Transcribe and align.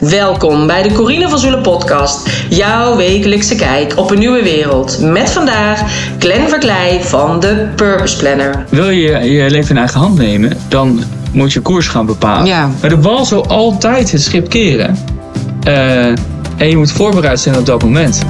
Welkom 0.00 0.66
bij 0.66 0.82
de 0.82 0.92
Corine 0.92 1.28
van 1.28 1.38
Zoelen 1.38 1.62
podcast. 1.62 2.30
Jouw 2.48 2.96
wekelijkse 2.96 3.54
kijk 3.54 3.92
op 3.96 4.10
een 4.10 4.18
nieuwe 4.18 4.42
wereld. 4.42 5.00
Met 5.00 5.30
vandaag 5.30 5.82
Glenn 6.18 6.48
Verkleij 6.48 7.00
van 7.02 7.40
de 7.40 7.68
Purpose 7.76 8.16
Planner. 8.16 8.64
Wil 8.68 8.90
je 8.90 9.10
je 9.10 9.50
leven 9.50 9.70
in 9.70 9.76
eigen 9.76 10.00
hand 10.00 10.18
nemen, 10.18 10.56
dan 10.68 11.02
moet 11.32 11.52
je 11.52 11.60
koers 11.60 11.88
gaan 11.88 12.06
bepalen. 12.06 12.46
Ja. 12.46 12.70
Maar 12.80 12.90
de 12.90 12.96
bal 12.96 13.24
zal 13.24 13.46
altijd 13.46 14.12
het 14.12 14.22
schip 14.22 14.48
keren. 14.48 14.96
Eh, 15.62 16.06
en 16.56 16.68
je 16.68 16.76
moet 16.76 16.92
voorbereid 16.92 17.40
zijn 17.40 17.56
op 17.56 17.66
dat 17.66 17.82
moment. 17.82 18.22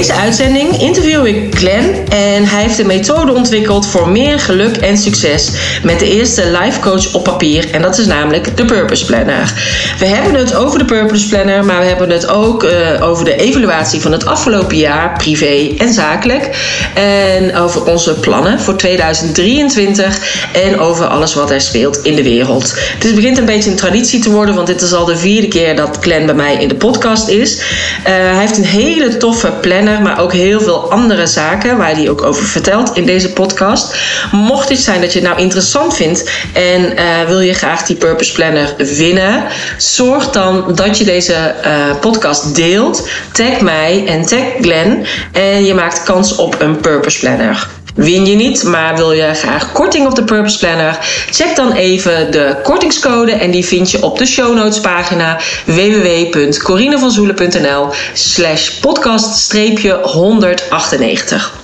Deze 0.00 0.14
uitzending 0.14 0.80
interview 0.80 1.26
ik 1.26 1.54
Glenn 1.54 2.08
en 2.08 2.44
hij 2.44 2.62
heeft 2.62 2.78
een 2.78 2.86
methode 2.86 3.32
ontwikkeld 3.32 3.86
voor 3.86 4.08
meer 4.08 4.38
geluk 4.38 4.76
en 4.76 4.98
succes 4.98 5.50
met 5.82 5.98
de 5.98 6.10
eerste 6.10 6.58
life 6.60 6.80
coach 6.80 7.14
op 7.14 7.24
papier 7.24 7.70
en 7.70 7.82
dat 7.82 7.98
is 7.98 8.06
namelijk 8.06 8.56
de 8.56 8.64
Purpose 8.64 9.04
Planner. 9.04 9.52
We 9.98 10.06
hebben 10.06 10.34
het 10.34 10.54
over 10.54 10.78
de 10.78 10.84
Purpose 10.84 11.28
Planner, 11.28 11.64
maar 11.64 11.80
we 11.80 11.86
hebben 11.86 12.10
het 12.10 12.28
ook 12.28 12.64
eh, 12.64 13.08
over 13.08 13.24
de 13.24 13.36
evaluatie 13.36 14.00
van 14.00 14.12
het 14.12 14.26
afgelopen 14.26 14.76
jaar, 14.76 15.16
privé 15.16 15.74
en 15.78 15.92
zakelijk. 15.92 16.48
En 16.94 17.56
over 17.56 17.84
onze 17.84 18.14
plannen 18.14 18.60
voor 18.60 18.76
2023 18.76 20.48
en 20.52 20.78
over 20.78 21.06
alles 21.06 21.34
wat 21.34 21.50
er 21.50 21.60
speelt 21.60 21.98
in 22.02 22.14
de 22.14 22.22
wereld. 22.22 22.74
Het 22.98 23.14
begint 23.14 23.38
een 23.38 23.44
beetje 23.44 23.70
een 23.70 23.76
traditie 23.76 24.20
te 24.20 24.30
worden, 24.30 24.54
want 24.54 24.66
dit 24.66 24.80
is 24.80 24.92
al 24.92 25.04
de 25.04 25.16
vierde 25.16 25.48
keer 25.48 25.76
dat 25.76 25.98
Glenn 26.00 26.26
bij 26.26 26.34
mij 26.34 26.54
in 26.54 26.68
de 26.68 26.74
podcast 26.74 27.28
is. 27.28 27.56
Uh, 27.56 27.62
hij 28.04 28.38
heeft 28.38 28.58
een 28.58 28.64
hele 28.64 29.16
toffe 29.16 29.52
planner 29.60 29.88
maar 29.98 30.20
ook 30.20 30.32
heel 30.32 30.60
veel 30.60 30.90
andere 30.90 31.26
zaken 31.26 31.76
waar 31.76 31.94
hij 31.94 32.10
ook 32.10 32.22
over 32.22 32.44
vertelt 32.44 32.96
in 32.96 33.06
deze 33.06 33.32
podcast. 33.32 33.96
Mocht 34.32 34.68
het 34.68 34.78
zijn 34.78 35.00
dat 35.00 35.12
je 35.12 35.18
het 35.18 35.28
nou 35.28 35.40
interessant 35.40 35.96
vindt 35.96 36.30
en 36.52 36.80
uh, 36.80 37.26
wil 37.26 37.40
je 37.40 37.54
graag 37.54 37.82
die 37.82 37.96
Purpose 37.96 38.32
Planner 38.32 38.74
winnen, 38.76 39.44
zorg 39.76 40.30
dan 40.30 40.74
dat 40.74 40.98
je 40.98 41.04
deze 41.04 41.54
uh, 41.64 41.98
podcast 42.00 42.54
deelt. 42.54 43.08
Tag 43.32 43.60
mij 43.60 44.06
en 44.06 44.26
tag 44.26 44.44
Glenn 44.60 45.06
en 45.32 45.64
je 45.64 45.74
maakt 45.74 46.02
kans 46.02 46.36
op 46.36 46.60
een 46.60 46.80
Purpose 46.80 47.18
Planner. 47.18 47.68
Win 47.94 48.26
je 48.26 48.34
niet, 48.34 48.64
maar 48.64 48.96
wil 48.96 49.12
je 49.12 49.34
graag 49.34 49.72
korting 49.72 50.06
op 50.06 50.14
de 50.14 50.24
Purpose 50.24 50.58
Planner? 50.58 50.98
Check 51.30 51.56
dan 51.56 51.72
even 51.72 52.30
de 52.30 52.56
kortingscode 52.62 53.32
en 53.32 53.50
die 53.50 53.64
vind 53.64 53.90
je 53.90 54.02
op 54.02 54.18
de 54.18 54.26
show 54.26 54.54
notes 54.54 54.80
pagina 54.80 55.38
www.corinevanzoelen.nl 55.64 57.88
slash 58.12 58.70
podcast-198. 58.70 61.59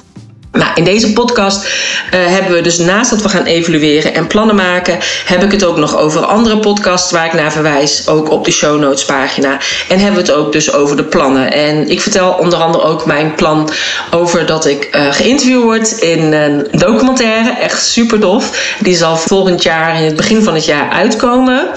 Nou, 0.56 0.70
in 0.74 0.84
deze 0.84 1.12
podcast 1.12 1.64
uh, 1.64 1.70
hebben 2.10 2.52
we 2.52 2.60
dus 2.60 2.78
naast 2.78 3.10
dat 3.10 3.22
we 3.22 3.28
gaan 3.28 3.44
evalueren 3.44 4.14
en 4.14 4.26
plannen 4.26 4.56
maken, 4.56 4.98
heb 5.24 5.42
ik 5.42 5.52
het 5.52 5.64
ook 5.64 5.76
nog 5.76 5.98
over 5.98 6.24
andere 6.24 6.58
podcasts 6.58 7.10
waar 7.10 7.26
ik 7.26 7.32
naar 7.32 7.52
verwijs, 7.52 8.08
ook 8.08 8.30
op 8.30 8.44
de 8.44 8.50
show 8.50 8.80
notes 8.80 9.04
pagina. 9.04 9.58
En 9.88 9.98
hebben 9.98 10.24
we 10.24 10.30
het 10.30 10.38
ook 10.38 10.52
dus 10.52 10.72
over 10.72 10.96
de 10.96 11.04
plannen. 11.04 11.52
En 11.52 11.90
ik 11.90 12.00
vertel 12.00 12.32
onder 12.32 12.58
andere 12.58 12.84
ook 12.84 13.06
mijn 13.06 13.34
plan 13.34 13.70
over 14.10 14.46
dat 14.46 14.66
ik 14.66 14.88
uh, 14.94 15.12
geïnterviewd 15.12 15.62
word 15.62 15.90
in 15.90 16.32
een 16.32 16.66
documentaire. 16.70 17.50
Echt 17.50 17.86
super 17.86 18.18
tof. 18.18 18.74
Die 18.78 18.96
zal 18.96 19.16
volgend 19.16 19.62
jaar, 19.62 19.96
in 19.96 20.04
het 20.04 20.16
begin 20.16 20.42
van 20.42 20.54
het 20.54 20.64
jaar, 20.64 20.90
uitkomen. 20.90 21.68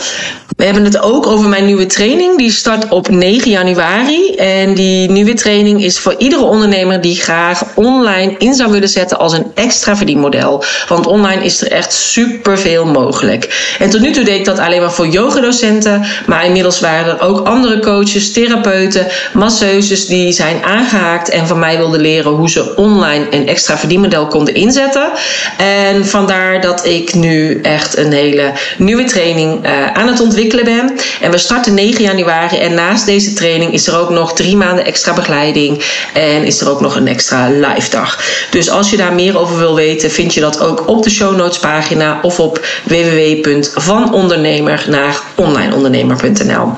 We 0.58 0.64
hebben 0.66 0.84
het 0.84 1.02
ook 1.02 1.28
over 1.28 1.50
mijn 1.50 1.66
nieuwe 1.66 1.86
training. 1.86 2.38
Die 2.38 2.52
start 2.52 2.90
op 2.90 3.10
9 3.10 3.52
januari. 3.52 4.36
En 4.36 4.74
die 4.74 5.10
nieuwe 5.12 5.34
training 5.34 5.84
is 5.84 6.00
voor 6.00 6.16
iedere 6.18 6.44
ondernemer 6.44 7.02
die 7.02 7.16
graag 7.16 7.64
online 7.76 8.36
in 8.38 8.54
zou 8.54 8.72
willen 8.72 8.90
zetten 8.90 9.20
als 9.20 9.34
een 9.34 9.52
extra 9.54 9.98
verdienmodel. 9.98 10.64
Want 10.88 11.08
online 11.08 11.44
is 11.44 11.62
er 11.62 11.72
echt 11.72 11.94
superveel 11.94 12.86
mogelijk. 12.86 13.74
En 13.80 13.90
tot 13.90 14.02
nu 14.02 14.12
toe 14.12 14.24
deed 14.24 14.40
ik 14.40 14.46
dat 14.46 14.60
alleen 14.60 14.82
maar 14.82 14.92
voor 14.92 15.08
yogadocenten. 15.08 16.06
Maar 16.26 16.46
inmiddels 16.46 16.80
waren 16.80 17.20
er 17.20 17.26
ook 17.26 17.48
andere 17.48 17.80
coaches, 17.80 18.32
therapeuten, 18.32 19.08
masseuses 19.34 20.06
die 20.06 20.32
zijn 20.32 20.64
aangehaakt 20.64 21.30
en 21.30 21.48
van 21.48 21.60
mij 21.60 21.78
wilden 21.78 22.02
leren 22.02 22.32
hoe 22.32 22.50
ze 22.50 22.76
online 22.76 23.28
een 23.32 23.48
extra 23.48 23.78
verdienmodel 23.78 24.28
konden 24.28 24.54
inzetten. 24.54 25.12
En 25.58 26.06
vandaar 26.06 26.62
dat 26.62 26.86
ik 26.86 27.14
nu 27.14 27.60
echt 27.62 27.98
een 27.98 28.12
hele 28.12 28.52
nieuwe 28.78 29.04
training 29.04 29.66
uh, 29.66 29.94
aan 29.94 30.08
het 30.08 30.20
ontwikkelen 30.20 30.38
ben. 30.48 30.96
En 31.22 31.32
we 31.32 31.38
starten 31.38 31.74
9 31.74 32.04
januari. 32.04 32.58
En 32.58 32.74
naast 32.74 33.06
deze 33.06 33.34
training 33.34 33.74
is 33.74 33.88
er 33.88 33.98
ook 33.98 34.10
nog 34.10 34.34
drie 34.34 34.56
maanden 34.56 34.86
extra 34.86 35.14
begeleiding. 35.14 35.84
En 36.14 36.44
is 36.44 36.62
er 36.62 36.70
ook 36.70 36.82
nog 36.82 36.96
een 36.96 37.08
extra 37.08 37.50
live 37.50 37.90
dag. 37.90 38.24
Dus 38.52 38.70
als 38.70 38.90
je 38.90 38.98
daar 38.98 39.14
meer 39.14 39.40
over 39.40 39.58
wil 39.58 39.76
weten, 39.76 40.12
vind 40.12 40.34
je 40.34 40.40
dat 40.40 40.60
ook 40.60 40.88
op 40.88 41.04
de 41.04 41.10
show 41.10 41.36
notes 41.36 41.60
pagina 41.60 42.20
of 42.22 42.40
op 42.40 42.66
www.vanondernemer 42.84 44.86
naar 44.88 45.20
onlineondernemer.nl. 45.36 46.72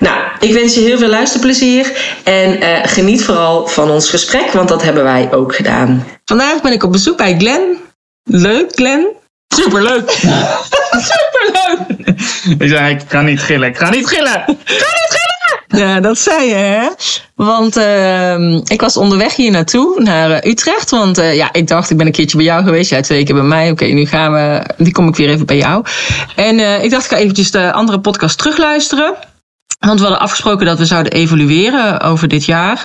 Nou, 0.00 0.16
ik 0.40 0.52
wens 0.52 0.74
je 0.74 0.80
heel 0.80 0.98
veel 0.98 1.08
luisterplezier 1.08 1.92
en 2.24 2.62
uh, 2.62 2.78
geniet 2.82 3.24
vooral 3.24 3.66
van 3.66 3.90
ons 3.90 4.10
gesprek, 4.10 4.52
want 4.52 4.68
dat 4.68 4.82
hebben 4.82 5.02
wij 5.02 5.28
ook 5.32 5.54
gedaan. 5.54 6.06
Vandaag 6.24 6.62
ben 6.62 6.72
ik 6.72 6.82
op 6.82 6.92
bezoek 6.92 7.16
bij 7.16 7.34
Glenn. 7.38 7.78
Leuk, 8.24 8.72
Glenn. 8.74 9.06
Superleuk! 9.62 10.10
Superleuk! 11.12 12.08
Ik 12.58 12.68
zei, 12.68 12.94
ik 12.94 13.02
kan 13.08 13.24
niet 13.24 13.40
gillen, 13.40 13.68
ik 13.68 13.76
ga 13.76 13.90
niet 13.90 14.06
gillen! 14.06 14.44
Ik 14.46 14.56
ga 14.66 14.74
niet 14.74 15.08
gillen! 15.08 15.28
Ja, 15.86 16.00
dat 16.00 16.18
zei 16.18 16.48
je, 16.48 16.54
hè? 16.54 16.88
Want 17.34 17.76
uh, 17.76 18.54
ik 18.54 18.80
was 18.80 18.96
onderweg 18.96 19.36
hier 19.36 19.50
naartoe, 19.50 20.02
naar 20.02 20.30
uh, 20.30 20.50
Utrecht. 20.50 20.90
Want 20.90 21.18
uh, 21.18 21.36
ja, 21.36 21.52
ik 21.52 21.66
dacht, 21.66 21.90
ik 21.90 21.96
ben 21.96 22.06
een 22.06 22.12
keertje 22.12 22.36
bij 22.36 22.46
jou 22.46 22.64
geweest. 22.64 22.90
Jij 22.90 23.02
twee 23.02 23.24
keer 23.24 23.34
bij 23.34 23.44
mij. 23.44 23.70
Oké, 23.70 23.82
okay, 23.82 23.94
nu 23.94 24.06
gaan 24.06 24.32
we, 24.32 24.62
nu 24.76 24.90
kom 24.90 25.08
ik 25.08 25.16
weer 25.16 25.28
even 25.28 25.46
bij 25.46 25.56
jou. 25.56 25.84
En 26.36 26.58
uh, 26.58 26.84
ik 26.84 26.90
dacht, 26.90 27.04
ik 27.04 27.10
ga 27.10 27.16
eventjes 27.16 27.50
de 27.50 27.72
andere 27.72 28.00
podcast 28.00 28.38
terugluisteren. 28.38 29.14
Want 29.78 29.98
we 29.98 30.06
hadden 30.06 30.22
afgesproken 30.22 30.66
dat 30.66 30.78
we 30.78 30.84
zouden 30.84 31.12
evalueren 31.12 32.00
over 32.00 32.28
dit 32.28 32.44
jaar. 32.44 32.84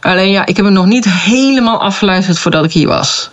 Alleen 0.00 0.30
ja, 0.30 0.46
ik 0.46 0.56
heb 0.56 0.64
hem 0.64 0.74
nog 0.74 0.86
niet 0.86 1.04
helemaal 1.08 1.80
afgeluisterd 1.80 2.38
voordat 2.38 2.64
ik 2.64 2.72
hier 2.72 2.88
was. 2.88 3.30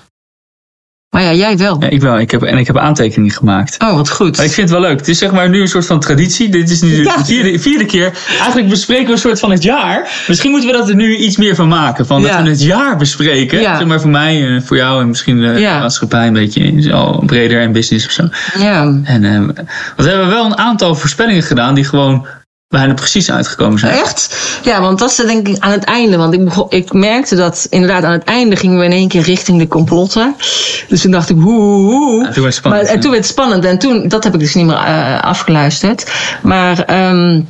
Maar 1.13 1.23
ja, 1.23 1.33
jij 1.33 1.57
wel. 1.57 1.77
Ja, 1.79 1.89
ik 1.89 2.01
wel. 2.01 2.19
Ik 2.19 2.31
heb, 2.31 2.43
en 2.43 2.57
ik 2.57 2.67
heb 2.67 2.77
aantekeningen 2.77 3.35
gemaakt. 3.35 3.75
Oh, 3.79 3.95
wat 3.95 4.09
goed. 4.09 4.37
Maar 4.37 4.45
ik 4.45 4.51
vind 4.51 4.69
het 4.69 4.79
wel 4.79 4.89
leuk. 4.89 4.99
Het 4.99 5.07
is 5.07 5.17
zeg 5.17 5.31
maar 5.31 5.49
nu 5.49 5.61
een 5.61 5.67
soort 5.67 5.85
van 5.85 5.99
traditie. 5.99 6.49
Dit 6.49 6.69
is 6.69 6.81
nu 6.81 7.03
ja. 7.03 7.17
de 7.17 7.25
vierde, 7.25 7.59
vierde 7.59 7.85
keer. 7.85 8.11
Eigenlijk 8.37 8.69
bespreken 8.69 9.05
we 9.05 9.11
een 9.11 9.17
soort 9.17 9.39
van 9.39 9.51
het 9.51 9.63
jaar. 9.63 10.23
Misschien 10.27 10.51
moeten 10.51 10.69
we 10.69 10.77
dat 10.77 10.89
er 10.89 10.95
nu 10.95 11.15
iets 11.15 11.37
meer 11.37 11.55
van 11.55 11.67
maken. 11.67 12.05
Van 12.05 12.21
ja. 12.21 12.27
dat 12.27 12.43
we 12.43 12.49
het 12.49 12.63
jaar 12.63 12.97
bespreken. 12.97 13.61
Ja. 13.61 13.77
Zeg 13.77 13.87
maar 13.87 14.01
voor 14.01 14.09
mij, 14.09 14.61
voor 14.65 14.77
jou 14.77 15.01
en 15.01 15.07
misschien 15.07 15.41
de 15.41 15.77
maatschappij 15.79 16.27
een 16.27 16.33
beetje 16.33 17.21
breder 17.25 17.61
en 17.61 17.71
business 17.71 18.05
of 18.05 18.11
zo. 18.11 18.29
Ja. 18.59 18.99
En 19.03 19.23
uh, 19.23 19.37
want 19.45 19.59
we 19.95 20.09
hebben 20.09 20.29
wel 20.29 20.45
een 20.45 20.57
aantal 20.57 20.95
voorspellingen 20.95 21.43
gedaan 21.43 21.75
die 21.75 21.83
gewoon 21.83 22.27
bijna 22.73 22.93
precies 22.93 23.31
uitgekomen 23.31 23.79
zijn. 23.79 23.93
Echt? 23.93 24.37
Ja, 24.63 24.81
want 24.81 24.99
dat 24.99 25.09
is 25.09 25.15
denk 25.15 25.47
ik 25.47 25.57
aan 25.59 25.71
het 25.71 25.83
einde. 25.83 26.17
Want 26.17 26.33
ik, 26.33 26.43
begon, 26.43 26.65
ik 26.69 26.93
merkte 26.93 27.35
dat 27.35 27.67
inderdaad 27.69 28.03
aan 28.03 28.11
het 28.11 28.23
einde 28.23 28.55
gingen 28.55 28.79
we 28.79 28.85
in 28.85 28.91
één 28.91 29.07
keer 29.07 29.21
richting 29.21 29.59
de 29.59 29.67
complotten. 29.67 30.35
Dus 30.87 31.01
toen 31.01 31.11
dacht 31.11 31.29
ik, 31.29 31.37
hoe, 31.39 31.61
hoe. 31.61 32.23
Ja, 32.23 32.31
toen 32.31 32.43
werd 32.43 32.45
het 32.45 32.53
spannend. 32.55 32.83
Maar, 32.83 32.93
en 32.93 32.99
toen 32.99 33.11
werd 33.11 33.23
het 33.23 33.31
spannend. 33.31 33.65
En 33.65 33.77
toen, 33.79 34.07
dat 34.07 34.23
heb 34.23 34.33
ik 34.33 34.39
dus 34.39 34.53
niet 34.53 34.65
meer 34.65 34.75
uh, 34.75 35.19
afgeluisterd. 35.21 36.11
Maar 36.41 37.09
um, 37.09 37.47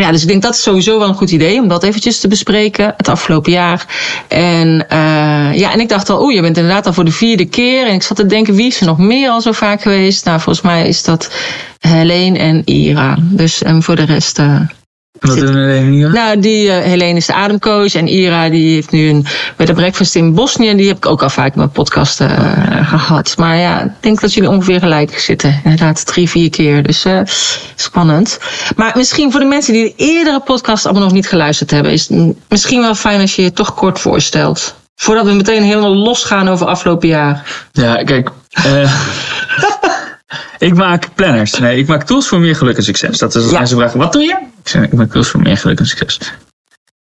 ja, 0.00 0.10
dus 0.10 0.22
ik 0.22 0.28
denk 0.28 0.42
dat 0.42 0.54
is 0.54 0.62
sowieso 0.62 0.98
wel 0.98 1.08
een 1.08 1.14
goed 1.14 1.30
idee 1.30 1.60
om 1.60 1.68
dat 1.68 1.82
eventjes 1.82 2.20
te 2.20 2.28
bespreken, 2.28 2.94
het 2.96 3.08
afgelopen 3.08 3.52
jaar. 3.52 3.86
En 4.28 4.86
uh, 4.92 5.54
ja, 5.54 5.72
en 5.72 5.80
ik 5.80 5.88
dacht 5.88 6.10
al, 6.10 6.22
oeh, 6.22 6.34
je 6.34 6.40
bent 6.40 6.56
inderdaad 6.56 6.86
al 6.86 6.92
voor 6.92 7.04
de 7.04 7.10
vierde 7.10 7.44
keer. 7.44 7.86
En 7.86 7.94
ik 7.94 8.02
zat 8.02 8.16
te 8.16 8.26
denken, 8.26 8.54
wie 8.54 8.66
is 8.66 8.80
er 8.80 8.86
nog 8.86 8.98
meer 8.98 9.30
al 9.30 9.40
zo 9.40 9.52
vaak 9.52 9.82
geweest? 9.82 10.24
Nou, 10.24 10.40
volgens 10.40 10.64
mij 10.64 10.88
is 10.88 11.02
dat 11.02 11.30
Helene 11.78 12.38
en 12.38 12.62
Ira. 12.64 13.16
Dus 13.20 13.62
en 13.62 13.82
voor 13.82 13.96
de 13.96 14.04
rest. 14.04 14.38
Uh, 14.38 14.60
Wat 15.20 15.36
doen 15.36 15.46
Helene 15.46 15.76
en 15.76 15.92
Ira? 15.92 16.10
Nou, 16.10 16.40
die 16.40 16.66
uh, 16.66 16.78
Helene 16.78 17.16
is 17.16 17.26
de 17.26 17.34
ademcoach 17.34 17.94
en 17.94 18.08
Ira 18.08 18.48
die 18.48 18.74
heeft 18.74 18.90
nu 18.90 19.08
een 19.08 19.26
bij 19.56 19.66
de 19.66 19.72
breakfast 19.72 20.14
in 20.14 20.34
Bosnië. 20.34 20.74
Die 20.74 20.86
heb 20.86 20.96
ik 20.96 21.06
ook 21.06 21.22
al 21.22 21.30
vaak 21.30 21.52
in 21.52 21.58
mijn 21.58 21.70
podcast 21.70 22.20
uh, 22.20 22.28
gehad. 22.88 23.34
Maar 23.36 23.56
ja, 23.56 23.82
ik 23.82 23.90
denk 24.00 24.20
dat 24.20 24.34
jullie 24.34 24.50
ongeveer 24.50 24.78
gelijk 24.80 25.18
zitten. 25.18 25.60
Inderdaad, 25.64 26.06
drie, 26.06 26.28
vier 26.28 26.50
keer. 26.50 26.82
Dus 26.82 27.04
uh, 27.04 27.20
spannend. 27.74 28.38
Maar 28.76 28.92
misschien 28.96 29.30
voor 29.30 29.40
de 29.40 29.46
mensen 29.46 29.72
die 29.72 29.84
de 29.84 30.04
eerdere 30.04 30.40
podcast 30.40 30.84
allemaal 30.84 31.02
nog 31.02 31.12
niet 31.12 31.28
geluisterd 31.28 31.70
hebben, 31.70 31.92
is 31.92 32.08
het 32.08 32.36
misschien 32.48 32.80
wel 32.80 32.94
fijn 32.94 33.20
als 33.20 33.36
je 33.36 33.42
je 33.42 33.52
toch 33.52 33.74
kort 33.74 34.00
voorstelt. 34.00 34.74
Voordat 34.96 35.26
we 35.26 35.32
meteen 35.32 35.62
helemaal 35.62 35.96
losgaan 35.96 36.48
over 36.48 36.66
afgelopen 36.66 37.08
jaar. 37.08 37.66
Ja, 37.72 37.94
kijk. 37.94 38.30
Ik 40.58 40.74
maak 40.74 41.14
planners. 41.14 41.58
Nee, 41.58 41.78
ik 41.78 41.86
maak 41.86 42.02
tools 42.02 42.28
voor 42.28 42.40
meer 42.40 42.56
geluk 42.56 42.76
en 42.76 42.82
succes. 42.82 43.18
Dat 43.18 43.34
is 43.34 43.42
als 43.42 43.50
ja. 43.50 43.58
mensen 43.58 43.76
vragen, 43.76 43.98
wat 43.98 44.12
doe 44.12 44.22
je? 44.22 44.36
Ik 44.62 44.68
zeg, 44.68 44.82
ik 44.82 44.92
maak 44.92 45.10
tools 45.10 45.28
voor 45.28 45.40
meer 45.40 45.56
geluk 45.56 45.78
en 45.78 45.86
succes. 45.86 46.32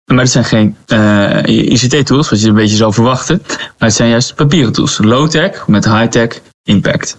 Maar 0.05 0.19
het 0.19 0.31
zijn 0.31 0.45
geen 0.45 0.77
uh, 0.87 1.43
ICT-tools, 1.73 2.31
wat 2.31 2.41
je 2.41 2.49
een 2.49 2.55
beetje 2.55 2.77
zou 2.77 2.93
verwachten. 2.93 3.43
Maar 3.49 3.89
het 3.89 3.95
zijn 3.95 4.09
juist 4.09 4.35
papieren 4.35 4.73
tools. 4.73 4.99
Low-tech 4.99 5.67
met 5.67 5.85
high-tech 5.85 6.41
impact. 6.63 7.17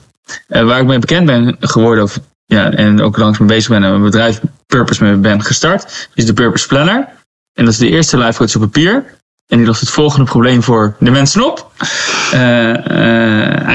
Uh, 0.47 0.63
waar 0.63 0.79
ik 0.79 0.85
mee 0.85 0.99
bekend 0.99 1.25
ben 1.25 1.55
geworden, 1.59 2.03
of, 2.03 2.19
ja, 2.45 2.71
en 2.71 3.01
ook 3.01 3.17
langs 3.17 3.39
mee 3.39 3.47
bezig 3.47 3.69
ben 3.69 3.83
en 3.83 3.89
mijn 3.89 4.03
bedrijf 4.03 4.41
Purpose 4.67 5.03
mee 5.03 5.15
ben 5.15 5.43
gestart, 5.43 6.09
is 6.13 6.25
de 6.25 6.33
Purpose 6.33 6.67
Planner. 6.67 7.07
En 7.53 7.65
dat 7.65 7.73
is 7.73 7.79
de 7.79 7.89
eerste 7.89 8.17
life 8.17 8.37
coach 8.37 8.55
op 8.55 8.61
papier. 8.61 9.05
En 9.47 9.57
die 9.57 9.67
lost 9.67 9.79
het 9.79 9.89
volgende 9.89 10.25
probleem 10.25 10.63
voor 10.63 10.95
de 10.99 11.11
mensen 11.11 11.45
op. 11.45 11.71
Eh, 12.31 13.65
eh, 13.65 13.67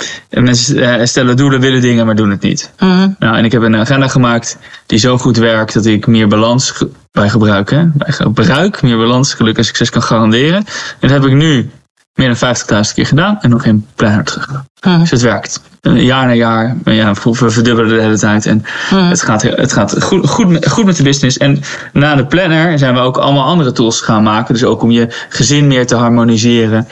eigenlijk, 0.00 0.44
mensen 0.46 0.98
eh, 0.98 1.06
stellen 1.06 1.36
doelen, 1.36 1.60
willen 1.60 1.80
dingen, 1.80 2.06
maar 2.06 2.14
doen 2.14 2.30
het 2.30 2.42
niet. 2.42 2.70
Mhm. 2.78 3.08
Nou, 3.18 3.36
en 3.36 3.44
ik 3.44 3.52
heb 3.52 3.62
een 3.62 3.76
agenda 3.76 4.08
gemaakt 4.08 4.58
die 4.86 4.98
zo 4.98 5.18
goed 5.18 5.36
werkt 5.36 5.74
dat 5.74 5.86
ik 5.86 6.06
meer 6.06 6.28
balans 6.28 6.84
bij 7.12 7.28
gebruik, 7.28 7.70
hè, 7.70 7.84
bij 7.92 8.12
gebruik, 8.12 8.82
meer 8.82 8.96
balans, 8.96 9.34
geluk 9.34 9.56
en 9.56 9.64
succes 9.64 9.90
kan 9.90 10.02
garanderen. 10.02 10.56
En 10.56 11.08
dat 11.08 11.10
heb 11.10 11.24
ik 11.24 11.32
nu 11.32 11.70
meer 12.14 12.26
dan 12.26 12.36
50.000 12.36 12.94
keer 12.94 13.06
gedaan 13.06 13.38
en 13.40 13.50
nog 13.50 13.62
geen 13.62 13.86
planner 13.94 14.24
terug. 14.24 14.62
Mhm. 14.80 14.98
Dus 15.00 15.10
het 15.10 15.20
werkt. 15.20 15.60
Eh, 15.80 16.02
Jaar 16.02 16.26
na 16.26 16.32
jaar, 16.32 16.76
ja, 16.84 17.12
we 17.22 17.50
verdubbelen 17.50 17.96
de 17.96 18.00
hele 18.00 18.18
tijd. 18.18 18.46
En 18.46 18.64
Mhm. 18.90 19.08
het 19.08 19.22
gaat, 19.22 19.42
het 19.42 19.72
gaat 19.72 20.02
goed, 20.02 20.28
goed, 20.28 20.66
goed 20.68 20.84
met 20.84 20.96
de 20.96 21.02
business. 21.02 21.36
En 21.36 21.60
na 21.92 22.14
de 22.14 22.26
planner 22.26 22.78
zijn 22.78 22.94
we 22.94 23.00
ook 23.00 23.16
allemaal 23.16 23.44
andere 23.44 23.72
tools 23.72 24.00
gaan 24.00 24.22
maken. 24.22 24.54
Dus 24.54 24.64
ook 24.64 24.82
om 24.82 24.90
je 24.90 25.06
gezin 25.28 25.66
meer 25.66 25.86
te 25.86 25.96
harmoniseren. 25.96 26.88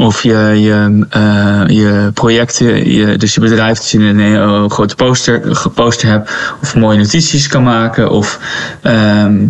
Of 0.00 0.22
je, 0.22 0.36
je, 0.36 1.06
eh, 1.10 1.62
je 1.66 2.10
projecten, 2.14 2.90
je, 2.92 3.16
dus 3.16 3.34
je 3.34 3.40
bedrijf, 3.40 3.76
dat 3.76 3.90
je 3.90 3.98
een, 3.98 4.18
een 4.18 4.70
grote 4.70 4.94
poster, 4.94 5.70
poster 5.74 6.08
hebt. 6.08 6.30
Of 6.62 6.74
mooie 6.74 6.98
notities 6.98 7.46
kan 7.46 7.62
maken. 7.62 8.10
Of 8.10 8.38
ehm, 8.82 9.46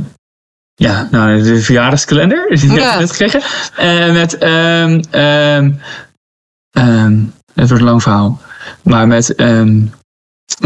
ja, 0.74 1.08
nou, 1.10 1.42
de 1.42 1.62
verjaardagskalender. 1.62 2.46
Die 2.48 2.70
heb 2.70 2.78
Ja. 2.78 2.98
net 2.98 3.10
gekregen. 3.10 3.42
Eh, 3.76 4.12
met, 4.12 4.38
ehm, 4.38 5.00
ehm, 5.10 5.70
het 7.54 7.68
wordt 7.68 7.82
een 7.82 7.88
lang 7.88 8.02
verhaal. 8.02 8.40
Maar 8.82 9.06
met 9.06 9.34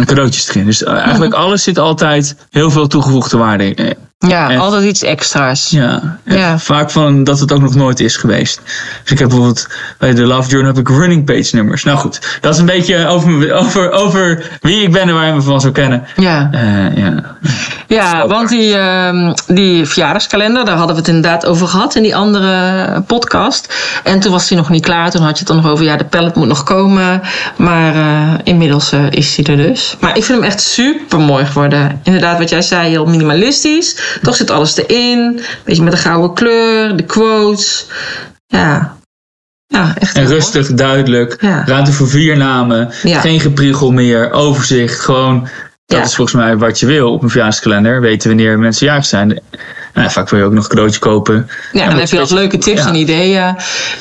cadeautjes 0.05 0.49
erin. 0.49 0.67
Dus 0.67 0.83
eh, 0.83 0.99
eigenlijk 0.99 1.35
alles 1.35 1.63
zit 1.63 1.79
altijd 1.79 2.37
heel 2.51 2.71
veel 2.71 2.87
toegevoegde 2.87 3.37
waarde 3.37 3.65
in. 3.75 3.97
Ja, 4.29 4.51
En- 4.51 4.59
altijd 4.59 4.85
iets 4.85 5.03
extra's. 5.03 5.71
Ja, 5.71 6.19
Ja. 6.25 6.59
vaak 6.59 6.91
van 6.91 7.25
dat 7.25 7.41
het 7.41 7.53
ook 7.53 7.61
nog 7.61 7.75
nooit 7.75 8.01
is 8.01 8.17
geweest. 8.17 8.61
Dus 9.03 9.13
ik 9.13 9.19
heb 9.19 9.29
bijvoorbeeld 9.29 9.67
bij 9.99 10.15
de 10.15 10.23
Love 10.23 10.49
Journal 10.49 10.75
heb 10.75 10.89
ik 10.89 10.97
running 10.97 11.25
page 11.25 11.57
nummers. 11.57 11.85
Nou 11.85 11.99
goed, 11.99 12.39
dat 12.41 12.55
is 12.55 12.61
een 12.61 12.67
beetje 12.67 13.07
over, 13.07 13.53
over, 13.53 13.91
over 13.91 14.51
wie 14.61 14.83
ik 14.83 14.93
ben 14.93 15.09
en 15.09 15.15
waar 15.15 15.27
je 15.27 15.33
me 15.33 15.43
van 15.43 15.61
zou 15.61 15.73
kennen. 15.73 16.05
Ja. 16.17 16.49
Eh, 16.53 16.97
ja. 16.97 17.37
Ja, 17.89 18.27
want 18.27 18.49
die, 18.49 18.77
ehm, 18.77 19.33
die 19.47 19.87
verjaardagskalender, 19.87 20.65
daar 20.65 20.77
hadden 20.77 20.95
we 20.97 21.01
het 21.01 21.11
inderdaad 21.11 21.47
over 21.47 21.67
gehad 21.69 21.95
in 21.95 22.03
die 22.03 22.17
andere 22.17 23.03
podcast. 23.07 23.75
En 24.05 24.21
toen 24.21 24.33
was 24.33 24.49
die 24.49 24.57
nog 24.57 24.69
niet 24.69 24.85
klaar. 24.85 25.11
Toen 25.11 25.23
had 25.23 25.31
je 25.33 25.39
het 25.39 25.47
dan 25.47 25.57
nog 25.57 25.67
over, 25.69 25.85
ja, 25.85 25.97
de 25.97 26.05
pallet 26.05 26.35
moet 26.35 26.47
nog 26.49 26.63
komen. 26.63 27.21
Maar 27.57 27.95
eh, 27.95 28.33
inmiddels 28.45 28.93
eh, 28.93 29.01
is 29.11 29.35
die 29.35 29.47
er 29.47 29.57
dus. 29.57 29.97
Maar 30.01 30.17
ik 30.17 30.25
vind 30.25 30.39
hem 30.39 30.49
echt 30.49 30.61
super 30.61 31.21
mooi 31.21 31.45
geworden. 31.45 32.01
Inderdaad, 32.03 32.39
wat 32.39 32.49
jij 32.51 32.63
zei, 32.63 32.89
heel 32.89 33.07
minimalistisch. 33.07 34.14
Toch 34.23 34.37
zit 34.37 34.51
alles 34.51 34.77
erin. 34.77 35.41
Beetje 35.65 35.83
met 35.83 35.93
een 35.93 35.99
gouden 35.99 36.35
kleur, 36.35 36.97
de 36.97 37.03
quotes. 37.03 37.87
Ja, 38.47 38.97
ja 39.67 39.95
echt 39.99 40.17
En 40.17 40.27
rustig, 40.27 40.75
duidelijk. 40.75 41.37
Ja. 41.41 41.63
Ruimte 41.67 41.93
voor 41.93 42.09
vier 42.09 42.37
namen. 42.37 42.91
Ja. 43.03 43.21
Geen 43.21 43.41
gepriegel 43.41 43.93
meer. 43.93 44.31
Overzicht. 44.33 45.01
Gewoon, 45.01 45.41
dat 45.87 45.99
Ja. 45.99 46.05
is 46.05 46.15
volgens 46.15 46.37
mij 46.37 46.57
wat 46.57 46.81
je 46.81 46.87
wil 46.87 47.13
op 47.13 47.23
een 47.23 47.31
verjaarskalender. 47.31 48.01
Weten 48.01 48.29
wanneer 48.29 48.59
mensen 48.59 48.87
jarig 48.87 49.07
zijn. 49.07 49.41
Nou, 49.95 50.11
vaak 50.11 50.29
wil 50.29 50.39
je 50.39 50.45
ook 50.45 50.53
nog 50.53 50.63
een 50.65 50.69
cadeautje 50.71 50.99
kopen. 51.01 51.49
Ja, 51.73 51.89
dan 51.89 51.99
heb 51.99 52.09
je 52.09 52.19
wat 52.19 52.31
leuke 52.31 52.59
tips 52.59 52.85
en 52.85 52.95
ideeën. 52.95 53.57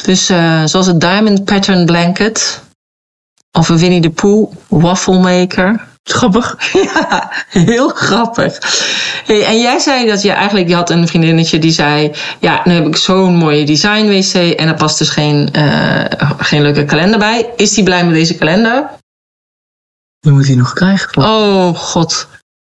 Dus 0.06 0.30
eh, 0.30 0.63
zoals 0.65 0.88
het 0.88 1.01
Diamond 1.01 1.45
Pattern 1.45 1.86
Blanket. 1.86 2.62
Of 3.51 3.69
een 3.69 3.77
Winnie 3.77 4.01
de 4.01 4.10
Pooh 4.10 4.51
waffle 4.68 5.19
maker. 5.19 5.80
Grappig. 6.04 6.58
Ja, 6.94 7.32
heel 7.50 7.90
grappig. 7.90 8.58
Hey, 9.26 9.46
en 9.46 9.60
jij 9.60 9.80
zei 9.80 10.06
dat 10.08 10.22
je 10.22 10.32
eigenlijk, 10.32 10.68
je 10.68 10.76
had 10.76 10.90
een 10.90 11.08
vriendinnetje 11.08 11.60
die 11.60 11.72
zei... 11.72 12.12
Ja, 12.40 12.62
nu 12.64 12.74
heb 12.74 12.88
ik 12.88 12.96
zo'n 12.96 13.36
mooie 13.36 13.66
design 13.66 14.08
wc 14.08 14.34
en 14.34 14.68
er 14.68 14.76
past 14.76 14.98
dus 14.98 15.10
geen, 15.10 15.52
eh, 15.52 16.06
geen 16.38 16.62
leuke 16.62 16.86
kalender 16.86 17.20
bij. 17.20 17.50
Is 17.56 17.74
die 17.74 17.84
blij 17.84 18.06
met 18.06 18.14
deze 18.14 18.36
kalender? 18.36 18.90
Je 20.20 20.32
moet 20.32 20.46
die 20.46 20.56
nog 20.58 20.74
krijgen. 20.74 21.24
Oh, 21.24 21.76
god. 21.76 22.28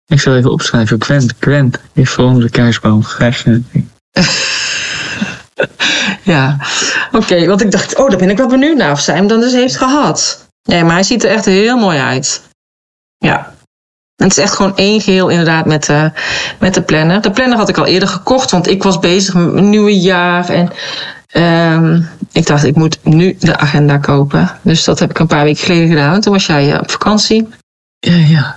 Ik 0.07 0.19
zal 0.19 0.36
even 0.36 0.51
opschrijven. 0.51 1.04
Gwent, 1.04 1.33
Gwent. 1.39 1.78
Even 1.94 2.24
onder 2.24 2.44
de 2.44 2.50
kerstboom. 2.50 3.04
Krijg 3.04 3.44
je 3.44 3.62
Ja, 6.24 6.57
oké. 7.12 7.45
want 7.45 7.62
ik 7.62 7.71
dacht, 7.71 7.95
oh, 7.95 8.10
daar 8.10 8.19
ben 8.19 8.30
ik 8.30 8.38
wel 8.38 8.48
benieuwd 8.48 8.78
naar 8.78 8.92
of 8.92 9.00
zij 9.00 9.16
hem 9.16 9.28
dan 9.28 9.39
dus 9.39 9.54
heeft 9.54 9.78
gehad. 9.78 10.48
Nee, 10.63 10.83
maar 10.83 10.94
hij 10.94 11.04
ziet 11.04 11.24
er 11.24 11.30
echt 11.30 11.45
heel 11.45 11.78
mooi 11.78 12.00
uit. 12.00 12.42
Ja. 13.25 13.54
En 14.16 14.27
het 14.27 14.38
is 14.38 14.44
echt 14.44 14.54
gewoon 14.54 14.75
één 14.75 15.01
geheel 15.01 15.30
inderdaad 15.30 15.66
met, 15.66 15.86
de 15.86 16.12
met 16.60 16.74
de 16.74 16.81
planner. 16.81 17.22
De 17.22 17.31
planner 17.31 17.57
had 17.57 17.69
ik 17.69 17.77
al 17.77 17.86
eerder 17.86 18.10
gekocht, 18.10 18.51
want 18.51 18.68
ik 18.68 18.83
was 18.83 19.00
bezig 19.00 19.33
met 19.33 19.54
mijn 19.54 19.69
nieuwe 19.69 20.00
jaar. 20.00 20.50
En 20.50 20.69
ehm, 21.27 22.01
ik 22.31 22.48
dacht, 22.48 22.63
ik 22.63 22.75
moet 22.75 22.98
nu 23.04 23.36
de 23.39 23.57
agenda 23.57 23.98
kopen. 23.98 24.51
Dus 24.62 24.83
dat 24.83 25.00
heb 25.00 25.10
ik 25.10 25.19
een 25.19 25.27
paar 25.27 25.44
weken 25.44 25.63
geleden 25.63 25.88
gedaan. 25.88 26.22
Toen 26.22 26.33
was 26.33 26.45
jij 26.45 26.74
eh, 26.74 26.80
op 26.80 26.92
vakantie. 26.92 27.48
Ja, 28.00 28.16
ja. 28.16 28.56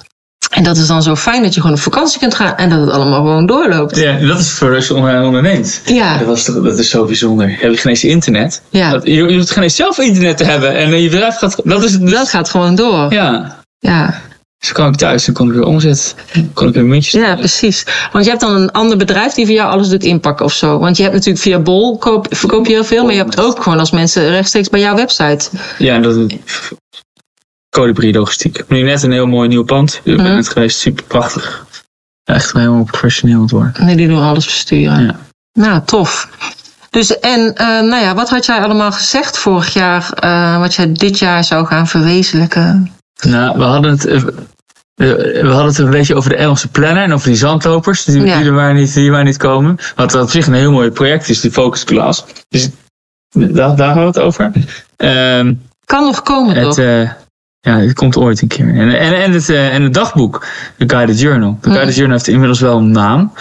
En 0.51 0.63
dat 0.63 0.77
is 0.77 0.87
dan 0.87 1.03
zo 1.03 1.17
fijn 1.17 1.43
dat 1.43 1.55
je 1.55 1.61
gewoon 1.61 1.77
op 1.77 1.83
vakantie 1.83 2.19
kunt 2.19 2.35
gaan 2.35 2.57
en 2.57 2.71
dat 2.71 2.81
het 2.81 2.91
allemaal 2.91 3.19
gewoon 3.21 3.47
doorloopt. 3.47 3.97
Ja, 3.97 4.19
dat 4.19 4.39
is 4.39 4.51
voor 4.51 4.75
als 4.75 4.87
je 4.87 4.95
onderneemt. 4.95 5.81
Ja, 5.85 6.19
Dat, 6.19 6.27
was 6.27 6.45
toch, 6.45 6.63
dat 6.63 6.79
is 6.79 6.91
zo 6.91 7.05
bijzonder. 7.05 7.49
Heb 7.49 7.71
je 7.71 7.77
geen 7.77 7.91
eens 7.91 8.05
internet? 8.05 8.63
ja. 8.71 8.91
Dat, 8.91 9.05
je, 9.05 9.13
je 9.13 9.37
hoeft 9.37 9.51
geen 9.51 9.63
eens 9.63 9.77
zelf 9.77 9.99
internet 9.99 10.37
te 10.37 10.45
hebben. 10.45 10.77
En 10.77 10.93
eh, 10.93 11.03
je 11.03 11.09
bedrijf 11.09 11.37
gaat... 11.37 11.61
Dat 11.65 11.85
is 11.85 11.93
het. 11.93 12.11
dat 12.11 12.29
gaat 12.29 12.51
gewoon 12.51 12.75
door. 12.75 13.13
Ja. 13.13 13.57
Ja. 13.79 14.21
Dus 14.59 14.73
kwam 14.73 14.89
ik 14.89 14.97
thuis 14.97 15.27
en 15.27 15.33
kon 15.35 15.49
ik 15.49 15.55
weer 15.55 15.65
omzetten. 15.65 16.17
Kon 16.55 16.69
ik 16.69 16.75
weer 16.75 16.85
muntjes 16.85 17.13
Ja, 17.23 17.37
precies. 17.37 17.87
Want 18.13 18.25
je 18.25 18.31
hebt 18.31 18.43
dan 18.43 18.55
een 18.55 18.71
ander 18.73 18.97
bedrijf 18.97 19.33
die 19.33 19.47
voor 19.47 19.55
jou 19.55 19.71
alles 19.71 19.89
doet 19.89 20.03
inpakken 20.05 20.45
of 20.45 20.53
zo. 20.53 20.79
Want 20.79 20.97
je 20.97 21.03
hebt 21.03 21.15
natuurlijk 21.15 21.45
via 21.45 21.59
Bol 21.59 21.99
koop, 21.99 22.27
verkoop 22.31 22.67
je 22.67 22.73
heel 22.73 22.85
veel, 22.85 23.05
maar 23.05 23.13
je 23.13 23.19
hebt 23.23 23.41
ook 23.41 23.63
gewoon 23.63 23.79
als 23.79 23.91
mensen 23.91 24.29
rechtstreeks 24.29 24.69
bij 24.69 24.81
jouw 24.81 24.95
website. 24.97 25.49
Ja, 25.79 25.99
dat 25.99 26.17
Colibri 27.71 28.13
logistiek. 28.13 28.51
Ik 28.51 28.57
heb 28.57 28.69
nu 28.69 28.83
net 28.83 29.03
een 29.03 29.13
heel 29.13 29.27
mooi 29.27 29.49
nieuw 29.49 29.65
pand. 29.65 29.95
Ik 30.05 30.17
ben 30.17 30.25
Mhm. 30.25 30.35
net 30.35 30.49
geweest. 30.49 30.79
Super 30.79 31.05
prachtig. 31.05 31.67
Echt 32.25 32.53
helemaal 32.53 32.85
professioneel 32.85 33.41
het 33.43 33.51
worden. 33.51 33.73
Nee, 33.85 33.97
die 33.97 34.09
doen 34.09 34.23
alles 34.23 34.45
versturen. 34.45 35.05
Ja. 35.05 35.19
Nou, 35.53 35.83
tof. 35.85 36.29
Dus 36.91 37.19
en, 37.19 37.55
eh, 37.55 37.67
nou 37.67 38.03
ja, 38.03 38.15
wat 38.15 38.29
had 38.31 38.47
jij 38.47 38.63
allemaal 38.63 38.93
gezegd 38.93 39.39
vorig 39.39 39.73
jaar, 39.73 40.11
eh, 40.13 40.59
wat 40.59 40.75
jij 40.75 40.93
dit 40.93 41.19
jaar 41.19 41.45
zou 41.45 41.67
gaan 41.67 41.87
verwezenlijken? 41.89 42.93
Nou, 43.27 43.59
we 43.59 43.65
hadden 43.65 43.91
het... 43.91 44.05
eh, 44.07 44.17
eh, 44.17 44.25
We 45.43 45.49
hadden 45.49 45.67
het 45.67 45.79
een 45.79 45.91
beetje 45.91 46.15
over 46.15 46.31
de 46.31 46.37
Engelse 46.37 46.69
planner 46.69 47.03
en 47.03 47.13
over 47.13 47.29
die 47.29 47.37
zandlopers 47.37 48.05
die, 48.05 48.21
Ja. 48.25 48.37
die, 48.39 48.47
er 48.47 48.53
maar 48.53 48.75
niet, 48.75 48.95
die 48.95 49.11
maar 49.11 49.25
niet 49.25 49.37
komen. 49.37 49.77
Wat 49.97 50.15
op 50.15 50.31
zich 50.31 50.47
een 50.47 50.53
heel 50.53 50.73
mooi 50.73 50.91
project 50.91 51.29
is, 51.29 51.41
die 51.41 51.51
Focus 51.51 51.85
Class. 51.85 52.25
Dus 52.49 52.69
daar, 53.31 53.77
daar 53.77 53.87
hadden 53.87 54.03
we 54.03 54.09
het 54.09 54.19
over. 54.19 54.53
Ehm, 54.97 55.55
Kan 55.85 56.05
nog 56.05 56.23
komen, 56.23 56.55
Het, 56.55 56.65
toch? 56.65 56.79
eh, 56.79 57.03
ja, 57.61 57.79
het 57.79 57.93
komt 57.95 58.17
ooit 58.17 58.43
een 58.43 58.49
keer. 58.49 58.69
En, 58.75 58.99
en, 58.99 59.23
en, 59.23 59.33
het, 59.33 59.49
en 59.49 59.83
het 59.83 59.95
dagboek, 59.95 60.47
de 60.77 60.89
Guided 60.89 61.21
Journal. 61.21 61.59
De 61.61 61.67
Mhm. 61.69 61.77
Guided 61.77 61.95
Journal 61.97 62.17
heeft 62.17 62.29
inmiddels 62.29 62.61
wel 62.61 62.77
een 62.79 62.91
naam. 62.91 63.33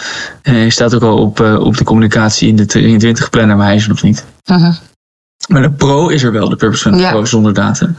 Eh, 0.42 0.52
Hij 0.54 0.70
staat 0.70 0.94
ook 0.94 1.02
al 1.02 1.18
op, 1.18 1.40
op 1.40 1.76
de 1.76 1.84
communicatie 1.84 2.48
in 2.48 2.56
de 2.56 2.66
23 2.66 3.30
planner, 3.30 3.56
maar 3.56 3.66
hij 3.66 3.74
is 3.76 3.82
er 3.82 3.88
nog 3.88 4.02
niet. 4.02 4.24
Mhm. 4.44 4.72
Maar 5.48 5.62
de 5.62 5.70
Pro 5.70 6.08
is 6.08 6.22
er 6.22 6.32
wel, 6.32 6.48
de 6.48 6.56
Purpose 6.56 6.82
van 6.82 6.92
de 6.92 6.98
Ja. 6.98 7.10
Pro 7.10 7.24
zonder 7.24 7.54
datum. 7.54 7.96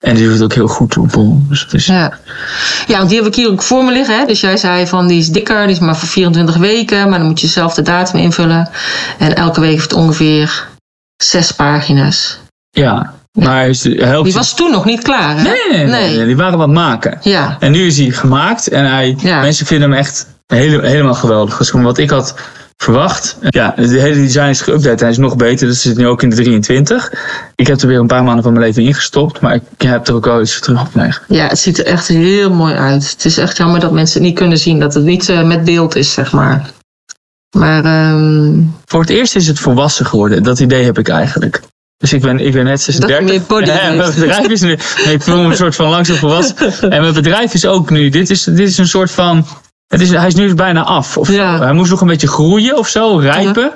En 0.00 0.14
die 0.14 0.24
doet 0.24 0.32
het 0.32 0.42
ook 0.42 0.52
heel 0.52 0.68
goed 0.68 0.96
op 0.96 1.08
Bol. 1.12 1.42
Dus 1.48 1.66
is, 1.70 1.86
Ja. 1.86 2.12
ja, 2.86 2.96
want 2.96 3.08
die 3.08 3.18
heb 3.18 3.26
ik 3.26 3.34
hier 3.34 3.50
ook 3.50 3.62
voor 3.62 3.84
me 3.84 3.92
liggen. 3.92 4.18
Hè? 4.18 4.24
Dus 4.26 4.40
jij 4.40 4.56
zei 4.56 4.86
van 4.86 5.06
die 5.06 5.18
is 5.18 5.28
dikker, 5.28 5.62
die 5.66 5.74
is 5.74 5.78
maar 5.80 5.96
voor 5.96 6.08
24 6.08 6.56
weken. 6.56 7.08
Maar 7.08 7.18
dan 7.18 7.28
moet 7.28 7.40
je 7.40 7.46
zelf 7.46 7.74
de 7.74 7.82
datum 7.82 8.18
invullen. 8.20 8.68
En 9.18 9.34
elke 9.36 9.60
week 9.60 9.70
heeft 9.70 9.82
het 9.90 9.92
ongeveer 9.92 10.66
zes 11.16 11.52
pagina's. 11.52 12.38
ja. 12.70 13.12
maar 13.32 13.68
is, 13.68 13.80
Die 13.80 14.32
was 14.32 14.54
toen 14.54 14.70
nog 14.70 14.84
niet 14.84 15.02
klaar, 15.02 15.36
hè? 15.36 15.42
Nee, 15.42 15.52
nee, 15.70 15.78
nee, 15.78 15.86
nee, 15.86 16.16
Nee. 16.16 16.26
die 16.26 16.36
waren 16.36 16.58
wat 16.58 16.68
maken. 16.68 17.18
Ja, 17.22 17.56
En 17.60 17.72
nu 17.72 17.86
is 17.86 17.96
hij 17.98 18.10
gemaakt 18.10 18.68
en 18.68 18.90
hij, 18.90 19.16
Ja. 19.18 19.40
mensen 19.40 19.66
vinden 19.66 19.90
hem 19.90 19.98
echt 19.98 20.26
hele, 20.46 20.86
helemaal 20.86 21.14
geweldig. 21.14 21.56
Gewoon 21.56 21.84
wat 21.84 21.98
ik 21.98 22.10
had 22.10 22.34
verwacht. 22.82 23.36
Ja, 23.48 23.74
de 23.76 24.00
hele 24.00 24.14
design 24.14 24.48
is 24.48 24.62
geüpdate. 24.62 25.00
Hij 25.00 25.10
is 25.10 25.18
nog 25.18 25.36
beter. 25.36 25.66
Dat 25.66 25.76
zit 25.76 25.96
nu 25.96 26.06
ook 26.06 26.22
in 26.22 26.30
de 26.30 26.36
23. 26.36 27.12
Ik 27.54 27.66
heb 27.66 27.80
er 27.80 27.88
weer 27.88 27.98
een 27.98 28.06
paar 28.06 28.24
maanden 28.24 28.42
van 28.42 28.52
mijn 28.52 28.64
leven 28.64 28.82
ingestopt. 28.82 29.40
Maar 29.40 29.54
ik 29.54 29.62
heb 29.82 30.08
er 30.08 30.14
ook 30.14 30.24
wel 30.24 30.40
iets 30.40 30.52
voor 30.52 30.62
teruggekregen. 30.62 31.22
ja, 31.28 31.46
het 31.46 31.58
ziet 31.58 31.78
er 31.78 31.86
echt 31.86 32.08
heel 32.08 32.50
mooi 32.50 32.74
uit. 32.74 33.10
Het 33.10 33.24
is 33.24 33.38
echt 33.38 33.56
jammer 33.56 33.80
dat 33.80 33.92
mensen 33.92 34.18
het 34.18 34.28
niet 34.28 34.38
kunnen 34.38 34.58
zien. 34.58 34.80
Dat 34.80 34.94
het 34.94 35.04
niet 35.04 35.28
eh, 35.28 35.42
met 35.42 35.64
beeld 35.64 35.96
is, 35.96 36.12
zeg 36.12 36.32
maar. 36.32 36.70
Maar 37.56 37.84
ehm, 37.84 38.60
Voor 38.84 39.00
het 39.00 39.10
eerst 39.10 39.36
is 39.36 39.46
het 39.46 39.58
volwassen 39.58 40.06
geworden. 40.06 40.42
Dat 40.42 40.60
idee 40.60 40.84
heb 40.84 40.98
ik 40.98 41.08
eigenlijk. 41.08 41.60
Dus 41.96 42.12
ik 42.12 42.20
ben, 42.20 42.38
ik 42.38 42.52
ben 42.52 42.64
net 42.64 42.76
dat 42.76 42.84
je 42.84 42.92
36. 42.92 43.28
meer 43.28 43.42
body 43.48 43.66
Ja, 43.66 43.92
mijn 43.92 44.14
bedrijf 44.14 44.48
is 44.48 44.60
nu. 44.60 44.78
Nee, 45.04 45.14
ik 45.14 45.22
voel 45.22 45.42
me 45.42 45.44
een 45.44 45.56
soort 45.56 45.74
van 45.74 45.88
langzaam 45.88 46.16
volwassen. 46.16 46.56
En 46.92 47.00
mijn 47.00 47.14
bedrijf 47.14 47.54
is 47.54 47.66
ook 47.66 47.90
nu. 47.90 48.08
Dit 48.08 48.30
is, 48.30 48.44
dit 48.44 48.68
is 48.68 48.78
een 48.78 48.86
soort 48.86 49.10
van. 49.10 49.46
Het 49.92 50.00
is, 50.00 50.10
hij 50.10 50.26
is 50.26 50.34
nu 50.34 50.54
bijna 50.54 50.82
af. 50.84 51.16
Of 51.18 51.28
Ja. 51.30 51.58
Hij 51.58 51.72
moest 51.72 51.90
nog 51.90 52.00
een 52.00 52.06
beetje 52.06 52.28
groeien 52.28 52.78
of 52.78 52.88
zo, 52.88 53.16
rijpen. 53.16 53.70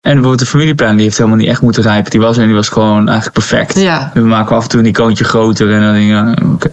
En 0.00 0.12
bijvoorbeeld 0.12 0.38
de 0.38 0.46
familieplan 0.46 0.94
die 0.96 1.04
heeft 1.04 1.16
helemaal 1.16 1.38
niet 1.38 1.48
echt 1.48 1.60
moeten 1.62 1.82
rijpen. 1.82 2.10
Die 2.10 2.20
was 2.20 2.36
en 2.36 2.46
die 2.46 2.54
was 2.54 2.68
gewoon 2.68 3.04
eigenlijk 3.08 3.32
perfect. 3.32 3.78
Ja, 3.80 4.10
We 4.14 4.20
maken 4.20 4.56
af 4.56 4.62
en 4.62 4.68
toe 4.68 4.80
een 4.80 4.86
icoontje 4.86 5.24
groter 5.24 5.72
en 5.72 5.80
dan 5.80 5.92
denk. 6.38 6.70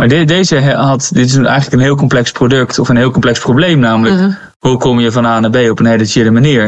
Maar 0.00 0.08
de- 0.08 0.24
deze 0.24 0.60
had, 0.72 1.10
dit 1.12 1.26
is 1.26 1.36
eigenlijk 1.36 1.72
een 1.72 1.78
heel 1.80 1.96
complex 1.96 2.32
product 2.32 2.78
of 2.78 2.88
een 2.88 2.96
heel 2.96 3.10
complex 3.10 3.38
probleem 3.40 3.78
namelijk. 3.78 4.14
Mhm. 4.20 4.30
hoe 4.58 4.76
kom 4.78 5.00
je 5.00 5.12
van 5.12 5.24
A 5.26 5.40
naar 5.40 5.50
B 5.50 5.56
op 5.70 5.78
een 5.78 5.86
hele 5.86 6.04
chille 6.04 6.30
manier? 6.30 6.62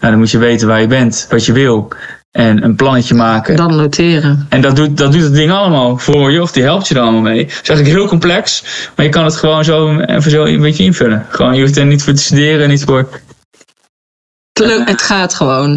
Nou, 0.00 0.12
dan 0.12 0.18
moet 0.18 0.30
je 0.30 0.38
weten 0.38 0.68
waar 0.68 0.80
je 0.80 0.86
bent, 0.86 1.26
wat 1.30 1.46
je 1.46 1.52
wil. 1.52 1.88
En 2.32 2.64
een 2.64 2.74
plannetje 2.76 3.14
maken. 3.14 3.56
Dan 3.56 3.76
noteren. 3.76 4.46
En 4.48 4.60
dat 4.60 4.76
doet, 4.76 4.96
dat 4.96 5.12
doet 5.12 5.22
het 5.22 5.34
ding 5.34 5.50
allemaal 5.52 5.98
voor 5.98 6.30
je, 6.32 6.42
of 6.42 6.52
die 6.52 6.62
helpt 6.62 6.88
je 6.88 6.94
er 6.94 7.00
allemaal 7.00 7.20
mee. 7.20 7.38
Het 7.40 7.50
is 7.50 7.68
eigenlijk 7.68 7.98
heel 7.98 8.08
complex, 8.08 8.64
maar 8.96 9.04
je 9.06 9.10
kan 9.12 9.24
het 9.24 9.36
gewoon 9.36 9.64
zo 9.64 9.98
even 10.00 10.30
zo 10.30 10.44
een 10.44 10.60
beetje 10.60 10.84
invullen. 10.84 11.26
Gewoon, 11.28 11.54
je 11.54 11.60
hoeft 11.62 11.76
er 11.76 11.86
niet 11.86 12.02
voor 12.02 12.12
te 12.12 12.22
studeren, 12.22 12.68
niet 12.68 12.84
voor. 12.84 12.98
Het, 14.52 14.66
lukt- 14.66 14.88
het 14.88 15.02
gaat 15.02 15.34
gewoon. 15.34 15.70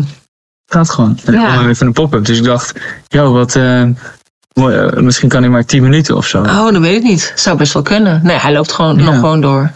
Het 0.65 0.75
gaat 0.75 0.89
gewoon. 0.89 1.19
En 1.25 1.33
Ja. 1.33 1.43
kwam 1.45 1.59
er 1.59 1.65
weer 1.65 1.75
van 1.75 1.87
een 1.87 1.93
pop-up. 1.93 2.25
Dus 2.25 2.37
ik 2.37 2.43
dacht, 2.43 2.79
joh, 3.07 3.31
wat. 3.33 3.55
eh, 3.55 3.81
eh, 3.81 4.93
misschien 4.93 5.29
kan 5.29 5.41
hij 5.41 5.51
maar 5.51 5.65
10 5.65 5.83
minuten 5.83 6.15
of 6.15 6.27
zo. 6.27 6.41
Oh, 6.41 6.71
dat 6.71 6.77
weet 6.81 6.95
ik 6.97 7.03
niet. 7.03 7.33
Zou 7.35 7.57
best 7.57 7.73
wel 7.73 7.81
kunnen. 7.83 8.19
Nee, 8.23 8.37
hij 8.37 8.53
loopt 8.53 8.71
gewoon 8.71 8.97
Ja. 8.97 9.03
nog 9.03 9.15
gewoon 9.15 9.41
door. 9.41 9.71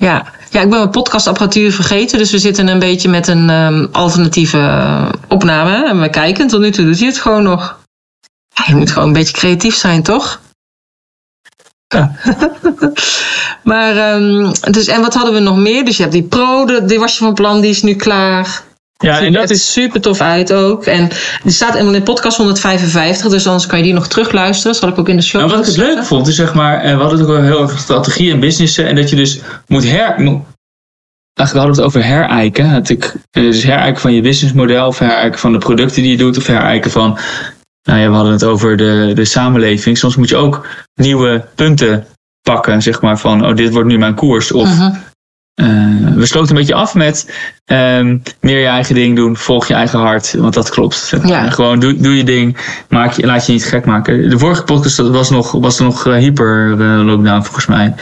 Ja. 0.00 0.32
ja, 0.50 0.60
ik 0.60 0.68
ben 0.70 0.78
mijn 0.78 0.90
podcastapparatuur 0.90 1.72
vergeten. 1.72 2.18
Dus 2.18 2.30
we 2.30 2.38
zitten 2.38 2.68
een 2.68 2.78
beetje 2.78 3.08
met 3.08 3.28
een 3.28 3.50
ehm, 3.50 3.86
alternatieve 3.92 4.58
eh, 4.58 5.08
opname. 5.28 5.88
En 5.88 6.00
we 6.00 6.10
kijken. 6.10 6.48
Tot 6.48 6.60
nu 6.60 6.70
toe 6.70 6.84
doet 6.84 6.98
hij 6.98 7.06
het 7.06 7.18
gewoon 7.18 7.42
nog. 7.42 7.78
Ja, 8.54 8.64
je 8.66 8.74
moet 8.74 8.90
gewoon 8.90 9.08
een 9.08 9.14
beetje 9.14 9.32
creatief 9.32 9.74
zijn, 9.74 10.02
toch? 10.02 10.40
Ja. 11.88 12.12
maar, 13.70 13.96
ehm, 13.96 14.52
dus, 14.70 14.86
en 14.86 15.00
wat 15.00 15.14
hadden 15.14 15.34
we 15.34 15.40
nog 15.40 15.56
meer? 15.56 15.84
Dus 15.84 15.96
je 15.96 16.02
hebt 16.02 16.14
die 16.14 16.22
Pro, 16.22 16.64
die 16.86 16.98
was 16.98 17.12
je 17.12 17.24
van 17.24 17.34
plan, 17.34 17.60
die 17.60 17.70
is 17.70 17.82
nu 17.82 17.94
klaar. 17.94 18.62
Ja, 19.02 19.20
en 19.20 19.32
dat 19.32 19.42
Het 19.42 19.50
is. 19.50 19.72
super 19.72 20.00
tof 20.00 20.20
uit 20.20 20.52
ook. 20.52 20.84
En 20.84 21.08
die 21.42 21.52
staat 21.52 21.76
in 21.76 21.92
de 21.92 22.02
podcast 22.02 22.36
155, 22.36 23.30
dus 23.30 23.46
anders 23.46 23.66
kan 23.66 23.78
je 23.78 23.84
die 23.84 23.92
nog 23.94 24.08
terugluisteren. 24.08 24.74
Zal 24.76 24.88
ik 24.88 24.98
ook 24.98 25.08
in 25.08 25.16
de 25.16 25.22
show 25.22 25.40
Nou, 25.40 25.52
wat 25.52 25.60
ik 25.60 25.66
het 25.66 25.76
leuk 25.76 26.04
vond, 26.04 26.26
is 26.28 26.34
zeg 26.36 26.54
maar, 26.54 26.80
eh, 26.80 26.94
we 26.94 27.00
hadden 27.00 27.18
het 27.18 27.28
ook 27.28 27.34
wel 27.34 27.42
heel 27.44 27.60
erg 27.62 27.78
strategie 27.78 28.32
en 28.32 28.40
businessen. 28.40 28.86
En 28.86 28.94
dat 28.94 29.10
je 29.10 29.16
dus 29.16 29.40
moet 29.66 29.84
her. 29.88 30.14
moet- 30.20 30.42
Eigenlijk 31.34 31.66
hadden 31.68 31.84
we 31.84 31.96
het 31.96 32.04
over 32.04 32.04
herijken. 32.16 32.82
Ik, 32.86 33.14
eh, 33.30 33.42
dus 33.42 33.62
herijken 33.62 34.00
van 34.00 34.12
je 34.12 34.20
businessmodel, 34.20 34.86
of 34.86 34.98
herijken 34.98 35.38
van 35.40 35.52
de 35.52 35.58
producten 35.58 36.02
die 36.02 36.10
je 36.10 36.16
doet, 36.16 36.36
of 36.38 36.46
herijken 36.46 36.90
van. 36.90 37.18
Nou 37.82 37.98
ja, 38.00 38.08
we 38.08 38.14
hadden 38.14 38.32
het 38.32 38.44
over 38.44 38.76
de, 38.76 39.12
de 39.14 39.24
samenleving. 39.24 39.98
Soms 39.98 40.16
moet 40.16 40.28
je 40.28 40.36
ook 40.36 40.66
nieuwe 40.94 41.44
punten 41.54 42.06
pakken, 42.42 42.82
zeg 42.82 43.00
maar, 43.00 43.18
van, 43.18 43.46
oh, 43.46 43.56
dit 43.56 43.72
wordt 43.72 43.88
nu 43.88 43.98
mijn 43.98 44.14
koers. 44.14 44.52
Of 44.52 44.68
Mhm. 44.68 44.90
Eh, 45.60 45.66
we 46.14 46.26
sloten 46.26 46.50
een 46.50 46.56
beetje 46.60 46.74
af 46.74 46.94
met 46.94 47.30
ehm, 47.64 48.16
meer 48.40 48.58
je 48.58 48.66
eigen 48.66 48.94
ding 48.94 49.16
doen, 49.16 49.36
volg 49.36 49.68
je 49.68 49.74
eigen 49.74 49.98
hart, 49.98 50.34
want 50.38 50.54
dat 50.54 50.70
klopt. 50.70 51.12
Ja. 51.24 51.44
En 51.44 51.52
Gewoon 51.52 51.80
doe, 51.80 51.96
doe 51.96 52.16
je 52.16 52.24
ding, 52.24 52.56
maak 52.88 53.12
je, 53.12 53.26
laat 53.26 53.46
je 53.46 53.52
niet 53.52 53.64
gek 53.64 53.84
maken. 53.84 54.30
De 54.30 54.38
vorige 54.38 54.62
podcast 54.62 54.98
was 54.98 55.30
nog, 55.30 55.52
was 55.52 55.78
er 55.78 55.84
nog 55.84 56.06
eh, 56.06 56.14
hyper 56.14 56.70
eh, 56.80 57.04
lockdown 57.04 57.42
volgens 57.42 57.66
mij. 57.66 57.94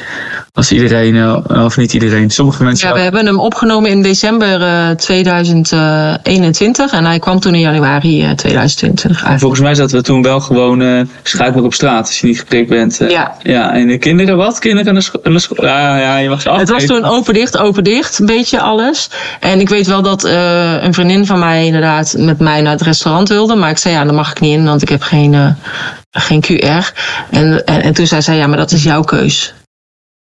Was 0.53 0.73
iedereen, 0.73 1.17
eh, 1.17 1.65
of 1.65 1.77
niet 1.77 1.93
iedereen, 1.95 2.31
sommige 2.31 2.65
mensen. 2.65 2.89
Ja, 2.89 2.95
we 2.95 3.01
hebben 3.01 3.27
hem 3.27 3.39
opgenomen 3.41 3.91
in 3.91 4.03
december 4.03 4.63
eh, 4.63 4.91
2021 4.91 6.93
en 6.93 7.05
hij 7.05 7.19
kwam 7.19 7.41
toen 7.41 7.55
in 7.55 7.61
januari 7.61 8.23
eh, 8.23 8.31
2022 8.31 9.03
En 9.05 9.11
eigenlijk. 9.11 9.41
volgens 9.41 9.61
mij 9.61 9.75
zaten 9.75 9.97
we 9.97 10.03
toen 10.03 10.23
wel 10.23 10.41
gewoon 10.41 10.83
eh 10.83 11.01
schuiven 11.23 11.65
op 11.65 11.75
straat 11.75 12.07
als 12.07 12.21
je 12.21 12.27
niet 12.27 12.39
geprikt 12.39 12.69
bent. 12.69 13.01
eh. 13.01 13.11
Ja. 13.11 13.35
ja, 13.43 13.73
en 13.75 13.87
de 13.89 13.99
kinderen, 13.99 14.37
wat? 14.37 14.59
Kinderen 14.59 15.03
scho- 15.03 15.21
naar 15.23 15.41
school? 15.41 15.65
Ja, 15.65 15.99
ja, 15.99 16.17
je 16.19 16.29
mag 16.29 16.41
ze 16.43 16.51
Het 16.51 16.71
was 16.71 16.85
toen 16.85 17.05
open 17.05 17.35
dicht, 17.51 17.65
open 17.65 17.85
dicht, 17.85 18.19
een 18.19 18.27
beetje 18.27 18.61
alles. 18.61 19.11
En 19.41 19.61
ik 19.61 19.69
weet 19.69 19.87
wel 19.87 20.03
dat 20.03 20.25
eh, 20.25 20.83
een 20.83 20.95
vriendin 20.95 21.27
van 21.27 21.39
mij 21.39 21.65
inderdaad 21.67 22.15
met 22.19 22.39
mij 22.39 22.61
naar 22.61 22.73
het 22.73 22.83
restaurant 22.83 23.29
wilde. 23.29 23.55
Maar 23.55 23.71
ik 23.71 23.79
zei 23.79 23.95
ja, 23.95 24.05
daar 24.05 24.15
mag 24.15 24.31
ik 24.31 24.41
niet 24.41 24.57
in, 24.59 24.65
want 24.65 24.83
ik 24.83 24.89
heb 24.89 25.03
geen, 25.03 25.35
eh, 25.35 25.51
geen 26.11 26.45
QR. 26.45 26.93
En, 27.31 27.65
en, 27.67 27.83
en 27.83 27.93
toen 27.95 28.07
zei 28.07 28.23
zij 28.23 28.37
ja, 28.37 28.47
maar 28.47 28.57
dat 28.59 28.71
is 28.71 28.83
jouw 28.83 29.03
keus. 29.03 29.55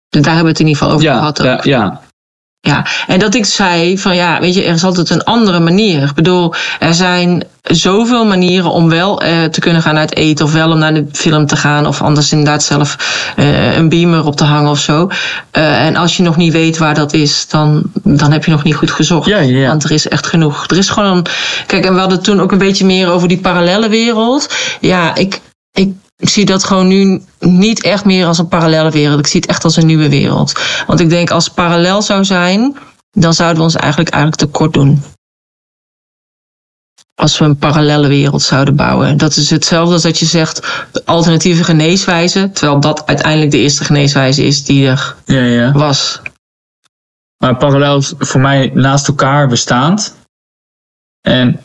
Dus 0.09 0.21
daar 0.21 0.33
hebben 0.35 0.43
we 0.43 0.59
het 0.59 0.59
in 0.59 0.67
ieder 0.67 0.81
geval 0.81 0.95
over 0.97 1.07
Ja, 1.07 1.17
gehad 1.17 1.41
ook. 1.41 1.63
ja, 1.63 1.79
ja. 1.79 2.01
Ja, 2.65 2.85
en 3.07 3.19
dat 3.19 3.35
ik 3.35 3.45
zei 3.45 3.97
van 3.97 4.15
ja, 4.15 4.39
weet 4.39 4.53
je, 4.53 4.63
er 4.63 4.73
is 4.73 4.83
altijd 4.83 5.09
een 5.09 5.23
andere 5.23 5.59
manier. 5.59 6.03
Ik 6.03 6.13
bedoel, 6.13 6.53
er 6.79 6.93
zijn 6.93 7.43
zoveel 7.61 8.25
manieren 8.25 8.71
om 8.71 8.89
wel 8.89 9.21
eh, 9.21 9.43
te 9.43 9.59
kunnen 9.59 9.81
gaan 9.81 9.97
uit 9.97 10.15
eten 10.15 10.45
of 10.45 10.53
wel 10.53 10.71
om 10.71 10.77
naar 10.77 10.93
de 10.93 11.05
film 11.11 11.45
te 11.45 11.55
gaan 11.55 11.85
of 11.87 12.01
anders 12.01 12.31
inderdaad 12.31 12.63
zelf 12.63 12.97
eh, 13.35 13.75
een 13.75 13.89
beamer 13.89 14.25
op 14.25 14.35
te 14.35 14.43
hangen 14.43 14.71
of 14.71 14.79
zo. 14.79 15.09
Eh, 15.51 15.85
en 15.85 15.95
als 15.95 16.17
je 16.17 16.23
nog 16.23 16.37
niet 16.37 16.53
weet 16.53 16.77
waar 16.77 16.93
dat 16.93 17.13
is, 17.13 17.47
dan, 17.47 17.83
dan 18.03 18.31
heb 18.31 18.45
je 18.45 18.51
nog 18.51 18.63
niet 18.63 18.75
goed 18.75 18.91
gezocht. 18.91 19.27
Ja, 19.27 19.39
ja, 19.39 19.57
ja. 19.57 19.67
Want 19.67 19.83
er 19.83 19.91
is 19.91 20.07
echt 20.07 20.27
genoeg. 20.27 20.67
Er 20.67 20.77
is 20.77 20.89
gewoon. 20.89 21.25
Kijk, 21.67 21.85
en 21.85 21.93
we 21.93 21.99
hadden 21.99 22.21
toen 22.21 22.41
ook 22.41 22.51
een 22.51 22.57
beetje 22.57 22.85
meer 22.85 23.09
over 23.09 23.27
die 23.27 23.39
parallele 23.39 23.89
wereld. 23.89 24.49
Ja, 24.79 25.15
ik, 25.15 25.41
ik, 25.73 25.93
ik 26.17 26.29
zie 26.29 26.45
dat 26.45 26.63
gewoon 26.63 26.87
nu 26.87 27.21
niet 27.39 27.83
echt 27.83 28.05
meer 28.05 28.25
als 28.25 28.37
een 28.37 28.47
parallele 28.47 28.91
wereld. 28.91 29.19
Ik 29.19 29.27
zie 29.27 29.39
het 29.39 29.49
echt 29.49 29.63
als 29.63 29.75
een 29.75 29.85
nieuwe 29.85 30.09
wereld. 30.09 30.59
Want 30.87 30.99
ik 30.99 31.09
denk, 31.09 31.29
als 31.29 31.45
het 31.45 31.53
parallel 31.53 32.01
zou 32.01 32.25
zijn, 32.25 32.77
dan 33.11 33.33
zouden 33.33 33.57
we 33.57 33.63
ons 33.63 33.75
eigenlijk, 33.75 34.09
eigenlijk 34.09 34.41
tekort 34.43 34.73
doen. 34.73 35.03
Als 37.15 37.37
we 37.37 37.45
een 37.45 37.57
parallele 37.57 38.07
wereld 38.07 38.41
zouden 38.41 38.75
bouwen. 38.75 39.17
Dat 39.17 39.35
is 39.35 39.49
hetzelfde 39.49 39.93
als 39.93 40.01
dat 40.01 40.19
je 40.19 40.25
zegt 40.25 40.85
alternatieve 41.05 41.63
geneeswijzen. 41.63 42.51
Terwijl 42.51 42.79
dat 42.79 43.05
uiteindelijk 43.05 43.51
de 43.51 43.57
eerste 43.57 43.83
geneeswijze 43.83 44.43
is 44.43 44.63
die 44.63 44.87
er 44.87 45.15
ja, 45.25 45.41
ja. 45.41 45.71
was. 45.71 46.21
Maar 47.37 47.57
parallel 47.57 47.97
is 47.97 48.13
voor 48.17 48.41
mij 48.41 48.71
naast 48.73 49.07
elkaar 49.07 49.47
bestaand. 49.47 50.15
En 51.21 51.61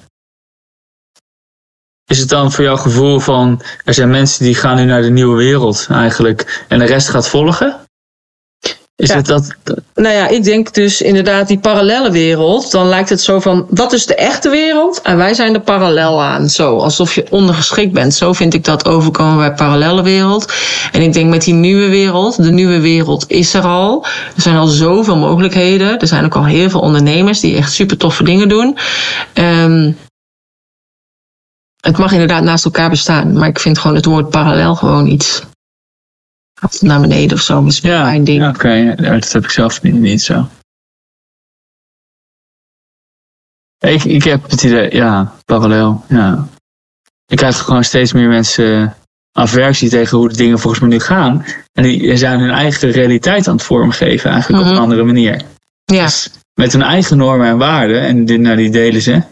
is 2.11 2.19
het 2.19 2.29
dan 2.29 2.53
voor 2.53 2.65
jouw 2.65 2.77
gevoel 2.77 3.19
van 3.21 3.63
er 3.85 3.95
zijn 3.95 4.11
mensen 4.11 4.45
die 4.45 4.55
gaan 4.55 4.77
nu 4.77 4.85
naar 4.85 5.03
de 5.03 5.11
nieuwe 5.11 5.37
wereld 5.37 5.87
eigenlijk 5.91 6.65
en 6.69 6.79
de 6.79 6.85
rest 6.85 7.09
gaat 7.09 7.29
volgen? 7.29 7.77
Is 8.97 9.09
Ja. 9.09 9.17
het 9.17 9.27
dat? 9.27 9.55
Nou 9.95 10.15
ja, 10.15 10.29
ik 10.29 10.45
denk 10.45 10.75
dus 10.75 11.03
inderdaad 11.03 11.49
die 11.49 11.59
parallele 11.59 12.11
wereld. 12.11 12.71
Dan 12.71 12.89
lijkt 12.89 13.09
het 13.09 13.21
zo 13.21 13.41
van, 13.41 13.67
dat 13.71 13.93
is 13.93 14.07
de 14.07 14.15
echte 14.15 14.49
wereld 14.49 15.01
en 15.03 15.17
wij 15.17 15.35
zijn 15.35 15.55
er 15.55 15.61
parallel 15.61 16.23
aan. 16.23 16.49
Zo, 16.49 16.79
alsof 16.79 17.15
je 17.15 17.27
ondergeschikt 17.31 17.93
bent. 17.93 18.15
Zo 18.15 18.33
vind 18.33 18.55
ik 18.55 18.65
dat 18.65 18.85
overkomen 18.87 19.37
bij 19.37 19.53
parallele 19.55 20.03
wereld. 20.03 20.53
En 20.93 21.03
ik 21.03 21.13
denk 21.13 21.31
met 21.31 21.45
die 21.45 21.55
nieuwe 21.55 21.89
wereld, 21.89 22.43
de 22.43 22.51
nieuwe 22.53 22.81
wereld 22.81 23.25
is 23.29 23.55
er 23.55 23.63
al. 23.63 24.05
Er 24.37 24.43
zijn 24.43 24.57
al 24.57 24.67
zoveel 24.67 25.17
mogelijkheden. 25.17 25.99
Er 25.99 26.07
zijn 26.07 26.25
ook 26.25 26.37
al 26.37 26.45
heel 26.47 26.71
veel 26.71 26.81
ondernemers 26.81 27.41
die 27.41 27.57
echt 27.57 27.73
super 27.73 27.97
toffe 27.97 28.25
dingen 28.25 28.49
doen. 28.49 28.79
Ehm, 29.33 29.91
het 31.81 31.99
mag 31.99 32.13
inderdaad 32.13 32.43
naast 32.43 32.65
elkaar 32.65 32.91
bestaan. 32.91 33.33
Maar 33.33 33.49
ik 33.49 33.59
vind 33.59 33.79
gewoon 33.79 33.97
het 33.97 34.05
woord 34.05 34.31
parallel 34.31 34.75
gewoon 34.75 35.07
iets 35.07 35.43
naar 36.81 37.01
beneden 37.01 37.37
of 37.37 37.43
zo. 37.43 37.63
Misschien 37.63 37.91
Ja, 37.91 38.03
mijn 38.03 38.25
ding. 38.25 38.41
ja, 38.43 38.49
oké, 38.49 38.95
dat 38.97 39.33
heb 39.33 39.45
ik 39.45 39.51
zelf 39.51 39.83
niet, 39.83 39.95
niet 39.95 40.23
zo. 40.23 40.49
Ik, 43.79 44.05
ik 44.05 44.25
heb 44.25 44.51
het 44.51 44.63
idee, 44.63 44.95
ja, 44.95 45.35
parallel, 45.45 46.05
ja. 46.09 46.47
Ik 47.27 47.37
krijg 47.37 47.59
gewoon 47.59 47.85
steeds 47.85 48.13
meer 48.13 48.29
mensen 48.29 48.95
aversie 49.33 49.89
tegen 49.91 50.19
hoe 50.19 50.29
de 50.29 50.37
dingen 50.37 50.59
volgens 50.59 50.81
mij 50.83 50.91
nu 50.91 51.01
gaan. 51.01 51.45
En 51.73 51.83
die 51.83 52.17
zijn 52.17 52.41
hun 52.41 52.51
eigen 52.51 52.91
realiteit 52.91 53.49
aan 53.49 53.55
het 53.55 53.65
vormgeven, 53.65 54.31
eigenlijk 54.31 54.63
op 54.63 54.69
Mhm. 54.69 54.77
een 54.77 54.83
andere 54.83 55.05
manier. 55.05 55.43
Ja. 55.85 56.05
Dus 56.05 56.31
met 56.55 56.73
hun 56.73 56.83
eigen 56.83 57.17
normen 57.17 57.47
en 57.47 57.59
waarden, 57.59 58.01
en 58.03 58.25
die, 58.25 58.39
nou, 58.39 58.57
die 58.57 58.71
delen 58.71 59.03
ze. 59.03 59.23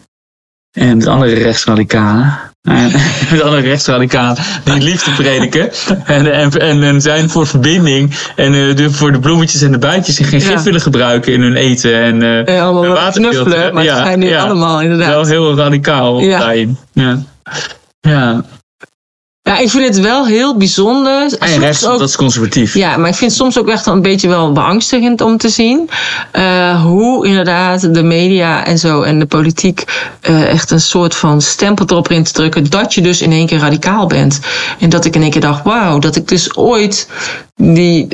En 0.78 0.96
met 0.96 1.06
andere 1.06 1.34
rechtsradicalen. 1.34 2.38
En 2.62 2.90
met 3.30 3.42
andere 3.42 3.62
rechtsradicalen 3.62 4.36
die 4.64 4.82
liefde 4.82 5.10
prediken. 5.10 5.70
En, 6.04 6.32
en, 6.32 6.50
en, 6.60 6.82
en 6.82 7.00
zijn 7.00 7.30
voor 7.30 7.46
verbinding. 7.46 8.14
En 8.36 8.52
de, 8.52 8.90
voor 8.90 9.12
de 9.12 9.18
bloemetjes 9.18 9.62
en 9.62 9.72
de 9.72 9.78
bijtjes. 9.78 10.18
En 10.18 10.24
geen 10.24 10.40
Ja. 10.40 10.46
gif 10.46 10.62
willen 10.62 10.80
gebruiken 10.80 11.32
in 11.32 11.40
hun 11.42 11.56
eten. 11.56 11.94
En 12.02 12.22
eh, 12.22 12.56
Eh, 12.56 12.62
allemaal 12.62 12.82
Een 12.84 12.88
wat 12.88 12.98
waterfilter, 12.98 13.42
knuffelen, 13.42 13.74
maar 13.74 13.84
ja, 13.84 13.94
het 13.96 14.06
zijn 14.06 14.18
nu 14.18 14.28
ja. 14.28 14.42
allemaal 14.42 14.80
inderdaad. 14.82 15.08
wel 15.08 15.24
heel 15.26 15.56
radicaal 15.56 16.20
daarin. 16.20 16.78
Ja. 16.92 17.18
Ja. 18.00 18.42
Ja, 19.48 19.58
ik 19.58 19.70
vind 19.70 19.84
het 19.84 20.00
wel 20.00 20.26
heel 20.26 20.56
bijzonder. 20.56 21.32
En 21.38 21.58
rechts, 21.58 21.86
ook- 21.86 21.98
dat 21.98 22.08
is 22.08 22.16
conservatief. 22.16 22.74
ja, 22.74 22.96
maar 22.96 23.08
ik 23.08 23.14
vind 23.14 23.30
het 23.30 23.40
soms 23.40 23.58
ook 23.58 23.68
echt 23.68 23.86
een 23.86 24.02
beetje 24.02 24.28
wel 24.28 24.52
beangstigend 24.52 25.20
om 25.20 25.36
te 25.36 25.48
zien. 25.48 25.90
eh, 26.32 26.82
hoe 26.84 27.26
inderdaad 27.26 27.94
de 27.94 28.02
media 28.02 28.64
en 28.64 28.78
zo 28.78 29.02
en 29.02 29.18
de 29.18 29.26
politiek 29.26 29.84
eh, 30.20 30.42
echt 30.50 30.70
een 30.70 30.80
soort 30.80 31.14
van 31.14 31.40
stempel 31.42 31.86
erop 31.88 32.10
in 32.10 32.24
te 32.24 32.32
drukken. 32.32 32.70
Dat 32.70 32.94
je 32.94 33.00
dus 33.00 33.22
in 33.22 33.32
één 33.32 33.46
keer 33.46 33.58
radicaal 33.58 34.06
bent. 34.06 34.40
En 34.78 34.88
dat 34.88 35.04
ik 35.04 35.14
in 35.14 35.22
één 35.22 35.30
keer 35.30 35.40
dacht, 35.40 35.64
wauw, 35.64 35.98
dat 35.98 36.16
ik 36.16 36.28
dus 36.28 36.56
ooit 36.56 37.08
die, 37.56 38.08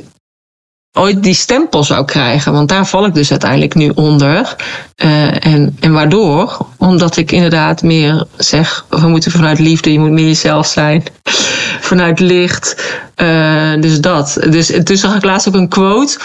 ooit 0.95 1.23
die 1.23 1.35
stempel 1.35 1.85
zou 1.85 2.05
krijgen. 2.05 2.53
Want 2.53 2.69
daar 2.69 2.87
val 2.87 3.07
ik 3.07 3.15
dus 3.15 3.31
uiteindelijk 3.31 3.75
nu 3.75 3.93
onder. 3.95 4.57
Eh, 4.97 5.47
en, 5.47 5.77
en 5.81 5.93
waardoor? 5.93 6.67
Omdat 6.79 7.17
ik 7.17 7.33
inderdaad 7.33 7.83
meer 7.83 8.25
zeg, 8.37 8.85
we 8.89 9.09
moeten 9.09 9.31
vanuit 9.31 9.59
liefde, 9.59 9.93
je 9.93 9.99
moet 9.99 10.11
meer 10.11 10.27
jezelf 10.27 10.67
zijn. 10.67 11.03
vanuit 11.91 12.21
licht. 12.21 12.93
Eh, 13.15 13.73
dus 13.81 14.01
dat. 14.01 14.39
Dus 14.51 14.73
toen 14.85 14.97
zag 14.97 15.15
ik 15.15 15.25
laatst 15.25 15.49
ook 15.49 15.55
een 15.55 15.69
quote 15.69 16.19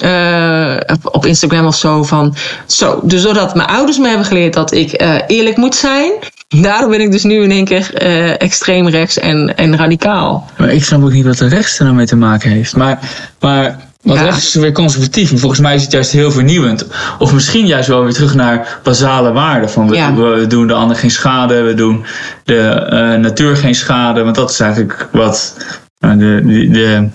eh, 0.00 0.96
op- 1.02 1.26
Instagram 1.26 1.66
of 1.66 1.76
zo 1.76 2.02
van... 2.02 2.34
Zo, 2.66 3.00
dus 3.02 3.22
doordat 3.22 3.54
mijn 3.54 3.68
ouders 3.68 3.98
me 3.98 4.08
hebben 4.08 4.26
geleerd 4.26 4.54
dat 4.54 4.72
ik 4.72 5.02
eerlijk 5.26 5.56
moet 5.56 5.74
zijn... 5.74 6.12
Daardoor 6.48 6.90
ben 6.90 7.00
ik 7.00 7.10
dus 7.10 7.22
nu 7.22 7.42
in 7.42 7.50
één 7.50 7.64
keer 7.64 7.94
extreem 8.38 8.88
rechts 8.88 9.18
en, 9.18 9.56
en 9.56 9.76
radicaal. 9.76 10.50
Maar 10.56 10.72
ik 10.72 10.84
snap 10.84 11.02
ook 11.02 11.12
niet 11.12 11.24
wat 11.24 11.38
de 11.38 11.48
rechts 11.48 11.78
er 11.78 11.84
nou 11.84 11.96
mee 11.96 12.06
te 12.06 12.16
maken 12.16 12.50
heeft. 12.50 12.76
Maar, 12.76 12.98
maar 13.40 13.83
Wat 14.04 14.16
Ja. 14.16 14.22
rechts 14.22 14.46
is 14.46 14.54
weer 14.54 14.72
conservatief. 14.72 15.30
Maar 15.30 15.40
volgens 15.40 15.60
mij 15.60 15.74
is 15.74 15.82
het 15.82 15.92
juist 15.92 16.10
heel 16.12 16.30
vernieuwend. 16.30 16.86
Of 17.18 17.32
misschien 17.32 17.66
juist 17.66 17.88
wel 17.88 18.02
weer 18.04 18.12
terug 18.12 18.34
naar 18.34 18.78
basale 18.82 19.32
waarden. 19.32 19.70
Van 19.70 19.88
we, 19.88 19.96
Ja. 19.96 20.14
we 20.14 20.46
doen 20.46 20.66
de 20.66 20.72
ander 20.72 20.96
geen 20.96 21.10
schade. 21.10 21.62
We 21.62 21.74
doen 21.74 22.04
de 22.44 22.60
eh, 22.68 23.14
natuur 23.20 23.56
geen 23.56 23.74
schade. 23.74 24.22
Want 24.22 24.36
dat 24.36 24.50
is 24.50 24.60
eigenlijk 24.60 25.08
wat 25.12 25.56
eh, 25.98 26.10
de, 26.10 26.40
de, 26.44 26.68
de, 26.70 27.08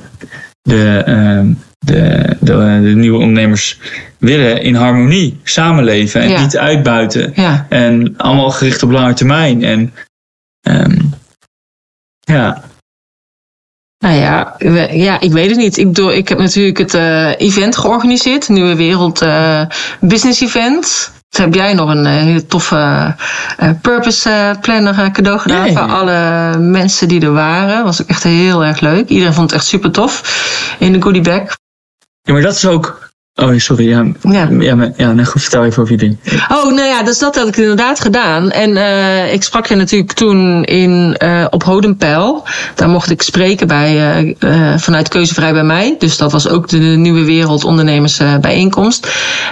de, 0.62 1.04
de, 1.80 2.36
de, 2.40 2.80
de 2.84 2.94
nieuwe 2.96 3.18
ondernemers 3.20 3.80
willen. 4.18 4.62
In 4.62 4.76
harmonie 4.76 5.40
samenleven. 5.44 6.22
En 6.22 6.30
Ja. 6.30 6.42
niet 6.42 6.58
uitbuiten. 6.58 7.32
Ja, 7.36 7.66
En 7.70 8.14
allemaal 8.18 8.50
gericht 8.52 8.84
op 8.84 8.92
lange 8.92 9.14
termijn. 9.14 9.64
En 9.64 9.94
ehm, 10.62 10.98
ja, 12.20 12.64
nou 14.00 14.16
ja, 14.16 14.56
we- 14.58 14.90
ja, 14.98 15.20
ik 15.20 15.32
weet 15.32 15.50
het 15.50 15.58
niet. 15.58 15.78
Ik, 15.78 15.86
bedoel, 15.88 16.12
ik 16.14 16.30
heb 16.30 16.38
natuurlijk 16.40 16.78
het 16.78 16.94
eh, 16.94 17.40
event 17.40 17.78
georganiseerd, 17.78 18.50
Nieuwe 18.50 18.76
Wereld 18.76 19.22
eh, 19.22 19.62
Business 20.00 20.42
Event. 20.42 21.12
Toen 21.30 21.46
heb 21.46 21.54
jij 21.54 21.74
nog 21.74 21.90
een 21.90 22.06
eh, 22.06 22.12
hele 22.14 22.46
toffe 22.46 23.16
purpose 23.82 24.56
planner 24.62 25.12
cadeau 25.12 25.40
gedaan 25.40 25.62
Nee. 25.64 25.72
voor 25.72 25.82
alle 25.92 26.58
mensen 26.58 27.08
die 27.08 27.22
er 27.22 27.34
waren. 27.34 27.84
Was 27.84 28.02
ook 28.02 28.08
echt 28.08 28.24
heel 28.24 28.66
erg 28.66 28.80
leuk. 28.80 29.10
Iedereen 29.10 29.34
vond 29.34 29.50
het 29.52 29.60
echt 29.60 29.70
super 29.70 29.92
tof 29.92 30.22
in 30.80 30.94
de 30.94 31.02
goodie 31.02 31.22
bag. 31.22 31.44
ja, 32.22 32.34
maar 32.34 32.42
dat 32.42 32.56
is 32.56 32.66
ook. 32.66 33.09
Oh, 33.42 33.58
sorry. 33.58 33.90
Ja, 33.90 34.06
Ja. 34.22 34.48
ja, 34.60 34.76
maar, 34.76 34.92
ja 34.98 35.12
nee, 35.12 35.26
goed, 35.26 35.42
vertel 35.42 35.66
even 35.66 35.82
over 35.82 35.94
je 35.94 36.00
ding. 36.00 36.18
Oh, 36.50 36.66
nou 36.74 36.88
ja, 36.88 37.04
dus 37.04 37.20
dat 37.20 37.36
had 37.36 37.48
ik 37.48 37.58
inderdaad 37.58 38.00
gedaan. 38.00 38.52
En 38.52 38.78
eh, 38.78 39.34
ik 39.34 39.44
sprak 39.44 39.68
je 39.68 39.76
natuurlijk 39.76 40.14
toen 40.14 40.64
in, 40.64 41.16
eh, 41.18 41.46
op 41.50 41.64
Hodenpeil. 41.64 42.44
Daar 42.76 42.90
mocht 42.90 43.10
ik 43.10 43.22
spreken 43.22 43.68
bij, 43.68 43.88
eh, 43.98 44.74
eh, 44.74 44.80
vanuit 44.80 45.08
Keuzevrij 45.08 45.54
bij 45.54 45.64
mij. 45.64 45.96
Dus 46.00 46.18
dat 46.18 46.32
was 46.32 46.48
ook 46.50 46.68
de, 46.68 46.78
Nieuwe 46.78 47.24
Wereld 47.24 47.64
Ondernemers 47.64 48.20
eh, 48.20 48.38
bijeenkomst. 48.38 49.08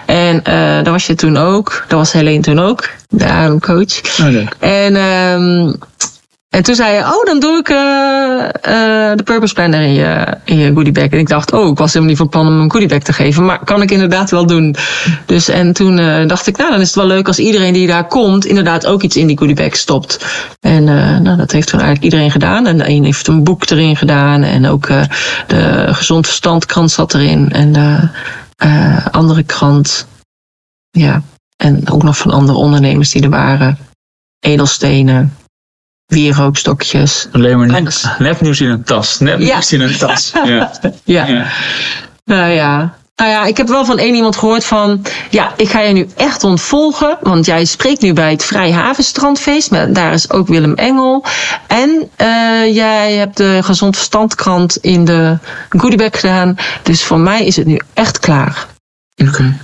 En 0.05 0.43
eh, 0.43 0.53
daar 0.53 0.91
was 0.91 1.05
je 1.07 1.15
toen 1.15 1.37
ook. 1.37 1.85
Daar 1.87 1.97
was 1.97 2.11
Helene 2.11 2.41
toen 2.41 2.59
ook, 2.59 2.89
de 3.09 3.25
ademcoach. 3.25 4.01
Oh, 4.21 4.27
leuk. 4.27 4.55
En, 4.59 4.95
ehm, 4.95 5.73
en 6.57 6.63
toen 6.63 6.75
zei 6.75 6.95
je, 6.95 7.01
oh, 7.01 7.25
dan 7.25 7.39
doe 7.39 7.57
ik 7.57 7.69
eh, 7.69 8.43
eh, 9.11 9.17
de 9.17 9.23
Purpose 9.23 9.53
Planner 9.53 9.81
in 9.81 9.93
je, 9.93 10.37
in 10.43 10.57
je 10.57 10.73
goodie 10.73 10.91
bag. 10.91 11.07
En 11.07 11.19
ik 11.19 11.27
dacht, 11.27 11.51
oh, 11.51 11.71
ik 11.71 11.77
was 11.77 11.87
helemaal 11.87 12.09
niet 12.09 12.17
van 12.17 12.29
plan 12.29 12.47
om 12.47 12.59
een 12.59 12.71
goodie 12.71 12.87
bag 12.87 12.99
te 12.99 13.13
geven. 13.13 13.45
Maar 13.45 13.63
kan 13.63 13.81
ik 13.81 13.91
inderdaad 13.91 14.31
wel 14.31 14.45
doen. 14.45 14.75
Dus 15.25 15.47
en 15.47 15.73
toen 15.73 15.99
eh, 15.99 16.27
dacht 16.27 16.47
ik, 16.47 16.57
nou, 16.57 16.71
dan 16.71 16.79
is 16.79 16.87
het 16.87 16.95
wel 16.95 17.05
leuk 17.05 17.27
als 17.27 17.39
iedereen 17.39 17.73
die 17.73 17.87
daar 17.87 18.07
komt, 18.07 18.45
inderdaad 18.45 18.85
ook 18.85 19.01
iets 19.01 19.15
in 19.15 19.27
die 19.27 19.37
goodie 19.37 19.55
bag 19.55 19.75
stopt. 19.75 20.25
En 20.59 20.83
nou, 21.23 21.37
dat 21.37 21.51
heeft 21.51 21.67
toen 21.67 21.79
eigenlijk 21.79 22.11
iedereen 22.11 22.31
gedaan. 22.31 22.67
En 22.67 22.77
de 22.77 22.89
een 22.89 23.03
heeft 23.03 23.27
een 23.27 23.43
boek 23.43 23.69
erin 23.69 23.97
gedaan. 23.97 24.43
En 24.43 24.67
ook 24.67 24.87
de 25.47 25.87
Gezond 25.91 26.25
Verstand 26.25 26.65
krant 26.65 26.91
zat 26.91 27.13
erin. 27.13 27.51
En 27.51 27.71
de 27.71 28.09
andere 29.11 29.43
krant. 29.43 30.07
Ja. 30.91 31.21
En 31.57 31.89
ook 31.89 32.03
nog 32.03 32.17
van 32.17 32.31
andere 32.31 32.57
ondernemers 32.57 33.11
die 33.11 33.23
er 33.23 33.29
waren. 33.29 33.77
Edelstenen. 34.39 35.33
Wierookstokjes. 36.07 37.27
Alleen 37.31 37.57
maar 37.57 37.67
net, 37.67 38.15
nepnieuws 38.19 38.61
in 38.61 38.69
een 38.69 38.83
tas. 38.83 39.19
Nepnieuws 39.19 39.73
in 39.73 39.81
een 39.81 39.97
tas. 39.97 40.31
Ja. 40.45 40.71
Ja. 41.03 41.25
Ja. 41.25 41.47
Nou 42.25 42.51
ja. 42.51 42.95
Nou 43.15 43.29
ja, 43.29 43.45
ik 43.45 43.57
heb 43.57 43.67
wel 43.67 43.85
van 43.85 43.97
één 43.97 44.15
iemand 44.15 44.35
gehoord 44.35 44.65
van... 44.65 45.05
Ja, 45.29 45.53
ik 45.55 45.69
ga 45.69 45.79
je 45.79 45.93
nu 45.93 46.07
echt 46.15 46.43
ontvolgen. 46.43 47.17
Want 47.21 47.45
jij 47.45 47.65
spreekt 47.65 48.01
nu 48.01 48.13
bij 48.13 48.31
het 48.31 48.43
Vrijhavenstrandfeest. 48.43 49.71
Maar 49.71 49.93
daar 49.93 50.13
is 50.13 50.31
ook 50.31 50.47
Willem 50.47 50.73
Engel. 50.73 51.25
En 51.67 52.09
eh, 52.15 52.75
jij 52.75 53.13
hebt 53.13 53.37
de 53.37 53.59
Gezond 53.63 53.95
Verstandkrant 53.95 54.77
in 54.77 55.05
de 55.05 55.37
goodiebag 55.69 56.19
gedaan. 56.19 56.55
Dus 56.83 57.03
voor 57.03 57.19
mij 57.19 57.45
is 57.45 57.55
het 57.55 57.65
nu 57.65 57.79
echt 57.93 58.19
klaar. 58.19 58.67
Oké. 59.15 59.57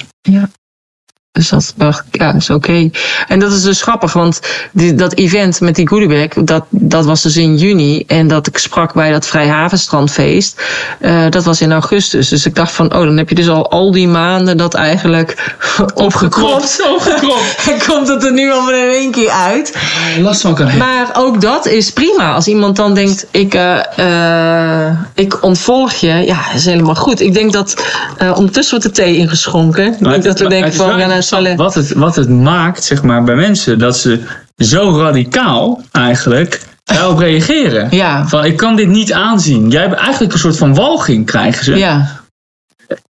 Dus 1.34 1.50
dat 1.50 1.74
dacht 1.75 2.06
ik, 2.12 2.22
ja, 2.22 2.34
is 2.34 2.50
oké. 2.50 2.90
En 3.28 3.40
dat 3.40 3.52
is 3.52 3.62
dus 3.62 3.82
grappig, 3.82 4.13
want 4.13 4.40
die, 4.72 4.96
dat 4.96 5.13
event 5.13 5.62
met 5.62 5.75
die 5.75 5.88
goodiebag, 5.88 6.44
dat, 6.46 6.66
dat 6.70 7.05
was 7.05 7.22
dus 7.22 7.38
in 7.38 7.57
juni. 7.57 8.03
En 8.07 8.27
dat 8.27 8.48
ik 8.48 8.57
sprak 8.57 8.94
bij 8.94 9.12
dat 9.12 9.25
Vrijhavenstrandfeest, 9.25 10.62
eh 11.00 11.25
dat 11.29 11.44
was 11.44 11.62
in 11.62 11.72
augustus. 11.72 12.29
Dus 12.29 12.46
ik 12.46 12.55
dacht 12.55 12.72
van, 12.72 12.86
oh, 12.94 13.03
dan 13.03 13.18
heb 13.18 13.29
je 13.29 13.36
dus 13.36 13.50
al 13.50 13.72
al 13.72 13.92
die 13.92 14.07
maanden 14.07 14.57
dat 14.57 14.74
eigenlijk 14.74 15.55
opgekropt. 15.94 16.79
Opgekropt. 16.96 17.62
En 17.72 17.88
komt 17.88 18.07
het 18.07 18.24
er 18.24 18.34
nu 18.34 18.51
allemaal 18.51 18.74
in 18.74 18.90
één 18.90 19.12
keer 19.12 19.29
uit. 19.29 19.77
Last 20.20 20.42
van 20.42 20.55
kan. 20.55 20.77
Maar 20.77 21.10
ook 21.14 21.42
dat 21.42 21.66
is 21.66 21.92
prima. 21.92 22.34
Als 22.34 22.48
iemand 22.48 22.75
dan 22.75 22.94
denkt, 22.94 23.25
ik, 23.31 23.53
eh, 23.53 24.88
eh, 24.88 24.98
ik 25.16 25.44
ontvolg 25.44 25.94
je, 25.94 26.07
ja, 26.07 26.53
is 26.55 26.66
helemaal 26.66 26.96
goed. 26.96 27.22
Ik 27.22 27.34
denk 27.34 27.53
dat 27.53 27.84
uh, 28.22 28.38
ondertussen 28.38 28.79
wordt 28.79 28.96
de 28.96 29.01
thee 29.01 29.18
ingeschonken. 29.18 29.96
Maar 30.00 30.14
Niet 30.14 30.24
dat 30.24 30.40
we 30.40 30.48
denken 30.48 30.74
van, 30.74 31.00
ja, 31.00 31.22
wat, 31.55 31.74
het, 31.75 31.94
wat 31.94 32.16
het 32.16 32.29
maakt 32.29 32.83
zeg 32.83 33.03
maar, 33.03 33.24
bij 33.24 33.36
mensen, 33.36 33.79
dat 33.79 33.98
ze 33.98 34.24
zo 34.57 35.00
radicaal 35.00 35.81
eigenlijk 35.92 36.62
daarop 36.83 37.18
reageren. 37.18 37.88
Ja, 37.92 38.27
Van 38.27 38.46
ik 38.46 38.57
kan 38.57 38.75
dit 38.75 38.88
niet 38.88 39.14
aanzien. 39.14 39.70
Jij 39.70 39.81
hebt 39.81 39.96
eigenlijk 39.96 40.33
een 40.33 40.40
soort 40.40 40.57
van 40.57 40.75
walging 40.75 41.25
krijgen 41.25 41.64
ze, 41.64 41.75
ja. 41.75 42.22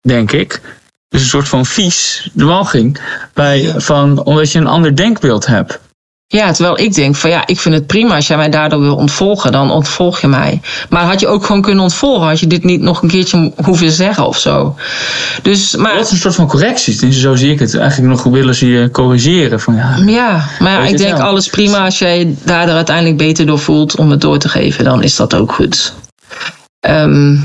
denk 0.00 0.32
ik. 0.32 0.60
Dus 1.08 1.20
een 1.20 1.28
soort 1.28 1.48
van 1.48 1.66
vies 1.66 2.30
de 2.32 2.44
walging. 2.44 3.00
Bij, 3.32 3.74
van, 3.76 4.24
omdat 4.24 4.52
je 4.52 4.58
een 4.58 4.66
ander 4.66 4.96
denkbeeld 4.96 5.46
hebt. 5.46 5.80
Ja, 6.32 6.52
terwijl 6.52 6.78
ik 6.78 6.94
denk 6.94 7.16
van 7.16 7.30
ja, 7.30 7.46
ik 7.46 7.60
vind 7.60 7.74
het 7.74 7.86
prima 7.86 8.14
als 8.14 8.26
jij 8.26 8.36
mij 8.36 8.50
daardoor 8.50 8.80
wil 8.80 8.96
ontvolgen, 8.96 9.52
dan 9.52 9.70
ontvolg 9.70 10.20
je 10.20 10.26
mij. 10.26 10.60
Maar 10.88 11.04
had 11.04 11.20
je 11.20 11.26
ook 11.26 11.44
gewoon 11.44 11.62
kunnen 11.62 11.82
ontvolgen, 11.82 12.28
had 12.28 12.40
je 12.40 12.46
dit 12.46 12.64
niet 12.64 12.80
nog 12.80 13.02
een 13.02 13.08
keertje 13.08 13.52
hoeven 13.64 13.90
zeggen 13.90 14.26
of 14.26 14.38
zo. 14.38 14.76
Dus, 15.42 15.76
maar 15.76 15.94
Dat 15.94 16.04
is 16.04 16.10
een 16.10 16.18
soort 16.18 16.34
van 16.34 16.46
correctie. 16.46 16.96
Dus 16.96 17.20
zo 17.20 17.34
zie 17.34 17.52
ik 17.52 17.58
het. 17.58 17.74
Eigenlijk 17.74 18.10
nog 18.12 18.22
willen 18.22 18.54
ze 18.54 18.66
je 18.66 18.90
corrigeren. 18.90 19.60
Van, 19.60 19.74
ja, 19.74 19.96
ja, 20.06 20.48
maar 20.58 20.72
ja, 20.72 20.86
ik 20.86 20.98
denk 20.98 21.18
alles 21.18 21.48
prima 21.48 21.84
als 21.84 21.98
jij 21.98 22.36
daardoor 22.44 22.76
uiteindelijk 22.76 23.16
beter 23.16 23.46
door 23.46 23.58
voelt 23.58 23.96
om 23.96 24.10
het 24.10 24.20
door 24.20 24.38
te 24.38 24.48
geven, 24.48 24.84
dan 24.84 25.02
is 25.02 25.16
dat 25.16 25.34
ook 25.34 25.52
goed. 25.52 25.92
Ehm 26.80 27.36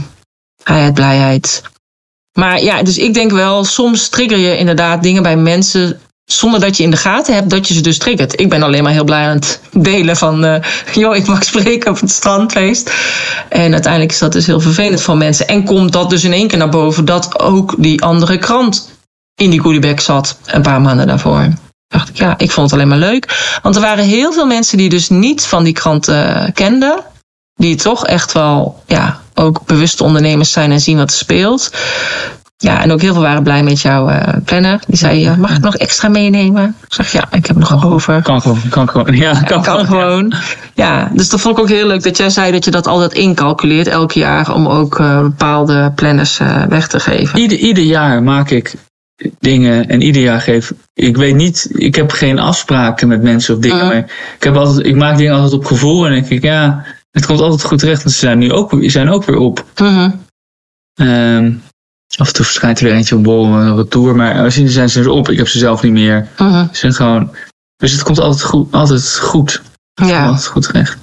vrijheid, 0.63 0.93
blijheid. 0.93 1.61
Maar 2.33 2.63
ja, 2.63 2.83
dus 2.83 2.97
ik 2.97 3.13
denk 3.13 3.31
wel, 3.31 3.63
soms 3.63 4.09
trigger 4.09 4.37
je 4.37 4.57
inderdaad 4.57 5.03
dingen 5.03 5.23
bij 5.23 5.37
mensen 5.37 5.99
zonder 6.27 6.59
dat 6.59 6.77
je 6.77 6.83
in 6.83 6.91
de 6.91 6.97
gaten 6.97 7.33
hebt 7.33 7.49
dat 7.49 7.67
je 7.67 7.73
ze 7.73 7.81
dus 7.81 7.97
triggert. 7.97 8.39
Ik 8.39 8.49
ben 8.49 8.63
alleen 8.63 8.83
maar 8.83 8.91
heel 8.91 9.03
blij 9.03 9.27
aan 9.27 9.35
het 9.35 9.61
delen 9.71 10.17
van, 10.17 10.45
eh 10.45 10.63
joh, 10.93 11.15
ik 11.15 11.27
mag 11.27 11.43
spreken 11.43 11.91
op 11.91 11.99
het 11.99 12.11
strandfeest. 12.11 12.91
En 13.49 13.73
uiteindelijk 13.73 14.11
is 14.11 14.19
dat 14.19 14.31
dus 14.31 14.45
heel 14.45 14.59
vervelend 14.59 15.01
voor 15.01 15.17
mensen. 15.17 15.47
En 15.47 15.63
komt 15.63 15.91
dat 15.91 16.09
dus 16.09 16.23
in 16.23 16.33
één 16.33 16.47
keer 16.47 16.57
naar 16.57 16.69
boven 16.69 17.05
dat 17.05 17.39
ook 17.39 17.75
die 17.77 18.01
andere 18.01 18.37
krant 18.37 18.91
in 19.35 19.49
die 19.49 19.59
goodiebag 19.59 20.01
zat 20.01 20.37
een 20.45 20.61
paar 20.61 20.81
maanden 20.81 21.07
daarvoor. 21.07 21.47
Dacht 21.87 22.09
ik, 22.09 22.17
ja, 22.17 22.37
ik 22.37 22.51
vond 22.51 22.71
het 22.71 22.79
alleen 22.79 22.99
maar 22.99 23.09
leuk. 23.09 23.59
Want 23.61 23.75
er 23.75 23.81
waren 23.81 24.05
heel 24.05 24.33
veel 24.33 24.45
mensen 24.45 24.77
die 24.77 24.89
dus 24.89 25.09
niet 25.09 25.45
van 25.45 25.63
die 25.63 25.73
krant 25.73 26.07
eh, 26.07 26.45
kenden. 26.53 27.03
Die 27.55 27.75
toch 27.75 28.05
echt 28.05 28.31
wel, 28.31 28.83
ja, 28.85 29.21
ook 29.33 29.65
bewuste 29.65 30.03
ondernemers 30.03 30.51
zijn 30.51 30.71
en 30.71 30.79
zien 30.81 30.97
wat 30.97 31.09
er 31.09 31.17
speelt. 31.17 31.71
Ja, 32.57 32.81
en 32.81 32.91
ook 32.91 33.01
heel 33.01 33.13
veel 33.13 33.21
waren 33.21 33.43
blij 33.43 33.63
met 33.63 33.81
jouw 33.81 34.09
eh, 34.09 34.33
planner. 34.45 34.79
Die 34.87 34.97
zei, 34.97 35.25
eh, 35.25 35.35
mag 35.35 35.55
ik 35.55 35.61
nog 35.63 35.75
extra 35.75 36.09
meenemen? 36.09 36.75
Ik 36.87 36.93
zeg, 36.93 37.11
ja, 37.11 37.27
ik 37.31 37.45
heb 37.45 37.55
nog 37.57 37.85
over. 37.85 38.21
kan 38.21 38.41
gewoon. 38.41 38.61
Kan 38.69 38.89
gewoon. 38.89 39.15
Ja, 39.15 39.41
kan, 39.41 39.61
Kan 39.63 39.85
gewoon. 39.85 40.33
Ja, 40.73 41.11
dus 41.13 41.29
dat 41.29 41.41
vond 41.41 41.57
ik 41.57 41.63
ook 41.63 41.69
heel 41.69 41.87
leuk 41.87 42.03
dat 42.03 42.17
jij 42.17 42.29
zei 42.29 42.51
dat 42.51 42.65
je 42.65 42.71
dat 42.71 42.87
altijd 42.87 43.13
incalculeert 43.13 43.87
elk 43.87 44.11
jaar 44.11 44.53
om 44.53 44.67
ook 44.67 44.99
eh, 44.99 45.21
bepaalde 45.21 45.91
planners 45.95 46.39
weg 46.69 46.87
te 46.87 46.99
geven. 46.99 47.39
Ieder, 47.39 47.57
ieder 47.57 47.83
jaar 47.83 48.23
maak 48.23 48.49
ik 48.49 48.73
dingen 49.39 49.87
en 49.89 50.01
ieder 50.01 50.21
jaar 50.21 50.41
geef 50.41 50.73
ik 50.93 51.17
weet 51.17 51.35
niet, 51.35 51.69
ik 51.73 51.95
heb 51.95 52.11
geen 52.11 52.39
afspraken 52.39 53.07
met 53.07 53.21
mensen 53.21 53.55
of 53.55 53.61
dingen, 53.61 53.77
Mhm. 53.77 53.87
maar 53.87 53.97
ik, 54.37 54.43
heb 54.43 54.55
altijd, 54.55 54.85
ik 54.85 54.95
maak 54.95 55.17
dingen 55.17 55.33
altijd 55.33 55.53
op 55.53 55.65
gevoel 55.65 56.05
en 56.05 56.11
denk 56.11 56.27
ik, 56.29 56.43
ja, 56.43 56.83
het 57.11 57.25
komt 57.25 57.39
altijd 57.39 57.63
goed 57.63 57.79
terecht, 57.79 58.03
want 58.03 58.15
ze 58.15 58.19
zijn 58.21 58.37
nu 58.37 58.51
ook, 58.51 58.71
ze 58.81 58.89
zijn 58.89 59.09
ook 59.09 59.23
weer 59.25 59.37
op. 59.37 59.65
Ehm, 60.93 61.51
af 62.15 62.27
en 62.27 62.33
toe 62.33 62.45
verschijnt 62.45 62.79
er 62.79 62.85
weer 62.85 62.93
eentje 62.93 63.15
op 63.15 63.23
bol 63.23 63.39
of 63.39 63.49
een 63.49 63.87
tour, 63.87 64.15
maar 64.15 64.43
als 64.43 64.55
je 64.55 64.69
zijn 64.69 64.89
ze 64.89 65.11
op, 65.11 65.29
ik 65.29 65.37
heb 65.37 65.47
ze 65.47 65.57
zelf 65.59 65.81
niet 65.83 65.91
meer. 65.91 66.27
Mhm. 66.37 66.67
Ze 66.67 66.75
zijn 66.79 66.93
gewoon, 66.93 67.35
dus 67.75 67.91
het 67.91 68.03
komt 68.03 68.19
altijd 68.19 68.43
goed, 68.43 68.73
altijd 68.73 69.17
goed, 69.19 69.61
Ja. 69.93 70.25
altijd 70.27 70.45
goed 70.47 70.63
terecht. 70.63 70.97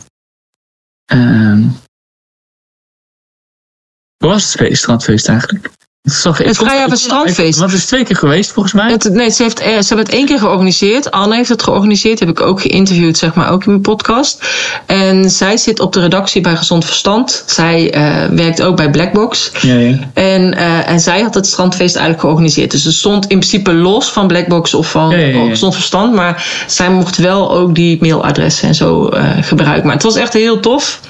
Hoe 4.16 4.32
was 4.32 4.42
het 4.42 4.52
feest, 4.60 4.82
strandfeest 4.82 5.28
eigenlijk? 5.28 5.70
Het, 6.04 6.12
is 6.12 6.22
toch- 6.22 6.38
Het 6.38 6.56
Vrijhaven 6.56 6.96
Strandfeest. 6.96 7.58
Want 7.58 7.70
het 7.70 7.80
is 7.80 7.86
twee 7.86 8.04
keer 8.04 8.16
geweest 8.16 8.52
volgens 8.52 8.74
mij. 8.74 8.90
Het, 8.90 9.08
nee, 9.12 9.30
ze, 9.30 9.42
heeft, 9.42 9.60
eh, 9.60 9.66
ze 9.68 9.86
hebben 9.88 10.06
het 10.06 10.14
één 10.14 10.26
keer 10.26 10.38
georganiseerd. 10.38 11.10
Anne 11.10 11.34
heeft 11.36 11.48
het 11.48 11.62
georganiseerd. 11.62 12.20
Heb 12.20 12.28
ik 12.28 12.40
ook 12.40 12.60
geïnterviewd, 12.60 13.18
zeg 13.18 13.34
maar, 13.34 13.50
ook 13.50 13.64
in 13.64 13.70
mijn 13.70 13.82
podcast. 13.82 14.44
En 14.86 15.30
zij 15.30 15.56
zit 15.56 15.80
op 15.80 15.92
de 15.92 16.00
redactie 16.00 16.40
bij 16.40 16.56
Gezond 16.56 16.84
Verstand. 16.84 17.44
Zij 17.46 17.92
eh, 17.92 18.26
werkt 18.30 18.62
ook 18.62 18.76
bij 18.76 18.90
Blackbox. 18.90 19.50
Ja, 19.60 19.74
ja. 19.74 19.98
En, 20.14 20.54
eh, 20.54 20.88
en 20.90 21.00
zij 21.00 21.20
had 21.20 21.34
het 21.34 21.46
strandfeest 21.46 21.94
eigenlijk 21.94 22.20
georganiseerd. 22.20 22.70
Dus 22.70 22.84
het 22.84 22.94
stond 22.94 23.22
in 23.26 23.38
principe 23.38 23.72
los 23.72 24.10
van 24.12 24.26
Blackbox 24.26 24.74
of 24.74 24.90
van 24.90 25.10
Ja, 25.18 25.48
Gezond 25.48 25.74
Verstand. 25.74 26.14
Maar 26.14 26.64
zij 26.66 26.90
mocht 26.90 27.16
wel 27.16 27.52
ook 27.52 27.74
die 27.74 27.96
mailadressen 28.00 28.68
en 28.68 28.74
zo 28.74 29.10
gebruiken. 29.40 29.84
Maar 29.86 29.94
het 29.94 30.02
was 30.04 30.16
echt 30.16 30.32
heel 30.32 30.60
tof. 30.60 31.00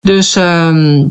Dus 0.00 0.36
ehm, 0.36 1.04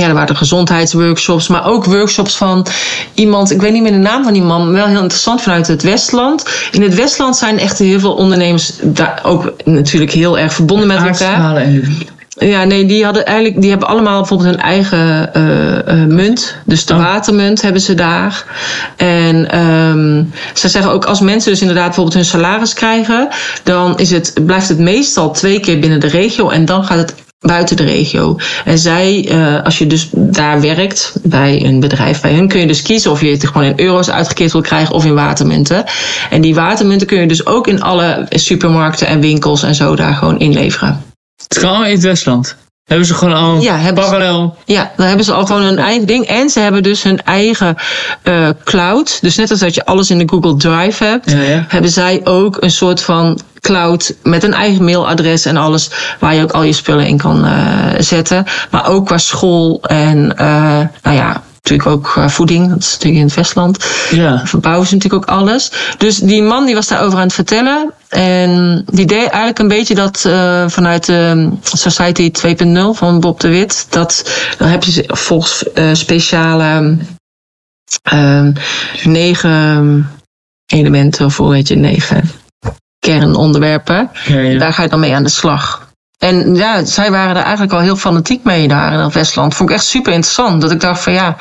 ja, 0.00 0.08
er 0.08 0.14
waren 0.14 0.36
gezondheidsworkshops, 0.36 1.48
maar 1.48 1.66
ook 1.66 1.84
workshops 1.84 2.36
van 2.36 2.66
iemand, 3.14 3.50
ik 3.50 3.60
weet 3.60 3.72
niet 3.72 3.82
meer 3.82 3.92
de 3.92 3.98
naam 3.98 4.24
van 4.24 4.32
die 4.32 4.42
man, 4.42 4.64
maar 4.64 4.72
wel 4.72 4.86
heel 4.86 5.00
interessant 5.02 5.42
vanuit 5.42 5.66
het 5.66 5.82
Westland. 5.82 6.44
In 6.70 6.82
het 6.82 6.94
Westland 6.94 7.36
zijn 7.36 7.58
echt 7.58 7.78
heel 7.78 8.00
veel 8.00 8.14
ondernemers 8.14 8.72
daar 8.82 9.20
ook 9.22 9.52
natuurlijk 9.64 10.12
heel 10.12 10.38
erg 10.38 10.52
verbonden 10.52 10.86
met 10.86 10.96
elkaar. 11.06 11.56
En 11.56 11.96
Ja, 12.38 12.64
nee, 12.64 12.86
die 12.86 13.04
hadden 13.04 13.26
eigenlijk, 13.26 13.60
die 13.60 13.70
hebben 13.70 13.88
allemaal 13.88 14.18
bijvoorbeeld 14.18 14.50
hun 14.50 14.60
eigen 14.60 15.34
eh, 15.34 15.78
eh, 16.02 16.08
munt. 16.08 16.56
Dus 16.64 16.84
de 16.86 16.94
Oh. 16.94 17.00
watermunt 17.00 17.62
hebben 17.62 17.80
ze 17.80 17.94
daar. 17.94 18.44
En 18.96 19.50
ehm 19.50 20.22
ze 20.54 20.68
zeggen 20.68 20.92
ook 20.92 21.04
als 21.04 21.20
mensen 21.20 21.50
dus 21.50 21.60
inderdaad 21.60 21.84
bijvoorbeeld 21.86 22.16
hun 22.16 22.24
salaris 22.24 22.72
krijgen, 22.74 23.28
dan 23.62 23.98
is 23.98 24.10
het, 24.10 24.32
blijft 24.46 24.68
het 24.68 24.78
meestal 24.78 25.30
twee 25.30 25.60
keer 25.60 25.78
binnen 25.78 26.00
de 26.00 26.08
regio 26.08 26.48
en 26.50 26.64
dan 26.64 26.84
gaat 26.84 26.98
het 26.98 27.14
buiten 27.38 27.76
de 27.76 27.84
regio. 27.84 28.36
En 28.64 28.78
zij, 28.78 29.28
eh, 29.28 29.64
als 29.64 29.78
je 29.78 29.86
dus 29.86 30.08
daar 30.12 30.60
werkt 30.60 31.12
bij 31.22 31.64
een 31.64 31.80
bedrijf 31.80 32.20
bij 32.20 32.34
hun, 32.34 32.48
kun 32.48 32.60
je 32.60 32.66
dus 32.66 32.82
kiezen 32.82 33.10
of 33.10 33.20
je 33.20 33.30
het 33.30 33.46
gewoon 33.46 33.66
in 33.66 33.80
euro's 33.80 34.10
uitgekeerd 34.10 34.52
wil 34.52 34.60
krijgen 34.60 34.94
of 34.94 35.04
in 35.04 35.14
watermunten. 35.14 35.84
En 36.30 36.40
die 36.40 36.54
watermunten 36.54 37.06
kun 37.06 37.20
je 37.20 37.26
dus 37.26 37.46
ook 37.46 37.66
in 37.66 37.82
alle 37.82 38.26
supermarkten 38.28 39.06
en 39.06 39.20
winkels 39.20 39.62
en 39.62 39.74
zo 39.74 39.96
daar 39.96 40.14
gewoon 40.14 40.38
inleveren. 40.38 41.04
Allemaal 41.62 41.84
in 41.84 41.92
het 41.92 42.02
Westland. 42.02 42.56
Hebben 42.86 43.06
ze 43.06 43.14
gewoon 43.14 43.34
al 43.34 43.60
Ja, 43.60 43.86
ze- 43.86 43.92
parallel. 43.92 44.56
Ja, 44.64 44.92
dan 44.96 45.06
hebben 45.06 45.24
ze 45.24 45.32
al 45.32 45.46
gewoon 45.46 45.62
hun 45.62 45.78
eigen 45.78 46.06
ding. 46.06 46.26
En 46.26 46.48
ze 46.50 46.60
hebben 46.60 46.82
dus 46.82 47.02
hun 47.02 47.22
eigen 47.22 47.76
eh, 48.22 48.48
cloud. 48.64 49.18
Dus 49.20 49.36
net 49.36 49.50
als 49.50 49.60
dat 49.60 49.74
je 49.74 49.84
alles 49.86 50.10
in 50.10 50.18
de 50.18 50.28
Google 50.28 50.56
Drive 50.56 51.04
hebt, 51.04 51.30
Ja, 51.30 51.40
ja. 51.40 51.64
hebben 51.68 51.90
zij 51.90 52.20
ook 52.24 52.56
een 52.62 52.70
soort 52.70 53.02
van 53.02 53.40
cloud 53.60 54.14
met 54.22 54.42
een 54.42 54.54
eigen 54.54 54.84
mailadres 54.84 55.44
en 55.44 55.56
alles 55.56 55.90
waar 56.18 56.34
je 56.34 56.42
ook 56.42 56.50
al 56.52 56.62
je 56.62 56.72
spullen 56.72 57.06
in 57.06 57.16
kan 57.18 57.44
eh, 57.44 57.54
zetten. 57.98 58.44
Maar 58.70 58.88
ook 58.88 59.06
qua 59.06 59.18
school 59.18 59.78
en 59.82 60.36
eh, 60.36 60.46
nou 61.02 61.16
ja, 61.16 61.42
natuurlijk 61.62 61.88
ook 61.88 62.02
qua 62.02 62.28
voeding. 62.28 62.68
Dat 62.68 62.78
is 62.78 62.92
natuurlijk 62.92 63.20
in 63.20 63.26
het 63.26 63.34
Westland 63.34 63.84
Ja. 64.10 64.40
verbouwen 64.44 64.86
ze 64.86 64.94
natuurlijk 64.94 65.30
ook 65.30 65.36
alles. 65.38 65.70
Dus 65.98 66.16
die 66.18 66.42
man 66.42 66.66
die 66.66 66.74
was 66.74 66.86
daarover 66.88 67.18
aan 67.18 67.24
het 67.24 67.34
vertellen. 67.34 67.92
En 68.08 68.82
die 68.92 69.06
deed 69.06 69.28
eigenlijk 69.28 69.58
een 69.58 69.68
beetje 69.68 69.94
dat 69.94 70.24
eh, 70.24 70.68
vanuit 70.68 71.04
de 71.06 71.50
Society 71.62 72.30
2.0 72.46 72.78
van 72.92 73.20
Bob 73.20 73.40
de 73.40 73.48
Wit. 73.48 73.86
Dat, 73.90 74.30
dan 74.58 74.68
heb 74.68 74.84
je 74.84 75.04
volgens 75.06 75.72
eh, 75.72 75.90
speciale 75.92 76.96
eh, 78.02 78.46
negen 79.04 80.10
elementen, 80.66 81.26
of 81.26 81.36
hoe 81.36 81.54
heet 81.54 81.68
je, 81.68 81.76
negen 81.76 82.30
kernonderwerpen. 82.98 84.10
Ja, 84.24 84.38
ja. 84.38 84.58
Daar 84.58 84.72
ga 84.72 84.82
je 84.82 84.88
dan 84.88 85.00
mee 85.00 85.14
aan 85.14 85.22
de 85.22 85.28
slag. 85.28 85.86
En 86.18 86.54
ja, 86.54 86.84
zij 86.84 87.10
waren 87.10 87.36
er 87.36 87.42
eigenlijk 87.42 87.72
al 87.72 87.80
heel 87.80 87.96
fanatiek 87.96 88.44
mee 88.44 88.68
daar 88.68 88.92
in 88.92 88.98
dat 88.98 89.12
Westland. 89.12 89.54
Vond 89.54 89.70
ik 89.70 89.76
echt 89.76 89.84
super 89.84 90.12
interessant. 90.12 90.60
Dat 90.60 90.70
ik 90.70 90.80
dacht 90.80 91.02
van 91.02 91.12
ja, 91.12 91.36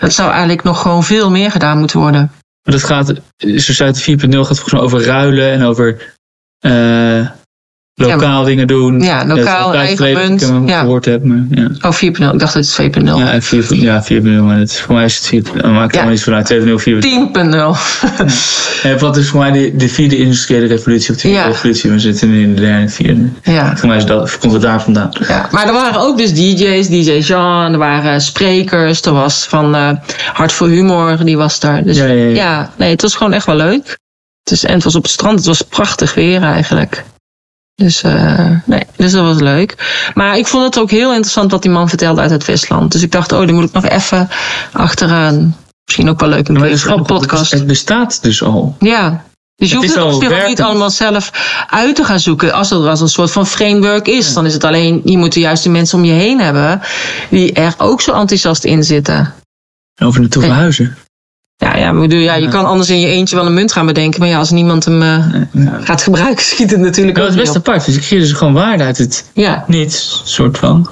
dat 0.00 0.12
zou 0.12 0.30
eigenlijk 0.30 0.62
nog 0.62 0.82
gewoon 0.82 1.04
veel 1.04 1.30
meer 1.30 1.50
gedaan 1.50 1.78
moeten 1.78 2.00
worden. 2.00 2.32
Maar 2.66 2.74
dat 2.74 2.84
gaat, 2.84 3.12
Society 3.36 4.00
4.0 4.00 4.28
gaat 4.28 4.46
volgens 4.46 4.72
mij 4.72 4.80
over 4.80 5.04
ruilen 5.04 5.50
en 5.50 5.62
over 5.62 6.14
eh, 6.58 7.30
lokaal 8.00 8.44
dingen 8.44 8.66
doen. 8.66 9.00
Ja, 9.00 9.26
lokaal, 9.26 9.64
altijd 9.66 10.00
eigen 10.00 10.28
munt. 10.28 10.42
Ik 10.42 10.48
hem 10.48 10.68
Ja. 10.68 10.80
gehoord 10.80 11.04
heb, 11.04 11.24
maar 11.24 11.44
ja. 11.50 11.68
Oh, 11.80 11.92
4.0. 11.92 12.32
Ik 12.32 12.38
dacht 12.38 12.54
dat 12.54 12.54
het 12.54 12.68
2.0. 12.68 13.18
Ja, 13.18 13.32
en 13.32 13.42
4, 13.42 13.74
ja, 13.74 14.02
4.0, 14.04 14.42
maar 14.42 14.58
het, 14.58 14.80
voor 14.80 14.94
mij 14.94 15.04
is 15.04 15.16
het 15.16 15.26
4.0. 15.26 15.62
Maar 15.62 15.70
maakt 15.70 15.94
Ja. 15.94 16.08
niet 16.08 16.22
vanuit 16.22 16.46
2.0, 16.46 16.78
4.0. 16.78 17.00
10.0. 17.00 17.76
Ja, 18.82 18.96
wat 18.98 19.16
is 19.16 19.28
voor 19.28 19.40
mij 19.40 19.50
de, 19.52 19.76
de 19.76 19.88
vierde 19.88 20.16
industriële 20.16 20.66
revolutie 20.66 21.08
of 21.10 21.14
de 21.14 21.20
vierde 21.20 21.36
Ja. 21.38 21.46
revolutie? 21.46 21.90
We 21.90 21.98
zitten 21.98 22.30
nu 22.30 22.42
in 22.42 22.54
de 22.54 22.60
derde 22.60 22.80
en 22.82 22.90
vierde. 22.90 23.28
ja. 23.42 23.76
Voor 23.76 23.88
mij 23.88 23.96
is 23.96 24.04
dat, 24.06 24.38
komt 24.38 24.52
het 24.52 24.62
daar 24.62 24.82
vandaan. 24.82 25.10
ja. 25.28 25.48
Maar 25.50 25.66
er 25.66 25.72
waren 25.72 26.00
ook 26.00 26.18
dus 26.18 26.32
DJ's, 26.34 26.88
DJ 26.88 27.10
Jean, 27.12 27.72
er 27.72 27.78
waren 27.78 28.20
sprekers. 28.20 29.00
Er 29.02 29.12
was 29.12 29.46
van 29.48 29.74
eh, 29.74 29.90
Hart 30.32 30.52
voor 30.52 30.68
Humor, 30.68 31.24
die 31.24 31.36
was 31.36 31.60
daar. 31.60 31.84
Dus 31.84 31.96
Ja, 31.96 32.04
ja, 32.04 32.12
ja, 32.12 32.34
ja. 32.34 32.70
nee, 32.76 32.90
het 32.90 33.02
was 33.02 33.14
gewoon 33.14 33.32
echt 33.32 33.46
wel 33.46 33.56
leuk. 33.56 33.98
Het 34.42 34.50
is, 34.52 34.64
en 34.64 34.74
het 34.74 34.84
was 34.84 34.94
op 34.94 35.02
het 35.02 35.12
strand, 35.12 35.36
het 35.38 35.46
was 35.46 35.62
prachtig 35.62 36.14
weer 36.14 36.42
eigenlijk. 36.42 37.04
Dus, 37.76 38.02
eh, 38.02 38.50
nee, 38.64 38.82
dus 38.96 39.12
dat 39.12 39.24
was 39.24 39.40
leuk. 39.40 39.74
Maar 40.14 40.38
ik 40.38 40.46
vond 40.46 40.64
het 40.64 40.78
ook 40.78 40.90
heel 40.90 41.10
interessant 41.10 41.50
wat 41.50 41.62
die 41.62 41.70
man 41.70 41.88
vertelde 41.88 42.20
uit 42.20 42.30
het 42.30 42.44
Westland. 42.44 42.92
Dus 42.92 43.02
ik 43.02 43.12
dacht, 43.12 43.32
oh, 43.32 43.40
die 43.40 43.52
moet 43.52 43.64
ik 43.64 43.72
nog 43.72 43.86
even 43.86 44.28
achteraan. 44.72 45.56
Misschien 45.84 46.08
ook 46.08 46.20
wel 46.20 46.28
leuk 46.28 46.48
een 46.48 46.54
Maar 46.58 46.68
is 46.68 46.82
grappig, 46.82 47.06
podcast. 47.06 47.50
Het 47.50 47.66
bestaat 47.66 48.22
dus 48.22 48.42
al. 48.42 48.76
Ja. 48.78 49.24
Dus 49.56 49.70
je 49.70 49.74
Het 49.74 49.84
hoeft 49.84 49.96
het 49.96 50.14
op 50.14 50.22
zich 50.22 50.42
ook 50.42 50.48
niet 50.48 50.62
allemaal 50.62 50.90
zelf 50.90 51.30
uit 51.70 51.96
te 51.96 52.04
gaan 52.04 52.20
zoeken. 52.20 52.52
Als 52.52 52.70
er 52.70 52.88
als 52.88 53.00
een 53.00 53.08
soort 53.08 53.30
van 53.30 53.46
framework 53.46 54.06
is, 54.06 54.32
dan 54.32 54.46
is 54.46 54.52
het 54.52 54.64
alleen, 54.64 55.00
je 55.04 55.18
moet 55.18 55.32
de 55.32 55.40
juiste 55.40 55.68
mensen 55.68 55.98
om 55.98 56.04
je 56.04 56.12
heen 56.12 56.40
hebben 56.40 56.80
die 57.30 57.52
er 57.52 57.74
ook 57.78 58.00
zo 58.00 58.12
enthousiast 58.12 58.64
in 58.64 58.84
zitten. 58.84 59.34
Over 60.02 60.20
naartoe 60.20 60.42
verhuizen. 60.42 60.96
Ja, 61.56 61.76
ja, 61.76 61.92
maar 61.92 62.00
bedoel, 62.02 62.18
ja, 62.20 62.34
je 62.34 62.48
kan 62.48 62.64
anders 62.64 62.90
in 62.90 63.00
je 63.00 63.06
eentje 63.06 63.36
wel 63.36 63.46
een 63.46 63.54
munt 63.54 63.72
gaan 63.72 63.86
bedenken. 63.86 64.20
Maar 64.20 64.28
ja, 64.28 64.38
als 64.38 64.50
niemand 64.50 64.84
hem 64.84 65.02
eh, 65.02 65.24
Ja. 65.52 65.78
gaat 65.80 66.02
gebruiken, 66.02 66.44
schiet 66.54 66.70
het 66.70 66.80
natuurlijk 66.80 67.18
ook 67.18 67.24
dat 67.24 67.34
is 67.34 67.40
best 67.40 67.56
apart. 67.56 67.84
Dus 67.84 67.96
ik 67.96 68.04
geef 68.04 68.20
dus 68.20 68.32
gewoon 68.32 68.52
waarde 68.52 68.84
uit 68.84 68.98
het 68.98 69.30
Ja, 69.34 69.64
niets, 69.66 70.22
soort 70.24 70.58
van. 70.58 70.88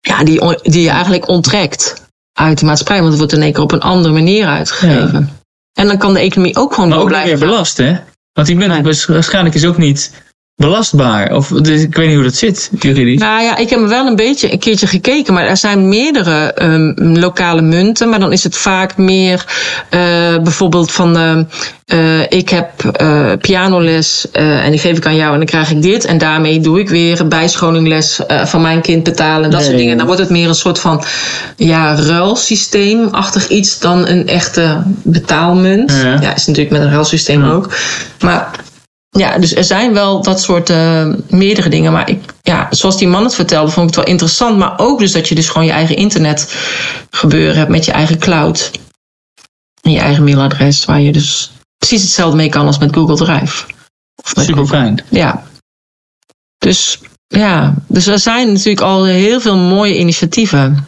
ja 0.00 0.24
die, 0.24 0.40
die 0.62 0.82
je 0.82 0.90
eigenlijk 0.90 1.28
onttrekt 1.28 2.02
uit 2.32 2.58
de 2.58 2.64
maatschappij. 2.66 2.96
Want 2.98 3.08
het 3.08 3.18
wordt 3.18 3.32
in 3.32 3.42
één 3.42 3.52
keer 3.52 3.62
op 3.62 3.72
een 3.72 3.80
andere 3.80 4.14
manier 4.14 4.46
uitgegeven. 4.46 5.30
En 5.72 5.86
dan 5.86 5.98
kan 5.98 6.12
de 6.12 6.20
economie 6.20 6.56
ook 6.56 6.74
gewoon 6.74 6.88
Maar 6.88 6.98
door 6.98 7.06
ook 7.06 7.12
blijven 7.12 7.30
meer 7.30 7.38
gaan. 7.38 7.48
belast, 7.48 7.76
hè? 7.76 7.96
Want 8.32 8.46
die 8.46 8.56
munt 8.56 9.06
waarschijnlijk 9.06 9.54
is 9.54 9.64
ook 9.66 9.76
niet 9.78 10.12
belastbaar. 10.62 11.34
Of 11.34 11.48
dus 11.48 11.82
ik 11.82 11.94
weet 11.94 12.06
niet 12.06 12.14
hoe 12.14 12.24
dat 12.24 12.34
zit, 12.34 12.70
juridisch. 12.78 13.20
Nou 13.20 13.42
ja, 13.42 13.56
ik 13.56 13.70
heb 13.70 13.80
wel 13.86 14.06
een 14.06 14.16
beetje 14.16 14.52
een 14.52 14.58
keertje 14.58 14.86
gekeken, 14.86 15.34
maar 15.34 15.44
er 15.44 15.56
zijn 15.56 15.88
meerdere 15.88 16.52
ehm, 16.52 16.92
lokale 16.96 17.62
munten, 17.62 18.08
maar 18.08 18.20
dan 18.20 18.32
is 18.32 18.44
het 18.44 18.56
vaak 18.56 18.96
meer 18.96 19.44
eh, 19.88 20.00
bijvoorbeeld 20.42 20.92
van 20.92 21.16
ehm, 21.16 21.42
eh, 21.86 22.20
ik 22.20 22.48
heb 22.48 22.84
eh, 22.84 23.32
pianoles 23.40 24.26
en 24.32 24.70
die 24.70 24.80
geef 24.80 24.96
ik 24.96 25.06
aan 25.06 25.16
jou 25.16 25.32
en 25.32 25.38
dan 25.38 25.46
krijg 25.46 25.70
ik 25.70 25.82
dit 25.82 26.04
en 26.04 26.18
daarmee 26.18 26.60
doe 26.60 26.80
ik 26.80 26.88
weer 26.88 27.20
een 27.20 27.28
bijscholingles 27.28 28.20
van 28.44 28.60
mijn 28.60 28.80
kind 28.80 29.02
betalen 29.02 29.44
en 29.44 29.50
dat 29.50 29.64
soort 29.64 29.76
dingen. 29.76 29.96
Dan 29.96 30.06
wordt 30.06 30.20
het 30.20 30.30
meer 30.30 30.48
een 30.48 30.54
soort 30.54 30.78
van 30.78 31.04
ja, 31.56 31.94
ruilsysteemachtig 31.94 33.48
iets 33.48 33.78
dan 33.78 34.06
een 34.06 34.28
echte 34.28 34.82
betaalmunt. 35.02 35.92
Ja. 36.02 36.18
Ja, 36.20 36.34
is 36.34 36.46
natuurlijk 36.46 36.76
met 36.76 36.82
een 36.82 36.90
ruilsysteem 36.90 37.44
Ja. 37.44 37.50
ook. 37.50 37.74
Maar 38.20 38.50
ja, 39.18 39.38
dus 39.38 39.54
er 39.54 39.64
zijn 39.64 39.92
wel 39.92 40.22
dat 40.22 40.40
soort 40.40 40.70
eh, 40.70 41.08
meerdere 41.28 41.68
dingen. 41.68 41.92
Maar 41.92 42.08
ik, 42.08 42.34
ja, 42.42 42.68
zoals 42.70 42.98
die 42.98 43.08
man 43.08 43.24
het 43.24 43.34
vertelde, 43.34 43.70
vond 43.70 43.88
ik 43.88 43.94
het 43.94 44.04
wel 44.04 44.14
interessant. 44.14 44.58
Maar 44.58 44.78
ook 44.78 44.98
dus 44.98 45.12
dat 45.12 45.28
je 45.28 45.34
dus 45.34 45.48
gewoon 45.48 45.66
je 45.66 45.72
eigen 45.72 45.96
internet 45.96 46.54
gebeuren 47.10 47.56
hebt 47.56 47.70
met 47.70 47.84
je 47.84 47.92
eigen 47.92 48.18
cloud. 48.18 48.70
En 49.82 49.90
je 49.90 49.98
eigen 49.98 50.24
mailadres, 50.24 50.84
waar 50.84 51.00
je 51.00 51.12
dus 51.12 51.52
precies 51.78 52.02
hetzelfde 52.02 52.36
mee 52.36 52.48
kan 52.48 52.66
als 52.66 52.78
met 52.78 52.94
Google 52.94 53.16
Drive. 53.16 53.64
Of 54.24 54.36
met 54.36 54.44
Super 54.44 54.66
fijn. 54.66 55.04
Ja. 55.08 55.46
Dus 56.58 56.98
ja, 57.26 57.74
dus 57.86 58.06
er 58.06 58.18
zijn 58.18 58.52
natuurlijk 58.52 58.80
al 58.80 59.04
heel 59.04 59.40
veel 59.40 59.56
mooie 59.56 59.98
initiatieven. 59.98 60.86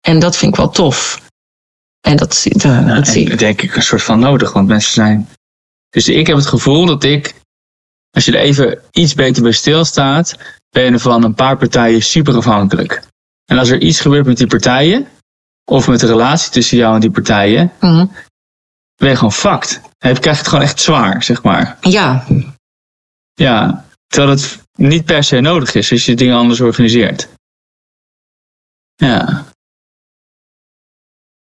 En 0.00 0.18
dat 0.18 0.36
vind 0.36 0.52
ik 0.52 0.58
wel 0.58 0.70
tof. 0.70 1.22
En 2.00 2.16
dat, 2.16 2.46
dat, 2.48 2.62
Nou, 2.62 2.94
dat 2.94 3.08
zie 3.08 3.30
ik. 3.30 3.38
denk 3.38 3.62
ik 3.62 3.76
een 3.76 3.82
soort 3.82 4.02
van 4.02 4.18
nodig, 4.18 4.52
want 4.52 4.68
mensen 4.68 4.92
zijn. 4.92 5.28
Dus 5.94 6.08
ik 6.08 6.26
heb 6.26 6.36
het 6.36 6.46
gevoel 6.46 6.86
dat 6.86 7.04
ik, 7.04 7.34
als 8.10 8.24
je 8.24 8.32
er 8.32 8.38
even 8.44 8.80
iets 8.90 9.14
beter 9.14 9.42
bij 9.42 9.52
stilstaat, 9.52 10.38
ben 10.70 10.92
je 10.92 10.98
van 10.98 11.24
een 11.24 11.34
paar 11.34 11.56
partijen 11.56 12.02
super 12.02 12.36
afhankelijk. 12.36 13.02
En 13.44 13.58
als 13.58 13.68
er 13.68 13.80
iets 13.80 14.00
gebeurt 14.00 14.26
met 14.26 14.36
die 14.36 14.46
partijen, 14.46 15.08
of 15.64 15.88
met 15.88 16.00
de 16.00 16.06
relatie 16.06 16.50
tussen 16.50 16.76
jou 16.76 16.94
en 16.94 17.00
die 17.00 17.10
partijen, 17.10 17.72
Mhm. 17.80 18.06
ben 18.96 19.08
je 19.10 19.16
gewoon 19.16 19.32
fucked. 19.32 19.80
Dan 19.98 20.12
krijg 20.14 20.22
je 20.22 20.30
het 20.42 20.48
gewoon 20.48 20.64
echt 20.64 20.80
zwaar, 20.80 21.22
zeg 21.22 21.42
maar. 21.42 21.78
Ja, 21.80 22.26
Ja, 23.34 23.84
terwijl 24.06 24.32
het 24.32 24.62
niet 24.72 25.04
per 25.04 25.24
se 25.24 25.40
nodig 25.40 25.74
is 25.74 25.90
als 25.90 26.04
je 26.06 26.14
dingen 26.14 26.36
anders 26.36 26.60
organiseert. 26.60 27.28
Ja. 28.94 29.44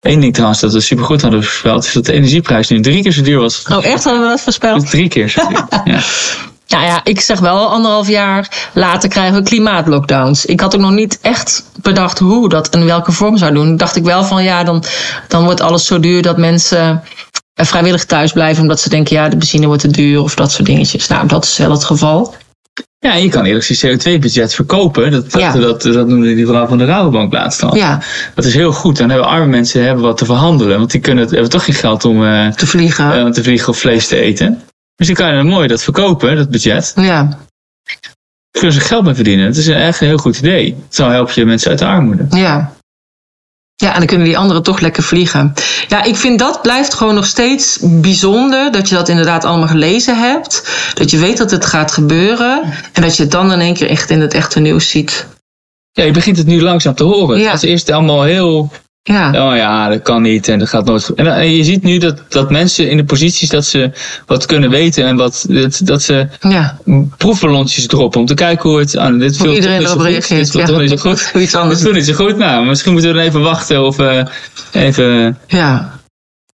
Eén 0.04 0.20
ding 0.20 0.32
trouwens 0.32 0.60
dat 0.60 0.72
we 0.72 0.80
supergoed 0.80 1.22
hadden 1.22 1.42
voorspeld, 1.44 1.84
is 1.84 1.92
dat 1.92 2.06
de 2.06 2.12
energieprijs 2.12 2.68
nu 2.68 2.80
drie 2.80 3.02
keer 3.02 3.12
zo 3.12 3.22
duur 3.22 3.40
was. 3.40 3.64
oh 3.72 3.84
echt 3.84 4.04
hadden 4.04 4.22
we 4.22 4.28
dat 4.28 4.40
voorspeld? 4.40 4.90
Drie 4.90 5.08
keer 5.08 5.28
zo 5.28 5.48
duur. 5.48 5.66
Ja. 5.84 6.00
Nou 6.68 6.84
ja, 6.84 7.00
ik 7.04 7.20
zeg 7.20 7.40
wel 7.40 7.68
anderhalf 7.68 8.08
jaar 8.08 8.68
later 8.72 9.08
krijgen 9.08 9.34
we 9.34 9.42
klimaatlockdowns. 9.42 10.44
Ik 10.44 10.60
had 10.60 10.74
ook 10.74 10.80
nog 10.80 10.90
niet 10.90 11.18
echt 11.20 11.70
bedacht 11.82 12.18
hoe 12.18 12.48
dat 12.48 12.74
in 12.74 12.84
welke 12.84 13.12
vorm 13.12 13.36
zou 13.36 13.54
doen. 13.54 13.76
Dacht 13.76 13.96
ik 13.96 14.04
wel 14.04 14.24
van 14.24 14.42
ja, 14.44 14.64
dan, 14.64 14.84
dan 15.28 15.44
wordt 15.44 15.60
alles 15.60 15.86
zo 15.86 16.00
duur 16.00 16.22
dat 16.22 16.36
mensen 16.36 17.02
eh, 17.54 17.66
vrijwillig 17.66 18.04
thuis 18.04 18.32
blijven 18.32 18.62
omdat 18.62 18.80
ze 18.80 18.88
denken 18.88 19.16
ja, 19.16 19.28
de 19.28 19.36
benzine 19.36 19.66
wordt 19.66 19.82
te 19.82 19.90
duur 19.90 20.22
of 20.22 20.34
dat 20.34 20.52
soort 20.52 20.66
dingetjes. 20.66 21.06
Nou, 21.06 21.26
dat 21.26 21.44
is 21.44 21.56
wel 21.56 21.70
het 21.70 21.84
geval. 21.84 22.34
Ja, 23.04 23.14
je 23.14 23.28
kan 23.28 23.44
eerlijk 23.44 23.64
zijn 23.64 23.98
CO2-budget 23.98 24.54
verkopen. 24.54 25.10
Dat, 25.10 25.30
dat, 25.30 25.40
Ja. 25.40 25.52
dat, 25.52 25.82
dat, 25.82 26.08
noemde 26.08 26.34
die 26.34 26.46
vrouw 26.46 26.66
van 26.66 26.78
de 26.78 26.84
Rabobank 26.84 27.32
laatst 27.32 27.62
al. 27.62 27.76
Ja, 27.76 28.02
Dat 28.34 28.44
is 28.44 28.54
heel 28.54 28.72
goed. 28.72 28.96
Dan 28.96 29.10
hebben 29.10 29.28
arme 29.28 29.46
mensen 29.46 29.84
hebben 29.84 30.04
wat 30.04 30.16
te 30.16 30.24
verhandelen. 30.24 30.78
Want 30.78 30.90
die 30.90 31.00
kunnen, 31.00 31.28
hebben 31.28 31.50
toch 31.50 31.64
geen 31.64 31.74
geld 31.74 32.04
om 32.04 32.24
eh, 32.24 32.48
te 32.48 32.66
vliegen. 32.66 33.24
om 33.24 33.32
te 33.32 33.42
vliegen 33.42 33.68
of 33.68 33.78
vlees 33.78 34.06
te 34.06 34.16
eten. 34.16 34.62
Dus 34.96 35.06
die 35.06 35.16
kan 35.16 35.28
je 35.28 35.34
dan 35.34 35.46
mooi 35.46 35.68
dat 35.68 35.82
verkopen, 35.82 36.36
dat 36.36 36.50
budget. 36.50 36.92
ja. 36.96 37.38
kunnen 38.50 38.72
ze 38.72 38.80
geld 38.80 39.04
mee 39.04 39.14
verdienen. 39.14 39.46
Het 39.46 39.56
is 39.56 39.68
echt 39.68 40.00
een 40.00 40.06
heel 40.06 40.18
goed 40.18 40.38
idee. 40.38 40.76
Zo 40.88 41.08
help 41.08 41.30
je 41.30 41.44
mensen 41.44 41.70
uit 41.70 41.78
de 41.78 41.86
armoede. 41.86 42.26
Ja. 42.30 42.73
Ja, 43.76 43.92
en 43.92 43.98
dan 43.98 44.06
kunnen 44.06 44.26
die 44.26 44.38
anderen 44.38 44.62
toch 44.62 44.80
lekker 44.80 45.02
vliegen. 45.02 45.54
Ja, 45.88 46.02
ik 46.02 46.16
vind 46.16 46.38
dat 46.38 46.62
blijft 46.62 46.94
gewoon 46.94 47.14
nog 47.14 47.26
steeds 47.26 47.78
bijzonder. 47.82 48.72
Dat 48.72 48.88
je 48.88 48.94
dat 48.94 49.08
inderdaad 49.08 49.44
allemaal 49.44 49.68
gelezen 49.68 50.18
hebt. 50.18 50.68
Dat 50.94 51.10
je 51.10 51.18
weet 51.18 51.36
dat 51.36 51.50
het 51.50 51.66
gaat 51.66 51.92
gebeuren. 51.92 52.62
En 52.92 53.02
dat 53.02 53.16
je 53.16 53.22
het 53.22 53.32
dan 53.32 53.52
in 53.52 53.60
één 53.60 53.74
keer 53.74 53.88
echt 53.88 54.10
in 54.10 54.20
het 54.20 54.34
echte 54.34 54.60
nieuws 54.60 54.90
ziet. 54.90 55.26
Ja, 55.92 56.04
je 56.04 56.10
begint 56.10 56.36
het 56.36 56.46
nu 56.46 56.62
langzaam 56.62 56.94
te 56.94 57.04
horen. 57.04 57.38
Ja. 57.38 57.42
Het 57.42 57.52
was 57.52 57.62
eerst 57.62 57.90
allemaal 57.90 58.22
heel 58.22 58.70
Ja, 59.06 59.28
Oh 59.50 59.56
ja, 59.56 59.88
dat 59.88 60.02
kan 60.02 60.22
niet 60.22 60.48
en 60.48 60.58
dat 60.58 60.68
gaat 60.68 60.84
nooit. 60.84 61.08
En, 61.14 61.26
en 61.34 61.56
je 61.56 61.64
ziet 61.64 61.82
nu 61.82 61.98
dat, 61.98 62.22
dat 62.28 62.50
mensen 62.50 62.90
in 62.90 62.96
de 62.96 63.04
posities 63.04 63.48
dat 63.48 63.64
ze 63.64 63.90
wat 64.26 64.46
kunnen 64.46 64.70
weten 64.70 65.04
en 65.06 65.16
wat, 65.16 65.46
dat, 65.48 65.80
dat 65.84 66.02
ze 66.02 66.28
ja. 66.40 66.78
proefballonsjes 67.16 67.86
droppen 67.86 68.20
om 68.20 68.26
te 68.26 68.34
kijken 68.34 68.70
hoe 68.70 68.78
het 68.78 68.96
aan 68.96 69.18
dit 69.18 69.36
viel 69.36 69.54
iedereen 69.54 69.80
erop 69.80 70.00
reageert. 70.00 70.52
Dit 70.52 70.66
toch 70.66 70.80
niet 70.80 70.90
zo 70.90 70.96
goed. 70.96 71.30
Iets 71.42 71.52
Dat 71.52 71.60
anders. 71.62 71.82
is 71.82 72.06
zo 72.06 72.12
goed. 72.14 72.36
Nou, 72.36 72.66
misschien 72.66 72.92
moeten 72.92 73.10
we 73.10 73.16
dan 73.16 73.26
even 73.26 73.40
wachten 73.40 73.82
of 73.86 73.98
eh, 73.98 74.24
even, 74.72 75.38
Ja. 75.46 75.98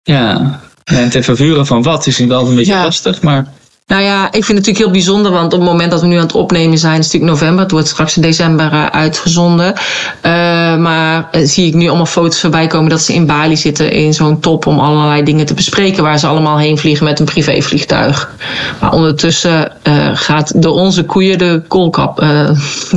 ja, 0.04 0.60
en 0.84 1.04
het 1.04 1.16
even 1.16 1.36
vuren 1.38 1.66
van 1.66 1.84
wat 1.84 2.08
is 2.08 2.18
niet 2.18 2.32
altijd 2.32 2.50
een 2.50 2.56
beetje 2.56 2.74
Ja. 2.74 2.84
lastig, 2.84 3.22
maar 3.22 3.46
Nou 3.88 4.02
ja, 4.02 4.26
ik 4.26 4.32
vind 4.32 4.48
het 4.48 4.56
natuurlijk 4.58 4.78
heel 4.78 4.92
bijzonder, 4.92 5.32
want 5.32 5.54
op 5.54 5.60
het 5.60 5.70
moment 5.70 5.92
dat 5.92 6.02
we 6.02 6.08
nu 6.08 6.16
aan 6.16 6.22
het 6.22 6.36
opnemen 6.36 6.78
zijn, 6.78 7.00
is 7.00 7.06
het 7.06 7.14
natuurlijk 7.14 7.40
november. 7.40 7.64
Het 7.64 7.72
wordt 7.72 7.88
straks 7.88 8.16
in 8.16 8.22
december 8.22 8.72
eh, 8.72 8.86
uitgezonden. 8.86 9.74
Eh, 10.22 10.32
maar 10.78 11.30
eh, 11.32 11.46
zie 11.46 11.68
ik 11.68 11.74
nu 11.74 11.88
allemaal 11.88 12.06
foto's 12.06 12.40
voorbij 12.40 12.68
komen 12.68 12.90
dat 12.90 13.02
ze 13.02 13.14
in 13.14 13.26
Bali 13.26 13.58
zitten 13.58 13.92
in 13.92 14.14
zo'n 14.14 14.40
top 14.40 14.66
om 14.66 14.80
allerlei 14.80 15.24
dingen 15.24 15.46
te 15.46 15.54
bespreken, 15.54 16.04
waar 16.04 16.20
ze 16.20 16.28
allemaal 16.28 16.58
heen 16.58 16.78
vliegen 16.78 17.06
met 17.06 17.20
een 17.20 17.26
privévliegtuig. 17.26 18.36
Maar 18.82 18.92
ondertussen 18.92 19.72
gaat 20.14 20.62
door 20.62 20.74
onze 20.74 21.06
koeien 21.06 21.38
de 21.38 21.64
koolkap, 21.68 22.18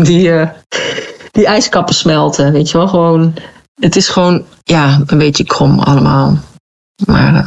die, 0.02 0.32
die 1.30 1.46
ijskappen 1.46 1.94
smelten. 1.94 2.52
Weet 2.52 2.70
je 2.70 2.78
wel, 2.78 2.88
gewoon. 2.88 3.34
Het 3.80 3.96
is 3.96 4.08
gewoon, 4.08 4.44
ja, 4.64 5.00
een 5.06 5.18
beetje 5.18 5.44
krom 5.44 5.78
allemaal. 5.78 6.38
Maar 7.06 7.46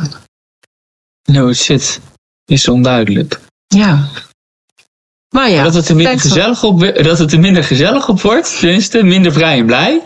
no 1.24 1.54
shit, 1.54 2.00
is 2.46 2.68
onduidelijk. 2.68 3.40
ja. 3.68 4.10
Maar 5.30 5.50
ja, 5.50 5.64
dat, 5.64 5.74
het 5.74 5.90
er 5.90 5.96
minder 5.96 6.20
gezellig 6.20 6.64
op, 6.64 6.80
dat 6.80 7.20
het 7.20 7.32
er 7.32 7.40
minder 7.40 7.64
gezellig 7.64 8.10
op 8.10 8.22
wordt, 8.22 8.60
tenminste, 8.60 9.04
minder 9.04 9.34
vrij 9.34 9.60
en 9.60 9.66
blij. 9.66 10.02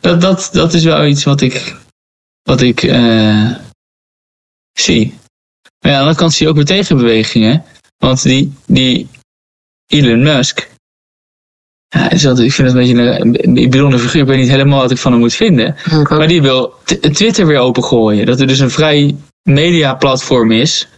Dat, 0.00 0.20
dat, 0.20 0.48
dat 0.52 0.74
is 0.74 0.84
wel 0.84 1.06
iets 1.06 1.24
wat 1.24 1.40
ik, 1.40 1.76
wat 2.42 2.60
ik 2.60 2.82
eh, 2.82 3.50
zie. 4.72 5.14
Maar 5.80 5.92
ja, 5.92 5.98
aan 5.98 6.02
de 6.02 6.08
andere 6.08 6.16
kant 6.16 6.32
zie 6.32 6.42
je 6.42 6.48
ook 6.48 6.56
weer 6.56 6.64
tegenbewegingen. 6.64 7.64
Want 7.98 8.22
die, 8.22 8.52
die 8.66 9.08
Elon 9.86 10.22
Musk, 10.22 10.70
ja, 11.88 12.10
is 12.10 12.24
ik 12.24 12.52
vind 12.52 12.56
het 12.56 12.76
een 12.76 12.94
beetje 12.94 13.20
een, 13.20 13.56
een 13.58 13.70
bijzondere 13.70 14.02
figuur. 14.02 14.22
Ik 14.22 14.28
weet 14.28 14.38
niet 14.38 14.48
helemaal 14.48 14.80
wat 14.80 14.90
ik 14.90 14.98
van 14.98 15.12
hem 15.12 15.20
moet 15.20 15.34
vinden. 15.34 15.76
Maar 16.08 16.28
die 16.28 16.42
wil 16.42 16.74
Twitter 17.12 17.46
weer 17.46 17.58
opengooien. 17.58 18.26
Dat 18.26 18.40
er 18.40 18.46
dus 18.46 18.58
een 18.58 18.70
vrij 18.70 19.16
mediaplatform 19.42 20.52
is. 20.52 20.88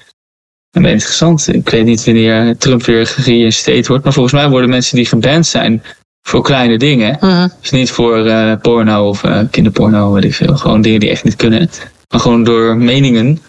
Interessant. 0.83 1.49
Ik 1.49 1.69
weet 1.69 1.85
niet 1.85 2.05
wanneer 2.05 2.57
Trump 2.57 2.85
weer 2.85 3.07
geïnstateerd 3.07 3.87
wordt. 3.87 4.05
Maar 4.05 4.13
volgens 4.13 4.35
mij 4.35 4.49
worden 4.49 4.71
mensen 4.71 4.97
die 4.97 5.07
geband 5.07 5.47
zijn 5.47 5.83
voor 6.23 6.43
kleine 6.43 6.79
dingen. 6.79 7.17
Mhm. 7.21 7.49
Dus 7.61 7.71
niet 7.71 7.91
voor 7.91 8.27
eh, 8.27 8.61
porno 8.61 9.09
of 9.09 9.25
eh, 9.25 9.41
kinderporno, 9.51 10.13
weet 10.13 10.25
ik 10.25 10.35
veel. 10.35 10.57
Gewoon 10.57 10.83
dingen 10.83 11.01
die 11.01 11.11
echt 11.11 11.25
niet 11.25 11.37
kunnen. 11.37 11.71
Maar 12.09 12.21
gewoon 12.21 12.45
door 12.45 12.77
meningen. 12.77 13.43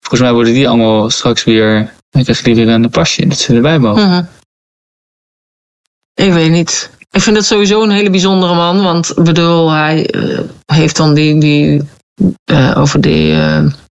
Volgens 0.00 0.20
mij 0.20 0.32
worden 0.32 0.52
die 0.52 0.68
allemaal 0.68 1.10
straks 1.10 1.44
weer. 1.44 1.92
Dan 2.10 2.22
krijg 2.22 2.44
je 2.44 2.54
weer 2.54 2.68
een 2.68 2.90
pasje 2.90 3.26
dat 3.26 3.38
ze 3.38 3.54
erbij 3.54 3.78
mogen. 3.78 4.08
Mhm. 4.08 4.24
Ik 6.14 6.32
weet 6.32 6.50
niet. 6.50 6.90
Ik 7.10 7.20
vind 7.20 7.36
dat 7.36 7.44
sowieso 7.44 7.82
een 7.82 7.90
hele 7.90 8.10
bijzondere 8.10 8.54
man. 8.54 8.82
Want 8.82 9.10
ik 9.18 9.24
bedoel, 9.24 9.70
hij 9.70 10.10
eh, 10.10 10.40
heeft 10.66 10.96
dan 10.96 11.14
die. 11.14 11.40
die 11.40 11.82
over 12.74 13.00
die 13.00 13.34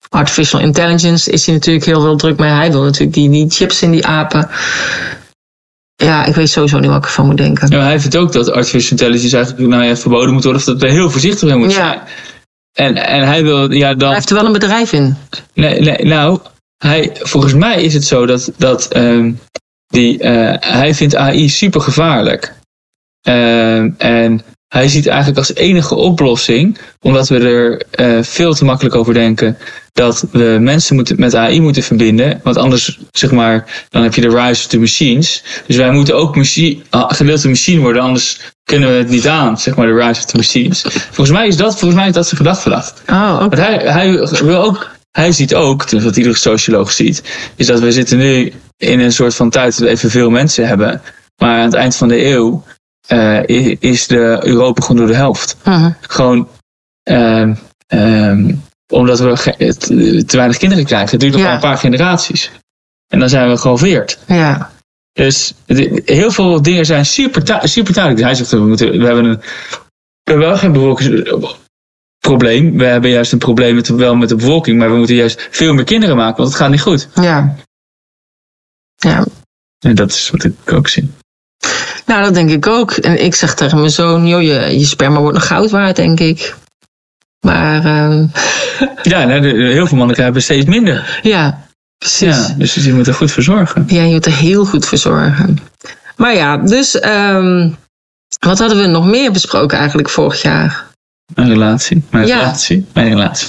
artificial 0.09 0.61
intelligence 0.61 1.31
is 1.31 1.45
hij 1.45 1.55
natuurlijk 1.55 1.85
heel 1.85 2.01
veel 2.01 2.17
druk 2.17 2.37
mee. 2.39 2.49
Hij 2.49 2.71
wil 2.71 2.83
natuurlijk 2.83 3.13
die, 3.13 3.29
die 3.29 3.49
chips 3.49 3.81
in 3.81 3.91
die 3.91 4.05
apen. 4.05 4.49
Ja, 5.95 6.25
ik 6.25 6.35
weet 6.35 6.49
sowieso 6.49 6.79
niet 6.79 6.89
wat 6.89 6.97
ik 6.97 7.03
ervan 7.05 7.25
moet 7.25 7.37
denken. 7.37 7.69
Ja, 7.69 7.83
hij 7.83 7.99
vindt 7.99 8.17
ook 8.17 8.31
dat 8.31 8.51
artificial 8.51 8.91
intelligence 8.91 9.35
eigenlijk 9.35 9.67
nou 9.67 9.83
ja, 9.83 9.95
verboden 9.95 10.33
moet 10.33 10.43
worden. 10.43 10.61
Of 10.61 10.67
dat 10.67 10.81
we 10.81 10.91
heel 10.91 11.09
voorzichtig 11.09 11.43
mee 11.49 11.57
moeten 11.57 11.77
zijn. 11.77 11.87
Ja, 11.87 12.03
En, 12.73 12.95
en 12.95 13.25
hij 13.27 13.43
wil, 13.43 13.71
ja, 13.71 13.93
dan. 13.93 14.07
hij 14.07 14.17
heeft 14.17 14.29
er 14.29 14.35
wel 14.35 14.45
een 14.45 14.51
bedrijf 14.51 14.91
in. 14.91 15.17
Nee, 15.53 15.79
nee, 15.79 16.05
nou, 16.05 16.39
hij, 16.77 17.11
volgens 17.13 17.53
mij 17.53 17.83
is 17.83 17.93
het 17.93 18.05
zo 18.05 18.25
dat, 18.25 18.51
dat 18.57 18.87
ehm, 18.87 19.31
die, 19.87 20.19
eh, 20.19 20.71
hij 20.71 20.93
vindt 20.93 21.15
AI 21.15 21.49
super 21.49 21.81
gevaarlijk. 21.81 22.53
Ehm, 23.21 23.89
en 23.97 24.41
hij 24.75 24.87
ziet 24.87 25.07
eigenlijk 25.07 25.37
als 25.37 25.55
enige 25.55 25.95
oplossing, 25.95 26.77
omdat 27.01 27.29
we 27.29 27.37
er 27.39 27.83
eh, 27.91 28.23
veel 28.23 28.53
te 28.53 28.65
makkelijk 28.65 28.95
over 28.95 29.13
denken, 29.13 29.57
dat 29.93 30.25
we 30.31 30.57
mensen 30.61 30.95
moeten, 30.95 31.19
met 31.19 31.35
AI 31.35 31.61
moeten 31.61 31.83
verbinden. 31.83 32.39
Want 32.43 32.57
anders, 32.57 32.99
zeg 33.11 33.31
maar, 33.31 33.85
dan 33.89 34.03
heb 34.03 34.13
je 34.13 34.21
de 34.21 34.29
rise 34.29 34.63
of 34.63 34.67
the 34.67 34.79
machines. 34.79 35.43
Dus 35.67 35.75
wij 35.75 35.91
moeten 35.91 36.15
ook 36.15 36.35
machine, 36.35 36.81
ah, 36.89 37.11
gedeelte 37.11 37.47
machine 37.47 37.81
worden, 37.81 38.01
anders 38.01 38.39
kunnen 38.63 38.89
we 38.89 38.95
het 38.95 39.09
niet 39.09 39.27
aan, 39.27 39.57
zeg 39.57 39.75
maar, 39.75 39.87
de 39.87 39.93
rise 39.93 40.21
of 40.21 40.25
the 40.25 40.37
machines. 40.37 40.81
Volgens 41.11 41.37
mij 41.37 41.47
is 41.47 41.57
dat, 41.57 41.71
volgens 41.79 41.99
mij 41.99 42.07
is 42.07 42.13
dat 42.13 42.25
zijn 42.25 42.37
gedachtedacht. 42.37 43.01
Oh, 43.09 43.31
oké. 43.33 43.55
Want 43.55 43.67
hij, 43.67 43.91
hij 43.91 44.27
wil 44.43 44.63
ook, 44.63 44.91
hij 45.11 45.31
ziet 45.31 45.55
ook, 45.55 45.89
dus 45.89 46.03
wat 46.03 46.17
iedere 46.17 46.35
socioloog 46.35 46.91
ziet, 46.91 47.23
is 47.55 47.67
dat 47.67 47.79
we 47.79 47.91
zitten 47.91 48.17
nu 48.17 48.53
in 48.77 48.99
een 48.99 49.13
soort 49.13 49.35
van 49.35 49.49
tijd 49.49 49.71
dat 49.71 49.87
we 49.87 49.89
even 49.89 50.09
veel 50.09 50.29
mensen 50.29 50.67
hebben. 50.67 51.01
Maar 51.37 51.57
aan 51.57 51.65
het 51.65 51.73
eind 51.73 51.95
van 51.95 52.07
de 52.07 52.25
eeuw 52.25 52.63
eh, 53.07 53.43
is 53.79 54.07
de 54.07 54.39
Europa 54.41 54.81
gewoon 54.81 54.97
door 54.97 55.07
de 55.07 55.15
helft. 55.15 55.57
Mhm. 55.63 55.91
Gewoon 56.01 56.47
ehm, 57.03 57.53
ehm, 57.87 58.53
omdat 58.87 59.19
we 59.19 59.33
te 60.25 60.37
weinig 60.37 60.57
kinderen 60.57 60.85
krijgen. 60.85 61.09
Het 61.09 61.19
duurt 61.19 61.31
nog 61.31 61.41
Ja. 61.41 61.47
maar 61.47 61.55
een 61.55 61.61
paar 61.61 61.77
generaties. 61.77 62.51
En 63.07 63.19
dan 63.19 63.29
zijn 63.29 63.49
we 63.49 63.57
gehalveerd. 63.57 64.19
Ja. 64.27 64.71
Dus 65.13 65.53
heel 66.05 66.31
veel 66.31 66.61
dingen 66.61 66.85
zijn 66.85 67.05
super, 67.05 67.59
super 67.67 67.93
duidelijk. 67.93 68.25
Hij 68.25 68.35
zegt, 68.35 68.49
we, 68.51 68.57
moeten, 68.57 68.99
we 68.99 69.05
hebben 69.05 69.25
een, 69.25 69.37
we 70.23 70.31
hebben 70.31 70.47
wel 70.47 70.57
geen 70.57 70.71
bevolkingsprobleem. 70.71 72.77
We 72.77 72.85
hebben 72.85 73.09
juist 73.09 73.31
een 73.31 73.37
probleem 73.39 73.75
met, 73.75 73.87
wel 73.87 74.15
met 74.15 74.29
de 74.29 74.35
bevolking. 74.35 74.77
Maar 74.77 74.91
we 74.91 74.97
moeten 74.97 75.15
juist 75.15 75.47
veel 75.51 75.73
meer 75.73 75.83
kinderen 75.83 76.15
maken, 76.15 76.37
want 76.37 76.49
het 76.49 76.57
gaat 76.57 76.69
niet 76.69 76.81
goed. 76.81 77.07
Ja. 77.15 77.55
Ja. 78.95 79.25
En 79.79 79.95
dat 79.95 80.09
is 80.11 80.29
wat 80.29 80.43
ik 80.43 80.73
ook 80.73 80.87
zie. 80.87 81.11
Nou, 82.05 82.23
dat 82.23 82.33
denk 82.33 82.49
ik 82.49 82.67
ook. 82.67 82.91
En 82.91 83.23
ik 83.23 83.35
zeg 83.35 83.53
tegen 83.55 83.77
mijn 83.77 83.89
zoon, 83.89 84.27
joh, 84.27 84.41
je, 84.41 84.79
je 84.79 84.85
sperma 84.85 85.19
wordt 85.19 85.37
nog 85.37 85.47
goud 85.47 85.69
waard, 85.71 85.95
denk 85.95 86.19
ik. 86.19 86.55
Maar 87.45 87.85
ehm, 87.85 88.25
Ja, 89.11 89.23
nou, 89.25 89.71
heel 89.71 89.87
veel 89.87 89.97
mannen 89.97 90.21
hebben 90.23 90.41
steeds 90.41 90.65
minder. 90.65 91.19
ja, 91.23 91.61
precies. 91.97 92.35
Ja, 92.47 92.53
dus 92.57 92.73
die 92.73 92.93
moeten 92.93 93.11
er 93.13 93.17
goed 93.19 93.31
voor 93.31 93.43
zorgen. 93.43 93.83
Ja, 93.87 94.01
je 94.03 94.13
moet 94.13 94.25
er 94.25 94.35
heel 94.35 94.65
goed 94.65 94.85
voor 94.85 94.97
zorgen. 94.97 95.57
Maar 96.15 96.35
ja, 96.35 96.57
dus 96.57 96.99
ehm, 96.99 97.69
wat 98.39 98.59
hadden 98.59 98.77
we 98.77 98.87
nog 98.87 99.05
meer 99.05 99.31
besproken 99.31 99.77
eigenlijk 99.77 100.09
vorig 100.09 100.41
jaar? 100.41 100.85
Mijn 101.35 101.49
relatie. 101.49 102.03
Mijn 102.09 102.27
Ja. 102.27 102.37
relatie. 102.39 102.85
Mijn 102.93 103.07
relatie. 103.09 103.47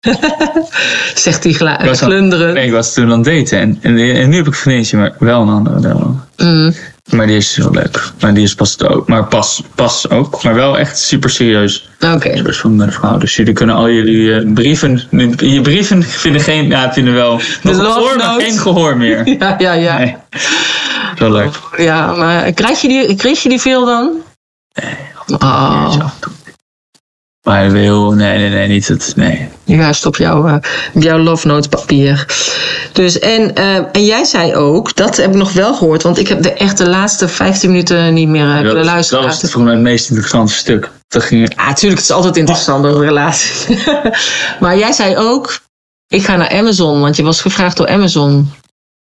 Zegt 1.14 1.60
al- 1.60 1.94
glunderen. 1.94 2.54
Nee, 2.54 2.66
ik 2.66 2.72
was 2.72 2.94
toen 2.94 3.12
aan 3.12 3.18
het 3.18 3.24
daten. 3.24 3.58
En, 3.60 3.78
en, 3.80 3.98
en 3.98 4.28
nu 4.28 4.36
heb 4.36 4.46
ik 4.46 4.52
een 4.52 4.58
vriendje, 4.58 4.96
maar 4.96 5.14
wel 5.18 5.42
een 5.42 5.48
andere. 5.48 5.94
Mm, 6.36 6.74
Maar 7.10 7.26
die 7.26 7.36
is 7.36 7.56
wel 7.56 7.70
leuk. 7.70 8.12
Maar 8.20 8.34
die 8.34 8.42
is 8.42 8.54
pas 8.54 8.82
ook. 8.82 9.08
Maar 9.08 9.24
pas, 9.26 9.62
pas 9.74 10.10
ook. 10.10 10.42
Maar 10.42 10.54
wel 10.54 10.78
echt 10.78 10.98
super 10.98 11.30
serieus. 11.30 11.88
Oké. 12.00 12.36
Soort 12.36 12.56
van 12.56 12.76
mijn 12.76 12.92
vrouw. 12.92 13.18
Dus 13.18 13.36
jullie 13.36 13.52
kunnen 13.52 13.74
al 13.74 13.90
jullie 13.90 14.34
eh, 14.34 14.52
brieven. 14.52 15.02
Je 15.36 15.60
brieven 15.60 16.02
vinden 16.02 16.40
geen. 16.40 16.66
Ja, 16.66 16.92
vinden 16.92 17.14
wel. 17.14 17.40
love 17.62 17.82
gehoor, 17.84 18.16
maar 18.16 18.40
geen 18.40 18.58
gehoor 18.58 18.96
meer. 18.96 19.26
Ja, 19.38 19.54
ja, 19.58 19.72
ja. 19.72 19.98
Nee. 19.98 20.16
Wel 21.16 21.30
leuk. 21.30 21.54
Ja, 21.76 22.14
maar 22.14 22.52
krijg 22.52 22.80
je 22.80 22.88
die, 22.88 23.16
kreeg 23.16 23.42
je 23.42 23.48
die 23.48 23.60
veel 23.60 23.84
dan? 23.84 24.10
Nee. 24.72 24.94
Oh, 25.38 25.94
Maar 27.42 27.58
hij 27.58 27.70
wil. 27.70 28.12
Nee, 28.12 28.38
nee, 28.38 28.48
nee. 28.50 28.68
Niet 28.68 28.88
het. 28.88 29.12
Nee. 29.16 29.48
juist 29.64 30.06
op 30.06 30.16
jouw, 30.16 30.46
eh, 30.46 30.54
op 30.94 31.02
jouw 31.02 31.18
love 31.18 31.46
note 31.46 31.68
papier. 31.68 32.26
Dus, 32.92 33.18
en, 33.18 33.54
eh, 33.54 33.76
en 33.92 34.04
jij 34.04 34.24
zei 34.24 34.54
ook, 34.54 34.96
dat 34.96 35.16
heb 35.16 35.30
ik 35.30 35.36
nog 35.36 35.52
wel 35.52 35.74
gehoord, 35.74 36.02
want 36.02 36.18
ik 36.18 36.28
heb 36.28 36.42
de, 36.42 36.52
echt 36.52 36.78
de 36.78 36.88
laatste 36.88 37.28
15 37.28 37.70
minuten 37.70 38.14
niet 38.14 38.28
meer 38.28 38.46
eh, 38.46 38.48
Dat, 38.52 38.58
kunnen 38.58 38.74
dat 38.76 38.84
luisteren. 38.84 39.24
was 39.24 39.40
volgens 39.40 39.62
mij 39.62 39.72
het 39.72 39.82
meest 39.82 40.08
interessante 40.08 40.52
stuk. 40.52 40.90
Dat 41.08 41.22
ging. 41.22 41.54
Ja, 41.56 41.66
natuurlijk, 41.66 42.00
het 42.00 42.10
is 42.10 42.16
altijd 42.16 42.36
interessant 42.36 42.86
over 42.86 43.04
relaties. 43.04 43.66
maar 44.60 44.78
jij 44.78 44.92
zei 44.92 45.16
ook, 45.16 45.60
ik 46.08 46.24
ga 46.24 46.36
naar 46.36 46.50
Amazon, 46.50 47.00
want 47.00 47.16
je 47.16 47.22
was 47.22 47.40
gevraagd 47.40 47.76
door 47.76 47.88
Amazon. 47.88 48.50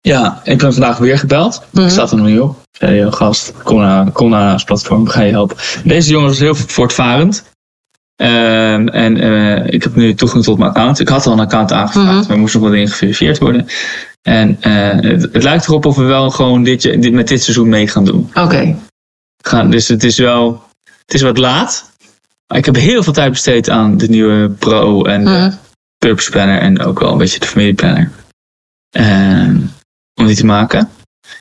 Ja, 0.00 0.40
ik 0.44 0.58
ben 0.58 0.72
vandaag 0.72 0.98
weer 0.98 1.18
gebeld. 1.18 1.62
Mhm. 1.70 1.84
Ik 1.86 1.90
zat 1.92 2.10
er 2.10 2.16
nog 2.16 2.26
niet 2.26 2.40
op. 2.40 2.50
Ik 2.72 2.78
zei, 2.78 2.96
"Yo, 2.96 3.10
gast, 3.10 3.52
kom 3.62 3.78
naar, 3.80 4.10
kom 4.10 4.28
naar 4.30 4.52
ons 4.52 4.64
platform, 4.64 5.08
ga 5.08 5.22
je 5.22 5.32
helpen. 5.32 5.56
Deze 5.84 6.10
jongen 6.10 6.28
was 6.28 6.38
heel 6.38 6.54
voortvarend. 6.54 7.42
Ehm, 8.20 8.88
en 8.88 9.16
eh, 9.20 9.72
ik 9.74 9.82
heb 9.82 9.94
nu 9.96 10.14
toegang 10.14 10.44
tot 10.44 10.58
mijn 10.58 10.70
account. 10.70 11.00
Ik 11.00 11.08
had 11.08 11.26
al 11.26 11.32
een 11.32 11.40
account 11.40 11.72
aangevraagd, 11.72 12.06
Mhm. 12.08 12.20
maar 12.20 12.30
er 12.30 12.38
moest 12.38 12.54
nog 12.54 12.62
wat 12.62 12.72
dingen 12.72 12.88
geverifieerd 12.88 13.38
worden. 13.38 13.66
En 14.22 14.56
eh, 14.60 15.10
het, 15.10 15.22
het 15.32 15.42
lijkt 15.42 15.66
erop 15.68 15.86
of 15.86 15.96
we 15.96 16.02
wel 16.02 16.30
gewoon 16.30 16.62
dit, 16.62 16.82
dit, 16.82 17.12
met 17.12 17.28
dit 17.28 17.42
seizoen 17.42 17.68
mee 17.68 17.88
gaan 17.88 18.04
doen. 18.04 18.30
Oké. 18.34 18.76
Gaan, 19.44 19.70
dus 19.70 19.88
het 19.88 20.04
is 20.04 20.18
wel, 20.18 20.62
het 21.04 21.14
is 21.14 21.22
wat 21.22 21.38
laat. 21.38 21.90
Maar 22.46 22.58
ik 22.58 22.64
heb 22.64 22.74
heel 22.76 23.02
veel 23.02 23.12
tijd 23.12 23.30
besteed 23.30 23.70
aan 23.70 23.96
de 23.96 24.08
nieuwe 24.08 24.48
Pro 24.50 25.04
en 25.04 25.24
de 25.24 25.30
Mhm. 25.30 25.50
Purpose 25.98 26.30
Planner 26.30 26.58
en 26.60 26.80
ook 26.82 27.00
wel 27.00 27.12
een 27.12 27.18
beetje 27.18 27.40
de 27.40 27.46
familieplanner. 27.46 28.10
Ehm, 28.90 29.56
om 30.14 30.26
die 30.26 30.36
te 30.36 30.46
maken. 30.46 30.88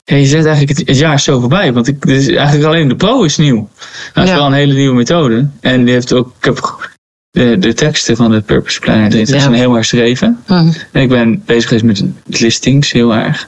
Ja, 0.03 0.15
je 0.15 0.25
zegt 0.25 0.45
eigenlijk, 0.45 0.77
het, 0.77 0.87
het 0.87 0.97
jaar 0.97 1.19
zo 1.19 1.39
voorbij. 1.39 1.73
Want 1.73 1.87
ik, 1.87 2.05
dus 2.05 2.27
eigenlijk 2.27 2.67
alleen 2.67 2.87
de 2.87 2.95
Pro 2.95 3.23
is 3.23 3.37
nieuw. 3.37 3.55
Nou, 3.55 3.69
dat 4.13 4.23
is 4.23 4.29
Ja. 4.29 4.35
wel 4.35 4.45
een 4.45 4.53
hele 4.53 4.73
nieuwe 4.73 4.95
methode. 4.95 5.47
En 5.59 5.83
die 5.85 5.93
heeft 5.93 6.13
ook, 6.13 6.33
ik 6.37 6.45
heb 6.45 6.89
de, 7.31 7.57
de 7.59 7.73
teksten 7.73 8.15
van 8.15 8.31
de 8.31 8.41
Purpose 8.41 8.79
Planner, 8.79 9.09
die 9.09 9.25
zijn 9.25 9.53
heel 9.53 9.73
herschreven. 9.73 10.39
Mhm. 10.47 10.71
En 10.91 11.01
ik 11.01 11.09
ben 11.09 11.43
bezig 11.45 11.69
geweest 11.69 11.83
met 12.25 12.39
listings 12.39 12.91
heel 12.91 13.13
erg. 13.15 13.47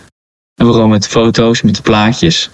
En 0.55 0.65
vooral 0.65 0.87
met 0.87 1.07
foto's, 1.07 1.61
met 1.61 1.75
de 1.75 1.81
plaatjes. 1.81 2.49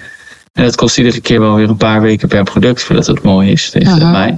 En 0.54 0.64
dat 0.64 0.76
kost 0.76 0.98
iedere 0.98 1.22
keer 1.22 1.40
wel 1.40 1.56
weer 1.56 1.70
een 1.70 1.78
paar 1.78 2.02
weken 2.02 2.28
per 2.28 2.44
product 2.44 2.84
voordat 2.84 3.08
het 3.08 3.22
mooi 3.22 3.52
is 3.52 3.70
tegen 3.70 4.12
mij. 4.12 4.38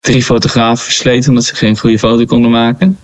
Drie 0.00 0.24
fotografen 0.24 0.84
versleten 0.84 1.28
omdat 1.28 1.44
ze 1.44 1.54
geen 1.54 1.78
goede 1.78 1.98
foto 1.98 2.24
konden 2.24 2.50
maken. 2.50 2.98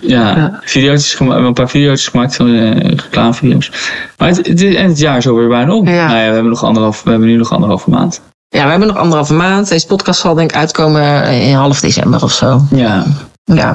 Ja, 0.00 0.36
Ja. 0.36 0.58
video's 0.64 1.14
gema- 1.14 1.36
een 1.36 1.52
paar 1.52 1.68
video's 1.68 2.06
gemaakt 2.06 2.36
van 2.36 2.54
eh, 2.54 2.76
reclamevideo's. 2.80 3.70
Maar 4.18 4.28
het, 4.28 4.36
het, 4.46 4.62
en 4.62 4.88
het 4.88 4.98
jaar 4.98 5.16
is 5.16 5.28
alweer 5.28 5.48
bijna 5.48 5.72
om. 5.74 5.88
Ja. 5.88 6.06
Nou 6.06 6.18
ja, 6.18 6.26
we 6.28 6.32
hebben, 6.34 6.48
nog 6.52 6.64
anderhalf, 6.64 7.02
we 7.02 7.10
hebben 7.10 7.28
nu 7.28 7.36
nog 7.36 7.52
anderhalve 7.52 7.90
maand. 7.90 8.20
Ja, 8.48 8.64
we 8.64 8.70
hebben 8.70 8.88
nog 8.88 8.96
anderhalve 8.96 9.34
maand. 9.34 9.68
Deze 9.68 9.86
podcast 9.86 10.20
zal 10.20 10.34
denk 10.34 10.50
ik 10.50 10.56
uitkomen 10.56 11.24
in 11.24 11.54
half 11.54 11.80
december 11.80 12.22
of 12.22 12.32
zo. 12.32 12.60
Ja, 12.70 13.04
Ja. 13.44 13.74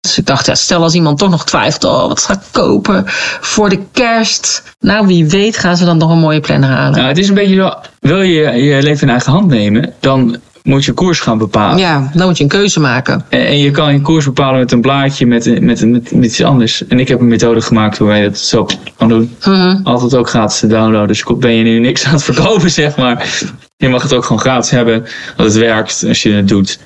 Dus 0.00 0.18
ik 0.18 0.26
dacht, 0.26 0.46
ja, 0.46 0.54
stel 0.54 0.82
als 0.82 0.94
iemand 0.94 1.18
toch 1.18 1.30
nog 1.30 1.44
twijfelt, 1.44 1.84
oh, 1.84 2.06
wat 2.08 2.22
ga 2.22 2.32
ik 2.32 2.38
kopen 2.50 3.02
voor 3.40 3.68
de 3.68 3.78
kerst? 3.92 4.62
Nou, 4.78 5.06
wie 5.06 5.28
weet 5.28 5.56
gaan 5.56 5.76
ze 5.76 5.84
dan 5.84 5.96
nog 5.98 6.10
een 6.10 6.18
mooie 6.18 6.40
planner 6.40 6.68
halen. 6.68 6.96
nou, 6.96 7.08
het 7.08 7.18
is 7.18 7.28
een 7.28 7.34
beetje 7.34 7.54
zo, 7.54 7.72
wil 8.00 8.22
je 8.22 8.40
je 8.62 8.82
leven 8.82 9.02
in 9.06 9.08
eigen 9.12 9.32
hand 9.32 9.46
nemen, 9.48 9.92
dan 10.00 10.36
moet 10.62 10.84
je 10.84 10.92
koers 10.92 11.20
gaan 11.20 11.38
bepalen. 11.38 11.78
Ja, 11.78 12.10
dan 12.14 12.26
moet 12.26 12.36
je 12.36 12.42
een 12.42 12.48
keuze 12.48 12.80
maken. 12.80 13.24
En 13.28 13.46
en 13.46 13.58
je 13.58 13.70
kan 13.70 13.92
je 13.92 14.00
koers 14.00 14.24
bepalen 14.24 14.58
met 14.58 14.72
een 14.72 14.80
blaadje, 14.80 15.26
met, 15.26 15.60
met, 15.60 15.84
met, 15.86 16.12
met 16.12 16.24
iets 16.24 16.42
anders. 16.42 16.86
En 16.86 17.00
ik 17.00 17.08
heb 17.08 17.20
een 17.20 17.28
methode 17.28 17.60
gemaakt 17.60 17.98
waarbij 17.98 18.22
je 18.22 18.28
dat 18.28 18.38
zo 18.38 18.66
kan 18.96 19.08
doen. 19.08 19.36
Mhm. 19.44 19.80
Altijd 19.82 20.14
ook 20.14 20.28
gratis 20.28 20.58
te 20.58 20.66
downloaden. 20.66 21.08
Dus 21.08 21.24
ben 21.38 21.52
je 21.54 21.62
nu 21.62 21.78
niks 21.78 22.04
aan 22.06 22.12
het 22.12 22.22
verkopen, 22.22 22.70
zeg 22.70 22.96
maar. 22.96 23.40
Je 23.76 23.88
mag 23.88 24.02
het 24.02 24.12
ook 24.12 24.24
gewoon 24.24 24.40
gratis 24.40 24.70
hebben. 24.70 25.00
Want 25.36 25.48
het 25.52 25.58
werkt 25.58 26.04
als 26.08 26.22
je 26.22 26.30
het 26.32 26.48
doet. 26.48 26.78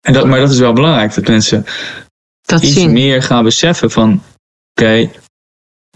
En 0.00 0.12
dat, 0.12 0.26
maar 0.26 0.40
dat 0.40 0.50
is 0.50 0.58
wel 0.58 0.72
belangrijk. 0.72 1.14
Dat 1.14 1.28
mensen 1.28 1.64
Dat 2.42 2.62
iets 2.62 2.72
zien. 2.74 2.92
meer 2.92 3.22
gaan 3.22 3.44
beseffen 3.44 3.90
van... 3.90 4.22
Oké, 4.74 5.10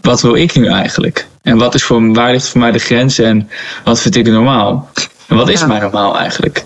wat 0.01 0.21
wil 0.21 0.35
ik 0.35 0.55
nu 0.55 0.67
eigenlijk? 0.67 1.27
En 1.41 1.57
wat 1.57 1.75
is 1.75 1.83
voor, 1.83 2.13
waar 2.13 2.31
ligt 2.31 2.47
voor 2.47 2.59
mij 2.59 2.71
de 2.71 2.79
grens? 2.79 3.19
En 3.19 3.49
wat 3.83 3.99
vind 4.01 4.15
ik 4.15 4.27
normaal? 4.27 4.89
En 5.27 5.35
wat 5.35 5.49
is 5.49 5.59
Ja. 5.59 5.67
mij 5.67 5.79
normaal 5.79 6.17
eigenlijk? 6.17 6.63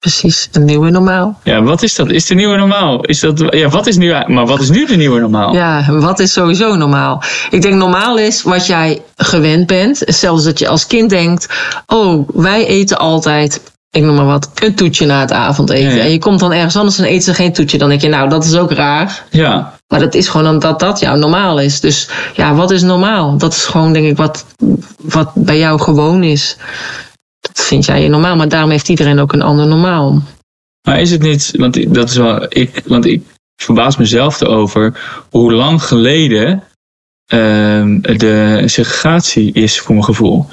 Precies, 0.00 0.48
een 0.52 0.64
nieuwe 0.64 0.90
normaal. 0.90 1.38
Ja, 1.42 1.62
wat 1.62 1.82
is 1.82 1.94
dat? 1.94 2.10
Is 2.10 2.26
de 2.26 2.34
nieuwe 2.34 2.56
normaal? 2.56 3.00
Is 3.04 3.20
dat, 3.20 3.44
ja, 3.50 3.68
wat 3.68 3.86
is 3.86 3.96
nu, 3.96 4.14
maar 4.26 4.46
wat 4.46 4.60
is 4.60 4.70
nu 4.70 4.86
de 4.86 4.96
nieuwe 4.96 5.20
normaal? 5.20 5.54
Ja, 5.54 5.84
wat 5.88 6.18
is 6.18 6.32
sowieso 6.32 6.74
normaal? 6.76 7.22
Ik 7.50 7.62
denk 7.62 7.74
normaal 7.74 8.18
is 8.18 8.42
wat 8.42 8.66
jij 8.66 9.02
gewend 9.16 9.66
bent. 9.66 10.02
Zelfs 10.06 10.44
dat 10.44 10.58
je 10.58 10.68
als 10.68 10.86
kind 10.86 11.10
denkt, 11.10 11.48
oh, 11.86 12.28
wij 12.34 12.66
eten 12.66 12.98
altijd, 12.98 13.60
ik 13.90 14.02
noem 14.02 14.14
maar 14.14 14.26
wat, 14.26 14.50
een 14.54 14.74
toetje 14.74 15.06
na 15.06 15.20
het 15.20 15.32
avondeten. 15.32 15.88
Ja, 15.90 15.94
ja. 15.96 16.02
En 16.02 16.10
je 16.10 16.18
komt 16.18 16.40
dan 16.40 16.52
ergens 16.52 16.76
anders 16.76 16.98
en 16.98 17.04
eten 17.04 17.22
ze 17.22 17.34
geen 17.34 17.52
toetje. 17.52 17.78
Dan 17.78 17.88
denk 17.88 18.00
je, 18.00 18.08
nou, 18.08 18.28
dat 18.28 18.44
is 18.44 18.56
ook 18.56 18.72
raar. 18.72 19.22
Ja, 19.30 19.72
Maar 19.88 20.00
dat 20.00 20.14
is 20.14 20.28
gewoon 20.28 20.48
omdat 20.48 20.80
dat 20.80 21.00
jouw 21.00 21.16
normaal 21.16 21.60
is. 21.60 21.80
Dus 21.80 22.08
ja, 22.34 22.54
wat 22.54 22.70
is 22.70 22.82
normaal? 22.82 23.36
Dat 23.38 23.52
is 23.52 23.64
gewoon, 23.64 23.92
denk 23.92 24.06
ik, 24.06 24.16
wat, 24.16 24.44
wat 25.00 25.30
bij 25.34 25.58
jou 25.58 25.80
gewoon 25.80 26.22
is. 26.22 26.56
Dat 27.40 27.64
vind 27.64 27.84
jij 27.84 28.08
normaal, 28.08 28.36
maar 28.36 28.48
daarom 28.48 28.70
heeft 28.70 28.88
iedereen 28.88 29.18
ook 29.18 29.32
een 29.32 29.42
ander 29.42 29.66
normaal. 29.66 30.22
maar 30.86 31.00
is 31.00 31.10
het 31.10 31.22
niet, 31.22 31.52
want 31.56 31.76
ik- 31.76 31.94
dat 31.94 32.08
is 32.10 32.16
wel, 32.16 32.46
ik, 32.48 32.82
want 32.86 33.04
ik 33.04 33.22
verbaas 33.62 33.96
mezelf 33.96 34.40
erover 34.40 35.00
hoe 35.30 35.52
lang 35.52 35.82
geleden 35.82 36.62
ehm, 37.26 38.00
de 38.00 38.62
segregatie 38.66 39.52
is 39.52 39.80
voor 39.80 39.94
mijn 39.94 40.04
gevoel. 40.06 40.46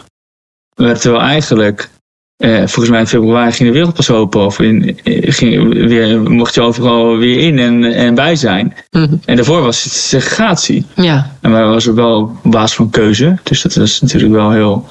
Terwijl 0.75 1.21
eigenlijk, 1.21 1.89
eh, 2.37 2.57
volgens 2.57 2.89
mij 2.89 2.99
in 2.99 3.07
februari 3.07 3.51
ging 3.51 3.67
de 3.69 3.73
wereld 3.75 3.93
pas 3.93 4.09
open. 4.09 4.45
Of 4.45 4.59
in, 4.59 4.99
eh, 5.03 5.33
ging 5.33 5.73
weer, 5.73 6.21
mocht 6.31 6.53
je 6.53 6.61
overal 6.61 7.17
weer 7.17 7.37
in 7.39 7.59
en, 7.59 7.83
en 7.83 8.15
bij 8.15 8.35
zijn. 8.35 8.73
Mhm. 8.91 9.15
En 9.25 9.35
daarvoor 9.35 9.61
was 9.61 9.83
het 9.83 9.93
segregatie. 9.93 10.85
Ja, 10.95 11.35
En 11.41 11.51
maar 11.51 11.67
was 11.67 11.87
er 11.87 11.95
wel 11.95 12.19
op 12.43 12.51
basis 12.51 12.75
van 12.75 12.89
keuze. 12.89 13.37
Dus 13.43 13.61
dat 13.61 13.73
was 13.75 14.01
natuurlijk 14.01 14.33
wel 14.33 14.51
heel 14.51 14.87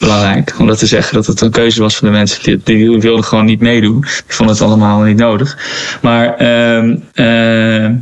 belangrijk. 0.00 0.54
Om 0.58 0.66
dat 0.66 0.78
te 0.78 0.86
zeggen 0.86 1.14
dat 1.14 1.26
het 1.26 1.40
een 1.40 1.50
keuze 1.50 1.80
was 1.80 1.96
van 1.96 2.08
de 2.08 2.14
mensen. 2.14 2.42
Die, 2.42 2.60
die 2.62 3.00
wilden 3.00 3.24
gewoon 3.24 3.44
niet 3.44 3.60
meedoen. 3.60 4.00
Die 4.00 4.10
vonden 4.26 4.54
het 4.54 4.64
allemaal 4.64 5.00
niet 5.00 5.16
nodig. 5.16 5.58
Maar 6.02 6.36
ehm, 6.36 6.96
ehm, 7.12 7.96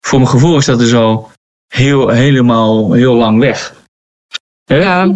voor 0.00 0.18
mijn 0.18 0.30
gevoel 0.30 0.56
is 0.56 0.64
dat 0.64 0.78
dus 0.78 0.94
al 0.94 1.30
heel, 1.68 2.08
helemaal 2.08 2.92
heel 2.92 3.14
lang 3.14 3.38
weg. 3.40 3.74
Ja. 4.64 5.12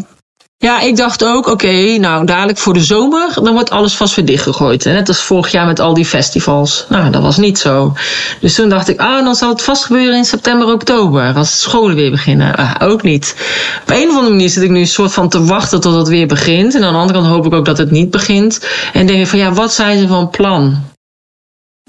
Ja, 0.61 0.81
ik 0.81 0.97
dacht 0.97 1.25
ook, 1.25 1.47
oké, 1.47 1.97
nou 1.99 2.27
dadelijk 2.27 2.59
voor 2.59 2.73
de 2.75 2.85
zomer, 2.85 3.35
dan 3.43 3.53
wordt 3.53 3.71
alles 3.71 3.95
vast 3.95 4.15
weer 4.15 4.25
dichtgegooid. 4.25 4.85
Net 4.85 5.09
als 5.09 5.23
vorig 5.23 5.51
jaar 5.51 5.67
met 5.67 5.81
al 5.81 5.95
die 5.95 6.05
festivals. 6.05 6.87
Nou, 6.89 7.11
dat 7.11 7.23
was 7.23 7.37
niet 7.37 7.59
zo. 7.59 7.93
Dus 8.41 8.55
toen 8.55 8.69
dacht 8.69 8.89
ik, 8.89 9.01
ah, 9.01 9.25
dan 9.25 9.35
zal 9.35 9.49
het 9.49 9.63
vast 9.63 9.85
gebeuren 9.85 10.17
in 10.17 10.25
september, 10.25 10.73
oktober, 10.73 11.35
als 11.35 11.51
de 11.51 11.57
scholen 11.57 11.97
weer 11.97 12.11
beginnen. 12.11 12.55
Ah, 12.57 12.75
ook 12.89 13.03
niet. 13.03 13.35
Op 13.83 13.91
een 13.91 14.09
of 14.09 14.15
andere 14.15 14.31
manier 14.31 14.49
zit 14.49 14.63
ik 14.63 14.71
nu 14.71 14.79
een 14.81 14.87
soort 14.87 15.13
van 15.13 15.29
te 15.29 15.45
wachten 15.45 15.81
tot 15.81 15.95
het 15.95 16.09
weer 16.09 16.27
begint. 16.27 16.75
En 16.75 16.85
aan 16.85 16.93
de 16.93 16.99
andere 16.99 17.19
kant 17.19 17.31
hoop 17.31 17.47
ik 17.47 17.53
ook 17.55 17.65
dat 17.65 17.79
het 17.79 17.91
niet 17.91 18.11
begint. 18.11 18.67
En 18.93 19.07
denk 19.07 19.21
ik 19.21 19.27
van, 19.27 19.39
ja, 19.39 19.53
wat 19.53 19.73
zijn 19.73 19.99
ze 19.99 20.07
van 20.07 20.31
plan? 20.31 20.85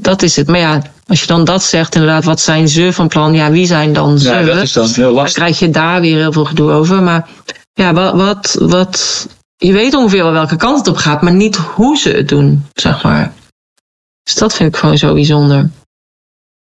Dat 0.01 0.21
is 0.21 0.36
het. 0.36 0.47
Maar 0.47 0.60
ja, 0.60 0.82
als 1.08 1.21
je 1.21 1.27
dan 1.27 1.43
dat 1.43 1.63
zegt, 1.63 1.95
inderdaad, 1.95 2.23
wat 2.23 2.39
zijn 2.41 2.67
ze 2.67 2.93
van 2.93 3.08
plan? 3.08 3.34
Ja, 3.34 3.51
wie 3.51 3.65
zijn 3.67 3.93
dan 3.93 4.19
ze? 4.19 4.29
Ja, 4.29 4.41
dat 4.43 4.62
is 4.62 4.73
dan 4.73 4.88
heel 4.93 5.03
Dan 5.03 5.13
lastig. 5.13 5.34
krijg 5.34 5.60
je 5.60 5.69
daar 5.69 6.01
weer 6.01 6.17
heel 6.17 6.32
veel 6.32 6.45
gedoe 6.45 6.71
over. 6.71 7.01
Maar 7.01 7.27
ja, 7.80 7.94
wat, 7.94 8.13
wat, 8.13 8.56
wat, 8.60 9.28
je 9.56 9.72
weet 9.72 9.94
ongeveer 9.94 10.24
wel 10.24 10.32
welke 10.32 10.56
kant 10.56 10.78
het 10.78 10.88
op 10.88 10.96
gaat, 10.96 11.22
maar 11.22 11.34
niet 11.34 11.56
hoe 11.56 11.98
ze 11.98 12.10
het 12.10 12.28
doen, 12.28 12.65
zeg 12.74 13.04
maar. 13.04 13.34
Dus 14.24 14.36
dat 14.36 14.56
vind 14.56 14.74
ik 14.74 14.80
gewoon 14.80 14.98
zo 14.98 15.13
bijzonder. 15.13 15.70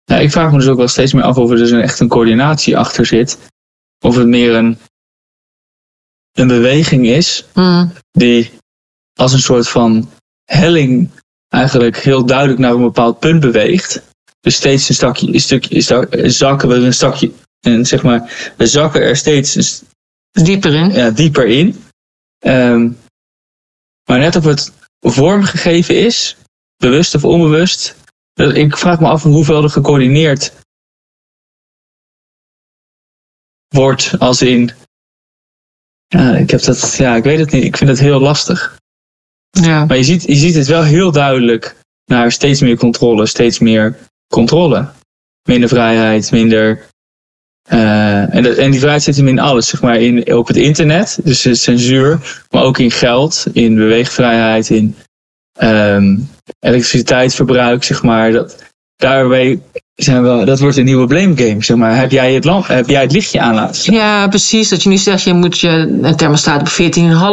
Ja, 0.03 0.15
ik 0.15 0.31
vraag 0.31 0.51
me 0.51 0.57
dus 0.57 0.67
ook 0.67 0.77
wel 0.77 0.87
steeds 0.87 1.13
meer 1.13 1.23
af 1.23 1.37
of 1.37 1.49
er 1.49 1.57
dus 1.57 1.71
een, 1.71 1.81
echt 1.81 1.99
een 1.99 2.07
coördinatie 2.07 2.77
achter 2.77 3.05
zit. 3.05 3.37
Of 3.99 4.15
het 4.15 4.27
meer 4.27 4.55
een, 4.55 4.77
een 6.31 6.47
beweging 6.47 7.07
is 7.07 7.45
Hmm. 7.53 7.91
die 8.11 8.51
als 9.13 9.33
een 9.33 9.39
soort 9.39 9.69
van 9.69 10.09
helling 10.45 11.09
eigenlijk 11.47 11.97
heel 11.97 12.25
duidelijk 12.25 12.59
naar 12.59 12.73
een 12.73 12.81
bepaald 12.81 13.19
punt 13.19 13.39
beweegt. 13.39 14.01
Dus 14.39 14.55
steeds 14.55 14.89
een 14.89 14.95
stukje, 14.95 15.33
een 15.33 15.41
stukje 15.41 15.81
zakken 16.29 16.69
we 16.69 16.75
een 16.75 16.93
stukje. 16.93 17.31
En 17.59 17.85
zeg 17.85 18.03
maar, 18.03 18.53
we 18.57 18.67
zakken 18.67 19.01
er 19.01 19.15
steeds 19.15 19.81
Dieper 20.31 20.73
in. 20.73 20.91
ja, 20.91 21.09
dieper 21.09 21.47
in. 21.47 21.83
Ehm, 22.39 22.91
maar 24.05 24.19
net 24.19 24.35
of 24.35 24.43
het 24.43 24.71
vormgegeven 24.99 25.95
is, 26.05 26.37
bewust 26.77 27.15
of 27.15 27.25
onbewust. 27.25 27.95
Ik 28.33 28.77
vraag 28.77 28.99
me 28.99 29.07
af 29.07 29.23
hoeveel 29.23 29.63
er 29.63 29.69
gecoördineerd 29.69 30.53
wordt 33.67 34.19
als 34.19 34.41
in. 34.41 34.71
Ja, 36.07 36.35
ik 36.35 36.49
heb 36.49 36.61
dat. 36.61 36.95
Ja, 36.95 37.15
ik 37.15 37.23
weet 37.23 37.39
het 37.39 37.51
niet. 37.51 37.63
Ik 37.63 37.77
vind 37.77 37.89
het 37.89 37.99
heel 37.99 38.19
lastig. 38.19 38.77
Ja. 39.49 39.85
Maar 39.85 39.97
je 39.97 40.03
ziet, 40.03 40.23
je 40.23 40.35
ziet 40.35 40.55
het 40.55 40.67
wel 40.67 40.83
heel 40.83 41.11
duidelijk 41.11 41.75
naar 42.05 42.31
steeds 42.31 42.61
meer 42.61 42.77
controle, 42.77 43.25
steeds 43.25 43.59
meer 43.59 43.97
controle. 44.27 44.91
Minder 45.43 45.69
vrijheid, 45.69 46.31
minder. 46.31 46.87
Eh, 47.69 48.35
en, 48.35 48.57
en 48.57 48.71
die 48.71 48.79
vrijheid 48.79 49.03
zit 49.03 49.17
hem 49.17 49.27
in 49.27 49.39
alles, 49.39 49.67
zeg 49.67 49.81
maar, 49.81 50.01
in, 50.01 50.33
op 50.33 50.47
het 50.47 50.57
internet, 50.57 51.19
dus 51.23 51.61
censuur, 51.63 52.19
maar 52.49 52.63
ook 52.63 52.77
in 52.77 52.91
geld, 52.91 53.45
in 53.53 53.75
beweegvrijheid, 53.75 54.69
in 54.69 54.95
ehm, 55.53 56.17
elektriciteitsverbruik, 56.59 57.83
zeg 57.83 58.03
maar. 58.03 58.31
Dat, 58.31 58.63
daarbij 58.95 59.59
zijn 59.95 60.23
we, 60.23 60.45
dat 60.45 60.59
wordt 60.59 60.77
een 60.77 60.85
nieuwe 60.85 61.07
blame 61.07 61.37
game, 61.37 61.63
zeg 61.63 61.77
maar. 61.77 61.97
Heb 61.97 62.11
jij 62.11 62.33
het, 62.33 62.45
lamp, 62.45 62.67
heb 62.67 62.89
jij 62.89 63.01
het 63.01 63.11
lichtje 63.11 63.41
aan 63.41 63.55
laten 63.55 63.75
staan? 63.75 63.95
ja, 63.95 64.27
precies. 64.27 64.69
Dat 64.69 64.83
je 64.83 64.89
nu 64.89 64.97
zegt, 64.97 65.23
je 65.23 65.33
moet 65.33 65.59
je 65.59 65.99
een 66.01 66.15
thermostaat 66.15 66.61
op 66.61 66.69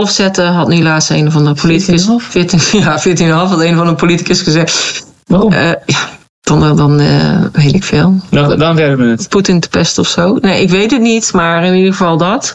14,5 0.07 0.11
zetten. 0.11 0.47
Had 0.47 0.69
nu 0.69 0.83
laatst 0.83 1.11
een 1.11 1.33
van 1.33 1.45
de 1.45 1.53
politicus. 1.53 2.09
14, 2.19 2.81
ja, 2.81 3.03
14,5 3.19 3.25
had 3.27 3.61
een 3.61 3.77
van 3.77 3.87
de 3.87 3.95
politicus 3.95 4.43
gezegd. 4.43 5.07
Waarom? 5.27 5.53
Eh, 5.53 5.71
ja, 5.87 6.09
dan, 6.49 6.77
dan 6.77 7.01
eh, 7.01 7.45
weet 7.53 7.75
ik 7.75 7.85
veel. 7.85 8.21
Dan, 8.31 8.59
dan 8.59 8.77
redden 8.77 8.99
we 8.99 9.11
het. 9.11 9.29
Poetin 9.29 9.61
te 9.61 9.69
pesten 9.69 10.03
of 10.03 10.09
zo. 10.09 10.39
Nee, 10.41 10.63
ik 10.63 10.71
weet 10.71 10.91
het 10.91 11.01
niet, 11.01 11.33
maar 11.33 11.65
in 11.65 11.75
ieder 11.75 11.93
geval 11.93 12.17
dat. 12.17 12.55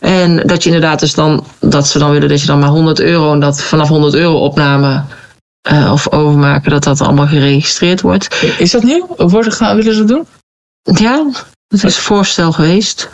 En 0.00 0.36
dat 0.46 0.62
je 0.62 0.70
inderdaad 0.70 1.00
dus 1.00 1.14
dan, 1.14 1.44
dat 1.60 1.86
ze 1.86 1.98
dan 1.98 2.10
willen 2.10 2.28
dat 2.28 2.40
je 2.40 2.46
dan 2.46 2.58
maar 2.58 2.68
100 2.68 3.00
euro 3.00 3.32
en 3.32 3.40
dat 3.40 3.62
vanaf 3.62 3.88
100 3.88 4.14
euro 4.14 4.38
opname 4.38 5.02
eh, 5.60 5.92
of 5.92 6.12
overmaken, 6.12 6.70
dat 6.70 6.84
dat 6.84 7.00
allemaal 7.00 7.26
geregistreerd 7.26 8.00
wordt. 8.00 8.42
Is 8.58 8.70
dat 8.70 8.82
nieuw? 8.82 9.06
Worden, 9.16 9.52
gaan, 9.52 9.76
willen 9.76 9.94
ze 9.94 10.04
dat 10.04 10.08
doen? 10.08 10.26
Ja, 10.96 11.30
Dat 11.68 11.84
is 11.84 11.98
voorstel 11.98 12.52
geweest. 12.52 13.10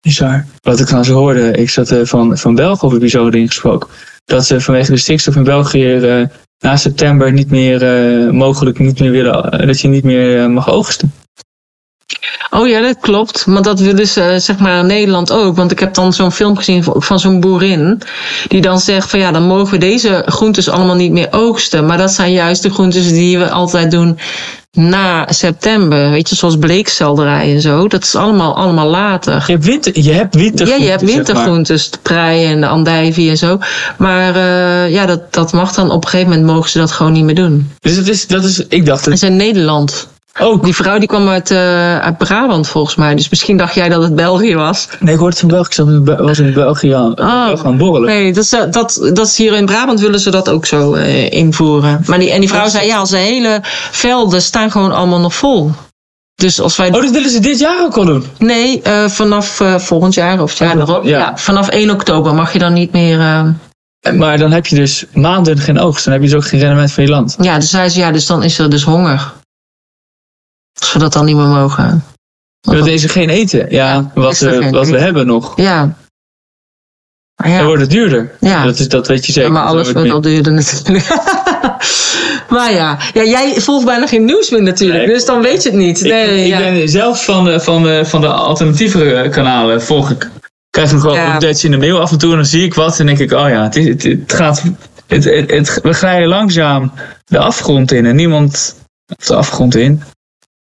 Bizar. 0.00 0.46
Wat 0.62 0.80
ik 0.80 0.88
zo 0.88 1.14
hoorde, 1.14 1.50
ik 1.50 1.70
zat 1.70 1.90
uh, 1.90 2.04
van, 2.04 2.38
van 2.38 2.54
België 2.54 2.86
of 2.86 2.94
episode 2.94 3.38
ingesproken. 3.38 3.88
Dat 4.24 4.46
ze 4.46 4.60
vanwege 4.60 4.90
de 4.90 4.96
stikstof 4.96 5.36
in 5.36 5.44
België 5.44 6.28
na 6.60 6.76
september 6.76 7.32
niet 7.32 7.50
meer 7.50 7.82
uh, 7.82 8.30
mogelijk 8.30 8.78
niet 8.78 9.00
meer 9.00 9.10
willen, 9.10 9.66
dat 9.66 9.80
je 9.80 9.88
niet 9.88 10.04
meer 10.04 10.50
mag 10.50 10.70
oogsten. 10.70 11.12
Oh 12.50 12.68
ja, 12.68 12.80
dat 12.80 12.98
klopt. 13.00 13.46
Maar 13.46 13.62
dat 13.62 13.80
willen 13.80 14.06
ze 14.06 14.36
zeg 14.38 14.58
maar 14.58 14.84
Nederland 14.84 15.32
ook. 15.32 15.56
Want 15.56 15.70
ik 15.70 15.78
heb 15.78 15.94
dan 15.94 16.12
zo'n 16.12 16.32
film 16.32 16.56
gezien 16.56 16.84
van 16.84 17.20
zo'n 17.20 17.40
boerin. 17.40 18.02
Die 18.48 18.60
dan 18.60 18.78
zegt 18.80 19.10
van 19.10 19.18
ja, 19.18 19.32
dan 19.32 19.42
mogen 19.42 19.70
we 19.70 19.78
deze 19.78 20.22
groentes 20.26 20.68
allemaal 20.68 20.94
niet 20.94 21.12
meer 21.12 21.28
oogsten. 21.30 21.86
Maar 21.86 21.98
dat 21.98 22.12
zijn 22.12 22.32
juist 22.32 22.62
de 22.62 22.70
groentes 22.70 23.08
die 23.08 23.38
we 23.38 23.50
altijd 23.50 23.90
doen 23.90 24.18
na 24.70 25.26
september. 25.28 26.10
Weet 26.10 26.28
je, 26.28 26.34
zoals 26.34 26.58
bleekselderij 26.58 27.54
en 27.54 27.60
zo. 27.60 27.88
Dat 27.88 28.02
is 28.02 28.14
allemaal, 28.14 28.56
allemaal 28.56 28.88
later. 28.88 29.44
Je 29.46 29.52
hebt, 29.52 29.64
winter, 29.64 30.02
je 30.02 30.12
hebt 30.12 30.34
wintergroentes. 30.34 30.68
Ja, 30.68 30.84
je 30.84 30.90
hebt 30.90 31.14
wintergroentes. 31.14 31.90
De 31.90 31.98
prei 32.02 32.44
en 32.44 32.60
de 32.60 32.66
andijvie 32.66 33.30
en 33.30 33.38
zo. 33.38 33.58
Maar 33.98 34.36
uh, 34.36 34.90
ja, 34.92 35.06
dat, 35.06 35.32
dat 35.34 35.52
mag 35.52 35.72
dan 35.72 35.90
op 35.90 36.04
een 36.04 36.10
gegeven 36.10 36.30
moment 36.32 36.52
mogen 36.52 36.70
ze 36.70 36.78
dat 36.78 36.90
gewoon 36.90 37.12
niet 37.12 37.24
meer 37.24 37.34
doen. 37.34 37.70
Dus 37.80 37.96
dat 37.96 38.06
is, 38.06 38.26
dat 38.26 38.44
is 38.44 38.66
ik 38.66 38.86
dacht... 38.86 39.04
Dat 39.04 39.14
is 39.14 39.22
in 39.22 39.36
Nederland. 39.36 40.08
Ook. 40.40 40.64
Die 40.64 40.74
vrouw 40.74 40.98
die 40.98 41.08
kwam 41.08 41.28
uit, 41.28 41.50
uh, 41.50 41.98
uit 41.98 42.18
Brabant 42.18 42.68
volgens 42.68 42.94
mij. 42.94 43.14
Dus 43.14 43.28
misschien 43.28 43.56
dacht 43.56 43.74
jij 43.74 43.88
dat 43.88 44.02
het 44.02 44.14
België 44.14 44.54
was. 44.54 44.88
Nee, 45.00 45.14
ik 45.14 45.20
hoorde 45.20 45.36
het 45.38 45.40
van 45.40 45.48
België. 45.48 46.12
Ik 46.12 46.18
was 46.18 46.38
in 46.38 46.52
België 46.52 46.92
aan, 46.92 47.20
oh, 47.20 47.58
gaan 47.60 47.76
borrelen. 47.76 48.08
Nee, 48.08 48.32
dat 48.32 48.44
is, 48.44 48.50
dat, 48.50 49.10
dat 49.14 49.26
is 49.26 49.36
hier 49.36 49.54
in 49.54 49.66
Brabant 49.66 50.00
willen 50.00 50.20
ze 50.20 50.30
dat 50.30 50.48
ook 50.48 50.66
zo 50.66 50.94
uh, 50.94 51.30
invoeren. 51.30 52.02
Maar 52.06 52.18
die, 52.18 52.30
en 52.30 52.40
die 52.40 52.48
vrouw 52.48 52.68
zei, 52.68 52.86
ja, 52.86 53.04
de 53.04 53.16
hele 53.16 53.60
velden 53.90 54.42
staan 54.42 54.70
gewoon 54.70 54.92
allemaal 54.92 55.20
nog 55.20 55.34
vol. 55.34 55.70
Dus 56.34 56.60
als 56.60 56.76
wij... 56.76 56.86
Oh, 56.86 57.02
dat 57.02 57.10
willen 57.10 57.30
ze 57.30 57.40
dit 57.40 57.58
jaar 57.58 57.82
ook 57.82 57.96
al 57.96 58.04
doen? 58.04 58.24
Nee, 58.38 58.80
uh, 58.86 59.08
vanaf 59.08 59.62
volgend 59.76 60.14
jaar 60.14 60.42
of 60.42 60.50
het 60.50 60.58
jaar 60.58 60.78
erop. 60.78 61.04
Ja. 61.04 61.18
ja. 61.18 61.36
vanaf 61.36 61.68
1 61.68 61.90
oktober 61.90 62.34
mag 62.34 62.52
je 62.52 62.58
dan 62.58 62.72
niet 62.72 62.92
meer... 62.92 63.18
Maar 64.16 64.38
dan 64.38 64.52
heb 64.52 64.66
je 64.66 64.76
dus 64.76 65.04
maanden 65.12 65.58
geen 65.58 65.78
oogst. 65.78 66.04
Dan 66.04 66.12
heb 66.12 66.22
je 66.22 66.28
dus 66.28 66.36
ook 66.36 66.46
geen 66.46 66.60
rendement 66.60 66.92
van 66.92 67.04
je 67.04 67.10
land. 67.10 67.36
Ja, 67.40 67.54
dus 67.58 67.70
zei 67.70 67.88
ze, 67.88 67.98
ja, 67.98 68.10
dus 68.10 68.26
dan 68.26 68.42
is 68.42 68.58
er 68.58 68.70
dus 68.70 68.82
honger. 68.82 69.32
Als 70.78 70.92
we 70.92 70.98
dat 70.98 71.12
dan 71.12 71.24
niet 71.24 71.36
meer 71.36 71.46
mogen. 71.46 72.04
Dat 72.60 72.86
is 72.86 73.02
er 73.02 73.10
geen 73.10 73.28
eten. 73.28 73.58
Ja, 73.58 73.66
ja 73.68 74.10
wat, 74.14 74.38
we, 74.38 74.70
wat 74.70 74.88
we 74.88 74.98
hebben 74.98 75.26
nog. 75.26 75.52
Ja. 75.56 75.96
Maar 77.42 77.50
ja. 77.50 77.56
Dan 77.56 77.66
wordt 77.66 77.82
het 77.82 77.90
duurder. 77.90 78.30
Ja. 78.40 78.64
Dat, 78.64 78.78
is, 78.78 78.88
dat 78.88 79.06
weet 79.06 79.26
je 79.26 79.32
zeker. 79.32 79.48
Ja, 79.48 79.54
maar 79.54 79.66
alles 79.66 79.92
wordt 79.92 80.10
al 80.10 80.20
duurder 80.20 80.52
natuurlijk. 80.52 81.06
maar 82.54 82.72
ja. 82.72 82.98
ja, 83.14 83.24
jij 83.24 83.60
volgt 83.60 83.84
bijna 83.84 84.06
geen 84.06 84.24
nieuws 84.24 84.50
meer 84.50 84.62
natuurlijk. 84.62 85.06
dus 85.06 85.24
dan 85.24 85.42
weet 85.42 85.62
je 85.62 85.68
het 85.68 85.78
niet. 85.78 86.00
Nee, 86.00 86.46
ik, 86.46 86.52
ik 86.52 86.58
ben 86.58 86.88
zelf 86.88 87.24
van 87.24 87.44
de, 87.44 87.60
van 87.60 87.82
de, 87.82 88.04
van 88.04 88.20
de 88.20 88.26
alternatieve 88.26 89.28
kanalen 89.30 89.82
volg 89.82 90.10
ik. 90.10 90.30
Krijg 90.70 90.92
nog 90.92 91.02
wel 91.02 91.14
ja. 91.14 91.34
updates 91.34 91.64
in 91.64 91.70
de 91.70 91.76
mail 91.76 92.00
af 92.00 92.10
en 92.10 92.18
toe 92.18 92.30
en 92.30 92.36
dan 92.36 92.46
zie 92.46 92.64
ik 92.64 92.74
wat 92.74 93.00
en 93.00 93.06
denk 93.06 93.18
ik, 93.18 93.32
oh 93.32 93.48
ja, 93.48 93.62
het, 93.62 93.74
het, 93.74 94.02
het 94.02 94.32
gaat. 94.32 94.62
Het, 95.06 95.24
het, 95.24 95.50
het, 95.50 95.80
we 95.82 95.92
glijden 95.92 96.28
langzaam 96.28 96.92
de 97.24 97.38
afgrond 97.38 97.92
in 97.92 98.06
en 98.06 98.16
niemand. 98.16 98.76
Of 99.18 99.26
de 99.26 99.34
afgrond 99.34 99.76
in. 99.76 100.02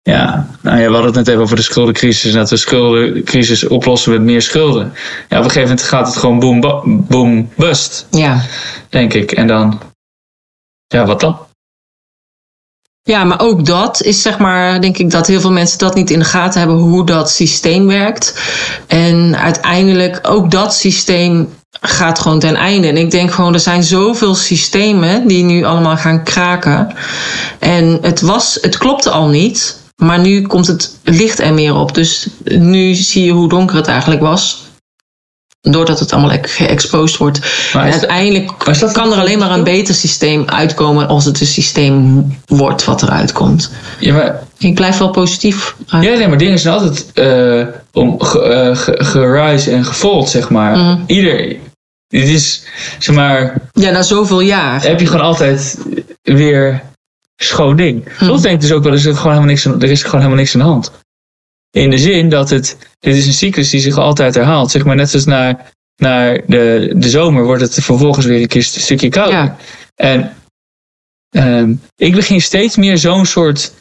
Ja, 0.03 0.47
nou 0.61 0.79
ja, 0.79 0.87
we 0.87 0.93
hadden 0.93 1.07
het 1.07 1.15
net 1.15 1.29
even 1.29 1.43
over 1.43 1.57
de 1.57 1.63
schuldencrisis. 1.63 2.33
En 2.33 2.39
dat 2.39 2.49
de 2.49 2.57
schuldencrisis 2.57 3.67
oplossen 3.69 4.13
met 4.13 4.21
meer 4.21 4.43
schulden. 4.43 4.93
Ja, 5.29 5.39
op 5.39 5.45
een 5.45 5.51
gegeven 5.51 5.69
moment 5.69 5.83
gaat 5.83 6.07
het 6.07 6.17
gewoon 6.17 6.39
boom, 6.39 6.61
boom 7.09 7.51
bust. 7.57 8.07
Ja. 8.11 8.41
Denk 8.89 9.15
ik. 9.15 9.33
En 9.33 9.47
dan, 9.47 9.81
ja, 10.87 11.07
wat 11.07 11.21
dan? 11.21 11.39
Ja, 13.03 13.25
maar 13.25 13.41
ook 13.41 13.67
dat 13.67 14.03
is 14.03 14.23
zeg 14.23 14.39
maar, 14.39 14.81
denk 14.81 14.99
ik 14.99 15.11
dat 15.11 15.27
heel 15.27 15.41
veel 15.41 15.53
mensen 15.53 15.79
dat 15.79 15.95
niet 15.95 16.11
in 16.11 16.19
de 16.19 16.25
gaten 16.25 16.59
hebben 16.59 16.79
hoe 16.79 17.07
dat 17.07 17.31
systeem 17.31 17.87
werkt. 17.87 18.43
En 18.87 19.37
uiteindelijk 19.37 20.19
ook 20.23 20.51
dat 20.51 20.75
systeem 20.75 21.55
gaat 21.81 22.19
gewoon 22.19 22.39
ten 22.39 22.57
einde. 22.57 22.89
En 22.89 22.97
ik 22.97 23.11
denk 23.11 23.33
gewoon, 23.33 23.55
er 23.55 23.61
zijn 23.61 23.83
zoveel 23.83 24.35
systemen 24.35 25.27
die 25.27 25.45
nu 25.45 25.65
allemaal 25.65 25.97
gaan 25.97 26.25
kraken. 26.25 26.95
En 27.59 27.99
het 28.03 28.21
was, 28.21 28.59
het 28.61 28.79
klopte 28.79 29.11
al 29.11 29.29
niet. 29.29 29.82
Maar 30.03 30.19
nu 30.19 30.43
komt 30.43 30.67
het 30.67 30.99
licht 31.05 31.41
er 31.41 31.55
meer 31.55 31.75
op. 31.75 31.95
Dus 31.95 32.29
nu 32.45 32.95
zie 32.95 33.25
je 33.25 33.33
hoe 33.33 33.49
donker 33.49 33.77
het 33.77 33.87
eigenlijk 33.87 34.21
was. 34.21 34.71
Doordat 35.61 35.99
het 35.99 36.13
allemaal 36.13 36.39
geëxposed 36.43 37.17
wordt. 37.17 37.41
Maar 37.73 37.85
en 37.85 37.93
uiteindelijk 37.93 38.53
kan 38.93 39.13
er 39.13 39.19
alleen 39.19 39.39
maar 39.39 39.51
een 39.51 39.65
beter 39.65 39.95
systeem 39.95 40.45
uitkomen 40.47 41.09
als 41.09 41.25
het 41.25 41.41
een 41.41 41.47
systeem 41.47 42.27
wordt 42.47 42.85
wat 42.85 43.03
eruit 43.03 43.33
komt. 43.33 43.71
Ja, 43.99 44.15
maar... 44.15 44.43
Ik 44.59 44.75
blijf 44.75 44.99
wel 44.99 45.11
positief. 45.11 45.77
Ja, 45.87 45.99
nee, 45.99 46.29
maar 46.29 46.39
dingen 46.39 46.59
zijn 46.59 46.75
altijd 46.75 47.07
uh, 47.15 47.67
om 47.93 48.15
gerise 48.19 49.71
uh, 49.71 49.77
en 49.77 49.85
gefold, 49.85 50.29
zeg 50.29 50.51
maar. 50.51 50.77
Mm 50.77 50.85
-hmm. 50.85 51.05
Ieder. 51.07 51.57
Dit 52.09 52.29
is, 52.29 52.63
zeg 52.99 53.15
maar. 53.15 53.55
Ja, 53.73 53.91
na 53.91 54.03
zoveel 54.03 54.41
jaar. 54.41 54.83
Heb 54.83 55.01
je 55.01 55.07
gewoon 55.07 55.27
altijd 55.27 55.79
weer 56.23 56.83
schoon 57.45 57.77
ding. 57.77 58.19
Hm. 58.19 58.27
Denk 58.27 58.55
ik 58.55 58.61
dus 58.61 58.73
ook 58.73 58.83
wel, 58.83 58.93
er 58.93 58.99
is, 58.99 59.05
gewoon 59.05 59.23
helemaal 59.23 59.45
niks 59.45 59.67
aan, 59.67 59.83
er 59.83 59.91
is 59.91 60.03
gewoon 60.03 60.21
helemaal 60.21 60.39
niks 60.39 60.55
aan 60.55 60.61
de 60.61 60.67
hand. 60.67 60.93
In 61.71 61.91
de 61.91 61.99
zin 61.99 62.29
dat 62.29 62.51
het, 62.51 62.77
dit 62.99 63.17
is 63.17 63.27
een 63.27 63.33
cyclus 63.33 63.71
die 63.71 63.81
zich 63.81 63.97
altijd 63.97 64.35
herhaalt. 64.35 64.71
Zeg 64.71 64.85
maar 64.85 64.97
net 64.97 65.11
zoals 65.11 65.25
naar, 65.25 65.73
naar 65.97 66.41
de, 66.47 66.93
de 66.97 67.09
zomer 67.09 67.45
wordt 67.45 67.63
het 67.63 67.75
vervolgens 67.75 68.27
weer 68.27 68.41
een, 68.41 68.49
keer 68.49 68.71
een 68.75 68.81
stukje 68.81 69.09
kouder. 69.09 69.39
Ja. 69.39 69.57
En 69.95 70.35
um, 71.31 71.81
ik 71.97 72.15
begin 72.15 72.41
steeds 72.41 72.77
meer 72.77 72.99
zo'n 72.99 73.27
soort 73.27 73.73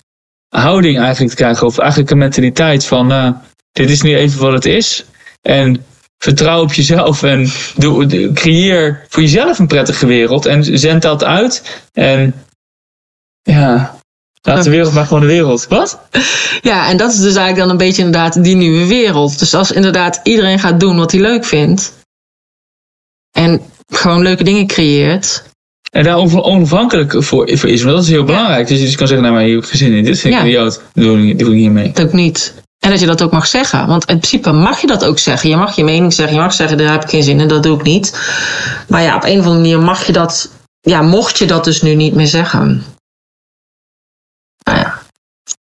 houding 0.50 1.00
eigenlijk 1.00 1.30
te 1.30 1.42
krijgen. 1.42 1.68
Of 1.68 1.78
eigenlijk 1.78 2.12
een 2.12 2.18
mentaliteit 2.18 2.86
van, 2.86 3.12
uh, 3.12 3.32
dit 3.72 3.90
is 3.90 4.02
nu 4.02 4.16
even 4.16 4.42
wat 4.42 4.54
het 4.54 4.66
is. 4.66 5.06
En 5.42 5.86
vertrouw 6.18 6.62
op 6.62 6.74
jezelf 6.74 7.24
en 7.24 7.48
doe, 7.76 8.32
creëer 8.34 9.06
voor 9.10 9.22
jezelf 9.22 9.60
een 9.60 9.68
prettige 9.68 10.06
wereld. 10.06 10.46
En 10.46 10.80
zend 10.80 11.02
dat 11.02 11.24
uit. 11.24 11.82
En 11.94 12.34
ja, 13.42 14.00
Laat 14.42 14.64
de 14.64 14.70
wereld 14.70 14.94
maar 14.94 15.06
gewoon 15.06 15.22
de 15.22 15.28
wereld. 15.28 15.68
Wat? 15.68 16.00
Ja, 16.62 16.90
en 16.90 16.98
dat 16.98 17.12
is 17.12 17.18
dus 17.18 17.36
eigenlijk 17.36 17.58
dan 17.58 17.70
een 17.70 17.78
beetje 17.78 18.04
inderdaad 18.04 18.44
die 18.44 18.56
nieuwe 18.56 18.88
wereld. 18.88 19.40
Dus 19.40 19.54
als 19.54 19.72
inderdaad 19.72 20.20
iedereen 20.24 20.60
gaat 20.60 20.80
doen 20.80 20.98
wat 20.98 21.12
hij 21.12 21.22
leuk 21.22 21.46
vindt. 21.46 21.94
En 23.32 23.62
gewoon 23.88 24.22
leuke 24.22 24.44
dingen 24.44 24.68
creëert. 24.68 25.44
En 25.92 26.04
daar 26.04 26.18
onafhankelijk 26.44 27.24
voor, 27.24 27.58
voor 27.58 27.70
is. 27.70 27.84
Want 27.84 27.96
dat 27.96 28.04
is 28.04 28.10
heel 28.10 28.24
belangrijk. 28.24 28.68
Dus 28.68 28.80
je 28.80 28.86
dus 28.86 28.96
kan 28.96 29.08
zeggen, 29.08 29.26
nou 29.26 29.40
maar 29.40 29.50
ik 29.50 29.66
gezin 29.66 29.94
in. 29.94 30.04
Dit 30.04 30.20
vind 30.20 30.34
ik 30.34 30.40
ja. 30.40 30.46
idioot. 30.46 30.82
Doe 30.94 31.28
ik, 31.28 31.40
doe 31.40 31.50
ik 31.50 31.56
niet 31.56 31.72
mee. 31.72 31.92
Dat 31.92 32.06
ook 32.06 32.14
niet. 32.14 32.54
En 32.80 32.90
dat 32.90 33.00
je 33.00 33.06
dat 33.06 33.24
ook 33.24 33.32
mag 33.32 33.48
zeggen. 33.48 33.88
Want 33.88 34.06
in 34.06 34.18
principe 34.18 34.52
mag 34.52 34.82
je 34.82 34.88
dat 34.88 35.06
ook 35.06 35.20
zeggen. 35.20 35.50
Je 35.50 35.56
mag 35.56 35.76
je 35.76 35.84
mening 35.84 36.14
zeggen. 36.14 36.36
Je 36.36 36.42
mag 36.42 36.54
zeggen, 36.54 36.78
daar 36.78 36.92
heb 36.92 37.04
ik 37.04 37.10
geen 37.10 37.24
zin 37.24 37.40
in. 37.40 37.48
Dat 37.48 37.64
doe 37.64 37.78
ik 37.78 37.84
niet. 37.84 38.20
Maar 38.88 39.02
ja, 39.02 39.16
op 39.16 39.24
een 39.24 39.40
of 39.40 39.46
andere 39.46 39.56
manier 39.56 39.80
mag 39.80 40.06
je 40.06 40.12
dat... 40.12 40.50
Ja, 40.82 41.02
mocht 41.02 41.38
je 41.38 41.46
dat 41.46 41.64
dus 41.64 41.82
nu 41.82 41.96
niet 41.96 42.14
meer 42.14 42.28
zeggen. 42.28 42.84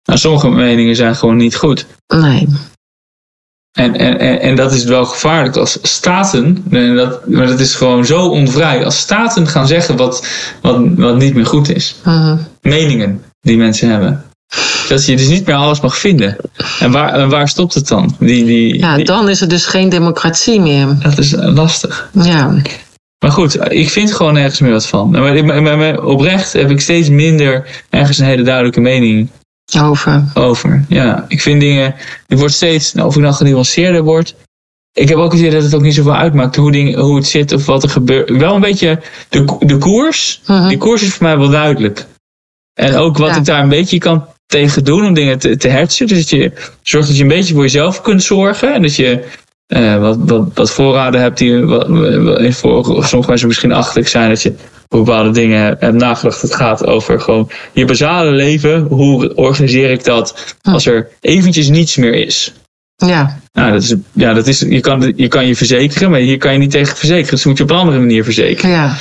Nou 0.09 0.21
sommige 0.21 0.49
meningen 0.49 0.95
zijn 0.95 1.15
gewoon 1.15 1.35
niet 1.35 1.55
goed. 1.55 1.85
Nee. 2.07 2.47
En, 3.71 3.95
en, 3.95 4.39
en, 4.41 4.55
dat 4.55 4.73
is 4.73 4.83
wel 4.83 5.05
gevaarlijk 5.05 5.55
als 5.55 5.77
staten, 5.81 6.65
en 6.71 6.95
dat, 6.95 7.27
maar 7.27 7.47
dat 7.47 7.59
is 7.59 7.75
gewoon 7.75 8.05
zo 8.05 8.27
onvrij, 8.27 8.85
als 8.85 8.97
staten 8.97 9.47
gaan 9.47 9.67
zeggen 9.67 9.97
wat, 9.97 10.27
wat, 10.61 10.79
wat 10.95 11.17
niet 11.17 11.33
meer 11.33 11.45
goed 11.45 11.69
is. 11.69 11.95
Uh-huh. 12.07 12.39
Meningen 12.61 13.23
die 13.41 13.57
mensen 13.57 13.89
hebben. 13.89 14.23
Dat 14.87 15.05
je 15.05 15.15
dus 15.15 15.27
niet 15.27 15.45
meer 15.45 15.55
alles 15.55 15.81
mag 15.81 15.97
vinden. 15.97 16.37
En 16.79 16.91
waar, 16.91 17.29
waar 17.29 17.49
stopt 17.49 17.73
het 17.73 17.87
dan? 17.87 18.15
Die, 18.19 18.45
die, 18.45 18.77
ja, 18.77 18.97
dan 18.97 19.29
is 19.29 19.41
er 19.41 19.49
dus 19.49 19.65
geen 19.65 19.89
democratie 19.89 20.61
meer. 20.61 20.87
Dat 21.01 21.17
is 21.17 21.31
lastig. 21.37 22.09
Ja. 22.11 22.61
Maar 23.19 23.31
goed, 23.31 23.71
ik 23.71 23.89
vind 23.89 24.13
gewoon 24.13 24.37
ergens 24.37 24.59
meer 24.59 24.71
wat 24.71 24.87
van. 24.87 25.09
Maar, 25.09 25.63
maar, 25.77 26.03
oprecht 26.03 26.53
heb 26.53 26.71
ik 26.71 26.81
steeds 26.81 27.09
minder 27.09 27.83
ergens 27.89 28.17
een 28.17 28.25
hele 28.25 28.43
duidelijke 28.43 28.81
mening 28.81 29.29
over. 29.77 30.23
Over, 30.33 30.85
ja. 30.87 31.25
Ik 31.27 31.41
vind 31.41 31.61
dingen, 31.61 31.95
het 32.27 32.39
wordt 32.39 32.53
steeds, 32.53 32.93
nou, 32.93 33.07
of 33.07 33.15
ik 33.15 33.21
nou 33.21 33.33
genuanceerder 33.33 34.03
word. 34.03 34.35
Ik 34.93 35.09
heb 35.09 35.17
ook 35.17 35.31
het 35.31 35.39
idee 35.39 35.51
dat 35.51 35.63
het 35.63 35.75
ook 35.75 35.81
niet 35.81 35.93
zoveel 35.93 36.15
uitmaakt 36.15 36.55
hoe, 36.55 36.71
dingen, 36.71 36.99
hoe 36.99 37.15
het 37.15 37.27
zit 37.27 37.53
of 37.53 37.65
wat 37.65 37.83
er 37.83 37.89
gebeurt. 37.89 38.29
Wel 38.29 38.55
een 38.55 38.61
beetje 38.61 38.99
de, 39.29 39.57
de 39.59 39.77
koers. 39.77 40.41
Uh 40.47 40.67
Die 40.67 40.77
koers 40.77 41.01
is 41.01 41.13
voor 41.13 41.27
mij 41.27 41.37
wel 41.37 41.49
duidelijk. 41.49 42.05
En 42.73 42.95
ook 42.95 43.17
wat 43.17 43.35
ik 43.35 43.45
daar 43.45 43.63
een 43.63 43.69
beetje 43.69 43.97
kan 43.97 44.25
tegen 44.45 44.83
doen 44.83 45.05
om 45.05 45.13
dingen 45.13 45.39
te, 45.39 45.57
te 45.57 45.67
hertsen. 45.67 46.07
Dus 46.07 46.17
dat 46.17 46.29
je 46.29 46.51
zorgt 46.81 47.07
dat 47.07 47.17
je 47.17 47.23
een 47.23 47.29
beetje 47.29 47.53
voor 47.53 47.63
jezelf 47.63 48.01
kunt 48.01 48.23
zorgen. 48.23 48.73
En 48.73 48.81
dat 48.81 48.95
je 48.95 49.25
uh, 49.67 49.99
wat, 49.99 50.17
wat, 50.25 50.49
wat 50.53 50.71
voorraden 50.71 51.21
hebt 51.21 51.37
die 51.37 51.65
wat, 51.65 51.87
voor 52.55 53.05
sommige 53.05 53.29
mensen 53.29 53.47
misschien 53.47 53.71
achterlijk 53.71 54.07
zijn. 54.07 54.29
Dat 54.29 54.41
je 54.41 54.53
bepaalde 54.97 55.31
dingen 55.31 55.77
hebt 55.79 55.93
nagedacht. 55.93 56.41
Het 56.41 56.55
gaat 56.55 56.85
over 56.85 57.21
gewoon 57.21 57.49
je 57.71 57.85
basale 57.85 58.31
leven. 58.31 58.81
Hoe 58.81 59.35
organiseer 59.35 59.91
ik 59.91 60.03
dat 60.03 60.55
als 60.61 60.85
er 60.85 61.09
eventjes 61.19 61.69
niets 61.69 61.97
meer 61.97 62.13
is? 62.13 62.53
Ja. 62.95 63.39
Nou, 63.53 63.71
dat 63.71 63.81
is, 63.81 63.95
ja, 64.13 64.33
dat 64.33 64.47
is, 64.47 64.59
je, 64.59 64.79
kan, 64.79 65.13
je 65.15 65.27
kan 65.27 65.47
je 65.47 65.55
verzekeren, 65.55 66.11
maar 66.11 66.19
hier 66.19 66.37
kan 66.37 66.53
je 66.53 66.59
niet 66.59 66.71
tegen 66.71 66.97
verzekeren. 66.97 67.29
Dus 67.29 67.45
moet 67.45 67.57
je 67.57 67.63
op 67.63 67.69
een 67.69 67.75
andere 67.75 67.99
manier 67.99 68.23
verzekeren. 68.23 68.69
Ja. 68.69 68.95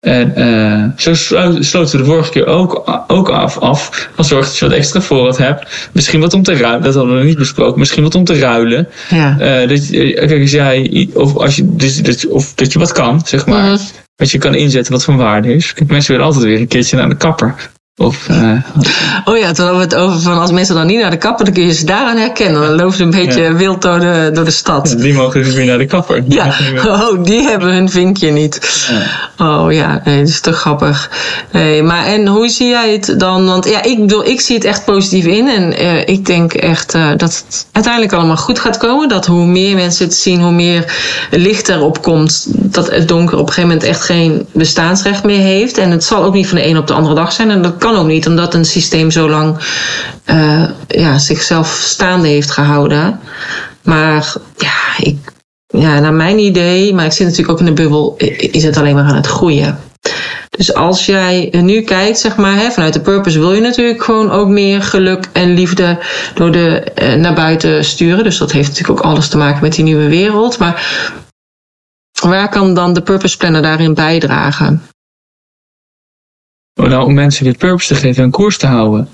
En 0.00 0.32
uh, 0.36 0.84
zo 0.96 1.14
sloten 1.62 1.98
we 1.98 2.04
de 2.04 2.04
vorige 2.04 2.30
keer 2.30 2.46
ook, 2.46 3.04
ook 3.06 3.28
af, 3.28 3.58
af. 3.58 4.08
Van 4.14 4.24
zorg 4.24 4.46
dat 4.46 4.58
je 4.58 4.64
wat 4.64 4.74
extra 4.74 5.00
voorraad 5.00 5.38
hebt. 5.38 5.88
Misschien 5.92 6.20
wat 6.20 6.34
om 6.34 6.42
te 6.42 6.56
ruilen. 6.56 6.82
Dat 6.82 6.94
hadden 6.94 7.12
we 7.12 7.18
nog 7.18 7.28
niet 7.28 7.38
besproken. 7.38 7.78
Misschien 7.78 8.02
wat 8.02 8.14
om 8.14 8.24
te 8.24 8.38
ruilen. 8.38 8.88
Ja. 9.10 9.62
Uh, 9.62 9.68
dat, 9.68 9.90
kijk, 9.90 10.40
als 10.40 10.50
jij, 10.50 11.08
of, 11.14 11.36
als 11.36 11.56
je, 11.56 11.76
dus, 11.76 12.02
dat, 12.02 12.26
of 12.26 12.54
dat 12.54 12.72
je 12.72 12.78
wat 12.78 12.92
kan, 12.92 13.20
zeg 13.24 13.46
maar. 13.46 13.70
Mm 13.70 13.78
Wat 14.16 14.30
je 14.30 14.38
kan 14.38 14.54
inzetten 14.54 14.92
wat 14.92 15.04
van 15.04 15.16
waarde 15.16 15.54
is. 15.54 15.74
Mensen 15.86 16.10
willen 16.10 16.26
altijd 16.26 16.44
weer 16.44 16.60
een 16.60 16.68
keertje 16.68 16.96
naar 16.96 17.08
de 17.08 17.16
kapper. 17.16 17.70
Of, 17.96 18.28
uh, 18.28 18.52
oh 19.24 19.36
ja, 19.38 19.52
toen 19.52 19.66
hadden 19.66 19.76
we 19.76 19.82
het 19.82 19.94
over 19.94 20.20
van 20.20 20.38
als 20.38 20.50
mensen 20.50 20.74
dan 20.74 20.86
niet 20.86 21.00
naar 21.00 21.10
de 21.10 21.16
kapper, 21.16 21.44
dan 21.44 21.54
kun 21.54 21.66
je 21.66 21.72
ze 21.72 21.84
daaraan 21.84 22.16
herkennen. 22.16 22.60
Dan 22.60 22.74
lopen 22.74 22.96
ze 22.96 23.02
een 23.02 23.10
beetje 23.10 23.54
wild 23.54 23.82
door 23.82 24.00
de, 24.00 24.30
door 24.32 24.44
de 24.44 24.50
stad. 24.50 24.94
die 24.98 25.14
mogen 25.14 25.42
dus 25.42 25.54
weer 25.54 25.64
naar 25.64 25.78
de 25.78 25.86
kapper. 25.86 26.22
Ja, 26.28 26.54
oh, 26.86 27.24
die 27.24 27.42
hebben 27.42 27.68
hun 27.68 27.90
vinkje 27.90 28.30
niet. 28.30 28.82
Oh 29.38 29.72
ja, 29.72 30.00
nee, 30.04 30.18
dat 30.18 30.28
is 30.28 30.40
toch 30.40 30.56
grappig. 30.56 31.10
Nee, 31.52 31.82
maar 31.82 32.06
en 32.06 32.26
hoe 32.26 32.48
zie 32.48 32.68
jij 32.68 32.92
het 32.92 33.20
dan? 33.20 33.46
Want 33.46 33.68
ja, 33.68 33.82
ik 33.82 34.00
bedoel, 34.00 34.26
ik 34.26 34.40
zie 34.40 34.54
het 34.54 34.64
echt 34.64 34.84
positief 34.84 35.24
in. 35.24 35.48
En 35.48 35.82
uh, 35.82 36.08
ik 36.08 36.26
denk 36.26 36.52
echt 36.52 36.94
uh, 36.94 37.08
dat 37.16 37.44
het 37.46 37.66
uiteindelijk 37.72 38.12
allemaal 38.12 38.36
goed 38.36 38.58
gaat 38.58 38.76
komen. 38.76 39.08
Dat 39.08 39.26
hoe 39.26 39.46
meer 39.46 39.74
mensen 39.74 40.04
het 40.04 40.14
zien, 40.14 40.40
hoe 40.40 40.52
meer 40.52 40.94
licht 41.30 41.68
erop 41.68 42.02
komt. 42.02 42.46
Dat 42.48 42.90
het 42.90 43.08
donker 43.08 43.38
op 43.38 43.46
een 43.46 43.52
gegeven 43.52 43.68
moment 43.68 43.88
echt 43.88 44.02
geen 44.02 44.46
bestaansrecht 44.52 45.24
meer 45.24 45.40
heeft. 45.40 45.78
En 45.78 45.90
het 45.90 46.04
zal 46.04 46.22
ook 46.22 46.34
niet 46.34 46.48
van 46.48 46.56
de 46.56 46.66
een 46.66 46.78
op 46.78 46.86
de 46.86 46.94
andere 46.94 47.14
dag 47.14 47.32
zijn. 47.32 47.50
En 47.50 47.62
dat 47.62 47.82
kan 47.84 47.96
ook 47.96 48.06
niet, 48.06 48.26
omdat 48.26 48.54
een 48.54 48.64
systeem 48.64 49.10
zo 49.10 49.28
lang 49.28 49.56
uh, 50.26 50.64
ja, 50.88 51.18
zichzelf 51.18 51.68
staande 51.68 52.28
heeft 52.28 52.50
gehouden. 52.50 53.20
Maar 53.82 54.34
ja, 54.56 55.04
ik, 55.04 55.18
ja, 55.66 56.00
naar 56.00 56.12
mijn 56.12 56.38
idee, 56.38 56.94
maar 56.94 57.04
ik 57.04 57.12
zit 57.12 57.26
natuurlijk 57.26 57.52
ook 57.52 57.58
in 57.58 57.74
de 57.74 57.82
bubbel, 57.82 58.14
is 58.36 58.64
het 58.64 58.76
alleen 58.76 58.94
maar 58.94 59.04
aan 59.04 59.16
het 59.16 59.26
groeien. 59.26 59.78
Dus 60.50 60.74
als 60.74 61.06
jij 61.06 61.48
nu 61.52 61.82
kijkt, 61.82 62.18
zeg 62.18 62.36
maar, 62.36 62.56
hè, 62.56 62.70
vanuit 62.70 62.92
de 62.92 63.00
purpose 63.00 63.38
wil 63.38 63.52
je 63.52 63.60
natuurlijk 63.60 64.04
gewoon 64.04 64.30
ook 64.30 64.48
meer 64.48 64.82
geluk 64.82 65.28
en 65.32 65.54
liefde 65.54 65.98
door 66.34 66.52
de, 66.52 66.80
eh, 66.80 67.14
naar 67.14 67.34
buiten 67.34 67.84
sturen. 67.84 68.24
Dus 68.24 68.38
dat 68.38 68.52
heeft 68.52 68.68
natuurlijk 68.68 68.98
ook 68.98 69.06
alles 69.06 69.28
te 69.28 69.36
maken 69.36 69.62
met 69.62 69.74
die 69.74 69.84
nieuwe 69.84 70.08
wereld. 70.08 70.58
Maar 70.58 71.02
waar 72.20 72.48
kan 72.48 72.74
dan 72.74 72.92
de 72.92 73.02
purpose 73.02 73.36
planner 73.36 73.62
daarin 73.62 73.94
bijdragen? 73.94 74.82
Nou, 76.74 77.04
om 77.04 77.14
mensen 77.14 77.44
weer 77.44 77.56
purpose 77.56 77.94
te 77.94 78.00
geven 78.00 78.22
en 78.22 78.30
koers 78.30 78.58
te 78.58 78.66
houden. 78.66 79.08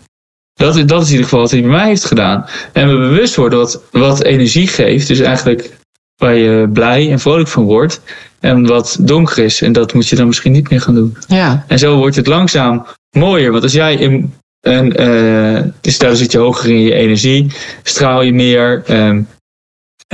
Dat, 0.54 0.76
is, 0.76 0.86
dat 0.86 1.02
is 1.02 1.06
in 1.06 1.12
ieder 1.12 1.24
geval 1.24 1.40
wat 1.40 1.50
hij 1.50 1.60
bij 1.60 1.70
mij 1.70 1.86
heeft 1.86 2.04
gedaan. 2.04 2.46
En 2.72 2.88
we 2.88 2.96
bewust 2.96 3.36
worden 3.36 3.58
wat, 3.58 3.82
wat 3.90 4.22
energie 4.22 4.68
geeft. 4.68 5.08
Dus 5.08 5.20
eigenlijk 5.20 5.78
waar 6.16 6.34
je 6.34 6.68
blij 6.72 7.10
en 7.10 7.20
vrolijk 7.20 7.48
van 7.48 7.64
wordt. 7.64 8.00
En 8.40 8.66
wat 8.66 8.96
donker 9.00 9.38
is. 9.44 9.62
En 9.62 9.72
dat 9.72 9.94
moet 9.94 10.08
je 10.08 10.16
dan 10.16 10.26
misschien 10.26 10.52
niet 10.52 10.70
meer 10.70 10.80
gaan 10.80 10.94
doen. 10.94 11.16
Ja. 11.26 11.64
En 11.68 11.78
zo 11.78 11.96
wordt 11.96 12.16
het 12.16 12.26
langzaam 12.26 12.86
mooier. 13.10 13.50
Want 13.50 13.62
als 13.62 13.72
jij 13.72 13.94
in, 13.94 14.34
en, 14.60 15.02
uh, 15.02 15.62
dus 15.80 15.98
daar 15.98 16.16
zit 16.16 16.32
je 16.32 16.38
hoger 16.38 16.70
in 16.70 16.80
je 16.80 16.94
energie. 16.94 17.52
Straal 17.82 18.22
je 18.22 18.32
meer. 18.32 18.82
Um, 18.88 19.28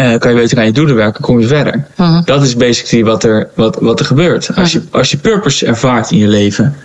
uh, 0.01 0.19
kan 0.19 0.31
je 0.31 0.37
beter 0.37 0.59
aan 0.59 0.65
je 0.65 0.73
doelen 0.73 0.95
werken, 0.95 1.23
kom 1.23 1.41
je 1.41 1.47
verder. 1.47 1.87
Uh-huh. 1.97 2.25
Dat 2.25 2.43
is 2.43 2.57
basically 2.57 3.05
wat 3.05 3.25
er, 3.25 3.51
wat, 3.55 3.77
wat 3.81 4.01
er 4.01 4.07
gebeurt. 4.07 4.57
Als 4.57 4.73
je, 4.73 4.83
als 4.91 5.11
je 5.11 5.17
purpose 5.17 5.67
ervaart 5.67 6.11
in 6.11 6.19
je 6.19 6.29
leven, 6.29 6.77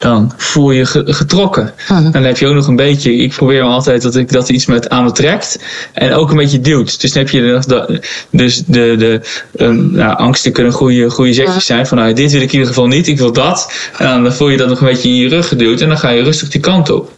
dan 0.00 0.32
voel 0.36 0.70
je 0.70 0.86
getrokken. 0.86 1.74
Mhm. 1.88 2.10
Dan 2.10 2.22
heb 2.22 2.38
je 2.38 2.46
ook 2.46 2.54
nog 2.54 2.66
een 2.66 2.76
beetje, 2.76 3.14
ik 3.14 3.32
probeer 3.32 3.62
altijd 3.62 4.02
dat 4.02 4.16
ik 4.16 4.32
dat 4.32 4.48
iets 4.48 4.66
met 4.66 4.88
aan 4.88 5.04
me 5.04 5.12
trekt 5.12 5.58
en 5.92 6.12
ook 6.12 6.30
een 6.30 6.36
beetje 6.36 6.60
duwt. 6.60 7.00
Dus 7.00 7.12
dan 7.12 7.22
heb 7.22 7.32
je 7.32 7.60
de, 7.66 8.00
dus 8.30 8.64
de, 8.64 8.94
de 8.98 9.20
um, 9.64 9.90
nou, 9.92 10.16
angsten 10.16 10.52
kunnen 10.52 10.72
goede, 10.72 11.10
goede 11.10 11.32
zetjes 11.32 11.66
zijn 11.66 11.86
van 11.86 11.98
nou, 11.98 12.12
dit 12.12 12.32
wil 12.32 12.40
ik 12.40 12.46
in 12.46 12.52
ieder 12.52 12.68
geval 12.68 12.86
niet, 12.86 13.06
ik 13.06 13.18
wil 13.18 13.32
dat. 13.32 13.90
En 13.98 14.22
dan 14.22 14.32
voel 14.32 14.48
je 14.48 14.56
dat 14.56 14.68
nog 14.68 14.80
een 14.80 14.86
beetje 14.86 15.08
in 15.08 15.14
je 15.14 15.28
rug 15.28 15.48
geduwd 15.48 15.80
en 15.80 15.88
dan 15.88 15.98
ga 15.98 16.08
je 16.08 16.22
rustig 16.22 16.48
die 16.48 16.60
kant 16.60 16.90
op. 16.90 17.12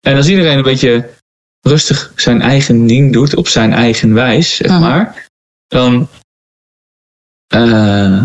En 0.00 0.16
als 0.16 0.28
iedereen 0.28 0.56
een 0.56 0.62
beetje 0.62 1.08
rustig 1.60 2.12
zijn 2.16 2.42
eigen 2.42 2.86
ding 2.86 3.12
doet 3.12 3.36
op 3.36 3.48
zijn 3.48 3.72
eigen 3.72 4.14
wijs, 4.14 4.56
zeg 4.56 4.70
mhm. 4.70 4.80
maar, 4.80 5.28
dan. 5.68 6.08
Uh, 7.54 8.22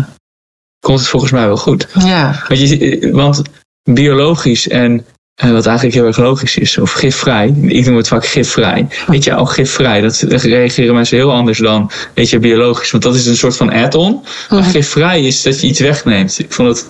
komt 0.80 0.98
het 0.98 1.08
volgens 1.08 1.32
mij 1.32 1.46
wel 1.46 1.56
goed. 1.56 1.86
Ja. 2.04 2.44
Want, 2.48 2.60
je, 2.60 3.10
want 3.12 3.42
biologisch 3.82 4.68
en 4.68 5.06
uh, 5.44 5.50
wat 5.50 5.66
eigenlijk 5.66 5.96
heel 5.96 6.06
erg 6.06 6.16
logisch 6.16 6.56
is, 6.56 6.78
of 6.78 6.92
gifvrij. 6.92 7.54
Ik 7.62 7.86
noem 7.86 7.96
het 7.96 8.08
vaak 8.08 8.26
gifvrij. 8.26 8.88
Weet 9.06 9.24
je, 9.24 9.34
al 9.34 9.46
gifvrij, 9.46 10.00
dat 10.00 10.20
reageren 10.20 10.94
mensen 10.94 11.16
heel 11.16 11.32
anders 11.32 11.58
dan, 11.58 11.90
weet 12.14 12.30
je, 12.30 12.38
biologisch. 12.38 12.90
Want 12.90 13.02
dat 13.02 13.14
is 13.14 13.26
een 13.26 13.36
soort 13.36 13.56
van 13.56 13.72
add-on. 13.72 14.22
Maar 14.50 14.60
mhm. 14.60 14.70
gifvrij 14.70 15.24
is 15.24 15.42
dat 15.42 15.60
je 15.60 15.66
iets 15.66 15.80
wegneemt. 15.80 16.38
Ik 16.38 16.52
vond 16.52 16.68
het. 16.68 16.86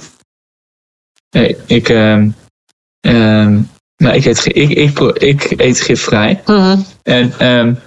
Nee, 1.31 1.57
ik. 1.67 1.89
Um, 1.89 2.35
um, 3.01 3.71
nou, 3.97 4.17
ik 4.17 4.25
eet, 4.25 4.47
ik, 4.47 4.71
ik, 4.71 4.99
ik 5.01 5.61
eet 5.61 5.81
gifvrij. 5.81 6.43
Mhm. 6.47 6.79
En, 7.03 7.47
um, 7.47 7.79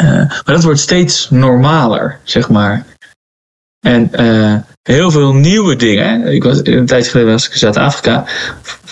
uh, 0.00 0.08
maar 0.08 0.42
dat 0.44 0.62
wordt 0.62 0.80
steeds 0.80 1.30
normaler, 1.30 2.18
zeg 2.24 2.48
maar. 2.48 2.86
En 3.80 4.10
uh, 4.20 4.56
heel 4.82 5.10
veel 5.10 5.34
nieuwe 5.34 5.76
dingen. 5.76 6.26
Ik 6.26 6.42
was, 6.42 6.60
een 6.62 6.86
tijd 6.86 7.08
geleden 7.08 7.32
was 7.32 7.46
ik 7.46 7.52
in 7.52 7.58
Zuid-Afrika, 7.58 8.24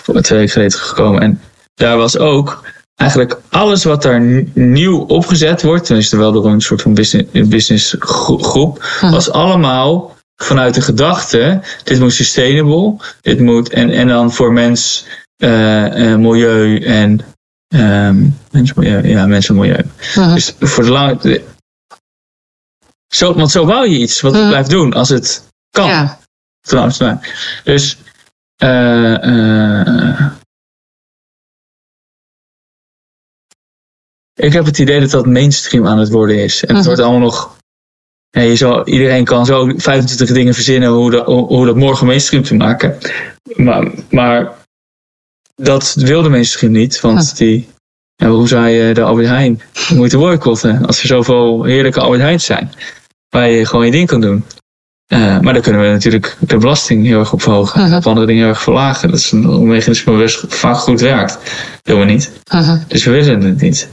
twee 0.03 0.39
weken 0.39 0.49
geleden 0.49 0.79
gekomen. 0.79 1.21
En 1.23 1.41
daar 1.75 1.97
was 1.97 2.19
ook 2.19 2.65
eigenlijk 3.01 3.41
alles 3.49 3.85
wat 3.85 4.03
daar 4.03 4.47
nieuw 4.55 4.99
opgezet 4.99 5.63
wordt, 5.63 5.85
tenminste 5.85 6.17
wel 6.17 6.33
door 6.33 6.47
een 6.47 6.61
soort 6.61 6.83
van 6.83 6.95
business, 6.95 7.49
business 7.49 7.97
groep, 7.99 8.85
hm. 9.01 9.11
was 9.11 9.31
allemaal 9.31 10.17
vanuit 10.37 10.75
de 10.75 10.81
gedachte: 10.81 11.61
dit 11.85 12.01
moet 12.01 12.13
sustainable, 12.13 12.97
dit 13.21 13.41
moet 13.41 13.69
en, 13.69 13.91
en 13.91 14.09
dan 14.09 14.33
voor 14.33 14.53
mens, 14.53 15.07
uh, 15.45 16.11
uh, 16.11 16.17
milieu 16.17 16.79
en 16.79 17.21
um, 17.75 18.39
mens, 18.51 18.75
milieu, 18.75 19.09
ja, 19.09 19.27
mensen, 19.27 19.55
milieu. 19.55 19.85
Hm. 20.15 20.35
Dus 20.35 20.55
voor 20.61 20.85
de 20.85 20.91
lange, 20.91 21.43
zo, 23.09 23.35
want 23.35 23.51
zo 23.51 23.67
wou 23.67 23.89
je 23.89 23.99
iets 23.99 24.21
wat 24.21 24.35
hm. 24.35 24.49
blijft 24.49 24.71
doen 24.71 24.93
als 24.93 25.09
het 25.09 25.49
kan. 25.71 25.89
Ja. 25.89 26.19
Dus. 27.65 27.97
Uh, 28.63 29.19
uh, 29.23 30.31
ik 34.35 34.53
heb 34.53 34.65
het 34.65 34.79
idee 34.79 35.01
dat 35.01 35.11
dat 35.11 35.27
mainstream 35.27 35.87
aan 35.87 35.99
het 35.99 36.09
worden 36.09 36.43
is. 36.43 36.61
En 36.61 36.69
het 36.69 36.77
mhm. 36.77 36.87
wordt 36.87 37.01
allemaal 37.01 37.21
nog. 37.21 37.59
Ja, 38.31 38.41
je 38.41 38.57
zal, 38.57 38.87
iedereen 38.87 39.25
kan 39.25 39.47
zo 39.47 39.73
25 39.77 40.33
dingen 40.33 40.55
verzinnen 40.55 40.89
hoe 40.89 41.11
dat, 41.11 41.27
hoe 41.27 41.67
dat 41.67 41.77
morgen 41.77 42.07
mainstream 42.07 42.43
te 42.43 42.55
maken. 42.55 42.99
Maar, 43.57 43.91
maar 44.11 44.53
dat 45.55 45.95
wil 45.95 46.23
de 46.23 46.29
mainstream 46.29 46.73
niet. 46.73 47.01
Want 47.01 47.37
die. 47.37 47.69
Ja, 48.15 48.29
hoe 48.29 48.49
zou 48.49 48.69
je 48.69 48.95
de 48.95 49.03
Albert 49.03 49.29
Heijn 49.29 49.61
moeten 49.95 50.19
boycotten 50.19 50.87
als 50.87 51.01
er 51.01 51.07
zoveel 51.07 51.65
heerlijke 51.65 52.01
Albert 52.01 52.21
Heijn 52.21 52.41
zijn? 52.41 52.73
Waar 53.29 53.49
je 53.49 53.67
gewoon 53.67 53.85
je 53.85 53.91
ding 53.91 54.09
kan 54.09 54.21
doen. 54.21 54.45
Uh, 55.13 55.41
maar 55.41 55.53
dan 55.53 55.63
kunnen 55.63 55.81
we 55.81 55.89
natuurlijk 55.89 56.37
de 56.41 56.57
belasting 56.57 57.07
heel 57.07 57.19
erg 57.19 57.33
opverhogen. 57.33 57.81
Uh-huh. 57.81 57.97
Of 57.97 58.07
andere 58.07 58.27
dingen 58.27 58.43
heel 58.43 58.53
erg 58.53 58.63
verlagen. 58.63 59.11
Dat 59.11 59.19
is 59.19 59.33
een 59.33 59.67
mechanisme 59.67 60.13
wat 60.13 60.45
vaak 60.49 60.77
goed 60.77 61.01
werkt. 61.01 61.33
Dat 61.33 61.81
doen 61.83 61.99
we 61.99 62.05
niet. 62.05 62.33
Uh-huh. 62.55 62.81
Dus 62.89 63.05
we 63.05 63.11
willen 63.11 63.41
het 63.41 63.61
niet. 63.61 63.89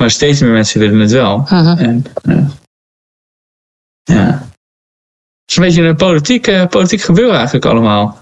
Maar 0.00 0.10
steeds 0.10 0.40
meer 0.40 0.50
mensen 0.50 0.80
willen 0.80 0.98
het 0.98 1.10
wel. 1.10 1.46
En, 1.48 2.04
uh, 2.22 2.46
ja. 4.02 4.26
Het 5.40 5.50
is 5.50 5.56
een 5.56 5.62
beetje 5.62 5.82
een 5.82 5.96
politiek, 5.96 6.46
uh, 6.46 6.66
politiek 6.66 7.02
gebeuren 7.02 7.34
eigenlijk 7.36 7.64
allemaal. 7.64 8.20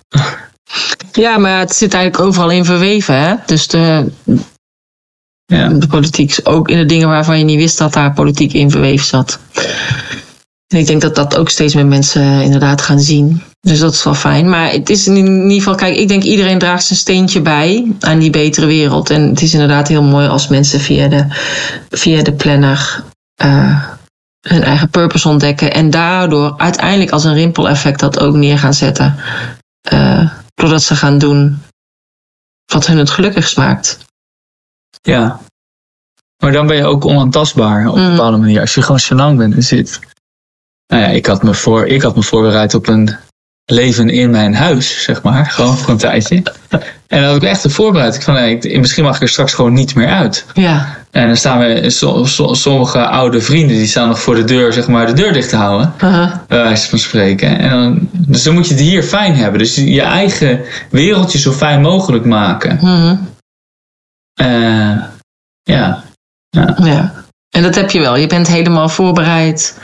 Ja, 1.13 1.39
maar 1.39 1.59
het 1.59 1.75
zit 1.75 1.95
eigenlijk 1.95 2.25
overal 2.25 2.51
in 2.51 2.65
verweven. 2.65 3.21
Hè? 3.21 3.35
Dus 3.47 3.67
de, 3.67 4.13
ja. 5.45 5.69
de 5.69 5.87
politiek, 5.87 6.39
ook 6.43 6.69
in 6.69 6.79
de 6.79 6.87
dingen 6.87 7.09
waarvan 7.09 7.39
je 7.39 7.45
niet 7.45 7.59
wist 7.59 7.79
dat 7.79 7.93
daar 7.93 8.13
politiek 8.13 8.53
in 8.53 8.71
verweven 8.71 9.07
zat. 9.07 9.39
En 10.73 10.79
ik 10.79 10.87
denk 10.87 11.01
dat 11.01 11.15
dat 11.15 11.37
ook 11.37 11.49
steeds 11.49 11.75
meer 11.75 11.87
mensen 11.87 12.23
eh, 12.23 12.43
inderdaad 12.43 12.83
gaan 12.83 13.01
zien. 13.01 13.43
Dus 13.61 13.79
dat 13.79 13.93
is 13.93 14.05
wel 14.05 14.15
fijn. 14.15 14.49
Maar 14.49 14.71
het 14.71 14.91
is 14.91 15.07
in 15.07 15.17
ieder 15.17 15.53
geval, 15.53 15.75
kijk, 15.75 15.97
ik 15.97 16.09
denk 16.09 16.23
iedereen 16.23 16.59
draagt 16.59 16.85
zijn 16.85 16.99
steentje 16.99 17.41
bij 17.41 17.93
aan 18.01 18.19
die 18.19 18.31
betere 18.31 18.67
wereld. 18.67 19.11
En 19.11 19.29
het 19.29 19.43
is 19.43 19.53
inderdaad 19.53 19.89
heel 19.89 20.03
mooi 20.03 20.29
als 20.29 20.49
mensen 20.49 20.81
via 20.81 21.09
de, 21.09 21.27
via 21.91 22.23
de 22.23 22.33
planner 22.33 23.05
uh, 23.45 23.89
hun 24.41 24.63
eigen 24.63 24.91
purpose 24.91 25.29
ontdekken. 25.29 25.73
En 25.73 25.91
daardoor 25.91 26.55
uiteindelijk 26.57 27.11
als 27.11 27.25
een 27.25 27.35
rimpeleffect 27.35 28.01
dat 28.01 28.21
ook 28.21 28.35
neer 28.35 28.59
gaan 28.59 28.75
zetten. 28.75 29.17
Uh, 29.93 30.31
doordat 30.55 30.83
ze 30.83 30.97
gaan 30.97 31.19
doen 31.19 31.63
wat 32.73 32.87
hun 32.87 32.99
het 32.99 33.11
gelukkigst 33.11 33.57
maakt. 33.57 33.99
Ja. 35.03 35.41
Maar 36.43 36.53
dan 36.53 36.67
ben 36.67 36.77
je 36.77 36.85
ook 36.85 37.05
onaantastbaar 37.05 37.89
op 37.89 37.97
een 37.97 38.03
mm. 38.03 38.11
bepaalde 38.11 38.37
manier. 38.37 38.61
Als 38.61 38.75
je 38.75 38.83
gewoon 38.83 39.01
lang 39.09 39.39
bent 39.39 39.55
en 39.55 39.63
zit 39.63 40.01
nou 40.93 41.05
ja, 41.05 41.09
ik 41.09 41.27
had 41.27 41.43
me, 41.43 41.55
voor, 41.55 41.87
ik 41.87 42.03
had 42.03 42.17
me 42.17 42.23
voorbereid 42.23 42.75
op 42.75 42.89
een 42.89 43.17
leven 43.65 44.09
in 44.09 44.31
mijn 44.31 44.55
huis, 44.55 45.03
zeg 45.03 45.23
maar. 45.23 45.47
Gewoon 45.47 45.77
voor 45.79 45.91
een 45.91 45.97
tijdje. 45.99 46.43
En 47.07 47.21
dan 47.21 47.25
had 47.25 47.37
ik 47.37 47.49
echt 47.49 47.73
voorbereid. 47.73 48.15
Ik 48.15 48.23
van, 48.23 48.35
nee, 48.35 48.79
misschien 48.79 49.05
mag 49.05 49.17
ik 49.17 49.23
er 49.23 49.29
straks 49.29 49.55
gewoon 49.55 49.73
niet 49.73 49.95
meer 49.95 50.09
uit. 50.09 50.47
Ja. 50.55 50.97
En 51.11 51.27
dan 51.27 51.37
staan 51.37 51.59
we, 51.59 51.91
so- 51.91 52.25
so- 52.25 52.55
sommige 52.55 53.07
oude 53.07 53.41
vrienden, 53.41 53.77
die 53.77 53.87
staan 53.87 54.09
nog 54.09 54.21
voor 54.21 54.35
de 54.35 54.45
deur, 54.45 54.73
zeg 54.73 54.89
maar, 54.89 55.07
de 55.07 55.13
deur 55.13 55.33
dicht 55.33 55.49
te 55.49 55.57
houden. 55.57 55.93
Uh-huh. 56.05 56.33
Bij 56.49 56.63
wijze 56.63 56.89
van 56.89 56.99
spreken. 56.99 57.59
En 57.59 57.71
dan, 57.71 58.09
dus 58.13 58.43
dan 58.43 58.55
moet 58.55 58.69
je 58.69 58.75
het 58.75 58.83
hier 58.83 59.03
fijn 59.03 59.35
hebben. 59.35 59.59
Dus 59.59 59.75
je 59.75 60.03
eigen 60.03 60.61
wereldje 60.91 61.39
zo 61.39 61.53
fijn 61.53 61.81
mogelijk 61.81 62.25
maken. 62.25 62.79
Mhm. 62.81 63.17
Eh, 64.35 65.03
ja. 65.63 66.03
Ja. 66.83 67.13
En 67.51 67.63
dat 67.63 67.75
heb 67.75 67.91
je 67.91 68.01
wel. 68.01 68.17
Je 68.17 68.27
bent 68.27 68.47
helemaal 68.47 68.89
voorbereid 68.89 69.79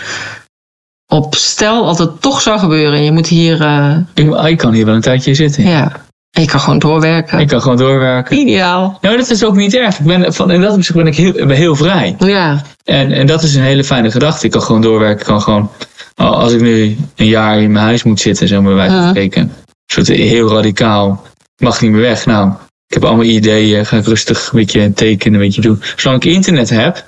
op 1.13 1.35
stel 1.35 1.87
als 1.87 1.99
het 1.99 2.21
toch 2.21 2.41
zou 2.41 2.59
gebeuren. 2.59 3.03
Je 3.05 3.13
moet 3.13 3.27
hier, 3.27 3.61
eh, 3.61 3.97
Ik, 4.15 4.35
ik 4.35 4.59
kan 4.59 4.73
hier 4.73 4.85
wel 4.85 4.95
een 4.95 5.01
tijdje 5.01 5.35
zitten. 5.35 5.63
ja. 5.69 5.93
En 6.31 6.43
je 6.45 6.51
kan 6.51 6.61
gewoon 6.61 6.79
doorwerken. 6.79 7.39
Ik 7.39 7.49
kan 7.49 7.61
gewoon 7.63 7.77
doorwerken. 7.77 8.37
Ideaal. 8.39 8.99
Maar 9.01 9.17
dat 9.17 9.31
is 9.31 9.45
ook 9.45 9.57
niet 9.57 9.75
erg. 9.75 9.99
Ik 9.99 10.07
ben, 10.07 10.35
van, 10.35 10.51
in 10.51 10.61
dat 10.61 10.75
opzicht 10.75 10.97
ben 10.99 11.07
ik 11.07 11.17
heel, 11.17 11.33
ben 11.33 11.51
heel 11.51 11.77
vrij. 11.77 12.17
Ja. 12.19 12.63
En, 12.85 13.13
en 13.13 13.27
dat 13.27 13.43
is 13.43 13.55
een 13.55 13.63
hele 13.63 13.85
fijne 13.85 14.11
gedachte. 14.11 14.47
Ik 14.47 14.53
kan 14.53 14.63
gewoon 14.63 14.81
doorwerken. 14.81 15.21
Ik 15.21 15.27
kan 15.27 15.43
gewoon, 15.43 15.71
als 16.15 16.53
ik 16.53 16.61
nu 16.61 16.97
een 17.17 17.27
jaar 17.27 17.61
in 17.61 17.73
mijn 17.73 17.85
huis 17.85 18.03
moet 18.03 18.21
zitten, 18.21 18.49
zeg 18.49 18.59
maar 18.61 18.75
bij 18.75 18.77
wijze 18.77 18.95
van 18.97 19.09
spreken. 19.09 19.43
Een 19.43 19.51
soort 19.87 20.07
heel 20.09 20.49
radicaal. 20.51 21.23
Ik 21.57 21.65
mag 21.65 21.81
niet 21.81 21.91
meer 21.91 22.01
weg. 22.01 22.27
Nou, 22.27 22.49
ik 22.87 22.95
heb 22.95 23.05
allemaal 23.05 23.25
ideeën. 23.25 23.87
Ga 23.87 23.97
ik 23.97 24.07
rustig 24.07 24.49
een 24.53 24.59
beetje 24.59 24.93
tekenen, 24.93 25.41
een 25.41 25.47
beetje 25.47 25.61
doen. 25.61 25.83
Zolang 25.97 26.23
ik 26.25 26.33
internet 26.33 26.71
heb. 26.71 27.05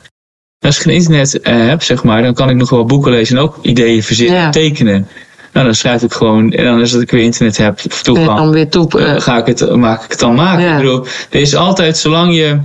Als 0.67 0.77
ik 0.77 0.83
geen 0.83 0.95
internet 0.95 1.41
eh, 1.41 1.67
heb, 1.67 1.83
zeg 1.83 2.03
maar, 2.05 2.23
dan 2.23 2.35
kan 2.35 2.51
ik 2.51 2.57
nog 2.57 2.71
wel 2.71 2.85
boeken 2.85 3.11
lezen 3.13 3.37
en 3.37 3.43
ook 3.43 3.59
ideeën 3.63 4.03
verzinnen, 4.03 4.37
Ja. 4.41 4.51
tekenen. 4.51 5.09
Nou, 5.53 5.67
dan 5.67 5.75
schrijf 5.75 6.03
ik 6.03 6.13
gewoon, 6.13 6.53
en 6.53 6.65
dan 6.65 6.81
als 6.81 6.93
ik 6.95 7.11
weer 7.11 7.23
internet 7.23 7.57
heb, 7.57 7.75
of 7.87 7.99
En 7.99 8.03
toegang, 8.05 8.37
dan 8.39 8.51
weer 8.51 8.69
toe. 8.69 8.99
eh, 8.99 9.15
eh, 9.15 9.21
ga 9.21 9.39
ik 9.39 9.47
het, 9.47 9.77
maak 9.77 10.05
ik 10.05 10.11
het 10.11 10.19
dan 10.21 10.35
maken. 10.35 10.65
Ja. 10.65 10.71
Ik 10.77 10.83
bedoel, 10.83 11.07
er 11.31 11.41
is 11.41 11.55
altijd, 11.55 11.97
zolang 11.99 12.35
je. 12.35 12.59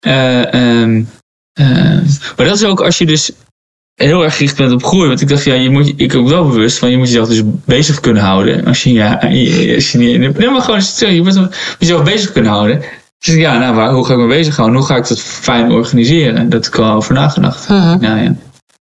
eh, 0.00 0.54
ehm, 0.54 1.02
eh, 1.52 1.66
maar 2.36 2.46
dat 2.46 2.54
is 2.54 2.64
ook 2.64 2.80
als 2.80 2.98
je 2.98 3.06
dus 3.06 3.32
heel 3.94 4.24
erg 4.24 4.36
gericht 4.36 4.56
bent 4.56 4.72
op 4.72 4.84
groei. 4.84 5.08
Want 5.08 5.20
ik 5.20 5.28
dacht, 5.28 5.44
ja, 5.44 5.54
je 5.54 5.70
moet, 5.70 5.92
ik 5.96 6.14
ook 6.14 6.28
wel 6.28 6.48
bewust 6.48 6.78
van, 6.78 6.90
je 6.90 6.96
moet 6.96 7.06
jezelf 7.08 7.28
dus 7.28 7.42
bezig 7.64 8.00
kunnen 8.00 8.22
houden. 8.22 8.64
Als 8.64 8.82
je, 8.82 8.92
ja, 8.92 9.12
als 9.74 9.92
je 9.92 9.98
niet. 9.98 10.18
Nee, 10.38 10.50
maar 10.50 10.60
gewoon, 10.62 11.14
je 11.14 11.22
moet 11.22 11.48
jezelf 11.78 12.02
bezig 12.02 12.32
kunnen 12.32 12.50
houden. 12.52 12.82
Dus 13.24 13.34
ja, 13.34 13.58
nou, 13.58 13.74
waar, 13.74 13.90
hoe 13.92 14.04
ga 14.06 14.12
ik 14.12 14.18
me 14.18 14.26
bezighouden? 14.26 14.78
Hoe 14.78 14.86
ga 14.86 14.96
ik 14.96 15.08
dat 15.08 15.20
fijn 15.20 15.70
organiseren? 15.72 16.48
Dat 16.50 16.64
heb 16.64 16.74
ik 16.74 16.80
al 16.80 16.94
over 16.94 17.14
nagedacht. 17.14 17.68
mhm. 17.68 17.96
Ja, 18.04 18.16
ja. 18.16 18.34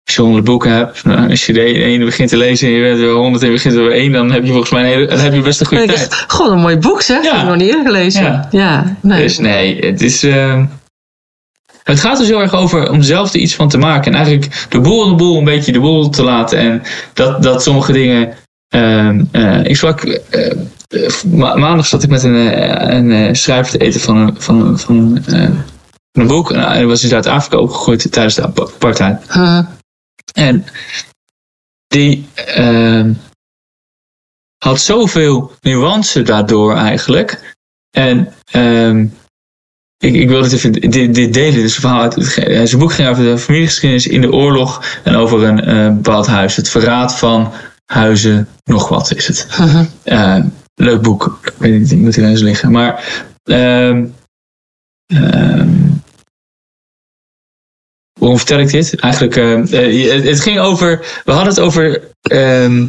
Als 0.05 0.15
je 0.15 0.23
honderd 0.23 0.45
boeken 0.45 0.71
hebt, 0.71 1.05
nou, 1.05 1.31
als 1.31 1.47
je 1.47 1.53
de 1.53 1.63
ene 1.65 2.05
begint 2.05 2.29
te 2.29 2.37
lezen 2.37 2.69
en 2.69 2.75
je 2.75 2.81
bent 2.83 3.01
er 3.01 3.11
honderd 3.13 3.43
en 3.43 3.49
je 3.49 3.55
begint 3.55 3.75
er 3.75 3.83
weer 3.83 3.93
één, 3.93 4.13
dan 4.13 4.31
heb 4.33 4.45
je 4.45 4.51
volgens 4.51 4.71
mij 4.71 4.95
een 4.97 5.09
dan 5.09 5.19
heb 5.19 5.35
je 5.35 5.41
best 5.41 5.61
een 5.61 5.67
goede 5.67 5.87
tijd. 5.87 6.25
Gewoon 6.27 6.53
een 6.53 6.61
mooi 6.61 6.77
boek 6.77 7.03
zeg. 7.03 7.23
Ja. 7.25 7.31
Heb 7.33 7.41
ik 7.43 7.47
nog 7.49 7.57
niet 7.57 7.67
eerder 7.67 7.85
gelezen. 7.87 8.23
Ja. 8.23 8.49
Ja. 8.51 8.97
nee. 9.01 9.23
Dus 9.23 9.39
nee, 9.39 9.79
het 9.87 10.03
is. 10.03 10.23
eh, 10.23 10.63
het 11.83 12.01
gaat 12.01 12.19
dus 12.19 12.27
heel 12.29 12.41
erg 12.41 12.55
over 12.55 12.91
om 12.91 13.03
zelf 13.03 13.33
er 13.35 13.41
iets 13.41 13.55
van 13.55 13.69
te 13.69 13.79
maken. 13.79 14.11
En 14.13 14.19
eigenlijk 14.19 14.67
de 14.69 14.81
boel 14.81 15.09
de 15.09 15.15
boel 15.15 15.39
een 15.39 15.45
beetje 15.45 15.73
de 15.73 15.81
boel 15.81 16.09
te 16.09 16.23
laten. 16.23 16.59
En 16.59 16.83
dat, 17.13 17.43
dat 17.43 17.63
sommige 17.63 17.93
dingen. 17.93 18.35
ehm, 18.69 19.25
eh, 19.33 19.65
ik 19.65 19.77
sprak. 19.77 20.21
Eh, 20.89 21.23
ma- 21.25 21.55
maandag 21.57 21.87
zat 21.87 22.03
ik 22.03 22.11
met 22.11 22.23
een, 22.23 22.51
eh, 22.51 22.97
een 22.97 23.13
eh, 23.13 23.35
schrijver 23.35 23.79
te 23.79 23.85
eten 23.85 24.01
van 24.01 24.17
een, 24.17 24.41
van 24.41 24.67
een, 24.67 24.79
van 24.79 25.23
een, 25.27 25.65
een 26.13 26.27
boek. 26.27 26.53
En 26.53 26.61
hij 26.61 26.87
was 26.87 27.03
in 27.03 27.09
Zuid-Afrika 27.09 27.57
opgegroeid 27.59 28.13
tijdens 28.13 28.35
de 28.35 28.43
ap- 28.43 28.61
apartheid. 28.75 29.27
En 30.33 30.65
die 31.87 32.29
had 34.59 34.81
zoveel 34.81 35.53
nuance 35.61 36.23
daardoor 36.23 36.75
eigenlijk. 36.77 37.55
En 37.91 38.33
ehm, 38.51 39.07
ik, 39.99 40.15
ik 40.15 40.29
wil 40.29 40.43
dit 40.43 40.53
even 40.53 40.73
dit, 40.73 41.15
dit 41.15 41.35
delen. 41.35 41.61
Dus 41.61 41.75
verhaal 41.75 42.01
uit, 42.01 42.15
zijn 42.69 42.79
boek 42.79 42.93
ging 42.93 43.09
over 43.09 43.25
de 43.25 43.39
familiegeschiedenis 43.39 44.07
in 44.07 44.21
de 44.21 44.33
oorlog 44.33 44.85
en 45.05 45.15
over 45.17 45.43
een 45.43 45.61
eh, 45.65 45.95
bepaald 45.95 46.27
huis. 46.27 46.57
Het 46.57 46.69
verraad 46.69 47.19
van 47.19 47.53
huizen, 47.85 48.49
nog 48.65 48.89
wat 48.89 49.15
is 49.15 49.27
het. 49.27 49.47
Eh, 50.03 50.39
leuk 50.77 51.03
boek. 51.03 51.39
Ik 51.45 51.53
weet 51.59 51.79
niet, 51.81 51.91
ik 51.93 51.99
moet 51.99 52.15
hier 52.15 52.25
eens 52.25 52.41
liggen. 52.41 52.71
Maar. 52.71 53.25
ehm, 53.43 54.05
ehm, 55.07 55.69
Waarom 58.21 58.39
vertel 58.39 58.59
ik 58.61 58.71
dit? 58.71 59.01
Eigenlijk, 59.01 59.37
eh, 59.37 60.25
het, 60.25 60.41
ging 60.41 60.59
over. 60.59 61.21
We 61.25 61.33
hadden 61.33 61.49
het 61.55 61.61
over. 61.61 62.03
ehm, 62.21 62.87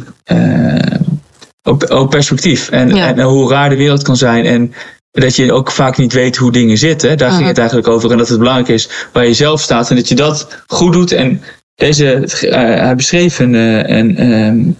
op, 1.62 1.90
op 1.90 2.10
perspectief. 2.10 2.68
En, 2.70 2.94
Ja. 2.94 3.14
en 3.14 3.20
hoe 3.22 3.50
raar 3.50 3.68
de 3.68 3.76
wereld 3.76 4.02
kan 4.02 4.16
zijn. 4.16 4.44
En 4.44 4.72
dat 5.10 5.36
je 5.36 5.52
ook 5.52 5.70
vaak 5.70 5.96
niet 5.96 6.12
weet 6.12 6.36
hoe 6.36 6.52
dingen 6.52 6.78
zitten. 6.78 7.18
Daar 7.18 7.30
ging 7.32 7.46
het 7.46 7.58
eigenlijk 7.58 7.88
over. 7.88 8.10
En 8.10 8.18
dat 8.18 8.28
het 8.28 8.38
belangrijk 8.38 8.68
is 8.68 8.88
waar 9.12 9.26
je 9.26 9.34
zelf 9.34 9.60
staat. 9.60 9.90
En 9.90 9.96
dat 9.96 10.08
je 10.08 10.14
dat 10.14 10.62
goed 10.66 10.92
doet. 10.92 11.12
En 11.12 11.42
deze. 11.74 12.22
hij 12.50 12.94
beschreef 12.96 13.38
een. 13.38 13.54
een 13.54 14.76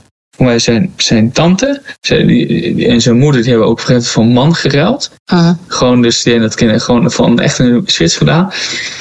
zijn, 0.56 0.92
zijn 0.96 1.32
tante 1.32 1.82
zijn, 2.00 2.26
die- 2.26 2.86
en 2.88 3.00
zijn 3.00 3.18
moeder 3.18 3.40
die 3.40 3.50
hebben 3.50 3.68
ook 3.68 3.80
op 3.80 3.88
een 3.88 4.02
van 4.02 4.28
man 4.28 4.54
geruild. 4.54 5.10
Mhm. 5.32 5.54
Gewoon 5.66 6.02
dus 6.02 6.22
die 6.22 6.38
dat 6.40 6.54
kennen 6.54 6.80
gewoon 6.80 7.10
van 7.10 7.40
echt 7.40 7.58
een 7.58 7.82
switch 7.86 8.16
gedaan. 8.16 8.52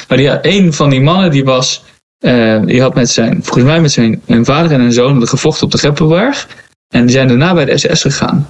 Maar 0.08 0.16
die 0.18 0.28
had, 0.28 0.38
een 0.42 0.72
van 0.72 0.90
die 0.90 1.00
mannen 1.00 1.30
die 1.30 1.44
was, 1.44 1.82
eh, 2.18 2.62
die 2.64 2.80
had 2.80 2.94
met 2.94 3.10
zijn, 3.10 3.44
volgens 3.44 3.64
mij 3.64 3.80
met 3.80 3.92
zijn 3.92 4.22
een 4.26 4.44
vader 4.44 4.72
en 4.72 4.80
een 4.80 4.92
zoon 4.92 5.28
gevochten 5.28 5.64
op 5.64 5.70
de 5.70 5.78
Greppenberg. 5.78 6.48
En 6.88 7.02
die 7.02 7.10
zijn 7.14 7.28
daarna 7.28 7.54
bij 7.54 7.64
de 7.64 7.78
SS 7.78 8.02
gegaan. 8.02 8.46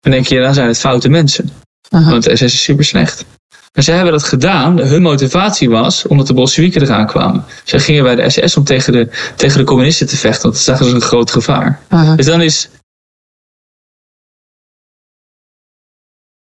Dan 0.00 0.12
denk 0.12 0.26
je, 0.26 0.40
dan 0.40 0.54
zijn 0.54 0.68
het 0.68 0.78
foute 0.78 1.08
mensen. 1.08 1.50
Want 2.10 2.24
de 2.24 2.36
SS 2.36 2.42
is 2.42 2.62
super 2.62 2.84
slecht. 2.84 3.24
Maar 3.72 3.84
zij 3.84 3.94
hebben 3.94 4.12
dat 4.12 4.24
gedaan. 4.24 4.78
Hun 4.78 5.02
motivatie 5.02 5.70
was 5.70 6.06
omdat 6.06 6.26
de 6.26 6.34
Bolsjewieken 6.34 6.82
eraan 6.82 7.06
kwamen. 7.06 7.44
Zij 7.64 7.80
gingen 7.80 8.02
bij 8.02 8.14
de 8.14 8.30
SS 8.30 8.56
om 8.56 8.64
tegen 8.64 8.92
de, 8.92 9.08
tegen 9.36 9.58
de 9.58 9.64
communisten 9.64 10.06
te 10.06 10.16
vechten. 10.16 10.42
Want 10.42 10.54
dat 10.54 10.64
zagen 10.64 10.86
ze 10.86 10.94
een 10.94 11.00
groot 11.00 11.30
gevaar. 11.30 11.80
Dus 12.16 12.26
dan 12.26 12.42
is. 12.42 12.68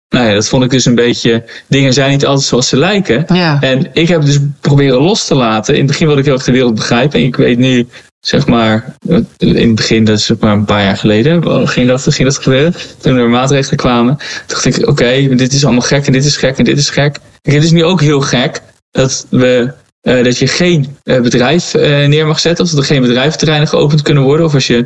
Nou 0.10 0.28
ja, 0.28 0.34
dat 0.34 0.48
vond 0.48 0.64
ik 0.64 0.70
dus 0.70 0.86
een 0.86 0.96
beetje. 0.96 1.44
Dingen 1.68 1.94
zijn 1.94 2.12
niet 2.12 2.26
altijd 2.26 2.48
zoals 2.48 2.68
ze 2.68 2.78
lijken. 2.78 3.26
Ja. 3.28 3.62
En 3.62 3.90
ik 3.94 4.08
heb 4.08 4.22
dus 4.26 4.40
proberen 4.60 5.02
los 5.02 5.26
te 5.26 5.36
laten. 5.36 5.74
In 5.74 5.80
het 5.80 5.90
begin 5.90 6.06
wilde 6.06 6.22
ik 6.22 6.28
heel 6.28 6.36
erg 6.36 6.46
de 6.46 6.52
wereld 6.52 6.76
begrijpen. 6.76 7.20
En 7.20 7.26
ik 7.26 7.36
weet 7.36 7.58
nu, 7.58 7.88
zeg 8.22 8.48
maar, 8.48 8.96
in 9.38 9.56
het 9.68 9.76
begin, 9.76 10.06
dat 10.06 10.18
is 10.18 10.26
zeg 10.26 10.38
maar 10.40 10.54
een 10.54 10.66
paar 10.66 10.84
jaar 10.84 10.98
geleden, 10.98 11.68
ging 11.68 11.88
dat, 11.88 12.02
ging 12.10 12.28
dat 12.28 12.38
gebeuren. 12.38 12.74
Toen 13.02 13.16
er 13.18 13.30
maatregelen 13.30 13.78
kwamen, 13.78 14.18
dacht 14.48 14.66
ik, 14.66 14.88
oké, 14.88 15.36
dit 15.36 15.54
is 15.54 15.64
allemaal 15.66 15.82
gek 15.82 16.06
en 16.08 16.12
dit 16.14 16.26
is 16.26 16.38
gek 16.38 16.58
en 16.58 16.64
dit 16.64 16.78
is 16.78 16.90
gek. 16.90 17.18
Kijk, 17.42 17.56
het 17.56 17.64
is 17.66 17.72
nu 17.72 17.84
ook 17.84 18.02
heel 18.02 18.22
gek 18.22 18.62
dat 18.92 19.26
we. 19.30 19.72
eh, 20.02 20.24
dat 20.24 20.38
je 20.38 20.48
geen 20.48 20.98
eh, 21.04 21.22
bedrijf 21.22 21.74
eh, 21.74 22.08
neer 22.08 22.28
mag 22.28 22.40
zetten, 22.40 22.64
of 22.66 22.70
dat 22.72 22.80
er 22.80 22.86
geen 22.86 23.02
bedrijventerreinen 23.02 23.68
geopend 23.68 24.02
kunnen 24.02 24.24
worden, 24.24 24.46
of 24.46 24.54
als 24.54 24.68
je. 24.68 24.86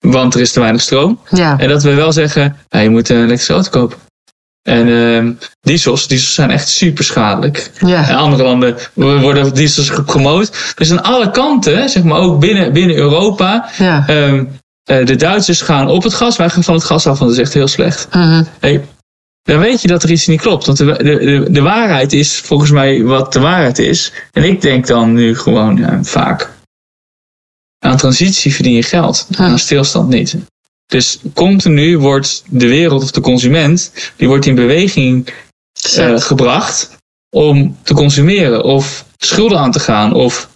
want 0.00 0.34
er 0.34 0.40
is 0.40 0.52
te 0.52 0.60
weinig 0.60 0.80
stroom. 0.80 1.18
Ja. 1.30 1.58
En 1.58 1.68
dat 1.68 1.82
we 1.82 1.94
wel 1.94 2.12
zeggen, 2.12 2.56
je 2.68 2.90
moet 2.90 3.08
een 3.08 3.16
elektrische 3.16 3.52
auto 3.52 3.70
kopen. 3.70 3.98
En 4.68 4.88
ehm 4.88 5.32
diesels, 5.60 6.08
diesels 6.08 6.34
zijn 6.34 6.50
echt 6.50 6.68
super 6.68 7.04
schadelijk. 7.04 7.70
In 7.80 7.88
Ja. 7.88 8.14
andere 8.14 8.42
landen 8.42 8.76
worden 8.94 9.54
diesels 9.54 9.90
gepromoot. 9.90 10.74
Dus 10.74 10.90
aan 10.90 11.02
alle 11.02 11.30
kanten, 11.30 11.88
zeg 11.88 12.02
maar 12.02 12.18
ook 12.18 12.40
binnen, 12.40 12.72
binnen 12.72 12.96
Europa. 12.96 13.68
Ja. 13.78 14.04
ehm, 14.06 14.44
eh, 14.84 15.06
de 15.06 15.16
Duitsers 15.16 15.60
gaan 15.60 15.88
op 15.88 16.02
het 16.02 16.14
gas, 16.14 16.36
wij 16.36 16.50
gaan 16.50 16.64
van 16.64 16.74
het 16.74 16.84
gas 16.84 17.06
af, 17.06 17.18
want 17.18 17.30
dat 17.30 17.38
is 17.38 17.44
echt 17.44 17.54
heel 17.54 17.68
slecht. 17.68 18.08
Mhm. 18.14 18.42
Hey, 18.60 18.84
dan 19.42 19.58
weet 19.58 19.82
je 19.82 19.88
dat 19.88 20.02
er 20.02 20.10
iets 20.10 20.26
niet 20.26 20.40
klopt. 20.40 20.66
Want 20.66 20.78
de, 20.78 20.84
de, 20.84 21.46
de, 21.50 21.62
waarheid 21.62 22.12
is 22.12 22.36
volgens 22.38 22.70
mij 22.70 23.02
wat 23.02 23.32
de 23.32 23.40
waarheid 23.40 23.78
is. 23.78 24.12
En 24.32 24.44
ik 24.44 24.60
denk 24.60 24.86
dan 24.86 25.12
nu 25.12 25.36
gewoon 25.36 25.76
ja, 25.76 25.98
vaak. 26.02 26.50
Aan 27.78 27.96
transitie 27.96 28.54
verdien 28.54 28.74
je 28.74 28.82
geld, 28.82 29.28
aan 29.36 29.58
stilstand 29.58 30.08
niet. 30.08 30.36
Dus 30.88 31.18
continu 31.34 31.98
wordt 31.98 32.44
de 32.46 32.68
wereld 32.68 33.02
of 33.02 33.10
de 33.10 33.20
consument, 33.20 33.92
die 34.16 34.28
wordt 34.28 34.46
in 34.46 34.54
beweging 34.54 35.28
eh, 35.96 36.20
gebracht 36.20 36.96
om 37.30 37.76
te 37.82 37.94
consumeren 37.94 38.64
of 38.64 39.04
schulden 39.16 39.58
aan 39.58 39.72
te 39.72 39.80
gaan 39.80 40.14
of 40.14 40.48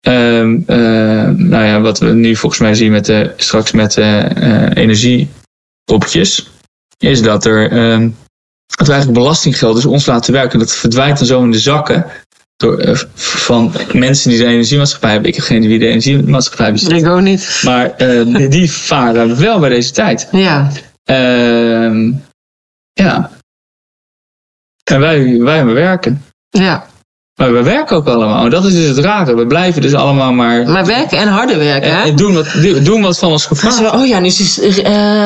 ehm, 0.00 0.60
eh, 0.66 1.28
nou 1.28 1.64
ja, 1.64 1.80
wat 1.80 1.98
we 1.98 2.06
nu 2.06 2.36
volgens 2.36 2.60
mij 2.60 2.74
zien 2.74 2.90
met 2.90 3.04
de, 3.06 3.32
straks 3.36 3.72
met 3.72 3.92
de 3.92 4.02
eh, 4.02 4.82
energiepopjes, 4.82 6.50
is 6.98 7.22
dat 7.22 7.44
er 7.44 7.70
ehm, 7.70 8.10
dat 8.76 8.86
we 8.86 8.92
eigenlijk 8.92 9.22
belastinggeld 9.22 9.74
dus 9.74 9.84
ons 9.84 10.06
laten 10.06 10.32
werken. 10.32 10.58
Dat 10.58 10.74
verdwijnt 10.74 11.18
dan 11.18 11.26
zo 11.26 11.42
in 11.42 11.50
de 11.50 11.58
zakken 11.58 12.06
door, 12.58 12.78
eh, 12.78 12.96
van 13.14 13.72
mensen 13.92 14.30
die 14.30 14.38
de 14.38 14.44
energiemaatschappij 14.44 15.10
hebben. 15.10 15.28
Ik 15.28 15.36
heb 15.36 15.44
geen 15.44 15.56
idee 15.56 15.68
wie 15.68 15.78
de 15.78 15.86
energiemaatschappij 15.86 16.72
bezit. 16.72 16.92
Ik 16.92 17.06
ook 17.06 17.20
niet. 17.20 17.60
Maar 17.64 17.90
eh, 17.90 18.24
die- 18.36 18.48
die 18.58 18.72
varen 18.72 19.38
wel 19.40 19.58
bij 19.58 19.68
deze 19.68 19.92
tijd. 19.92 20.28
Ja. 20.32 20.70
Ehm, 21.04 22.12
ja. 22.92 23.30
En 24.84 25.00
wij, 25.00 25.38
wij 25.40 25.64
werken. 25.64 26.24
Ja. 26.50 26.86
Maar 27.34 27.52
we 27.52 27.62
werken 27.62 27.96
ook 27.96 28.06
allemaal. 28.06 28.48
Dat 28.48 28.64
is 28.64 28.72
dus 28.72 28.88
het 28.88 28.98
rare. 28.98 29.34
We 29.34 29.46
blijven 29.46 29.82
dus 29.82 29.94
allemaal 29.94 30.32
maar... 30.32 30.68
Maar 30.68 30.86
werken 30.86 31.18
en 31.18 31.28
harder 31.28 31.58
werken, 31.58 31.90
hè? 31.90 32.02
En, 32.02 32.08
en 32.08 32.16
doen, 32.16 32.34
wat, 32.34 32.46
doen 32.82 33.02
wat 33.02 33.18
van 33.18 33.30
ons 33.30 33.46
gevraagd 33.46 33.78
wordt. 33.78 33.94
Oh 33.94 34.06
ja, 34.06 34.18
nu 34.18 34.26
is 34.26 34.54
de 34.54 34.82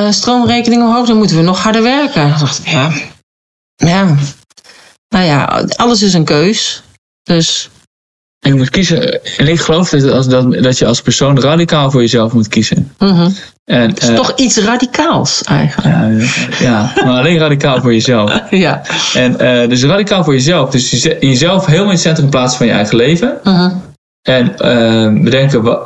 uh, 0.06 0.10
stroomrekening 0.12 0.82
omhoog, 0.82 1.06
dan 1.06 1.16
moeten 1.16 1.36
we 1.36 1.42
nog 1.42 1.62
harder 1.62 1.82
werken. 1.82 2.28
Dan 2.28 2.38
dacht 2.38 2.58
ik, 2.58 2.66
ja... 2.68 2.92
Ja. 3.76 4.16
Nou 5.08 5.24
ja, 5.24 5.64
alles 5.76 6.02
is 6.02 6.14
een 6.14 6.24
keus. 6.24 6.82
Dus... 7.22 7.70
Je 8.38 8.54
moet 8.54 8.70
kiezen. 8.70 9.24
En 9.36 9.48
ik 9.48 9.60
geloof 9.60 9.90
dat, 9.90 10.10
als, 10.10 10.28
dat, 10.28 10.52
dat 10.52 10.78
je 10.78 10.86
als 10.86 11.02
persoon 11.02 11.40
radicaal 11.40 11.90
voor 11.90 12.00
jezelf 12.00 12.32
moet 12.32 12.48
kiezen. 12.48 12.92
Mm 12.98 13.32
en, 13.64 13.88
het 13.88 14.02
is 14.02 14.08
uh, 14.08 14.14
toch 14.14 14.34
iets 14.36 14.56
radicaals 14.56 15.42
eigenlijk. 15.42 15.94
Ja, 16.58 16.92
ja, 16.94 17.04
maar 17.04 17.18
alleen 17.18 17.38
radicaal 17.38 17.80
voor 17.80 17.92
jezelf. 17.92 18.40
Ja. 18.50 18.82
En 19.14 19.32
uh, 19.32 19.68
dus 19.68 19.84
radicaal 19.84 20.24
voor 20.24 20.32
jezelf. 20.32 20.70
Dus 20.70 20.90
jezelf 21.20 21.66
helemaal 21.66 21.86
in 21.86 21.92
het 21.92 22.00
centrum 22.00 22.30
plaatsen 22.30 22.58
van 22.58 22.66
je 22.66 22.72
eigen 22.72 22.96
leven. 22.96 23.38
Uh-huh. 23.44 23.72
En 24.22 24.46
uh, 24.46 25.22
bedenken 25.22 25.80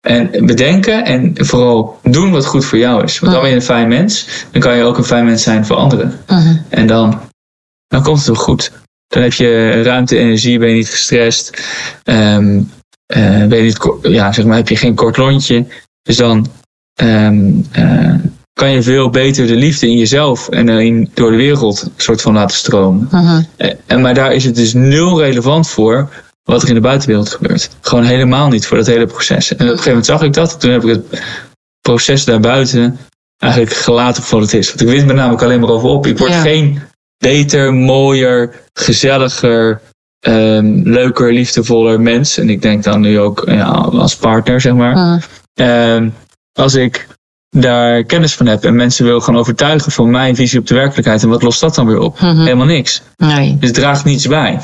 en 0.00 0.46
bedenken 0.46 1.04
en 1.04 1.32
vooral 1.36 1.98
doen 2.02 2.30
wat 2.30 2.46
goed 2.46 2.64
voor 2.64 2.78
jou 2.78 3.04
is. 3.04 3.18
Want 3.18 3.32
dan 3.32 3.40
ben 3.40 3.50
je 3.50 3.56
een 3.56 3.62
fijn 3.62 3.88
mens. 3.88 4.28
Dan 4.50 4.60
kan 4.60 4.76
je 4.76 4.84
ook 4.84 4.98
een 4.98 5.04
fijn 5.04 5.24
mens 5.24 5.42
zijn 5.42 5.66
voor 5.66 5.76
anderen. 5.76 6.20
Uh-huh. 6.30 6.56
En 6.68 6.86
dan, 6.86 7.20
dan 7.86 8.02
komt 8.02 8.18
het 8.18 8.26
wel 8.26 8.36
goed. 8.36 8.72
Dan 9.06 9.22
heb 9.22 9.32
je 9.32 9.82
ruimte, 9.82 10.18
energie, 10.18 10.58
ben 10.58 10.68
je 10.68 10.74
niet 10.74 10.90
gestrest. 10.90 11.62
Um, 12.04 12.70
ben 13.48 13.56
je 13.56 13.62
niet, 13.62 13.78
ja, 14.02 14.32
zeg 14.32 14.44
maar, 14.44 14.56
heb 14.56 14.68
je 14.68 14.76
geen 14.76 14.94
kort 14.94 15.16
lontje. 15.16 15.66
Dus 16.02 16.16
dan 16.16 16.46
um, 17.02 17.66
uh, 17.78 18.14
kan 18.52 18.70
je 18.70 18.82
veel 18.82 19.10
beter 19.10 19.46
de 19.46 19.56
liefde 19.56 19.88
in 19.88 19.98
jezelf 19.98 20.48
en 20.48 20.68
in, 20.68 21.10
door 21.14 21.30
de 21.30 21.36
wereld 21.36 21.90
soort 21.96 22.22
van 22.22 22.34
laten 22.34 22.56
stromen. 22.56 23.08
Uh-huh. 23.12 23.44
En, 23.86 24.00
maar 24.00 24.14
daar 24.14 24.32
is 24.32 24.44
het 24.44 24.54
dus 24.54 24.74
nul 24.74 25.20
relevant 25.22 25.68
voor 25.68 26.08
wat 26.42 26.62
er 26.62 26.68
in 26.68 26.74
de 26.74 26.80
buitenwereld 26.80 27.30
gebeurt. 27.30 27.70
Gewoon 27.80 28.04
helemaal 28.04 28.48
niet 28.48 28.66
voor 28.66 28.76
dat 28.76 28.86
hele 28.86 29.06
proces. 29.06 29.48
En 29.48 29.54
op 29.54 29.60
een 29.60 29.68
gegeven 29.68 29.88
moment 29.88 30.06
zag 30.06 30.22
ik 30.22 30.32
dat. 30.32 30.60
Toen 30.60 30.70
heb 30.70 30.82
ik 30.82 30.88
het 30.88 31.22
proces 31.80 32.24
daarbuiten 32.24 32.98
eigenlijk 33.38 33.74
gelaten 33.74 34.22
voor 34.22 34.40
wat 34.40 34.50
het 34.50 34.60
is. 34.60 34.68
Want 34.68 34.80
ik 34.80 34.88
wist 34.88 35.06
me 35.06 35.12
namelijk 35.12 35.42
alleen 35.42 35.60
maar 35.60 35.70
over 35.70 35.88
op. 35.88 36.06
Ik 36.06 36.18
word 36.18 36.30
Ja. 36.30 36.40
geen 36.40 36.82
beter, 37.18 37.74
mooier, 37.74 38.54
gezelliger, 38.72 39.80
um, 40.26 40.82
leuker, 40.82 41.32
liefdevoller 41.32 42.00
mens. 42.00 42.38
En 42.38 42.50
ik 42.50 42.62
denk 42.62 42.84
dan 42.84 43.00
nu 43.00 43.20
ook 43.20 43.42
ja, 43.46 43.68
als 43.70 44.16
partner, 44.16 44.60
zeg 44.60 44.74
maar. 44.74 44.96
Uh-huh. 44.96 45.22
Ehm, 45.54 46.08
als 46.52 46.74
ik 46.74 47.06
daar 47.50 48.04
kennis 48.04 48.34
van 48.34 48.46
heb 48.46 48.64
en 48.64 48.76
mensen 48.76 49.04
wil 49.04 49.20
gaan 49.20 49.36
overtuigen 49.36 49.92
van 49.92 50.10
mijn 50.10 50.36
visie 50.36 50.58
op 50.58 50.66
de 50.66 50.74
werkelijkheid. 50.74 51.22
En 51.22 51.28
wat 51.28 51.42
lost 51.42 51.60
dat 51.60 51.74
dan 51.74 51.86
weer 51.86 51.98
op? 51.98 52.20
Mhm. 52.20 52.40
Helemaal 52.40 52.66
niks. 52.66 53.02
Nee. 53.16 53.56
Dus 53.58 53.68
het 53.68 53.78
draagt 53.78 54.04
niets 54.04 54.26
bij. 54.26 54.60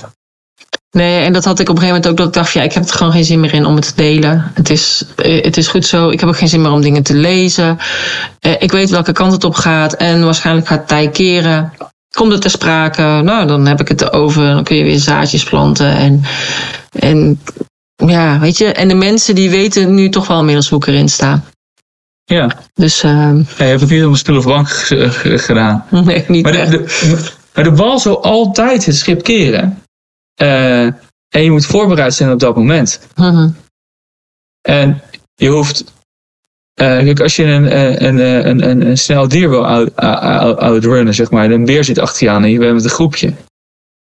Nee, 0.91 1.25
en 1.25 1.33
dat 1.33 1.45
had 1.45 1.59
ik 1.59 1.69
op 1.69 1.75
een 1.75 1.83
gegeven 1.83 2.03
moment 2.03 2.09
ook. 2.09 2.17
Dat 2.17 2.27
ik 2.27 2.43
dacht, 2.43 2.53
ja, 2.53 2.63
ik 2.63 2.73
heb 2.73 2.85
er 2.85 2.95
gewoon 2.95 3.13
geen 3.13 3.25
zin 3.25 3.41
meer 3.41 3.55
in 3.55 3.67
om 3.67 3.75
het 3.75 3.85
te 3.85 3.95
delen. 3.95 4.51
Het 4.55 4.71
is, 4.71 5.05
eh, 5.17 5.45
het 5.45 5.57
is 5.57 5.69
goed 5.69 5.87
zo. 5.87 6.09
Ik 6.11 6.21
heb 6.21 6.29
ook 6.29 6.37
geen 6.37 6.49
zin 6.49 6.61
meer 6.61 6.71
om 6.71 6.81
dingen 6.81 7.03
te 7.03 7.15
lezen. 7.15 7.79
Eh, 8.41 8.53
ik 8.59 8.73
weet 8.73 8.91
welke 8.91 9.13
kant 9.13 9.33
het 9.33 9.45
op 9.45 9.55
gaat. 9.55 9.93
En 9.93 10.25
waarschijnlijk 10.25 10.67
gaat 10.67 10.79
het 10.79 10.89
tij 10.89 11.11
keren. 11.11 11.73
Komt 12.17 12.33
het 12.33 12.41
ter 12.41 12.51
sprake? 12.51 13.03
Nou, 13.03 13.47
dan 13.47 13.67
heb 13.67 13.81
ik 13.81 13.89
het 13.89 14.01
erover. 14.01 14.45
Dan 14.55 14.65
kun 14.65 14.77
je 14.77 14.85
weer 14.85 14.99
zaadjes 14.99 15.45
planten. 15.45 15.97
En, 15.97 16.23
en 16.91 17.41
ja, 17.97 18.39
weet 18.39 18.59
je. 18.59 18.73
En 18.73 18.89
de 18.89 18.95
mensen 18.95 19.35
die 19.35 19.51
weten 19.51 19.95
nu 19.95 20.09
toch 20.09 20.27
wel 20.27 20.39
inmiddels 20.39 20.69
hoe 20.69 20.79
ik 20.79 20.87
erin 20.87 21.09
sta. 21.09 21.43
Ja. 22.25 22.51
Dus 22.75 23.05
uh, 23.05 23.11
Ja, 23.11 23.35
je 23.57 23.65
hebt 23.65 23.81
het 23.81 23.91
niet 23.91 24.03
een 24.03 24.17
stoel 24.17 24.37
of 24.37 24.45
bank 24.45 24.69
gedaan. 24.69 25.85
nee, 26.05 26.25
niet 26.29 26.43
Maar 26.43 26.53
de, 26.53 26.59
echt. 26.59 26.71
de, 26.71 27.31
maar 27.55 27.65
de 27.65 27.73
bal 27.73 27.99
zal 27.99 28.23
altijd 28.23 28.87
het 28.87 28.97
schip 28.97 29.23
keren. 29.23 29.83
Eh, 30.35 30.85
en 31.29 31.43
je 31.43 31.51
moet 31.51 31.67
voorbereid 31.67 32.15
zijn 32.15 32.33
op 32.33 32.39
dat 32.39 32.57
moment. 32.57 33.01
Mhm. 33.17 33.49
En 34.61 35.03
je 35.35 35.49
hoeft. 35.49 35.85
Eh, 36.83 37.05
kijk, 37.05 37.21
als 37.21 37.37
je 37.37 37.45
een, 37.45 37.69
eh, 37.69 37.91
een, 37.91 38.19
een, 38.49 38.69
een, 38.71 38.87
een, 38.87 38.99
snel 38.99 39.29
dier 39.29 39.51
wil 39.51 39.67
out- 39.67 39.97
out- 39.97 40.59
outrunnen, 40.59 41.15
zeg 41.15 41.31
maar, 41.31 41.45
en 41.45 41.51
een 41.51 41.65
beer 41.65 41.85
zit 41.85 41.99
achter 41.99 42.27
je 42.27 42.33
aan 42.33 42.45
en 42.45 42.51
je 42.51 42.59
bent 42.59 42.75
met 42.75 42.85
een 42.85 42.91
groepje. 42.91 43.33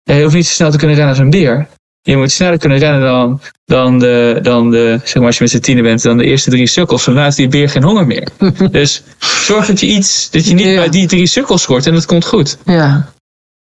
Je 0.04 0.22
hoeft 0.22 0.36
niet 0.36 0.46
zo 0.46 0.54
snel 0.54 0.72
te 0.72 0.78
kunnen 0.78 0.96
rennen 0.96 1.14
als 1.16 1.24
een 1.24 1.30
beer. 1.30 1.68
Je 2.02 2.18
moet 2.18 2.32
sneller 2.32 2.58
kunnen 2.58 2.78
rennen 2.78 3.02
dan, 3.02 3.42
dan, 3.66 4.00
de, 4.00 4.40
dan 4.42 4.72
de, 4.72 5.00
zeg 5.04 5.16
maar, 5.16 5.26
als 5.26 5.38
je 5.38 5.44
met 5.44 5.52
z'n 5.52 5.60
tienen 5.60 5.84
bent, 5.84 6.02
dan 6.02 6.18
de 6.18 6.24
eerste 6.24 6.50
drie 6.50 6.68
sukkels. 6.68 7.06
Dan 7.06 7.18
heeft 7.18 7.36
die 7.38 7.48
beer 7.48 7.70
geen 7.70 7.84
honger 7.84 8.08
meer. 8.08 8.28
dus 8.72 9.04
zorg 9.20 9.66
dat 9.66 9.80
je 9.80 9.88
iets, 9.88 10.30
dat 10.32 10.48
je 10.48 10.54
niet 10.54 10.66
Ja. 10.66 10.76
bij 10.76 10.90
die 10.90 11.08
drie 11.08 11.28
sukkels 11.28 11.66
hoort 11.66 11.86
en 11.88 11.94
dat 11.94 12.06
komt 12.06 12.26
goed. 12.26 12.58
Ja. 12.66 13.14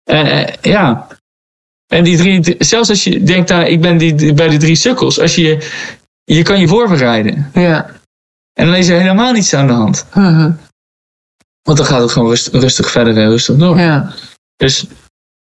Eh, 0.03 0.41
eh, 0.41 0.47
ja. 0.61 1.07
En 1.87 2.03
die 2.03 2.17
drie, 2.17 2.55
zelfs 2.59 2.89
als 2.89 3.03
je 3.03 3.23
denkt, 3.23 3.49
nou, 3.49 3.65
ik 3.65 3.81
ben 3.81 3.97
die, 3.97 4.33
bij 4.33 4.47
die 4.49 4.59
drie 4.59 4.75
sukkels, 4.75 5.19
als 5.19 5.35
je, 5.35 5.57
je 6.23 6.41
kan 6.41 6.59
je 6.59 6.67
voorbereiden. 6.67 7.49
Ja. 7.53 7.89
En 8.53 8.65
dan 8.65 8.75
is 8.75 8.87
er 8.87 8.99
helemaal 8.99 9.31
niets 9.31 9.53
aan 9.53 9.67
de 9.67 9.73
hand. 9.73 10.05
Mhm. 10.13 10.51
Want 11.61 11.77
dan 11.77 11.87
gaat 11.87 12.01
het 12.01 12.11
gewoon 12.11 12.29
rust- 12.29 12.47
rustig 12.53 12.91
verder 12.91 13.17
en 13.17 13.29
rustig 13.29 13.55
door. 13.55 13.79
Ja. 13.79 14.13
Dus 14.55 14.85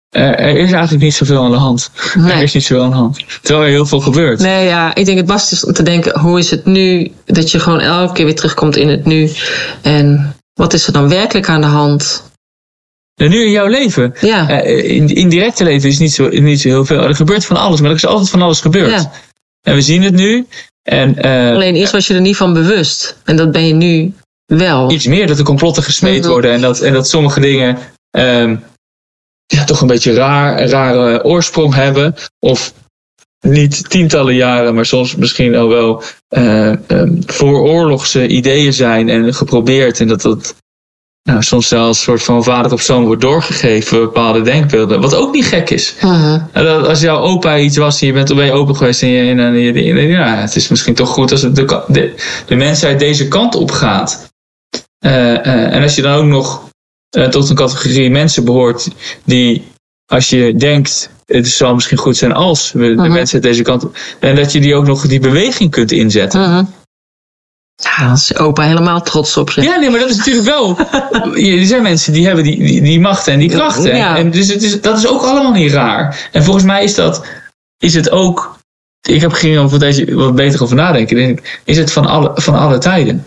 eh, 0.10 0.22
er 0.30 0.58
is 0.58 0.72
eigenlijk 0.72 1.04
niet 1.04 1.14
zoveel 1.14 1.44
aan 1.44 1.52
de 1.52 1.58
hand. 1.58 1.92
Er 2.16 2.42
is 2.42 2.54
niet 2.54 2.64
zoveel 2.64 2.84
aan 2.84 2.90
de 2.90 2.96
hand. 2.96 3.20
Terwijl 3.42 3.66
er 3.66 3.72
heel 3.72 3.86
veel 3.86 4.00
gebeurt. 4.00 4.40
Nee, 4.40 4.66
ja, 4.66 4.96
ik 4.96 5.06
denk 5.06 5.18
het 5.18 5.26
best 5.28 5.52
is 5.52 5.66
om 5.66 5.74
te 5.74 5.84
denken, 5.84 6.20
hoe 6.20 6.40
is 6.40 6.52
het 6.52 6.66
nu? 6.66 7.12
Dat 7.26 7.52
je 7.52 7.60
gewoon 7.60 7.80
elke 7.80 8.14
keer 8.14 8.26
weer 8.26 8.36
terugkomt 8.36 8.76
in 8.76 8.88
het 8.88 9.06
nu. 9.06 9.32
En 9.82 10.36
wat 10.54 10.74
is 10.74 10.88
er 10.88 10.94
dan 10.94 11.10
werkelijk 11.10 11.50
aan 11.50 11.62
de 11.62 11.68
hand? 11.68 12.24
En 13.22 13.30
nu 13.30 13.44
in 13.46 13.52
jouw 13.52 13.68
leven, 13.68 14.14
Ja, 14.22 14.50
eh, 14.50 14.96
in, 14.96 15.08
in 15.08 15.30
directe 15.30 15.64
leven 15.64 15.90
is 15.90 16.00
niet 16.00 16.14
zo, 16.14 16.28
niet 16.30 16.62
zo 16.62 16.68
heel 16.70 16.86
veel. 16.86 17.02
Er 17.04 17.16
gebeurt 17.16 17.46
van 17.46 17.58
alles, 17.58 17.82
maar 17.82 17.90
er 17.90 17.96
is 17.96 18.06
altijd 18.06 18.30
van 18.30 18.42
alles 18.42 18.62
gebeurd. 18.62 18.92
ja. 18.92 19.12
En 19.62 19.76
we 19.76 19.82
zien 19.82 20.02
het 20.04 20.14
nu. 20.14 20.48
En 20.86 21.16
eh, 21.16 21.56
alleen 21.56 21.76
eerst 21.76 21.92
was 21.92 22.08
je 22.08 22.14
er 22.14 22.22
niet 22.22 22.38
van 22.38 22.54
bewust. 22.54 23.18
En 23.24 23.36
dat 23.36 23.52
ben 23.52 23.68
je 23.68 23.74
nu 23.74 24.14
wel. 24.46 24.92
iets 24.92 25.08
meer 25.08 25.28
dat 25.28 25.38
er 25.38 25.44
complotten 25.44 25.84
gesmeed 25.84 26.26
worden 26.26 26.52
en 26.52 26.62
dat, 26.62 26.82
en 26.82 26.94
dat 26.94 27.08
sommige 27.08 27.40
dingen 27.40 27.78
ehm, 28.12 28.56
ja, 29.46 29.64
toch 29.64 29.82
een 29.82 29.88
beetje 29.88 30.14
raar, 30.14 30.68
rare 30.70 31.24
oorsprong 31.24 31.74
hebben. 31.74 32.16
Of 32.40 32.74
niet 33.40 33.90
tientallen 33.90 34.36
jaren, 34.36 34.76
maar 34.76 34.86
soms 34.86 35.16
misschien 35.16 35.56
al 35.56 35.68
wel 35.68 36.04
eh 36.28 36.90
ehm, 36.90 37.22
vooroorlogse 37.26 38.28
ideeën 38.28 38.74
zijn 38.74 39.10
en 39.10 39.34
geprobeerd. 39.34 40.00
En 40.00 40.08
dat 40.08 40.22
dat 40.22 40.56
nou, 41.30 41.44
soms 41.44 41.68
zelfs 41.68 41.98
een 41.98 42.04
soort 42.04 42.24
van 42.24 42.44
vader 42.44 42.72
op 42.72 42.82
zoon 42.82 43.06
wordt 43.06 43.22
doorgegeven, 43.22 44.00
bepaalde 44.00 44.42
denkbeelden. 44.42 45.02
Wat 45.02 45.16
ook 45.16 45.34
niet 45.34 45.46
gek 45.46 45.70
is. 45.70 45.96
Mhm. 46.02 46.40
En 46.52 46.64
dat 46.64 46.88
Als 46.88 47.02
jouw 47.02 47.18
opa 47.20 47.58
iets 47.58 47.78
was 47.78 48.02
en 48.02 48.08
je 48.08 48.14
bent 48.14 48.30
erbij 48.30 48.52
open 48.52 48.76
geweest 48.76 49.02
en 49.02 49.08
je, 49.10 49.30
en, 49.30 49.40
en 49.40 49.54
je, 49.54 49.74
en 49.74 49.84
je- 49.84 50.08
ja, 50.08 50.36
het 50.36 50.56
is 50.56 50.68
misschien 50.68 50.94
toch 50.94 51.10
goed 51.10 51.32
als 51.32 51.42
het 51.42 51.56
de, 51.56 51.84
de, 51.88 52.14
de 52.46 52.56
mensheid 52.56 53.00
deze 53.00 53.28
kant 53.28 53.56
op 53.56 53.72
gaat. 53.72 54.28
Eh, 55.00 55.34
eh, 55.46 55.74
en 55.76 55.82
als 55.84 55.96
je 55.96 56.02
dan 56.02 56.14
ook 56.18 56.26
nog 56.26 56.70
eh, 57.10 57.28
tot 57.28 57.50
een 57.50 57.56
categorie 57.56 58.10
mensen 58.10 58.46
behoort 58.46 58.88
die, 59.24 59.68
als 60.12 60.30
je 60.30 60.56
denkt, 60.56 61.10
het 61.26 61.48
zal 61.48 61.74
misschien 61.74 61.98
goed 61.98 62.18
zijn 62.18 62.34
als 62.34 62.72
we 62.72 62.88
de 62.88 62.94
Mhm. 63.02 63.12
mensheid 63.12 63.44
deze 63.44 63.62
kant 63.64 63.84
op, 63.86 63.98
en 64.20 64.36
dat 64.36 64.52
je 64.52 64.60
die 64.60 64.76
ook 64.76 64.86
nog 64.88 65.08
die 65.08 65.20
beweging 65.20 65.72
kunt 65.72 65.92
inzetten. 65.92 66.42
Mhm. 66.42 66.64
Ja, 67.76 68.06
dan 68.06 68.14
is 68.14 68.38
opa 68.38 68.64
helemaal 68.64 69.02
trots 69.02 69.38
op 69.38 69.50
je. 69.50 69.62
Ja, 69.62 69.76
nee, 69.76 69.90
maar 69.90 70.00
dat 70.00 70.10
is 70.10 70.18
natuurlijk 70.18 70.46
wel. 70.46 70.78
Er 71.60 71.66
zijn 71.66 71.82
mensen 71.82 72.14
die 72.14 72.26
hebben 72.26 72.44
die, 72.44 72.58
die, 72.58 72.82
die 72.82 73.00
macht 73.00 73.28
en 73.28 73.40
die 73.40 73.50
krachten. 73.50 73.96
Ja. 73.96 74.18
En 74.18 74.32
dus 74.32 74.48
het 74.48 74.64
is, 74.64 74.82
dat 74.82 74.98
is 74.98 75.08
ook 75.08 75.22
allemaal 75.22 75.52
niet 75.52 75.72
raar. 75.72 76.30
En 76.32 76.44
volgens 76.44 76.66
mij 76.66 76.84
is 76.84 76.96
dat 76.96 77.26
is 77.78 77.94
het 77.94 78.10
ook. 78.10 78.58
Ik 79.02 79.22
heb 79.22 79.32
ging 79.32 79.58
over 79.58 79.80
deze 79.80 80.16
wat 80.16 80.36
beter 80.36 80.64
over 80.64 80.76
nadenken. 80.76 81.16
Denk 81.16 81.40
ik, 81.40 81.60
is 81.64 81.78
het 81.78 81.92
van 81.92 82.06
alle, 82.06 82.32
van 82.36 82.56
alle 82.56 82.78
tijden? 82.78 83.26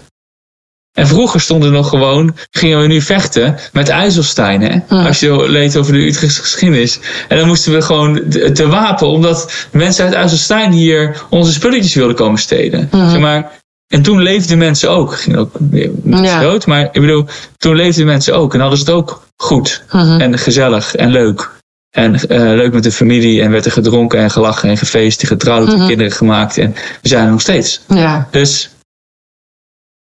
En 0.93 1.07
vroeger 1.07 1.41
stonden 1.41 1.73
nog 1.73 1.89
gewoon, 1.89 2.37
gingen 2.51 2.81
we 2.81 2.87
nu 2.87 3.01
vechten 3.01 3.59
met 3.73 3.89
IJsselstein. 3.89 4.61
Hè? 4.61 4.97
Als 5.07 5.21
je 5.21 5.49
leest 5.49 5.77
over 5.77 5.93
de 5.93 6.07
Utrechtse 6.07 6.41
geschiedenis. 6.41 7.01
En 7.29 7.39
dan 7.39 7.47
moesten 7.47 7.73
we 7.73 7.83
gewoon 7.83 8.29
te 8.53 8.69
wapen, 8.69 9.07
omdat 9.07 9.67
mensen 9.71 10.05
uit 10.05 10.15
IJsselstein 10.15 10.73
hier 10.73 11.23
onze 11.31 11.53
spulletjes 11.53 11.95
wilden 11.95 12.17
komen 12.17 12.41
stelen. 12.41 12.89
Zeg 12.93 13.19
maar, 13.19 13.51
en 13.89 14.03
toen 14.03 14.23
leefden 14.23 14.59
mensen 14.59 14.91
ook. 14.91 15.17
Ging 15.17 15.37
ook 15.37 15.57
Ja. 16.05 16.39
groot, 16.39 16.67
maar 16.67 16.83
ik 16.85 17.01
bedoel, 17.01 17.27
toen 17.57 17.77
leefden 17.77 18.07
mensen 18.07 18.35
ook 18.37 18.55
en 18.55 18.61
hadden 18.61 18.79
ze 18.79 18.85
het 18.85 18.95
ook 18.95 19.23
goed 19.37 19.83
Mhm. 19.93 20.21
en 20.21 20.39
gezellig 20.39 20.95
en 20.95 21.11
leuk. 21.11 21.51
En 21.91 22.15
eh, 22.29 22.39
leuk 22.41 22.73
met 22.73 22.83
de 22.83 22.93
familie 22.93 23.43
en 23.43 23.51
werd 23.51 23.65
er 23.65 23.73
gedronken 23.73 24.19
en 24.19 24.31
gelachen 24.31 24.69
en 24.69 24.77
gefeest 24.79 25.23
en 25.23 25.29
getrouwd 25.29 25.69
en 25.69 25.77
Mhm. 25.79 25.87
kinderen 25.87 26.13
gemaakt. 26.13 26.59
En 26.59 26.75
we 27.03 27.09
zijn 27.09 27.25
er 27.25 27.31
nog 27.31 27.41
steeds. 27.41 27.81
Ja. 27.89 28.29
Dus 28.31 28.71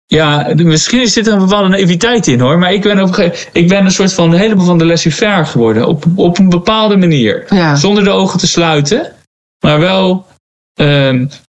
ja, 0.06 0.52
misschien 0.56 1.08
zit 1.08 1.28
er 1.28 1.34
een 1.34 1.40
bepaalde 1.40 1.70
naïviteit 1.70 2.28
in 2.28 2.40
hoor. 2.40 2.58
Maar 2.58 2.74
ik 2.74 2.82
ben, 2.82 3.02
op 3.02 3.18
ik 3.52 3.68
ben 3.68 3.86
een 3.86 3.92
soort 3.92 4.14
van 4.14 4.34
helemaal 4.34 4.66
van 4.66 4.78
de 4.78 4.86
laissez-faire 4.86 5.46
geworden. 5.46 5.88
Op, 5.88 6.06
op 6.16 6.38
een 6.38 6.50
bepaalde 6.50 6.98
manier. 6.98 7.46
Ja. 7.50 7.76
Zonder 7.76 8.04
de 8.04 8.10
ogen 8.10 8.40
te 8.40 8.48
sluiten. 8.48 9.12
Maar 9.60 9.80
wel 9.80 10.26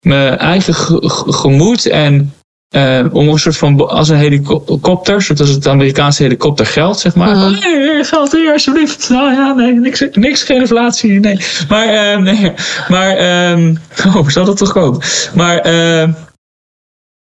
mijn 0.01 0.39
eigen 0.39 0.75
ge- 0.75 1.09
ge- 1.09 1.33
gemoed 1.33 1.87
en 1.87 2.35
eh, 2.69 3.05
om 3.13 3.29
een 3.29 3.39
soort 3.39 3.57
van 3.57 3.89
als 3.89 4.09
een 4.09 4.17
helikopter, 4.17 5.23
zoals 5.23 5.51
het 5.51 5.69
Amerikaanse 5.69 6.23
helikopter 6.23 6.67
geld, 6.67 6.99
zeg 7.01 7.15
maar. 7.15 7.37
Mhm. 7.37 7.51
Nee, 7.61 8.05
geld 8.05 8.33
hier 8.33 8.53
alsjeblieft. 8.53 9.09
Nou 9.09 9.33
ja, 9.33 9.53
nee, 9.53 9.73
niks, 9.73 10.05
niks 10.13 10.43
geen 10.43 10.61
inflatie. 10.61 11.21
Nee. 11.21 11.39
Maar, 11.69 11.87
eh, 11.87 12.19
nee, 12.19 12.53
maar, 12.89 13.17
ehm, 13.17 13.75
oh, 14.17 14.29
zal 14.29 14.45
dat 14.45 14.57
toch 14.57 14.73
komen? 14.73 15.01
Maar, 15.35 15.59
ehm, 15.59 16.13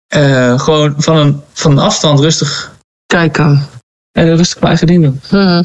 eh, 0.07 0.59
gewoon 0.59 0.93
van 0.97 1.15
een, 1.17 1.41
van 1.53 1.71
een 1.71 1.79
afstand 1.79 2.19
rustig, 2.19 2.71
Kijken. 3.05 3.67
en 4.11 4.35
rustig 4.35 4.55
mijn 4.61 4.67
eigen 4.67 4.87
ding 4.87 5.03
doen. 5.03 5.21
Mhm. 5.31 5.63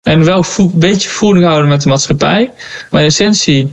En 0.00 0.24
wel 0.24 0.44
een 0.56 0.70
beetje 0.74 1.08
voeling 1.08 1.44
houden 1.46 1.68
met 1.68 1.82
de 1.82 1.88
maatschappij. 1.88 2.52
Maar 2.90 3.00
in 3.00 3.06
essentie, 3.06 3.72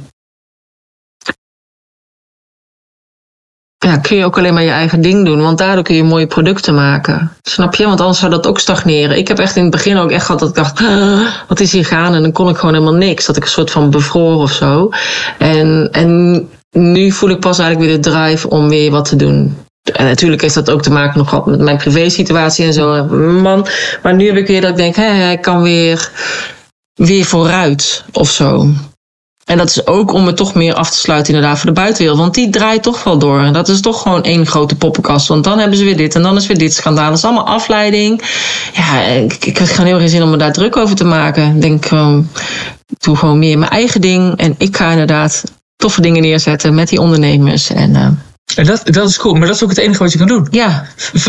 Ja, 3.86 3.98
kun 3.98 4.18
je 4.18 4.26
ook 4.26 4.38
alleen 4.38 4.54
maar 4.54 4.64
je 4.64 4.70
eigen 4.70 5.02
ding 5.02 5.26
doen, 5.26 5.42
want 5.42 5.58
daardoor 5.58 5.84
kun 5.84 5.96
je 5.96 6.04
mooie 6.04 6.28
producten 6.28 6.76
maken. 6.76 7.32
Snap 7.42 7.76
je? 7.76 7.86
Want 7.86 8.00
anders 8.02 8.20
zou 8.20 8.32
dat 8.32 8.48
ook 8.48 8.60
stagneren. 8.60 9.18
Ik 9.18 9.28
heb 9.28 9.40
echt 9.40 9.56
in 9.56 9.62
het 9.62 9.72
begin 9.72 9.98
ook 9.98 10.12
echt 10.12 10.26
gehad 10.26 10.40
dat 10.40 10.50
ik 10.50 10.56
dacht, 10.56 10.80
"Ah, 10.80 11.28
wat 11.48 11.60
is 11.60 11.72
hier 11.72 11.86
gaan? 11.86 12.14
En 12.14 12.22
dan 12.22 12.32
kon 12.32 12.50
ik 12.50 12.58
gewoon 12.58 12.74
helemaal 12.74 12.94
niks. 12.94 13.26
Dat 13.26 13.38
ik 13.38 13.44
een 13.44 13.50
soort 13.50 13.72
van 13.72 13.90
bevroor 13.90 14.42
of 14.42 14.52
zo. 14.52 14.90
En, 15.38 15.90
en 15.92 16.50
nu 16.72 17.12
voel 17.12 17.30
ik 17.30 17.40
pas 17.40 17.60
eigenlijk 17.60 17.90
weer 17.90 18.02
de 18.02 18.10
drive 18.10 18.50
om 18.50 18.70
weer 18.70 18.92
wat 18.92 19.06
te 19.10 19.16
doen. 19.16 19.58
En 19.94 20.06
natuurlijk 20.06 20.42
heeft 20.42 20.54
dat 20.54 20.70
ook 20.70 20.82
te 20.82 20.92
maken 20.92 21.18
nog 21.18 21.46
met 21.46 21.60
mijn 21.60 21.78
privésituatie 21.78 22.66
en 22.66 22.74
zo. 22.74 23.06
Man. 23.42 23.68
Maar 24.04 24.16
nu 24.16 24.26
heb 24.28 24.36
ik 24.36 24.48
weer 24.48 24.62
dat 24.62 24.70
ik 24.70 24.76
denk, 24.76 24.96
hé, 24.96 25.32
ik 25.32 25.42
kan 25.42 25.62
weer, 25.62 26.12
weer 26.94 27.26
vooruit 27.26 28.04
of 28.12 28.30
zo. 28.30 28.70
En 29.48 29.58
dat 29.58 29.70
is 29.70 29.86
ook 29.88 30.14
om 30.14 30.26
het 30.28 30.38
toch 30.38 30.54
meer 30.54 30.74
af 30.74 30.89
te 30.91 30.98
sluiten 30.98 31.34
inderdaad 31.34 31.58
voor 31.60 31.70
de 31.70 31.76
buitenwereld. 31.82 32.20
Want 32.20 32.34
die 32.34 32.50
draait 32.50 32.84
toch 32.84 33.04
wel 33.04 33.18
door. 33.18 33.41
En 33.41 33.54
dat 33.54 33.68
is 33.68 33.82
toch 33.82 34.02
gewoon 34.02 34.24
één 34.24 34.45
grote 34.48 34.76
poppenkast. 34.76 35.28
Want 35.28 35.43
dan 35.43 35.60
hebben 35.60 35.78
ze 35.78 35.84
weer 35.84 35.98
dit 35.98 36.16
en 36.16 36.22
dan 36.22 36.36
is 36.38 36.48
weer 36.48 36.58
dit 36.58 36.74
schandaal. 36.74 37.10
Dat 37.10 37.18
is 37.18 37.24
allemaal 37.24 37.48
afleiding. 37.48 38.22
Ja, 38.74 39.02
ik, 39.02 39.45
ik 39.45 39.58
heb 39.58 39.68
gewoon 39.68 39.86
heel 39.86 39.98
geen 40.00 40.10
zin 40.10 40.24
om 40.24 40.30
me 40.30 40.38
daar 40.38 40.54
druk 40.54 40.78
over 40.78 40.95
te 40.95 41.04
maken. 41.04 41.56
Ik 41.56 41.62
denk, 41.62 41.91
um, 41.91 42.30
ik 42.88 43.00
doe 43.04 43.16
gewoon 43.16 43.39
meer 43.39 43.58
mijn 43.58 43.72
eigen 43.72 44.02
ding. 44.02 44.38
En 44.38 44.56
ik 44.58 44.78
ga 44.78 44.91
inderdaad 44.91 45.43
toffe 45.76 46.02
dingen 46.02 46.22
neerzetten 46.22 46.76
met 46.76 46.89
die 46.89 47.00
ondernemers. 47.02 47.70
En 47.70 47.89
uh, 47.95 48.08
en 48.56 48.66
dat, 48.66 48.82
dat 48.86 49.10
is 49.10 49.18
cool, 49.18 49.34
maar 49.34 49.48
dat 49.48 49.56
is 49.56 49.64
ook 49.64 49.70
het 49.70 49.78
enige 49.78 50.04
wat 50.04 50.12
je 50.12 50.18
kan 50.18 50.28
doen. 50.28 50.48
ja, 50.52 50.86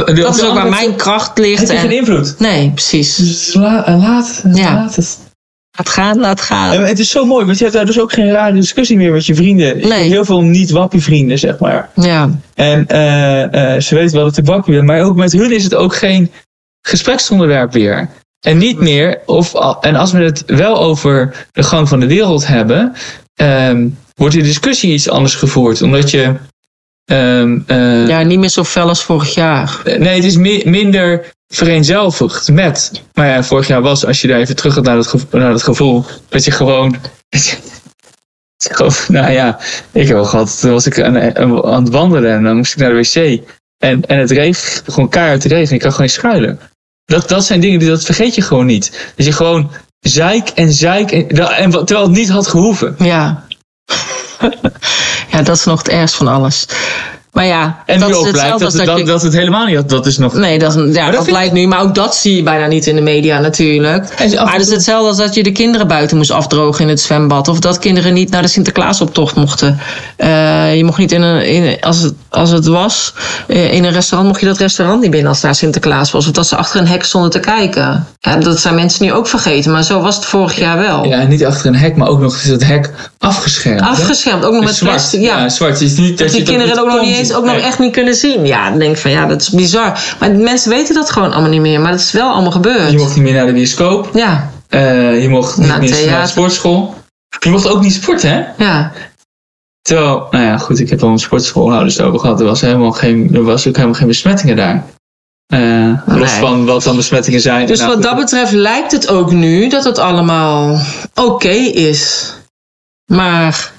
dat 0.06 0.36
is 0.36 0.42
ook 0.44 0.54
waar 0.54 0.68
mijn 0.68 0.96
kracht 0.96 1.38
ligt. 1.38 1.60
Heb 1.60 1.70
je 1.70 1.76
geen 1.76 1.90
En, 1.90 1.96
invloed? 1.96 2.34
nee, 2.38 2.70
precies. 2.70 3.16
Dus 3.16 3.54
la- 3.54 3.84
laat, 3.98 4.42
Ja. 4.52 4.74
laat 4.74 4.96
het. 4.96 5.18
Laat 5.78 5.88
gaan, 5.88 6.18
laat 6.18 6.40
gaan. 6.40 6.72
En 6.72 6.84
het 6.84 6.98
is 6.98 7.10
zo 7.10 7.24
mooi, 7.24 7.44
want 7.44 7.56
je 7.58 7.64
hebt 7.64 7.76
daar 7.76 7.86
dus 7.86 8.00
ook 8.00 8.12
geen 8.12 8.30
rare 8.30 8.52
discussie 8.54 8.96
meer 8.96 9.12
met 9.12 9.26
je 9.26 9.34
vrienden. 9.34 9.76
Ik 9.76 9.80
heb 9.82 9.90
Nee. 9.90 10.08
Heel 10.08 10.24
veel 10.24 10.40
niet-wappie 10.42 11.02
vrienden, 11.02 11.38
zeg 11.38 11.58
maar. 11.58 11.88
Ja, 11.94 12.30
En 12.54 12.86
eh, 12.86 13.74
eh, 13.74 13.80
ze 13.80 13.94
weten 13.94 14.16
wel 14.16 14.24
dat 14.24 14.36
ik 14.36 14.44
wappie 14.46 14.74
ben, 14.74 14.84
maar 14.84 15.00
ook 15.02 15.16
met 15.16 15.32
hun 15.32 15.52
is 15.52 15.64
het 15.64 15.74
ook 15.74 15.94
geen 15.96 16.30
gespreksonderwerp 16.86 17.72
weer. 17.72 18.08
En 18.46 18.58
niet 18.58 18.80
meer, 18.80 19.18
of, 19.26 19.54
en 19.80 19.94
als 19.96 20.12
we 20.12 20.18
het 20.22 20.42
wel 20.46 20.78
over 20.80 21.46
de 21.52 21.62
gang 21.62 21.88
van 21.88 22.00
de 22.00 22.06
wereld 22.06 22.46
hebben, 22.46 22.92
ehm, 23.34 23.86
wordt 24.14 24.34
de 24.34 24.42
discussie 24.42 24.92
iets 24.92 25.08
anders 25.08 25.34
gevoerd. 25.34 25.82
Omdat 25.82 26.10
je. 26.10 26.34
ehm, 27.04 27.58
eh, 27.66 28.08
ja, 28.08 28.22
niet 28.22 28.38
meer 28.38 28.48
zo 28.48 28.64
fel 28.64 28.88
als 28.88 29.04
vorig 29.04 29.34
jaar. 29.34 29.80
Nee, 29.84 30.14
het 30.14 30.24
is 30.24 30.36
mi- 30.36 30.62
minder 30.64 31.24
vereenzelvigd 31.48 32.48
met. 32.52 33.02
Maar 33.14 33.26
ja, 33.26 33.42
vorig 33.44 33.66
jaar 33.66 33.82
was, 33.82 34.04
als 34.04 34.20
je 34.20 34.28
daar 34.28 34.38
even 34.38 34.56
terug 34.56 34.74
gaat 34.74 34.84
naar 34.84 34.96
dat, 34.96 35.06
gevo- 35.06 35.38
naar 35.38 35.52
dat 35.52 35.62
gevoel, 35.62 36.04
dat 36.28 36.44
je 36.44 36.50
gewoon. 36.50 36.96
nou 39.08 39.30
ja, 39.30 39.58
ik 39.92 40.06
heb 40.06 40.16
wel 40.16 40.24
gehad, 40.24 40.60
toen 40.60 40.72
was 40.72 40.86
ik 40.86 41.00
aan, 41.00 41.36
aan 41.64 41.84
het 41.84 41.92
wandelen 41.92 42.32
en 42.32 42.42
dan 42.42 42.56
moest 42.56 42.72
ik 42.72 42.78
naar 42.78 42.90
de 42.90 42.96
wc. 42.96 43.40
En, 43.78 44.06
en 44.06 44.18
het 44.18 44.30
regen, 44.30 44.92
gewoon 44.92 45.08
keihard 45.08 45.40
te 45.40 45.48
regen, 45.48 45.74
ik 45.74 45.80
kan 45.80 45.92
gewoon 45.92 46.08
schuilen. 46.08 46.60
Dat, 47.04 47.28
dat 47.28 47.44
zijn 47.44 47.60
dingen 47.60 47.78
die 47.78 47.88
dat 47.88 48.04
vergeet 48.04 48.34
je 48.34 48.42
gewoon 48.42 48.66
niet. 48.66 49.12
Dat 49.16 49.26
je 49.26 49.32
gewoon 49.32 49.70
zeik 50.00 50.48
en 50.48 50.72
zeik, 50.72 51.12
en, 51.12 51.28
en, 51.28 51.70
terwijl 51.70 52.02
het 52.02 52.16
niet 52.16 52.28
had 52.28 52.46
gehoeven. 52.46 52.94
Ja. 52.98 53.46
ja, 55.32 55.42
dat 55.42 55.56
is 55.56 55.64
nog 55.64 55.78
het 55.78 55.88
ergst 55.88 56.14
van 56.14 56.28
alles. 56.28 56.66
Maar 57.38 57.46
ja, 57.46 57.82
En 57.86 58.00
dat 58.00 58.08
nu 58.08 58.14
is 58.14 58.20
ook 58.20 58.30
blijkt 58.32 58.58
dat, 58.58 58.72
dat 58.72 58.86
dat, 58.86 58.98
je... 58.98 59.04
dat 59.04 59.22
het 59.22 59.32
helemaal 59.32 59.66
niet 59.66 59.76
had. 59.76 59.88
Dat 59.88 60.06
is 60.06 60.18
nog. 60.18 60.34
Nee, 60.34 60.58
dat, 60.58 60.74
ja, 60.74 60.80
dat 60.82 61.12
dat, 61.12 61.24
vind- 61.24 61.36
lijkt 61.36 61.52
nu. 61.52 61.66
Maar 61.66 61.80
ook 61.80 61.94
dat 61.94 62.16
zie 62.16 62.36
je 62.36 62.42
bijna 62.42 62.66
niet 62.66 62.86
in 62.86 62.94
de 62.94 63.00
media 63.00 63.38
natuurlijk. 63.38 64.08
En 64.08 64.34
Maar 64.44 64.52
het 64.52 64.62
is 64.62 64.70
hetzelfde 64.70 65.08
als 65.08 65.16
dat 65.16 65.34
je 65.34 65.42
de 65.42 65.52
kinderen 65.52 65.88
buiten 65.88 66.16
moest 66.16 66.30
afdrogen 66.30 66.82
in 66.84 66.88
het 66.88 67.00
zwembad. 67.00 67.48
Of 67.48 67.58
dat 67.58 67.78
kinderen 67.78 68.14
niet 68.14 68.30
naar 68.30 68.42
de 68.42 68.48
Sinterklaasoptocht 68.48 69.34
mochten. 69.36 69.78
Eh, 70.16 70.76
je 70.76 70.84
mocht 70.84 70.98
niet 70.98 71.12
in 71.12 71.22
een... 71.22 71.46
In, 71.46 71.80
als, 71.80 72.02
het, 72.02 72.14
als 72.30 72.50
het 72.50 72.66
was 72.66 73.14
eh, 73.46 73.72
in 73.72 73.84
een 73.84 73.92
restaurant, 73.92 74.28
mocht 74.30 74.40
je 74.40 74.46
dat 74.46 74.58
restaurant 74.58 75.00
niet 75.00 75.10
binnen 75.10 75.28
als 75.28 75.40
daar 75.40 75.54
Sinterklaas 75.54 76.10
was. 76.10 76.26
Of 76.26 76.32
dat 76.32 76.46
ze 76.46 76.56
achter 76.56 76.80
een 76.80 76.86
hek 76.88 77.04
stonden 77.04 77.30
te 77.30 77.40
kijken. 77.40 78.06
Ja, 78.20 78.36
dat 78.36 78.60
zijn 78.60 78.74
mensen 78.74 79.04
nu 79.04 79.12
ook 79.12 79.28
vergeten. 79.28 79.72
Maar 79.72 79.82
zo 79.84 80.00
was 80.00 80.16
het 80.16 80.24
vorig 80.24 80.56
jaar 80.58 80.78
wel. 80.78 81.04
Ja, 81.04 81.22
niet 81.22 81.44
achter 81.44 81.66
een 81.66 81.76
hek, 81.76 81.96
maar 81.96 82.08
ook 82.08 82.20
nog 82.20 82.36
is 82.36 82.48
het 82.48 82.64
hek 82.66 82.90
afgeschermd. 83.18 83.80
hè? 83.80 83.86
Afgeschermd, 83.86 84.44
ook 84.44 84.52
nog 84.52 84.64
met 84.64 84.74
zwart. 84.74 84.92
plastic. 84.94 85.20
Ja. 85.20 85.48
zwart. 85.48 85.80
Is 85.80 85.96
niet 85.96 86.08
dat, 86.08 86.26
Dat 86.26 86.36
die 86.36 86.42
kinderen 86.44 86.70
het 86.70 86.80
ook 86.80 86.86
nog 86.92 87.00
niet 87.00 87.16
eens 87.16 87.32
ook 87.32 87.44
nog 87.44 87.56
echt 87.56 87.78
niet 87.78 87.92
kunnen 87.92 88.14
zien. 88.14 88.46
Ja, 88.46 88.70
dan 88.70 88.78
denk 88.78 88.92
ik 88.94 88.98
van 89.00 89.10
ja, 89.10 89.26
dat 89.26 89.40
is 89.40 89.48
bizar. 89.50 89.98
Maar 90.20 90.30
mensen 90.30 90.70
weten 90.70 90.94
dat 90.94 91.10
gewoon 91.10 91.32
allemaal 91.32 91.50
niet 91.50 91.60
meer. 91.60 91.80
Maar 91.80 91.90
dat 91.90 92.00
is 92.00 92.12
wel 92.12 92.30
allemaal 92.32 92.50
gebeurd. 92.52 92.90
Je 92.90 92.98
mocht 92.98 93.14
niet 93.14 93.24
meer 93.24 93.34
naar 93.34 93.46
de 93.46 93.52
bioscoop. 93.52 94.10
Ja, 94.14 94.50
Eh, 94.68 95.22
je 95.22 95.28
mocht 95.28 95.56
niet 95.56 95.66
Naar 95.68 95.78
meer 95.80 96.06
naar 96.10 96.22
de 96.22 96.28
sportschool. 96.28 96.94
Je 97.40 97.50
mocht 97.50 97.68
ook 97.68 97.80
niet 97.82 97.92
sporten, 97.94 98.30
hè? 98.30 98.64
ja. 98.64 98.92
Terwijl, 99.88 100.26
nou 100.30 100.44
ja, 100.44 100.58
goed, 100.58 100.78
ik 100.78 100.90
heb 100.90 101.02
al 101.02 101.08
een 101.08 101.18
sportschoolhouders 101.18 102.00
over 102.00 102.18
gehad. 102.20 102.40
Er, 102.40 102.46
was 102.46 102.60
helemaal 102.60 102.92
geen, 102.92 103.34
er 103.34 103.42
was 103.42 103.66
ook 103.66 103.74
helemaal 103.74 103.96
geen 103.96 104.06
besmettingen 104.06 104.56
daar. 104.56 104.84
Eh, 105.46 106.02
Los 106.06 106.30
Nee. 106.30 106.40
van 106.40 106.66
wat 106.66 106.82
dan 106.82 106.96
besmettingen 106.96 107.40
zijn. 107.40 107.66
Dus 107.66 107.78
Nou, 107.78 107.92
wat 107.94 108.02
dat 108.02 108.16
betreft 108.16 108.52
lijkt 108.52 108.92
het 108.92 109.08
ook 109.08 109.30
nu 109.32 109.68
dat 109.68 109.84
het 109.84 109.98
allemaal 109.98 110.80
oké 111.14 111.48
is. 111.48 112.32
Maar 113.12 113.72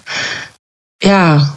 ja, 0.98 1.56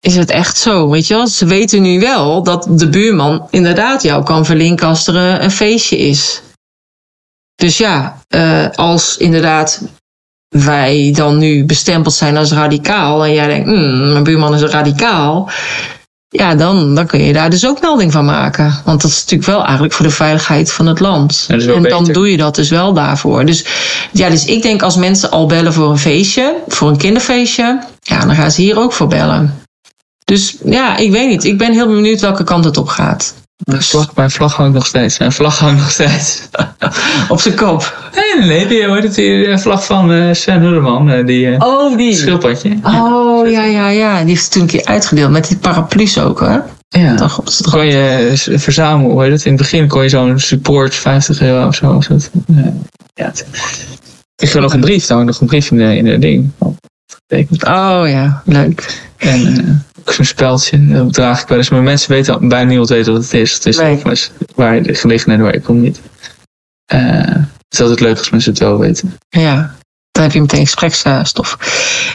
is 0.00 0.16
het 0.16 0.30
echt 0.30 0.56
zo? 0.56 0.90
Weet 0.90 1.06
je 1.06 1.14
wel, 1.14 1.26
ze 1.26 1.46
weten 1.46 1.82
nu 1.82 2.00
wel 2.00 2.42
dat 2.42 2.66
de 2.70 2.88
buurman 2.88 3.46
inderdaad 3.50 4.02
jou 4.02 4.24
kan 4.24 4.44
verlinken 4.44 4.86
als 4.86 5.06
er 5.06 5.16
eh, 5.16 5.42
een 5.44 5.50
feestje 5.50 5.96
is. 5.98 6.42
Dus 7.54 7.78
ja, 7.78 8.20
eh, 8.28 8.70
als 8.70 9.16
inderdaad 9.16 9.82
wij 10.48 11.12
dan 11.14 11.38
nu 11.38 11.64
bestempeld 11.64 12.14
zijn 12.14 12.36
als 12.36 12.52
radicaal 12.52 13.24
en 13.24 13.32
jij 13.32 13.46
denkt, 13.46 13.66
"Hmm, 13.68 14.12
mijn 14.12 14.24
buurman 14.24 14.54
is 14.54 14.62
radicaal, 14.62 15.50
ja, 16.28 16.54
dan, 16.54 16.94
dan 16.94 17.06
kun 17.06 17.20
je 17.20 17.32
daar 17.32 17.50
dus 17.50 17.66
ook 17.66 17.80
melding 17.80 18.12
van 18.12 18.24
maken. 18.24 18.74
Want 18.84 19.02
dat 19.02 19.10
is 19.10 19.20
natuurlijk 19.20 19.50
wel 19.50 19.64
eigenlijk 19.64 19.92
voor 19.92 20.06
de 20.06 20.12
veiligheid 20.12 20.72
van 20.72 20.86
het 20.86 21.00
land. 21.00 21.46
En 21.48 21.66
dan 21.66 21.82
beter. 21.82 22.12
doe 22.12 22.30
je 22.30 22.36
dat 22.36 22.54
dus 22.54 22.70
wel 22.70 22.92
daarvoor. 22.92 23.44
Dus 23.44 23.64
ja, 24.12 24.30
dus 24.30 24.44
ik 24.44 24.62
denk 24.62 24.82
als 24.82 24.96
mensen 24.96 25.30
al 25.30 25.46
bellen 25.46 25.72
voor 25.72 25.90
een 25.90 25.98
feestje, 25.98 26.56
voor 26.66 26.88
een 26.88 26.96
kinderfeestje, 26.96 27.82
ja, 28.00 28.20
dan 28.20 28.34
gaan 28.34 28.50
ze 28.50 28.60
hier 28.62 28.78
ook 28.78 28.92
voor 28.92 29.06
bellen. 29.06 29.62
Dus 30.24 30.56
ja, 30.64 30.96
ik 30.96 31.10
weet 31.10 31.28
niet. 31.28 31.44
Ik 31.44 31.58
ben 31.58 31.72
heel 31.72 31.86
benieuwd 31.86 32.20
welke 32.20 32.44
kant 32.44 32.64
het 32.64 32.76
op 32.76 32.88
gaat. 32.88 33.34
Mijn 33.64 33.82
vlag, 33.82 34.14
mijn 34.14 34.30
vlag 34.30 34.54
hangt 34.56 34.74
nog 34.74 34.86
steeds. 34.86 35.18
Mijn 35.18 35.32
vlag 35.32 35.58
hangt 35.58 35.80
nog 35.80 35.90
steeds. 35.90 36.48
Op 37.28 37.40
zijn 37.40 37.54
kop. 37.54 38.10
nee, 38.14 38.46
nee, 38.48 38.66
nee. 38.66 38.92
Heet 38.92 39.02
het, 39.02 39.14
die 39.14 39.58
vlag 39.58 39.84
van 39.84 40.12
eh 40.12 40.32
Sven 40.34 41.08
eh, 41.08 41.26
die 41.26 41.50
eh, 41.54 41.66
Oh, 41.66 41.96
die. 41.96 42.14
schildpadje. 42.14 42.78
Oh, 42.82 43.50
ja, 43.50 43.64
ja, 43.64 43.88
ja. 43.88 44.18
Die 44.18 44.28
heeft 44.28 44.42
het 44.42 44.52
toen 44.52 44.62
een 44.62 44.68
keer 44.68 44.84
uitgedeeld 44.84 45.30
met 45.30 45.48
die 45.48 45.56
paraplu's 45.56 46.18
ook, 46.18 46.40
hè? 46.40 46.58
Ja. 46.88 47.14
Dan 47.14 47.30
op 47.36 47.44
het 47.44 47.68
kon 47.70 47.86
je 47.86 48.32
verzamelen, 48.34 49.30
het? 49.32 49.44
In 49.44 49.52
het 49.52 49.60
begin 49.60 49.88
kon 49.88 50.02
je 50.02 50.08
zo'n 50.08 50.38
support 50.38 50.94
50 50.94 51.40
euro 51.40 51.66
of 51.66 51.74
zo. 51.74 51.92
Of 51.92 52.08
ja, 53.14 53.28
ik 53.28 53.44
kreeg 54.36 54.54
nog 54.54 54.72
een 54.74 54.80
brief, 54.80 55.06
daar 55.06 55.16
hangt 55.16 55.32
nog 55.32 55.40
een 55.40 55.46
brief 55.46 55.70
in 55.70 55.76
de, 55.76 55.96
in 55.96 56.04
de 56.04 56.18
ding. 56.18 56.50
Oh 57.66 58.02
ja, 58.08 58.42
leuk. 58.44 59.02
En 59.16 59.84
zo'n 60.12 60.24
speldje, 60.24 60.86
dat 60.88 61.12
draag 61.12 61.42
ik 61.42 61.48
wel 61.48 61.58
eens. 61.58 61.68
Maar 61.68 61.82
mensen 61.82 62.10
weten 62.10 62.48
bijna 62.48 62.68
niemand 62.68 62.88
weet 62.88 63.06
wat 63.06 63.22
het 63.22 63.32
is. 63.34 63.52
Het 63.52 63.66
is 63.66 63.76
Nee. 63.76 64.02
waar 64.54 64.82
de 64.82 64.94
gelegenheid 64.94 65.40
waar 65.40 65.54
ik 65.54 65.62
kom 65.62 65.80
niet. 65.80 66.00
Eh, 66.86 67.00
het 67.20 67.74
is 67.74 67.80
altijd 67.80 68.00
leuk 68.00 68.18
als 68.18 68.30
mensen 68.30 68.50
het 68.50 68.60
wel 68.60 68.78
weten. 68.78 69.16
Ja, 69.28 69.74
dan 70.10 70.22
heb 70.22 70.32
je 70.32 70.40
meteen 70.40 70.66
gespreksstof. 70.66 71.56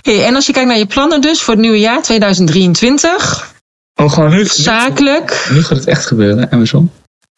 Hey, 0.02 0.26
en 0.26 0.36
als 0.36 0.46
je 0.46 0.54
kijkt 0.54 0.68
naar 0.68 0.78
je 0.78 0.86
plannen 0.86 1.22
dus 1.22 1.42
voor 1.42 1.54
het 1.54 1.62
nieuwe 1.62 1.80
jaar 1.80 2.02
2023, 2.02 3.50
Oh, 3.96 4.12
gewoon 4.14 4.30
nu, 4.30 4.46
zakelijk. 4.46 5.48
nu 5.52 5.64
gaat 5.64 5.78
het 5.78 5.88
echt 5.88 6.06
gebeuren, 6.06 6.52
Amazon. 6.52 6.92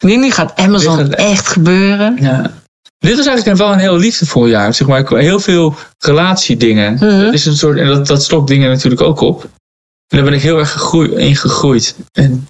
Nu, 0.04 0.16
nu 0.16 0.30
gaat 0.30 0.52
Amazon 0.56 0.96
Nu 0.96 1.02
gaat 1.02 1.10
het- 1.10 1.18
echt 1.20 1.46
gebeuren. 1.46 2.16
Ja. 2.20 2.50
Dit 2.98 3.18
is 3.18 3.26
eigenlijk 3.26 3.58
wel 3.58 3.72
een 3.72 3.78
heel 3.78 3.96
liefdevol 3.96 4.46
jaar. 4.46 4.74
Zeg 4.74 4.86
maar, 4.86 5.08
heel 5.18 5.40
veel 5.40 5.74
relatiedingen. 5.98 6.94
Mhm. 6.94 7.04
Het 7.04 7.34
is 7.34 7.46
een 7.46 7.56
soort, 7.56 7.78
en 7.78 7.86
dat, 7.86 8.06
dat 8.06 8.22
stokt 8.22 8.48
dingen 8.48 8.70
natuurlijk 8.70 9.02
ook 9.02 9.20
op. 9.20 9.48
En 10.08 10.16
daar 10.16 10.24
ben 10.24 10.34
ik 10.34 10.42
heel 10.42 10.58
erg 10.58 10.72
gegroeid, 10.72 11.12
in 11.12 11.36
gegroeid. 11.36 11.96
En 12.12 12.48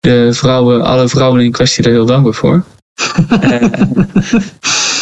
de 0.00 0.28
vrouwen, 0.32 0.82
alle 0.82 1.08
vrouwen 1.08 1.40
in 1.40 1.52
kwestie 1.52 1.82
daar 1.82 1.92
heel 1.92 2.06
dankbaar 2.06 2.34
voor. 2.34 2.64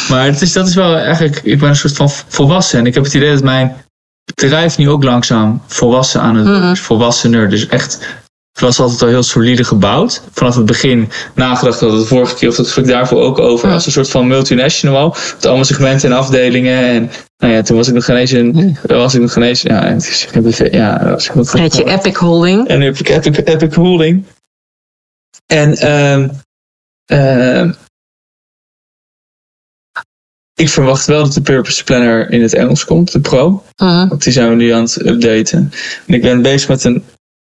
Eh, 0.08 0.16
maar 0.16 0.24
het 0.24 0.42
is, 0.42 0.52
dat 0.52 0.68
is 0.68 0.74
wel 0.74 0.96
eigenlijk, 0.96 1.40
ik 1.44 1.58
ben 1.58 1.68
een 1.68 1.76
soort 1.76 1.96
van 1.96 2.10
volwassen. 2.10 2.78
En 2.78 2.86
ik 2.86 2.94
heb 2.94 3.04
het 3.04 3.14
idee 3.14 3.32
dat 3.32 3.42
mijn 3.42 3.76
bedrijf 4.34 4.78
nu 4.78 4.90
ook 4.90 5.02
langzaam 5.02 5.62
volwassen 5.66 6.20
aan 6.20 6.36
het 6.36 6.76
is. 6.76 6.80
Volwassener. 6.80 7.50
Dus 7.50 7.66
echt 7.66 8.16
het 8.58 8.66
was 8.66 8.80
altijd 8.80 9.02
al 9.02 9.08
heel 9.08 9.22
solide 9.22 9.64
gebouwd. 9.64 10.22
Vanaf 10.32 10.56
het 10.56 10.66
begin 10.66 11.10
nagedacht 11.34 11.80
dat 11.80 11.92
het 11.92 12.06
vorige 12.06 12.34
keer 12.34 12.48
of 12.48 12.56
dat 12.56 12.76
ik 12.76 12.86
daarvoor 12.86 13.22
ook 13.22 13.38
over. 13.38 13.70
Als 13.70 13.86
een 13.86 13.92
soort 13.92 14.10
van 14.10 14.26
multinational. 14.26 15.16
Met 15.34 15.46
allemaal 15.46 15.64
segmenten 15.64 16.10
en 16.10 16.16
afdelingen. 16.16 16.84
En 16.84 17.10
nou 17.38 17.52
ja, 17.52 17.62
toen 17.62 17.76
was 17.76 17.88
ik 17.88 17.94
nog 17.94 18.04
geen 18.04 18.16
eens 18.16 18.30
een. 18.30 18.78
Was 18.86 19.14
ik 19.14 19.20
nog 19.20 19.32
geen 19.32 19.42
eens. 19.42 19.62
Ja, 19.62 19.84
het 19.84 20.44
is, 20.44 20.58
ja, 20.70 21.04
was 21.04 21.28
ik 21.28 21.34
nog 21.34 21.52
Had 21.52 21.76
je 21.76 21.84
Epic 21.84 22.16
Holding. 22.16 22.68
En 22.68 22.78
nu 22.78 22.84
heb 22.84 22.98
ik 22.98 23.08
Epic, 23.08 23.44
Epic 23.44 23.74
Holding. 23.74 24.24
En 25.46 25.76
ehm 25.76 26.28
ehm 27.04 27.72
ik 30.54 30.68
verwacht 30.68 31.06
wel 31.06 31.22
dat 31.22 31.32
de 31.32 31.40
Purpose 31.40 31.84
Planner 31.84 32.30
in 32.30 32.42
het 32.42 32.54
Engels 32.54 32.84
komt, 32.84 33.12
de 33.12 33.20
Pro. 33.20 33.64
Mhm. 33.76 34.08
Want 34.08 34.22
die 34.22 34.32
zijn 34.32 34.48
we 34.48 34.54
nu 34.54 34.70
aan 34.70 34.82
het 34.82 35.06
updaten. 35.06 35.72
En 36.06 36.14
ik 36.14 36.22
ben 36.22 36.42
bezig 36.42 36.68
met 36.68 36.84
een 36.84 37.04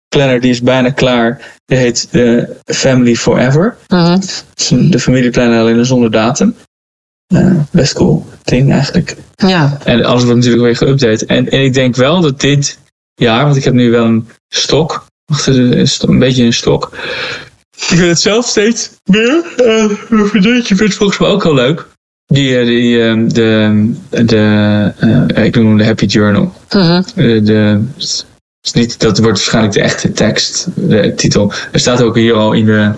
planner 0.08 0.40
die 0.40 0.50
is 0.50 0.62
bijna 0.62 0.90
klaar. 0.90 1.56
Die 1.66 1.78
heet 1.78 2.08
de 2.12 2.56
Family 2.64 3.14
Forever. 3.14 3.76
Mhm. 3.88 4.10
Het 4.10 4.44
is 4.56 4.70
een- 4.70 4.90
de 4.90 4.98
familieplanner 4.98 5.60
alleen 5.60 5.84
zonder 5.86 6.10
datum. 6.10 6.54
Eh, 7.34 7.50
best 7.70 7.92
cool 7.92 8.26
ding 8.42 8.72
eigenlijk. 8.72 9.16
Ja. 9.36 9.78
En 9.84 10.04
alles 10.04 10.22
wordt 10.24 10.36
natuurlijk 10.44 10.80
weer 10.80 10.88
geüpdate. 10.88 11.26
En, 11.26 11.50
en 11.50 11.62
ik 11.64 11.74
denk 11.74 11.96
wel 11.96 12.20
dat 12.20 12.40
dit 12.40 12.78
jaar, 13.14 13.44
want 13.44 13.56
ik 13.56 13.64
heb 13.64 13.74
nu 13.74 13.90
wel 13.90 14.04
een 14.04 14.28
stok. 14.48 15.06
Wacht, 15.24 15.46
een, 15.46 15.88
st- 15.88 16.02
een 16.02 16.18
beetje 16.18 16.44
een 16.44 16.52
stok. 16.52 16.90
Ik 17.76 17.84
vind 17.84 18.00
het 18.00 18.20
zelf 18.20 18.46
steeds 18.46 18.90
meer. 19.04 19.44
Uh, 19.56 19.92
mijn 20.08 20.26
vriendinnetje 20.26 20.76
vindt 20.76 20.82
het 20.92 20.94
volgens 20.94 21.18
mij 21.18 21.28
ook 21.28 21.42
heel 21.42 21.54
leuk. 21.54 21.86
Die, 22.26 22.58
eh, 22.58 22.66
die 22.66 23.02
ehm, 23.02 23.28
de, 23.28 23.92
de 24.24 24.92
eh, 25.34 25.44
ik 25.44 25.54
noem 25.56 25.66
hem 25.66 25.76
de 25.78 25.84
Happy 25.84 26.04
Journal. 26.04 26.52
Mhm. 26.70 27.02
Eh, 27.14 27.44
de, 27.44 27.84
is 28.74 28.80
niet, 28.80 29.00
dat 29.00 29.18
wordt 29.18 29.38
waarschijnlijk 29.38 29.74
de 29.74 29.80
echte 29.82 30.12
tekst, 30.12 30.66
de 30.74 31.14
titel. 31.14 31.52
Er 31.72 31.80
staat 31.80 32.02
ook 32.02 32.16
hier 32.16 32.34
al 32.34 32.52
in 32.52 32.64
de. 32.64 32.92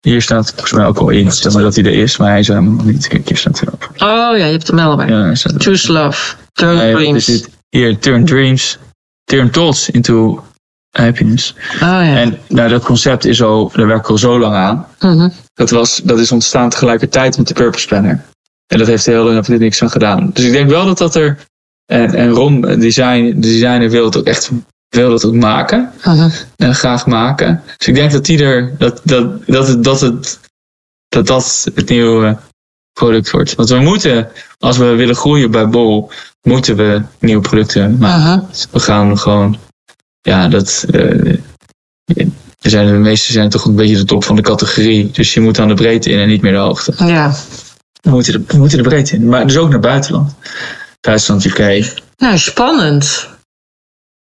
Hier 0.00 0.22
staat 0.22 0.50
volgens 0.50 0.72
mij 0.72 0.86
ook 0.86 0.98
al 0.98 1.08
in 1.08 1.32
zeg 1.32 1.52
maar, 1.52 1.62
dat 1.62 1.74
hij 1.74 1.84
er 1.84 1.92
is, 1.92 2.16
maar 2.16 2.30
hij 2.30 2.38
is 2.38 2.48
helemaal 2.48 2.72
nog 2.72 2.84
niet. 2.84 3.08
Kijk, 3.08 3.28
hier 3.28 3.36
staat 3.36 3.60
hij 3.60 3.68
ook. 3.72 3.88
Oh 3.94 4.36
ja, 4.38 4.44
je 4.44 4.52
hebt 4.52 4.66
hem 4.66 4.76
wel 4.76 4.96
bij. 4.96 5.08
Ja. 5.08 5.34
Choose 5.34 5.92
love. 5.92 6.34
Turn 6.52 6.76
Nee, 6.76 6.94
dreams. 6.94 7.14
er 7.14 7.34
zit 7.34 7.48
hier, 7.68 7.98
turn 7.98 8.24
dreams, 8.24 8.78
turn 9.24 9.50
thoughts 9.50 9.90
into 9.90 10.44
happiness. 10.90 11.54
Oh 11.74 11.78
ja. 11.80 12.16
En 12.16 12.38
nou, 12.48 12.68
dat 12.68 12.84
concept 12.84 13.24
is 13.24 13.42
al, 13.42 13.70
daar 13.74 13.86
werk 13.86 14.00
ik 14.00 14.10
al 14.10 14.18
zo 14.18 14.38
lang 14.38 14.54
aan. 14.54 14.86
Mhm. 15.00 15.28
Dat, 15.54 15.70
was, 15.70 16.00
dat 16.04 16.18
is 16.18 16.32
ontstaan 16.32 16.70
tegelijkertijd 16.70 17.38
met 17.38 17.48
de 17.48 17.54
Purpose 17.54 17.86
Planner. 17.86 18.24
En 18.66 18.78
dat 18.78 18.86
heeft 18.86 19.06
heel 19.06 19.24
lang 19.24 19.46
niks 19.46 19.82
aan 19.82 19.90
gedaan. 19.90 20.30
Dus 20.32 20.44
ik 20.44 20.52
denk 20.52 20.70
wel 20.70 20.84
dat 20.84 20.98
dat 20.98 21.14
er. 21.14 21.38
En, 21.86 22.14
en 22.14 22.30
Ron, 22.30 22.66
eh, 22.66 22.80
design, 22.80 23.24
de 23.24 23.38
designer, 23.40 23.90
wil 23.90 24.04
het 24.04 24.16
ook 24.16 24.26
echt 24.26 24.50
wil 24.94 25.10
dat 25.10 25.24
ook 25.24 25.34
maken. 25.34 25.92
En 26.56 26.74
graag 26.74 27.06
maken. 27.06 27.62
Dus 27.76 27.86
ik 27.88 27.94
denk 27.94 28.12
dat 28.12 28.24
die 28.24 28.42
er. 28.44 28.74
Dat, 28.78 29.00
dat, 29.04 29.46
dat, 29.46 29.68
het, 29.68 29.84
dat, 29.84 30.00
het, 30.00 30.38
dat 31.08 31.26
dat 31.26 31.68
het 31.74 31.88
nieuwe 31.88 32.36
product 32.92 33.30
wordt. 33.30 33.54
Want 33.54 33.68
we 33.68 33.78
moeten, 33.80 34.28
als 34.58 34.76
we 34.76 34.84
willen 34.84 35.14
groeien 35.16 35.50
bij 35.50 35.68
Bol, 35.68 36.10
moeten 36.42 36.76
we 36.76 37.02
nieuwe 37.18 37.42
producten 37.42 37.96
maken. 37.98 38.46
Mhm. 38.48 38.54
We 38.70 38.80
gaan 38.80 39.18
gewoon. 39.18 39.58
Ja, 40.20 40.48
dat. 40.48 40.84
eh, 40.90 41.36
we 42.60 42.68
zijn, 42.70 42.86
de 42.86 42.92
meeste 42.92 43.32
zijn 43.32 43.48
toch 43.48 43.64
een 43.64 43.74
beetje 43.74 43.96
de 43.96 44.04
top 44.04 44.24
van 44.24 44.36
de 44.36 44.42
categorie. 44.42 45.10
Dus 45.10 45.34
je 45.34 45.40
moet 45.40 45.58
aan 45.58 45.68
de 45.68 45.74
breedte 45.74 46.10
in 46.10 46.18
en 46.18 46.28
niet 46.28 46.42
meer 46.42 46.52
de 46.52 46.58
hoogte. 46.58 46.94
Ja. 47.04 47.34
We 48.00 48.10
moeten 48.10 48.32
de, 48.32 48.44
we 48.46 48.56
moeten 48.58 48.76
de 48.78 48.84
breedte 48.88 49.14
in. 49.14 49.28
Maar 49.28 49.46
dus 49.46 49.56
ook 49.56 49.70
naar 49.70 49.80
buitenland. 49.80 50.34
Duitsland, 51.00 51.44
UK. 51.44 51.92
Nou, 52.16 52.38
spannend. 52.38 53.28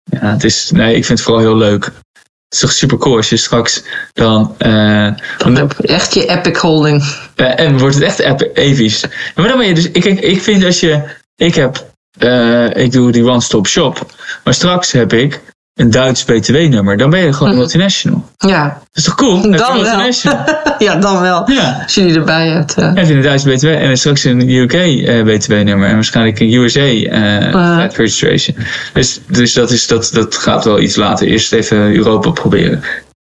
Ja, 0.09 0.31
het 0.33 0.43
is, 0.43 0.71
nee, 0.71 0.95
ik 0.95 1.05
vind 1.05 1.19
het 1.19 1.27
vooral 1.27 1.43
heel 1.43 1.57
leuk. 1.57 1.83
Het 1.83 2.53
is 2.55 2.59
toch 2.59 2.71
super 2.71 2.97
cool 2.97 3.15
als 3.15 3.29
je 3.29 3.37
straks 3.37 3.83
dan. 4.13 4.55
eh, 4.57 5.09
Dan 5.37 5.55
heb 5.55 5.75
je 5.77 5.87
echt 5.87 6.13
je 6.13 6.25
epic 6.29 6.57
holding. 6.57 7.03
en 7.35 7.77
wordt 7.77 7.95
het 7.95 8.03
echt 8.03 8.19
ep- 8.19 8.49
episch. 8.53 9.03
Maar 9.35 9.47
dan 9.47 9.57
ben 9.57 9.67
je 9.67 9.73
dus. 9.73 9.91
Ik, 9.91 10.05
ik, 10.05 10.19
ik 10.19 10.41
vind 10.41 10.63
als 10.63 10.79
je. 10.79 11.03
Ik 11.35 11.55
heb. 11.55 11.85
eh, 12.17 12.75
ik 12.75 12.91
doe 12.91 13.11
die 13.11 13.25
one-stop 13.29 13.67
shop. 13.67 14.11
Maar 14.43 14.53
straks 14.53 14.91
heb 14.91 15.13
ik 15.13 15.41
een 15.77 15.91
Duits 15.91 16.25
BTW-nummer. 16.25 16.97
Dan 16.97 17.09
ben 17.09 17.19
je 17.19 17.33
gewoon 17.33 17.47
een 17.47 17.53
Mhm. 17.53 17.57
multinational. 17.57 18.25
Ja. 18.37 18.63
Dat 18.63 18.87
is 18.93 19.03
toch 19.03 19.15
cool? 19.15 19.41
Dan 19.41 19.51
wel. 19.51 19.73
multinational. 19.73 20.45
ja, 20.79 20.95
dan 20.95 21.21
wel. 21.21 21.51
ja. 21.51 21.79
Als 21.83 21.95
je 21.95 22.05
die 22.05 22.15
erbij 22.15 22.47
hebt. 22.47 22.73
eh. 22.77 22.91
Heb 22.93 23.07
je 23.07 23.13
een 23.13 23.21
Duits 23.21 23.43
BTW 23.43 23.65
en 23.65 23.97
straks 23.97 24.23
een 24.23 24.49
UK 24.49 24.73
eh, 24.73 25.23
BTW-nummer 25.23 25.87
en 25.87 25.93
waarschijnlijk 25.93 26.39
een 26.39 26.53
USA 26.53 26.81
eh 26.81 27.53
Ah. 27.53 27.75
flat 27.75 27.95
registration. 27.95 28.57
Dus, 28.93 29.19
dus 29.27 29.53
dat, 29.53 29.71
is, 29.71 29.87
dat, 29.87 30.09
dat 30.13 30.35
gaat 30.35 30.65
wel 30.65 30.79
iets 30.79 30.95
later. 30.95 31.27
Eerst 31.27 31.53
even 31.53 31.77
Europa 31.95 32.29
proberen. 32.29 32.81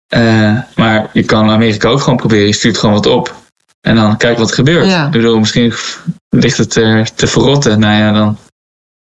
Eh, 0.07 0.51
maar 0.75 1.07
je 1.13 1.23
kan 1.23 1.49
Amerika 1.49 1.89
ook 1.89 1.99
gewoon 2.01 2.17
proberen. 2.17 2.45
Je 2.47 2.53
stuurt 2.53 2.77
gewoon 2.77 2.95
wat 2.95 3.05
op. 3.05 3.35
En 3.81 3.95
dan 3.95 4.17
kijk 4.17 4.37
wat 4.37 4.49
er 4.49 4.55
gebeurt. 4.55 4.85
Ja. 4.85 5.09
Misschien 5.39 5.73
ligt 6.29 6.57
het 6.57 6.75
er 6.75 7.13
te 7.15 7.27
verrotten. 7.27 7.79
Nou 7.79 7.97
ja, 7.97 8.11
dan 8.11 8.37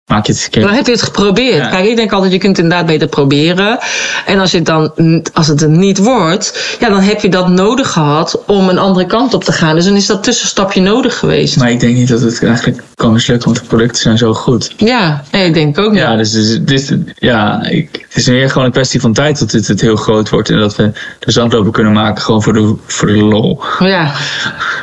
maak 0.06 0.26
je 0.26 0.34
het 0.34 0.48
keer. 0.50 0.62
Dan 0.62 0.72
heb 0.74 0.86
je 0.86 0.92
het 0.92 1.02
geprobeerd. 1.02 1.56
Ja. 1.56 1.70
Kijk, 1.70 1.86
ik 1.86 1.96
denk 1.96 2.12
altijd, 2.12 2.32
je 2.32 2.38
kunt 2.38 2.56
het 2.56 2.66
inderdaad 2.66 2.88
beter 2.88 3.08
proberen. 3.08 3.80
En 4.26 4.40
als, 4.40 4.52
je 4.52 4.58
het 4.58 4.66
dan, 4.66 4.92
als 5.34 5.48
het 5.48 5.62
er 5.62 5.70
niet 5.70 5.98
wordt, 5.98 6.78
ja, 6.80 6.90
dan 6.90 7.02
heb 7.02 7.22
je 7.22 7.30
dat 7.30 7.50
nodig 7.50 7.92
gehad 7.92 8.42
om 8.46 8.70
een 8.70 8.78
andere 8.78 9.06
kant 9.06 9.34
op 9.34 9.44
te 9.44 9.52
gaan. 9.52 9.76
Dus 9.76 9.86
dan 9.86 9.96
is 9.96 10.06
dat 10.06 10.24
tussenstapje 10.24 10.82
nodig 10.82 11.18
geweest. 11.18 11.58
Maar 11.58 11.72
ik 11.72 11.80
denk 11.80 11.96
niet 11.96 12.08
dat 12.08 12.22
het 12.22 12.44
eigenlijk 12.44 12.82
kan 12.96 13.12
mislukken, 13.12 13.46
want 13.50 13.62
de 13.62 13.68
producten 13.68 14.02
zijn 14.02 14.18
zo 14.18 14.34
goed. 14.34 14.74
Ja, 14.78 15.24
nee, 15.32 15.46
ik 15.46 15.54
denk 15.54 15.78
ook 15.78 15.92
niet. 15.92 16.00
Ja, 16.00 16.16
dus, 16.16 16.92
ja 17.16 17.64
ik, 17.70 18.06
het 18.08 18.16
is 18.16 18.28
meer 18.28 18.50
gewoon 18.50 18.66
een 18.66 18.72
kwestie 18.74 19.02
van 19.02 19.14
tijd 19.14 19.40
dat 19.40 19.52
dit 19.52 19.68
het 19.68 19.82
heel 19.82 19.96
groot 19.96 20.30
wordt. 20.30 20.50
En 20.50 20.60
dat 20.60 20.76
we 20.76 20.92
de 21.20 21.32
zandlopen 21.32 21.72
kunnen 21.72 21.94
maken 21.94 22.22
gewoon 22.22 22.44
voor 22.44 22.54
de, 22.54 22.76
voor 22.88 23.08
de 23.08 23.18
lol. 23.18 23.62
Ja. 23.80 24.12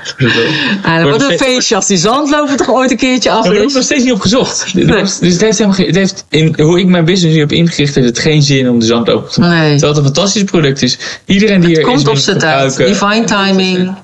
Voor 0.05 0.29
de 0.29 0.35
lol. 0.35 0.93
Ah, 0.93 0.99
dan 1.01 1.09
wordt 1.09 1.31
een 1.31 1.39
feestje 1.39 1.77
als 1.77 1.87
die 1.87 1.97
zandloper 1.97 2.57
toch 2.57 2.71
ooit 2.71 2.91
een 2.91 2.97
keertje 2.97 3.31
af 3.31 3.35
Maar 3.35 3.45
daar 3.45 3.53
heb 3.53 3.63
ik 3.63 3.69
is. 3.69 3.75
nog 3.75 3.85
steeds 3.85 4.05
niet 4.05 4.13
op 4.13 4.21
gezocht. 4.21 4.75
Nee. 4.75 5.05
Dus 5.19 5.33
het 5.33 5.41
heeft 5.41 5.59
helemaal 5.59 5.79
geen, 5.79 5.87
het 5.87 5.97
heeft 5.97 6.25
in, 6.29 6.55
hoe 6.61 6.81
ik 6.81 6.87
mijn 6.87 7.05
business 7.05 7.35
nu 7.35 7.41
heb 7.41 7.53
ingericht, 7.53 7.95
heeft 7.95 8.07
het 8.07 8.19
geen 8.19 8.43
zin 8.43 8.69
om 8.71 8.79
de 8.79 8.87
zandloper 8.87 9.31
te 9.31 9.41
maken. 9.41 9.59
Nee. 9.59 9.71
Terwijl 9.71 9.95
het 9.95 9.99
een 9.99 10.13
fantastisch 10.13 10.45
product 10.45 10.83
is. 10.83 10.99
Iedereen 11.25 11.61
die 11.61 11.69
Het 11.69 11.79
er 11.79 11.85
is, 11.87 11.95
komt 11.95 12.09
op 12.09 12.17
zijn 12.17 12.39
tijd. 12.39 12.77
Divine 12.77 13.25
timing. 13.25 13.95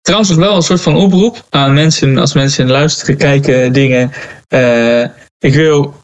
Trouwens 0.00 0.30
nog 0.30 0.38
wel 0.38 0.56
een 0.56 0.62
soort 0.62 0.80
van 0.80 0.96
oproep 0.96 1.44
aan 1.50 1.74
mensen, 1.74 2.18
als 2.18 2.32
mensen 2.32 2.70
luisteren, 2.70 3.16
kijken, 3.16 3.72
dingen. 3.72 4.12
Eh, 4.48 5.02
ik 5.38 5.54
wil, 5.54 5.94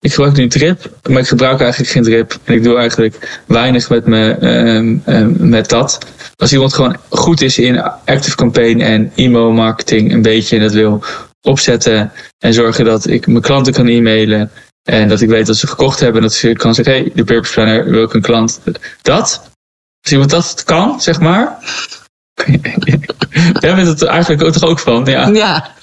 ik 0.00 0.12
gebruik 0.12 0.36
nu 0.36 0.48
drip, 0.48 0.90
maar 1.08 1.20
ik 1.20 1.28
gebruik 1.28 1.60
eigenlijk 1.60 1.90
geen 1.90 2.02
drip. 2.02 2.38
En 2.44 2.54
ik 2.54 2.62
doe 2.62 2.76
eigenlijk 2.76 3.40
weinig 3.46 3.88
met, 3.88 4.06
me, 4.06 4.30
ehm, 4.30 4.96
ehm, 5.04 5.48
met 5.48 5.68
dat. 5.68 5.98
Als 6.36 6.52
iemand 6.52 6.74
gewoon 6.74 6.96
goed 7.08 7.40
is 7.40 7.58
in 7.58 7.82
active 8.04 8.36
campaign 8.36 8.80
en 8.80 9.12
e-mail 9.14 9.50
marketing 9.50 10.12
een 10.12 10.22
beetje 10.22 10.56
en 10.56 10.62
dat 10.62 10.72
wil 10.72 11.04
opzetten 11.46 12.12
en 12.38 12.54
zorgen 12.54 12.84
dat 12.84 13.06
ik 13.06 13.26
mijn 13.26 13.42
klanten 13.42 13.72
kan 13.72 13.86
e-mailen 13.86 14.50
en 14.82 15.08
dat 15.08 15.20
ik 15.20 15.28
weet 15.28 15.46
dat 15.46 15.56
ze 15.56 15.66
gekocht 15.66 16.00
hebben 16.00 16.22
en 16.22 16.28
dat 16.28 16.36
ze 16.36 16.52
kan 16.52 16.74
zeggen, 16.74 16.94
hey, 16.94 17.12
de 17.14 17.24
Purpose 17.24 17.52
Planner 17.52 17.90
wil 17.90 18.02
ik 18.02 18.14
een 18.14 18.22
klant. 18.22 18.60
Dat, 19.02 19.50
als 20.02 20.12
iemand 20.12 20.30
dat 20.30 20.64
kan, 20.64 21.00
zeg 21.00 21.20
maar, 21.20 21.58
Jij 23.60 23.74
bent 23.74 23.86
het 23.86 24.02
eigenlijk 24.02 24.42
ook 24.42 24.52
toch 24.52 24.70
ook 24.70 24.78
van? 24.78 25.04
Ja. 25.04 25.28
Ja, 25.28 25.74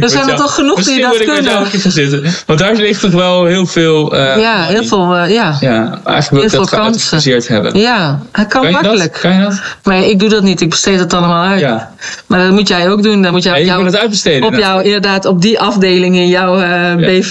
er 0.00 0.08
zijn 0.08 0.28
er 0.28 0.36
toch 0.36 0.54
genoeg 0.54 0.82
die 0.82 1.00
dat 1.00 1.16
kunnen. 1.24 1.66
zitten. 1.92 2.24
Want 2.46 2.58
daar 2.58 2.74
ligt 2.74 3.00
toch 3.00 3.10
wel 3.12 3.44
heel 3.44 3.66
veel... 3.66 4.16
eh, 4.16 4.40
Ja, 4.40 4.64
heel 4.64 4.84
veel, 4.84 5.14
eh, 5.14 5.30
ja. 5.32 5.56
Ja, 5.60 6.00
eigenlijk 6.04 6.30
wil 6.30 6.42
ik 6.42 6.50
Heel 6.50 6.60
dat 6.60 6.68
veel 6.68 6.78
kansen. 6.78 7.54
hebben. 7.54 7.78
Ja, 7.80 8.20
het 8.32 8.48
kan, 8.48 8.70
makkelijk. 8.70 9.12
dat? 9.12 9.20
Kan 9.20 9.32
je 9.34 9.40
dat? 9.40 9.60
Maar 9.82 9.98
ik 10.04 10.18
doe 10.18 10.28
dat 10.28 10.42
niet. 10.42 10.60
Ik 10.60 10.70
besteed 10.70 10.98
het 10.98 11.14
allemaal 11.14 11.44
uit. 11.46 11.60
Ja. 11.60 11.92
Maar 12.26 12.38
dat 12.44 12.50
moet 12.52 12.68
jij 12.68 12.90
ook 12.90 13.02
doen. 13.02 13.22
Dan 13.22 13.32
moet 13.32 13.42
jij 13.42 13.64
Ja, 13.64 13.84
het 13.84 13.96
uitbesteden. 13.96 14.48
op 14.48 14.54
jou, 14.54 14.82
inderdaad, 14.82 15.24
op 15.24 15.42
die 15.42 15.60
afdeling 15.60 16.16
in 16.16 16.28
jouw 16.28 16.60
eh, 16.60 16.94
BV. 16.96 17.30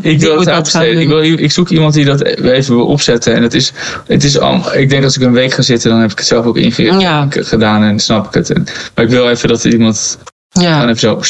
Ik 0.00 0.20
wil 0.20 0.38
het 0.38 0.48
uitbesteden. 0.48 1.00
Ik, 1.00 1.08
wil, 1.08 1.22
ik 1.22 1.52
zoek 1.52 1.68
iemand 1.68 1.94
die 1.94 2.04
dat 2.04 2.22
even 2.22 2.76
wil 2.76 2.86
opzetten. 2.86 3.34
En 3.34 3.42
het 3.42 3.54
is, 3.54 3.72
het 4.06 4.24
is 4.24 4.38
al, 4.38 4.74
ik 4.74 4.90
denk 4.90 5.04
als 5.04 5.16
ik 5.16 5.22
een 5.22 5.32
week 5.32 5.52
ga 5.52 5.62
zitten, 5.62 5.90
dan 5.90 6.00
heb 6.00 6.10
ik 6.10 6.18
het 6.18 6.26
zelf 6.26 6.46
ook 6.46 6.56
ingericht 6.56 7.48
gedaan 7.48 7.82
en 7.82 7.98
snap 8.00 8.26
ik 8.26 8.34
het. 8.34 8.50
En, 8.50 8.66
maar 8.94 9.04
ik 9.04 9.10
wil 9.10 9.28
even 9.30 9.48
dat 9.48 9.64
er 9.64 9.72
iemand 9.72 10.18
Ja, 10.60 10.88
even 10.88 10.98
zo. 10.98 11.20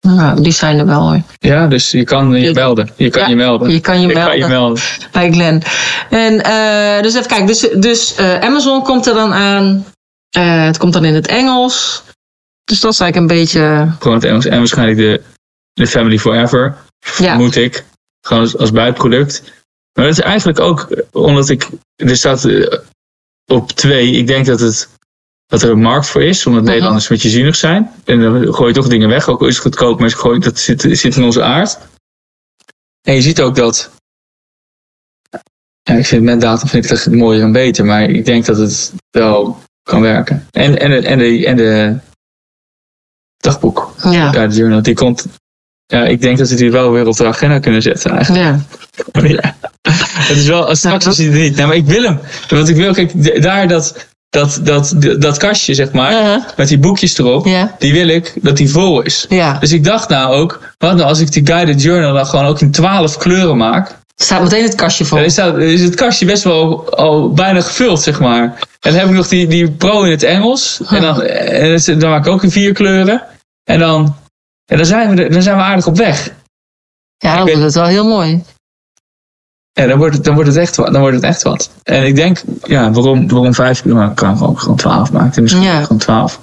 ja, 0.00 0.34
die 0.34 0.52
zijn 0.52 0.78
er 0.78 0.86
wel 0.86 1.00
hoor. 1.00 1.22
Ja, 1.38 1.66
dus 1.66 1.90
je 1.90 2.04
kan 2.04 2.32
je 2.40 2.52
melden. 2.52 2.90
Je 2.96 3.10
kan 3.10 3.22
Ja, 3.22 3.28
je 3.28 3.36
melden. 3.36 3.70
je 3.70 3.80
kan 3.80 4.00
je 4.00 4.12
kan 4.12 4.38
je 4.38 4.46
melden. 4.46 4.82
bij 5.12 5.32
Glenn. 5.32 5.62
En 6.10 6.42
eh, 6.44 7.02
dus 7.02 7.14
even 7.14 7.26
kijken. 7.26 7.46
Dus, 7.46 7.60
dus 7.60 8.14
eh, 8.14 8.38
Amazon 8.38 8.82
komt 8.82 9.06
er 9.06 9.14
dan 9.14 9.32
aan. 9.32 9.84
Eh, 10.30 10.64
het 10.64 10.78
komt 10.78 10.92
dan 10.92 11.04
in 11.04 11.14
het 11.14 11.26
Engels. 11.26 12.02
Dus 12.64 12.80
dat 12.80 12.92
is 12.92 13.00
eigenlijk 13.00 13.30
een 13.32 13.38
beetje. 13.38 13.92
Gewoon 13.98 14.16
het 14.16 14.24
Engels. 14.26 14.44
En 14.46 14.58
waarschijnlijk 14.58 14.98
de, 14.98 15.22
de 15.72 15.86
Family 15.86 16.18
Forever. 16.18 16.76
Ja, 17.18 17.36
moet 17.36 17.56
ik. 17.56 17.84
Gewoon 18.20 18.42
als, 18.42 18.56
als 18.56 18.70
bijproduct. 18.70 19.42
Maar 19.92 20.04
dat 20.04 20.18
is 20.18 20.20
eigenlijk 20.24 20.60
ook 20.60 20.88
omdat 21.12 21.48
ik. 21.48 21.68
Er 21.96 22.16
staat 22.16 22.48
op 23.46 23.70
twee. 23.72 24.10
Ik 24.10 24.26
denk 24.26 24.46
dat, 24.46 24.60
het, 24.60 24.88
dat 25.46 25.62
er 25.62 25.70
een 25.70 25.80
markt 25.80 26.06
voor 26.06 26.22
is. 26.22 26.46
Omdat 26.46 26.62
Mhm. 26.62 26.70
Nederlanders 26.70 27.08
met 27.08 27.22
je 27.22 27.28
zuinig 27.28 27.56
zijn. 27.56 27.90
En 28.04 28.20
dan 28.20 28.54
gooi 28.54 28.68
je 28.68 28.74
toch 28.74 28.88
dingen 28.88 29.08
weg. 29.08 29.28
Ook 29.28 29.40
al 29.40 29.46
is 29.46 29.54
het 29.54 29.62
goedkoop. 29.62 30.00
Maar 30.00 30.10
gooi, 30.10 30.38
dat 30.38 30.58
zit, 30.58 30.80
zit 30.90 31.16
in 31.16 31.22
onze 31.24 31.42
aard. 31.42 31.78
En 33.02 33.14
je 33.14 33.22
ziet 33.22 33.40
ook 33.40 33.54
dat. 33.56 33.90
ja, 35.82 35.94
ik 35.94 36.06
vind 36.06 36.22
met 36.22 36.40
datum 36.40 36.68
vind 36.68 36.84
ik 36.84 36.90
het 36.90 37.12
mooier 37.14 37.42
en 37.42 37.52
beter, 37.52 37.84
maar 37.84 38.02
ik 38.02 38.24
denk 38.24 38.44
dat 38.44 38.56
het 38.56 38.92
wel 39.10 39.60
kan 39.82 40.00
werken. 40.00 40.46
En, 40.50 40.78
en, 40.80 40.90
de, 40.90 41.06
en, 41.08 41.18
de, 41.18 41.46
en 41.46 41.56
de 41.56 41.98
dagboek, 43.36 43.94
Ja. 44.02 44.10
ja, 44.32 44.46
de 44.46 44.54
journal, 44.54 44.82
die 44.82 44.94
komt. 44.94 45.26
Ja, 45.86 46.04
ik 46.04 46.20
denk 46.20 46.38
dat 46.38 46.48
ze 46.48 46.54
die 46.54 46.70
wel 46.70 46.90
weer 46.90 47.06
op 47.06 47.16
de 47.16 47.26
agenda 47.26 47.58
kunnen 47.58 47.82
zetten 47.82 48.10
eigenlijk. 48.10 48.44
Ja. 48.44 48.60
Ja. 49.28 49.56
Het 50.28 50.36
is 50.36 50.46
wel, 50.46 50.74
straks 50.76 51.06
is 51.06 51.18
hij 51.18 51.26
er 51.26 51.32
niet. 51.32 51.56
Nou, 51.56 51.68
maar 51.68 51.76
ik 51.76 51.84
wil 51.86 52.02
hem. 52.02 52.18
Want 52.48 52.68
ik 52.68 52.76
wil, 52.76 52.92
kijk, 52.94 53.42
daar 53.42 53.68
dat, 53.68 54.08
dat, 54.34 54.60
dat, 54.62 54.94
dat 55.18 55.36
kastje, 55.36 55.74
zeg 55.74 55.92
maar, 55.92 56.12
Ja. 56.12 56.44
met 56.56 56.68
die 56.68 56.78
boekjes 56.78 57.18
erop, 57.18 57.46
die 57.78 57.92
wil 57.92 58.08
ik 58.08 58.32
dat 58.42 58.56
die 58.56 58.70
vol 58.70 59.02
is. 59.02 59.26
Dus 59.60 59.72
ik 59.72 59.84
dacht 59.84 60.08
nou 60.08 60.34
ook, 60.34 60.60
wat 60.78 60.94
nou 60.96 61.08
als 61.08 61.20
ik 61.20 61.32
die 61.32 61.46
guided 61.46 61.82
journal 61.82 62.14
dan 62.14 62.26
gewoon 62.26 62.46
ook 62.46 62.60
in 62.60 62.70
twaalf 62.70 63.16
kleuren 63.16 63.56
maak? 63.56 63.96
Staat 64.16 64.42
meteen 64.42 64.62
het 64.62 64.74
kastje 64.74 65.04
vol. 65.04 65.16
Dan 65.16 65.26
is, 65.26 65.34
dat, 65.34 65.58
is 65.58 65.80
het 65.82 65.94
kastje 65.94 66.26
best 66.26 66.42
wel 66.44 66.94
al 66.96 67.32
bijna 67.32 67.60
gevuld, 67.60 68.02
zeg 68.02 68.20
maar. 68.20 68.42
En 68.80 68.90
dan 68.90 68.94
heb 68.94 69.08
ik 69.08 69.14
nog 69.14 69.28
die, 69.28 69.46
die 69.46 69.70
pro 69.70 70.02
in 70.02 70.10
het 70.10 70.22
Engels. 70.22 70.80
En 70.88 71.00
dan, 71.00 71.22
en 71.22 71.60
dat 71.70 71.78
is- 71.78 71.84
dan 71.84 72.10
maak 72.10 72.26
ik 72.26 72.32
ook 72.32 72.42
in 72.42 72.50
vier 72.50 72.72
kleuren. 72.72 73.22
En 73.64 73.78
dan, 73.78 74.16
en 74.66 74.76
dan, 74.76 74.86
zijn, 74.86 75.16
we, 75.16 75.28
dan 75.28 75.42
zijn 75.42 75.56
we 75.56 75.62
aardig 75.62 75.86
op 75.86 75.96
weg. 75.96 76.30
Ja, 77.16 77.36
wordt 77.42 77.54
het 77.62 77.74
wel 77.74 77.86
heel 77.86 78.06
mooi. 78.06 78.42
En 79.74 79.88
dan 79.88 79.98
wordt 79.98 80.14
het, 80.14 80.24
dan 80.24 80.34
wordt 80.34 80.48
het, 80.48 80.58
echt, 80.58 80.76
wat, 80.76 80.92
dan 80.92 81.00
wordt 81.00 81.16
het 81.16 81.24
echt 81.24 81.42
wat. 81.42 81.70
En 81.82 82.06
ik 82.06 82.14
denk, 82.16 82.42
ja, 82.62 82.90
waarom, 82.90 83.28
waarom 83.28 83.54
vijf 83.54 83.80
kleuren? 83.82 84.02
Maar 84.02 84.10
ik 84.10 84.16
kan 84.16 84.36
gewoon, 84.36 84.58
gewoon 84.58 84.76
twaalf 84.76 85.12
maken. 85.12 85.42
Misschien 85.42 85.62
Ja. 85.64 85.82
gewoon 85.82 85.98
twaalf. 85.98 86.40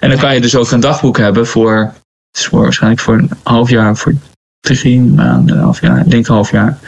En 0.00 0.10
dan 0.10 0.18
kan 0.18 0.34
je 0.34 0.40
dus 0.40 0.56
ook 0.56 0.70
een 0.70 0.80
dagboek 0.80 1.16
hebben 1.18 1.46
voor, 1.46 1.92
voor 2.38 2.62
waarschijnlijk 2.62 3.02
voor 3.02 3.14
een 3.14 3.30
half 3.42 3.70
jaar, 3.70 3.96
voor 3.96 4.14
drie 4.60 5.00
maanden, 5.00 5.56
een 5.56 5.62
half 5.62 5.80
jaar. 5.80 5.98
Ik 5.98 6.10
denk 6.10 6.28
een 6.28 6.34
half 6.34 6.50
jaar. 6.50 6.78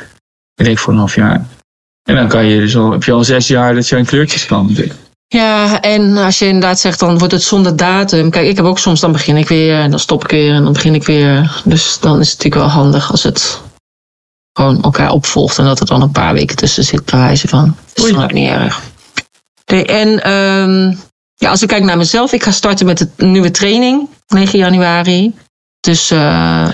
Ik 0.55 0.65
denk 0.65 0.79
voor 0.79 0.93
een 0.93 0.99
half 0.99 1.15
jaar. 1.15 1.45
En 2.03 2.15
dan 2.15 2.29
kan 2.29 2.45
je 2.47 2.61
dus 2.61 2.77
al, 2.77 2.91
heb 2.93 3.05
je 3.05 3.13
al 3.13 3.25
zes 3.25 3.47
jaar 3.49 3.75
dat 3.75 3.89
je 3.89 3.97
aan 3.97 4.05
kleurtjes 4.05 4.47
kan. 4.47 4.67
natuurlijk. 4.67 4.95
Ja, 5.27 5.81
en 5.81 6.17
als 6.17 6.39
je 6.39 6.47
inderdaad 6.47 6.79
zegt, 6.81 6.99
dan 6.99 7.19
wordt 7.19 7.33
het 7.33 7.43
zonder 7.43 7.77
datum. 7.77 8.31
Kijk, 8.31 8.47
ik 8.47 8.57
heb 8.57 8.65
ook 8.65 8.79
soms, 8.79 9.01
dan 9.01 9.13
begin 9.13 9.37
ik 9.37 9.49
weer 9.49 9.79
en 9.79 9.91
dan 9.91 9.99
stop 9.99 10.25
ik 10.25 10.31
weer 10.31 10.55
en 10.55 10.63
dan 10.65 10.73
begin 10.73 10.95
ik 10.95 11.05
weer. 11.05 11.61
Dus 11.65 11.99
dan 12.01 12.21
is 12.21 12.31
het 12.31 12.39
natuurlijk 12.39 12.63
wel 12.73 12.83
handig 12.83 13.11
als 13.11 13.23
het 13.23 13.61
gewoon 14.53 14.83
elkaar 14.83 15.11
opvolgt 15.11 15.59
en 15.59 15.65
dat 15.65 15.81
er 15.81 15.87
dan 15.87 16.03
een 16.03 16.11
paar 16.11 16.35
weken 16.35 16.57
tussen 16.57 16.85
zit, 16.85 17.05
bij 17.05 17.19
wijze 17.19 17.49
van. 17.49 17.77
Dat 17.95 18.07
is 18.07 18.17
ook 18.17 18.33
niet 18.33 18.49
erg. 18.49 18.81
Nee, 19.67 19.85
en 19.85 20.23
ehm, 20.23 20.95
ja, 21.35 21.51
als 21.51 21.63
ik 21.63 21.69
kijk 21.69 21.85
naar 21.85 21.97
mezelf, 21.97 22.33
ik 22.33 22.43
ga 22.43 22.51
starten 22.51 22.87
met 22.87 22.99
de 22.99 23.27
nieuwe 23.27 23.51
training, 23.51 24.09
9 24.29 24.59
januari. 24.59 25.35
Dus 25.81 26.11
eh, 26.11 26.69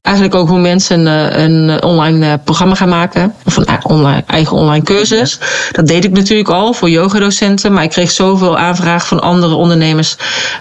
eigenlijk 0.00 0.34
ook 0.34 0.48
hoe 0.48 0.58
mensen 0.58 1.06
een, 1.06 1.40
een 1.68 1.82
online 1.82 2.26
eh, 2.26 2.38
programma 2.44 2.74
gaan 2.74 2.88
maken. 2.88 3.34
Of 3.44 3.56
een 3.56 3.84
online, 3.84 4.22
eigen 4.26 4.56
online 4.56 4.84
cursus. 4.84 5.38
Dat 5.72 5.86
deed 5.86 6.04
ik 6.04 6.12
natuurlijk 6.12 6.48
al 6.48 6.72
voor 6.72 6.90
yogadocenten. 6.90 7.72
Maar 7.72 7.82
ik 7.82 7.90
kreeg 7.90 8.10
zoveel 8.10 8.58
aanvragen 8.58 9.06
van 9.06 9.20
andere 9.20 9.54
ondernemers. 9.54 10.16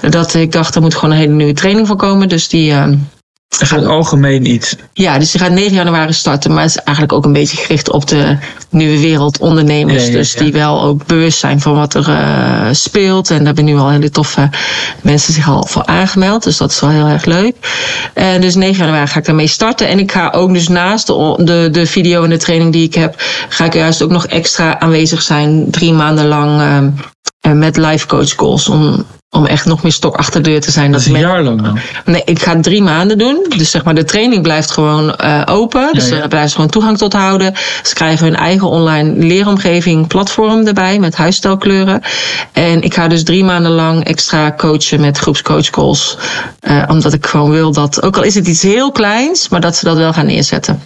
Dat 0.09 0.33
ik 0.33 0.51
dacht, 0.51 0.75
er 0.75 0.81
moet 0.81 0.95
gewoon 0.95 1.11
een 1.11 1.21
hele 1.21 1.33
nieuwe 1.33 1.53
training 1.53 1.87
voor 1.87 1.95
komen. 1.95 2.29
Dus 2.29 2.47
die, 2.47 2.71
eh, 2.71 2.87
Er 3.59 3.67
gaat 3.67 3.85
algemeen 3.85 4.45
iets. 4.45 4.75
ja, 4.93 5.17
dus 5.17 5.31
die 5.31 5.41
gaat 5.41 5.51
9 5.51 5.73
januari 5.73 6.13
starten. 6.13 6.53
Maar 6.53 6.61
het 6.61 6.69
is 6.71 6.77
eigenlijk 6.77 7.17
ook 7.17 7.25
een 7.25 7.33
beetje 7.33 7.57
gericht 7.57 7.91
op 7.91 8.07
de 8.07 8.37
nieuwe 8.69 8.99
wereld 8.99 9.37
ondernemers. 9.37 10.03
Ja, 10.03 10.09
ja, 10.09 10.15
Dus 10.17 10.33
die 10.33 10.51
wel 10.51 10.81
ook 10.81 11.05
bewust 11.05 11.39
zijn 11.39 11.59
van 11.59 11.75
wat 11.75 11.93
er 11.93 12.09
eh, 12.09 12.67
speelt. 12.71 13.29
En 13.29 13.37
daar 13.37 13.45
hebben 13.45 13.65
nu 13.65 13.77
al 13.77 13.89
hele 13.89 14.09
toffe 14.09 14.49
mensen 15.01 15.33
zich 15.33 15.49
al 15.49 15.65
voor 15.65 15.85
aangemeld. 15.85 16.43
Dus 16.43 16.57
dat 16.57 16.71
is 16.71 16.79
wel 16.79 16.89
heel 16.89 17.07
erg 17.07 17.25
leuk. 17.25 17.55
En 18.13 18.41
dus 18.41 18.55
9 18.55 18.77
januari 18.85 19.07
ga 19.07 19.19
ik 19.19 19.25
daarmee 19.25 19.47
starten. 19.47 19.87
En 19.87 19.99
ik 19.99 20.11
ga 20.11 20.29
ook 20.29 20.53
dus 20.53 20.67
naast 20.67 21.07
de, 21.07 21.35
de, 21.37 21.69
de 21.71 21.85
video 21.85 22.23
en 22.23 22.29
de 22.29 22.37
training 22.37 22.71
die 22.71 22.83
ik 22.83 22.93
heb... 22.93 23.15
ga 23.49 23.65
ik 23.65 23.73
juist 23.73 24.01
ook 24.01 24.11
nog 24.11 24.25
extra 24.25 24.79
aanwezig 24.79 25.21
zijn. 25.21 25.67
Drie 25.71 25.93
maanden 25.93 26.27
lang 26.27 26.61
ehm, 26.61 26.89
eh, 27.39 27.51
met 27.51 27.77
live 27.77 28.07
coach 28.07 28.35
calls. 28.35 28.69
Om, 28.69 29.05
om 29.33 29.45
echt 29.45 29.65
nog 29.65 29.83
meer 29.83 29.91
stok 29.91 30.15
achter 30.15 30.43
de 30.43 30.49
deur 30.49 30.61
te 30.61 30.71
zijn. 30.71 30.91
Dat 30.91 31.01
is 31.01 31.07
een 31.07 31.19
jaar 31.19 31.43
lang 31.43 31.61
dan. 31.61 31.79
Nee, 32.05 32.21
ik 32.25 32.41
ga 32.41 32.59
drie 32.59 32.81
maanden 32.81 33.17
doen. 33.17 33.45
Dus 33.57 33.71
zeg 33.71 33.83
maar, 33.83 33.95
de 33.95 34.03
training 34.03 34.41
blijft 34.41 34.71
gewoon 34.71 35.15
eh, 35.15 35.41
open. 35.45 35.89
Dus 35.93 36.09
Ja, 36.09 36.15
ja. 36.15 36.21
er 36.21 36.27
blijft 36.27 36.49
ze 36.49 36.55
gewoon 36.55 36.69
toegang 36.69 36.97
tot 36.97 37.13
houden. 37.13 37.53
Ze 37.83 37.93
krijgen 37.93 38.25
hun 38.25 38.35
eigen 38.35 38.67
online 38.67 39.25
leeromgeving 39.25 40.07
platform 40.07 40.67
erbij 40.67 40.99
met 40.99 41.15
huisstijlkleuren. 41.15 42.01
En 42.51 42.81
ik 42.81 42.93
ga 42.93 43.07
dus 43.07 43.23
drie 43.23 43.43
maanden 43.43 43.71
lang 43.71 44.03
extra 44.03 44.53
coachen 44.57 45.01
met 45.01 45.17
groepscoachcalls. 45.17 46.17
Eh, 46.59 46.83
omdat 46.87 47.13
ik 47.13 47.25
gewoon 47.25 47.49
wil 47.49 47.71
dat, 47.71 48.01
ook 48.01 48.17
al 48.17 48.23
is 48.23 48.35
het 48.35 48.47
iets 48.47 48.61
heel 48.61 48.91
kleins, 48.91 49.49
maar 49.49 49.61
dat 49.61 49.75
ze 49.75 49.85
dat 49.85 49.97
wel 49.97 50.13
gaan 50.13 50.25
neerzetten. 50.25 50.81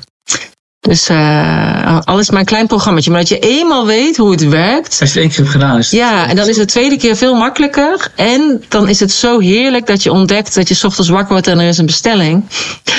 Dus 0.87 1.09
eh 1.09 1.97
al 2.03 2.13
is 2.19 2.21
het 2.25 2.31
maar 2.31 2.39
een 2.39 2.45
klein 2.45 2.67
programmaatje, 2.67 3.11
maar 3.11 3.19
dat 3.19 3.29
je 3.29 3.39
eenmaal 3.39 3.85
weet 3.85 4.17
hoe 4.17 4.31
het 4.31 4.47
werkt. 4.47 4.97
Als 4.99 4.99
je 4.99 5.05
het 5.05 5.15
één 5.15 5.27
keer 5.27 5.37
hebt 5.37 5.49
gedaan, 5.49 5.77
is 5.77 5.91
het 5.91 5.99
Ja, 5.99 6.27
en 6.27 6.35
dan 6.35 6.47
is 6.47 6.57
het 6.57 6.67
de 6.67 6.73
tweede 6.73 6.97
keer 6.97 7.15
veel 7.15 7.33
makkelijker. 7.35 8.11
En 8.15 8.63
dan 8.67 8.89
is 8.89 8.99
het 8.99 9.11
zo 9.11 9.39
heerlijk 9.39 9.87
dat 9.87 10.03
je 10.03 10.11
ontdekt 10.11 10.55
dat 10.55 10.67
je 10.67 10.79
ochtends 10.85 11.09
wakker 11.09 11.31
wordt 11.31 11.47
en 11.47 11.59
er 11.59 11.67
is 11.67 11.77
een 11.77 11.85
bestelling. 11.85 12.43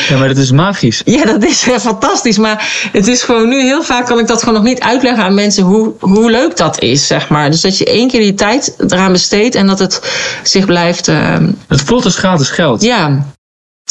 Ja, 0.08 0.18
maar 0.18 0.28
dat 0.28 0.36
is 0.36 0.50
magisch. 0.50 1.02
Ja, 1.04 1.24
dat 1.24 1.44
is 1.44 1.68
eh, 1.68 1.78
fantastisch. 1.78 2.38
Maar 2.38 2.88
het 2.92 3.06
is 3.06 3.22
gewoon 3.22 3.48
nu 3.48 3.60
heel 3.62 3.82
vaak 3.82 4.06
kan 4.06 4.18
ik 4.18 4.26
dat 4.26 4.38
gewoon 4.38 4.54
nog 4.54 4.64
niet 4.64 4.80
uitleggen 4.80 5.24
aan 5.24 5.34
mensen 5.34 5.62
hoe, 5.64 5.92
hoe 6.00 6.30
leuk 6.30 6.56
dat 6.56 6.80
is, 6.80 7.06
zeg 7.06 7.28
maar. 7.28 7.50
Dus 7.50 7.60
dat 7.60 7.78
je 7.78 7.84
één 7.84 8.08
keer 8.08 8.20
die 8.20 8.34
tijd 8.34 8.74
eraan 8.88 9.12
besteedt 9.12 9.54
en 9.54 9.66
dat 9.66 9.78
het 9.78 10.00
zich 10.42 10.64
blijft. 10.64 11.08
ehm, 11.08 11.50
Het 11.68 11.80
voelt 11.82 12.04
als 12.04 12.16
gratis 12.16 12.48
geld. 12.50 12.82
ja. 12.82 13.26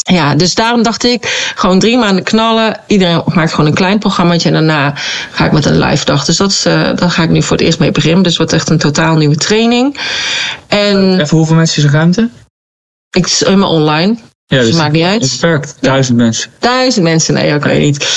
Ja, 0.02 0.34
dus 0.34 0.54
daarom 0.54 0.82
dacht 0.82 1.04
ik, 1.04 1.52
gewoon 1.54 1.78
drie 1.78 1.98
maanden 1.98 2.24
knallen. 2.24 2.80
Iedereen 2.86 3.22
maakt 3.34 3.50
gewoon 3.50 3.66
een 3.66 3.74
klein 3.74 3.98
programmaatje 3.98 4.48
en 4.48 4.54
daarna 4.54 4.92
ga 5.32 5.44
ik 5.44 5.52
met 5.52 5.64
een 5.64 5.78
live 5.78 6.04
dag. 6.04 6.24
Dus 6.24 6.36
dat 6.36 6.50
is, 6.50 6.64
eh, 6.64 6.72
daar 6.94 7.10
ga 7.10 7.22
ik 7.22 7.30
nu 7.30 7.42
voor 7.42 7.56
het 7.56 7.66
eerst 7.66 7.78
mee 7.78 7.90
beginnen. 7.92 8.22
Dus 8.22 8.36
wordt 8.36 8.52
echt 8.52 8.70
een 8.70 8.78
totaal 8.78 9.16
nieuwe 9.16 9.36
training. 9.36 9.96
En 10.66 11.20
Even 11.20 11.36
hoeveel 11.36 11.56
mensen 11.56 11.78
is 11.78 11.84
er 11.88 11.94
ruimte? 11.94 12.28
ik 13.10 13.26
is 13.26 13.44
helemaal 13.44 13.70
online. 13.70 14.16
Ja, 14.46 14.60
Dus 14.60 14.74
maakt 14.74 14.92
niet 14.92 15.04
uit. 15.04 15.30
Beperkt. 15.30 15.76
Duizend 15.80 16.16
mensen. 16.16 16.50
Duizend 16.58 17.04
mensen, 17.04 17.34
nee, 17.34 17.54
oké 17.54 17.72
niet. 17.72 18.08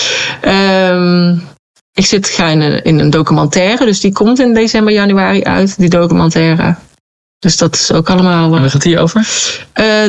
Ehm, 0.41 1.31
ik 1.93 2.05
zit 2.05 2.27
ga 2.27 2.47
in 2.47 2.61
een, 2.61 2.83
in 2.83 2.99
een 2.99 3.09
documentaire, 3.09 3.85
dus 3.85 3.99
die 3.99 4.11
komt 4.11 4.39
in 4.39 4.53
december, 4.53 4.93
januari 4.93 5.43
uit, 5.43 5.77
die 5.77 5.89
documentaire. 5.89 6.75
Dus 7.41 7.57
dat 7.57 7.75
is 7.75 7.91
ook 7.91 8.09
allemaal. 8.09 8.47
En 8.47 8.53
eh, 8.53 8.59
waar 8.59 8.69
gaat 8.69 8.81
die 8.81 8.99
over? 8.99 9.27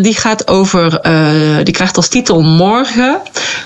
die 0.02 0.14
gaat 0.14 0.48
over, 0.48 1.00
eh, 1.00 1.64
die 1.64 1.74
krijgt 1.74 1.96
als 1.96 2.08
titel 2.08 2.42
Morgen. 2.42 3.18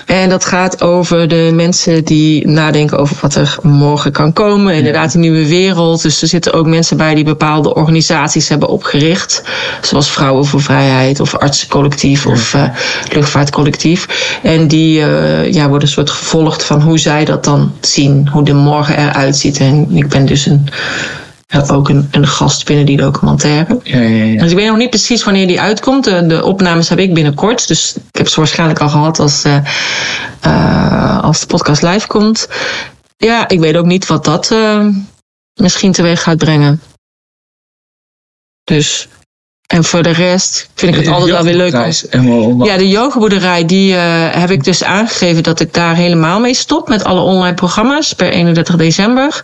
En 0.05 0.29
dat 0.29 0.45
gaat 0.45 0.81
over 0.81 1.27
de 1.27 1.51
mensen 1.53 2.03
die 2.03 2.47
nadenken 2.47 2.97
over 2.97 3.17
wat 3.21 3.35
er 3.35 3.57
morgen 3.61 4.11
kan 4.11 4.33
komen. 4.33 4.73
Inderdaad, 4.73 5.11
die 5.11 5.19
nieuwe 5.19 5.47
wereld. 5.47 6.01
Dus 6.01 6.21
er 6.21 6.27
zitten 6.27 6.53
ook 6.53 6.67
mensen 6.67 6.97
bij 6.97 7.15
die 7.15 7.23
bepaalde 7.23 7.75
organisaties 7.75 8.49
hebben 8.49 8.69
opgericht. 8.69 9.43
Zoals 9.81 10.09
Vrouwen 10.11 10.45
voor 10.45 10.61
Vrijheid 10.61 11.19
of 11.19 11.35
Artsencollectief 11.35 12.25
of 12.25 12.53
eh, 12.53 12.63
Luchtvaartcollectief. 13.11 14.07
En 14.43 14.67
die 14.67 14.93
ja, 15.51 15.67
worden 15.67 15.81
een 15.81 15.93
soort 15.93 16.09
gevolgd 16.09 16.63
van 16.63 16.81
hoe 16.81 16.97
zij 16.97 17.25
dat 17.25 17.43
dan 17.43 17.73
zien. 17.79 18.27
Hoe 18.31 18.43
de 18.43 18.53
morgen 18.53 18.97
eruit 18.97 19.37
ziet. 19.37 19.59
En 19.59 19.87
ik 19.91 20.07
ben 20.07 20.25
dus 20.25 20.45
een, 20.45 20.67
ook 21.67 21.89
een, 21.89 22.07
een 22.11 22.27
gast 22.27 22.65
binnen 22.65 22.85
die 22.85 22.97
documentaire. 22.97 23.79
Ja, 23.83 23.99
ja, 23.99 24.23
ja. 24.23 24.41
Dus 24.41 24.51
ik 24.51 24.57
weet 24.57 24.67
nog 24.67 24.77
niet 24.77 24.89
precies 24.89 25.23
wanneer 25.23 25.47
die 25.47 25.61
uitkomt. 25.61 26.03
De, 26.03 26.25
de 26.25 26.43
opnames 26.43 26.89
heb 26.89 26.99
ik 26.99 27.13
binnenkort. 27.13 27.67
Dus 27.67 27.95
ik 27.95 28.17
heb 28.17 28.27
ze 28.27 28.39
waarschijnlijk 28.39 28.79
al 28.79 28.89
gehad 28.89 29.19
als, 29.19 29.43
eh, 29.43 29.57
eh, 30.41 31.23
als 31.23 31.39
de 31.39 31.47
podcast 31.47 31.81
live 31.81 32.07
komt. 32.07 32.47
Ja, 33.17 33.47
ik 33.47 33.59
weet 33.59 33.77
ook 33.77 33.85
niet 33.85 34.07
wat 34.07 34.25
dat 34.25 34.51
eh, 34.51 34.87
misschien 35.53 35.91
teweeg 35.91 36.23
gaat 36.23 36.37
brengen. 36.37 36.81
Dus, 38.63 39.07
en 39.67 39.83
voor 39.83 40.03
de 40.03 40.11
rest 40.11 40.69
vind 40.75 40.95
ik 40.95 40.99
het 40.99 41.13
altijd 41.13 41.31
wel 41.31 41.43
weer 41.43 41.55
leuk. 41.55 41.73
ja, 42.67 42.77
de 42.77 42.87
yogaboerderij, 42.87 43.65
die 43.65 43.95
eh, 43.95 44.01
heb 44.29 44.51
ik 44.51 44.63
dus 44.63 44.83
aangegeven 44.83 45.43
dat 45.43 45.59
ik 45.59 45.73
daar 45.73 45.95
helemaal 45.95 46.39
mee 46.39 46.53
stop. 46.53 46.87
Met 46.87 47.03
alle 47.03 47.19
online 47.19 47.53
programma's 47.53 48.13
per 48.13 48.29
31 48.29 48.75
december. 48.75 49.43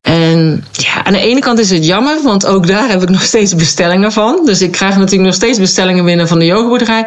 En 0.00 0.64
ja, 0.72 1.04
aan 1.04 1.12
de 1.12 1.18
ene 1.18 1.40
kant 1.40 1.58
is 1.58 1.70
het 1.70 1.86
jammer, 1.86 2.22
want 2.22 2.46
ook 2.46 2.66
daar 2.66 2.88
heb 2.88 3.02
ik 3.02 3.08
nog 3.08 3.22
steeds 3.22 3.54
bestellingen 3.54 4.12
van. 4.12 4.40
Dus 4.44 4.62
ik 4.62 4.70
krijg 4.70 4.96
natuurlijk 4.96 5.24
nog 5.24 5.34
steeds 5.34 5.58
bestellingen 5.58 6.04
binnen 6.04 6.28
van 6.28 6.38
de 6.38 6.46
yogaboerderij. 6.46 7.06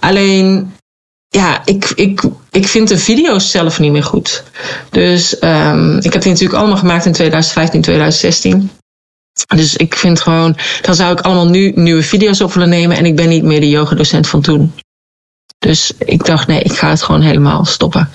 Alleen, 0.00 0.72
ja, 1.28 1.62
ik, 1.64 1.92
ik, 1.94 2.22
ik 2.50 2.68
vind 2.68 2.88
de 2.88 2.98
video's 2.98 3.50
zelf 3.50 3.78
niet 3.78 3.92
meer 3.92 4.04
goed. 4.04 4.42
Dus 4.90 5.38
ehm, 5.38 5.96
ik 5.96 6.12
heb 6.12 6.22
die 6.22 6.32
natuurlijk 6.32 6.58
allemaal 6.58 6.78
gemaakt 6.78 7.06
in 7.06 7.12
2015, 7.12 7.80
2016. 7.80 8.70
Dus 9.46 9.76
ik 9.76 9.94
vind 9.94 10.20
gewoon, 10.20 10.56
dan 10.82 10.94
zou 10.94 11.12
ik 11.12 11.20
allemaal 11.20 11.48
nu 11.48 11.72
nieuwe 11.74 12.02
video's 12.02 12.40
op 12.40 12.52
willen 12.52 12.68
nemen. 12.68 12.96
En 12.96 13.06
ik 13.06 13.16
ben 13.16 13.28
niet 13.28 13.42
meer 13.42 13.60
de 13.60 13.68
yogadocent 13.68 14.28
van 14.28 14.40
toen. 14.40 14.72
Dus 15.58 15.92
ik 15.98 16.24
dacht, 16.24 16.46
nee, 16.46 16.60
ik 16.60 16.72
ga 16.72 16.88
het 16.88 17.02
gewoon 17.02 17.20
helemaal 17.20 17.64
stoppen. 17.64 18.10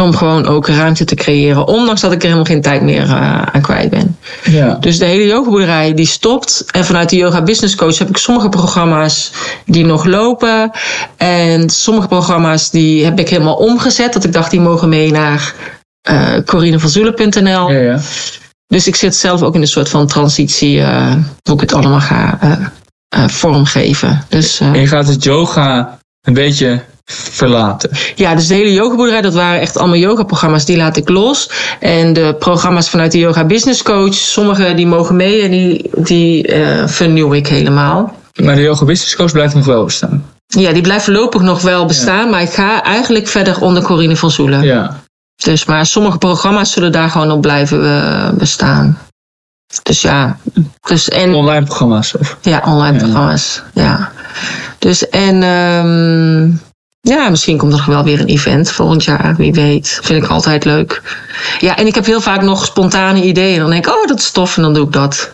Om 0.00 0.14
gewoon 0.14 0.46
ook 0.46 0.68
ruimte 0.68 1.04
te 1.04 1.14
creëren. 1.14 1.66
Ondanks 1.66 2.00
dat 2.00 2.12
ik 2.12 2.18
er 2.18 2.24
helemaal 2.24 2.44
geen 2.44 2.62
tijd 2.62 2.82
meer 2.82 3.02
eh, 3.02 3.42
aan 3.42 3.62
kwijt 3.62 3.90
ben. 3.90 4.18
Ja. 4.44 4.74
Dus 4.74 4.98
de 4.98 5.04
hele 5.04 5.26
yogaboerderij 5.26 5.94
die 5.94 6.06
stopt. 6.06 6.64
En 6.70 6.84
vanuit 6.84 7.10
de 7.10 7.16
yoga 7.16 7.42
business 7.42 7.74
coach 7.74 7.98
heb 7.98 8.08
ik 8.08 8.16
sommige 8.16 8.48
programma's 8.48 9.32
die 9.66 9.84
nog 9.84 10.04
lopen. 10.04 10.70
En 11.16 11.70
sommige 11.70 12.08
programma's 12.08 12.70
die 12.70 13.04
heb 13.04 13.18
ik 13.18 13.28
helemaal 13.28 13.56
omgezet. 13.56 14.12
Dat 14.12 14.24
ik 14.24 14.32
dacht, 14.32 14.50
die 14.50 14.60
mogen 14.60 14.88
mee 14.88 15.10
naar 15.10 15.54
uh, 16.10 16.38
corinevanzoelen.nl. 16.44 17.70
Ja, 17.70 17.80
ja. 17.80 18.00
Dus 18.66 18.86
ik 18.86 18.96
zit 18.96 19.16
zelf 19.16 19.42
ook 19.42 19.54
in 19.54 19.60
een 19.60 19.66
soort 19.66 19.88
van 19.88 20.06
transitie, 20.06 20.76
uh, 20.76 21.12
hoe 21.42 21.54
ik 21.54 21.60
het 21.60 21.72
allemaal 21.72 22.00
ga 22.00 22.38
uh, 23.16 23.28
vormgeven. 23.28 24.24
Dus, 24.28 24.60
en 24.60 24.80
je 24.80 24.86
gaat 24.86 25.08
het 25.08 25.24
yoga 25.24 25.98
een 26.20 26.34
beetje 26.34 26.82
verlaten. 27.04 27.90
Ja, 28.14 28.34
dus 28.34 28.46
de 28.46 28.54
hele 28.54 28.72
yogaboerderij, 28.72 29.20
dat 29.20 29.34
waren 29.34 29.60
echt 29.60 29.76
allemaal 29.76 29.96
yogaprogramma's, 29.96 30.64
die 30.64 30.76
laat 30.76 30.96
ik 30.96 31.08
los. 31.08 31.50
En 31.80 32.12
de 32.12 32.36
programma's 32.38 32.90
vanuit 32.90 33.12
de 33.12 33.18
Yoga 33.18 33.44
Business 33.44 33.82
Coach, 33.82 34.14
sommige 34.14 34.74
die 34.74 34.86
mogen 34.86 35.16
mee 35.16 35.42
en 35.42 35.50
die, 35.50 35.90
die 35.96 36.54
vernieuw 36.86 37.32
ik 37.32 37.46
helemaal. 37.46 38.16
Maar 38.42 38.54
de 38.54 38.62
Yoga 38.62 38.84
Business 38.84 39.16
Coach 39.16 39.32
blijft 39.32 39.54
nog 39.54 39.64
wel 39.64 39.84
bestaan? 39.84 40.24
Ja, 40.46 40.72
die 40.72 40.82
blijft 40.82 41.04
voorlopig 41.04 41.42
nog 41.42 41.60
wel 41.60 41.86
bestaan, 41.86 42.30
maar 42.30 42.42
ik 42.42 42.52
ga 42.52 42.82
eigenlijk 42.82 43.28
verder 43.28 43.60
onder 43.60 43.82
Corine 43.82 44.16
van 44.16 44.30
Zoelen. 44.30 44.62
Ja. 44.62 45.02
Dus, 45.36 45.64
maar 45.64 45.86
sommige 45.86 46.18
programma's 46.18 46.72
zullen 46.72 46.92
daar 46.92 47.10
gewoon 47.10 47.30
op 47.30 47.40
blijven 47.40 47.84
uh, 47.84 48.30
bestaan. 48.30 48.98
Dus 49.82 50.02
ja. 50.02 50.38
Dus, 50.80 51.08
en, 51.08 51.34
online 51.34 51.64
programma's? 51.64 52.14
Of? 52.14 52.36
Ja, 52.40 52.62
online 52.64 52.98
ja. 52.98 53.04
programma's. 53.04 53.62
Ja. 53.72 54.12
Dus 54.78 55.08
en 55.08 55.42
um, 55.42 56.60
ja, 57.00 57.28
misschien 57.28 57.58
komt 57.58 57.72
er 57.72 57.84
wel 57.86 58.04
weer 58.04 58.20
een 58.20 58.26
event 58.26 58.70
volgend 58.70 59.04
jaar, 59.04 59.34
wie 59.36 59.52
weet. 59.52 59.98
Vind 60.02 60.24
ik 60.24 60.30
altijd 60.30 60.64
leuk. 60.64 61.02
Ja, 61.60 61.76
en 61.76 61.86
ik 61.86 61.94
heb 61.94 62.06
heel 62.06 62.20
vaak 62.20 62.42
nog 62.42 62.64
spontane 62.64 63.22
ideeën. 63.22 63.58
Dan 63.58 63.70
denk 63.70 63.86
ik, 63.86 63.94
oh, 63.94 64.06
dat 64.06 64.18
is 64.18 64.30
tof, 64.30 64.56
en 64.56 64.62
dan 64.62 64.74
doe 64.74 64.86
ik 64.86 64.92
dat. 64.92 65.32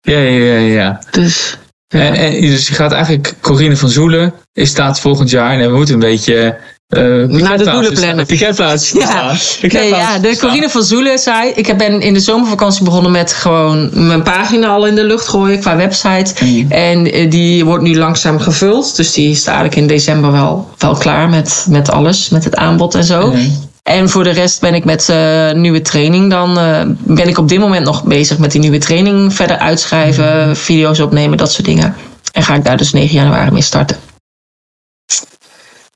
Ja, 0.00 0.18
ja, 0.18 0.44
ja, 0.44 0.58
ja. 0.58 1.00
Dus. 1.10 1.58
Ja. 1.88 2.00
En, 2.00 2.14
en, 2.14 2.40
dus 2.40 2.68
je 2.68 2.74
gaat 2.74 2.92
eigenlijk, 2.92 3.34
Corine 3.40 3.76
van 3.76 3.88
Zoelen 3.88 4.34
is 4.52 4.68
staat 4.68 5.00
volgend 5.00 5.30
jaar 5.30 5.58
en 5.58 5.70
we 5.70 5.76
moeten 5.76 5.94
een 5.94 6.00
beetje 6.00 6.58
uh, 6.92 7.24
naar 7.28 7.58
de 7.58 7.64
doelen 7.64 7.92
plannen. 7.92 8.26
Piketplaats. 8.26 8.90
Ja. 8.90 9.34
Nee, 9.60 9.88
ja, 9.88 10.18
de 10.18 10.36
Corine 10.38 10.68
van 10.68 10.82
Zoelen 10.82 11.18
zei... 11.18 11.52
Ik 11.54 11.76
ben 11.76 12.00
in 12.00 12.14
de 12.14 12.20
zomervakantie 12.20 12.84
begonnen 12.84 13.10
met 13.10 13.32
gewoon 13.32 13.90
mijn 13.92 14.22
pagina 14.22 14.68
al 14.68 14.86
in 14.86 14.94
de 14.94 15.04
lucht 15.04 15.28
gooien 15.28 15.60
qua 15.60 15.76
website. 15.76 16.44
Mm. 16.44 16.70
En 16.70 17.28
die 17.30 17.64
wordt 17.64 17.84
nu 17.84 17.96
langzaam 17.96 18.38
gevuld. 18.38 18.96
Dus 18.96 19.12
die 19.12 19.30
is 19.30 19.44
eigenlijk 19.44 19.76
in 19.76 19.86
december 19.86 20.32
wel, 20.32 20.68
wel 20.78 20.94
klaar 20.94 21.28
met, 21.28 21.66
met 21.68 21.90
alles. 21.90 22.28
Met 22.28 22.44
het 22.44 22.56
aanbod 22.56 22.94
en 22.94 23.04
zo. 23.04 23.30
Mm. 23.30 23.70
En 23.82 24.08
voor 24.08 24.24
de 24.24 24.30
rest 24.30 24.60
ben 24.60 24.74
ik 24.74 24.84
met 24.84 25.08
uh, 25.10 25.52
nieuwe 25.52 25.82
training 25.82 26.30
dan... 26.30 26.58
Uh, 26.58 26.80
ben 26.98 27.28
ik 27.28 27.38
op 27.38 27.48
dit 27.48 27.58
moment 27.58 27.84
nog 27.84 28.04
bezig 28.04 28.38
met 28.38 28.52
die 28.52 28.60
nieuwe 28.60 28.78
training. 28.78 29.34
Verder 29.34 29.58
uitschrijven, 29.58 30.48
mm. 30.48 30.56
video's 30.56 31.00
opnemen, 31.00 31.38
dat 31.38 31.52
soort 31.52 31.66
dingen. 31.66 31.94
En 32.32 32.42
ga 32.42 32.54
ik 32.54 32.64
daar 32.64 32.76
dus 32.76 32.92
9 32.92 33.14
januari 33.14 33.50
mee 33.50 33.62
starten. 33.62 33.96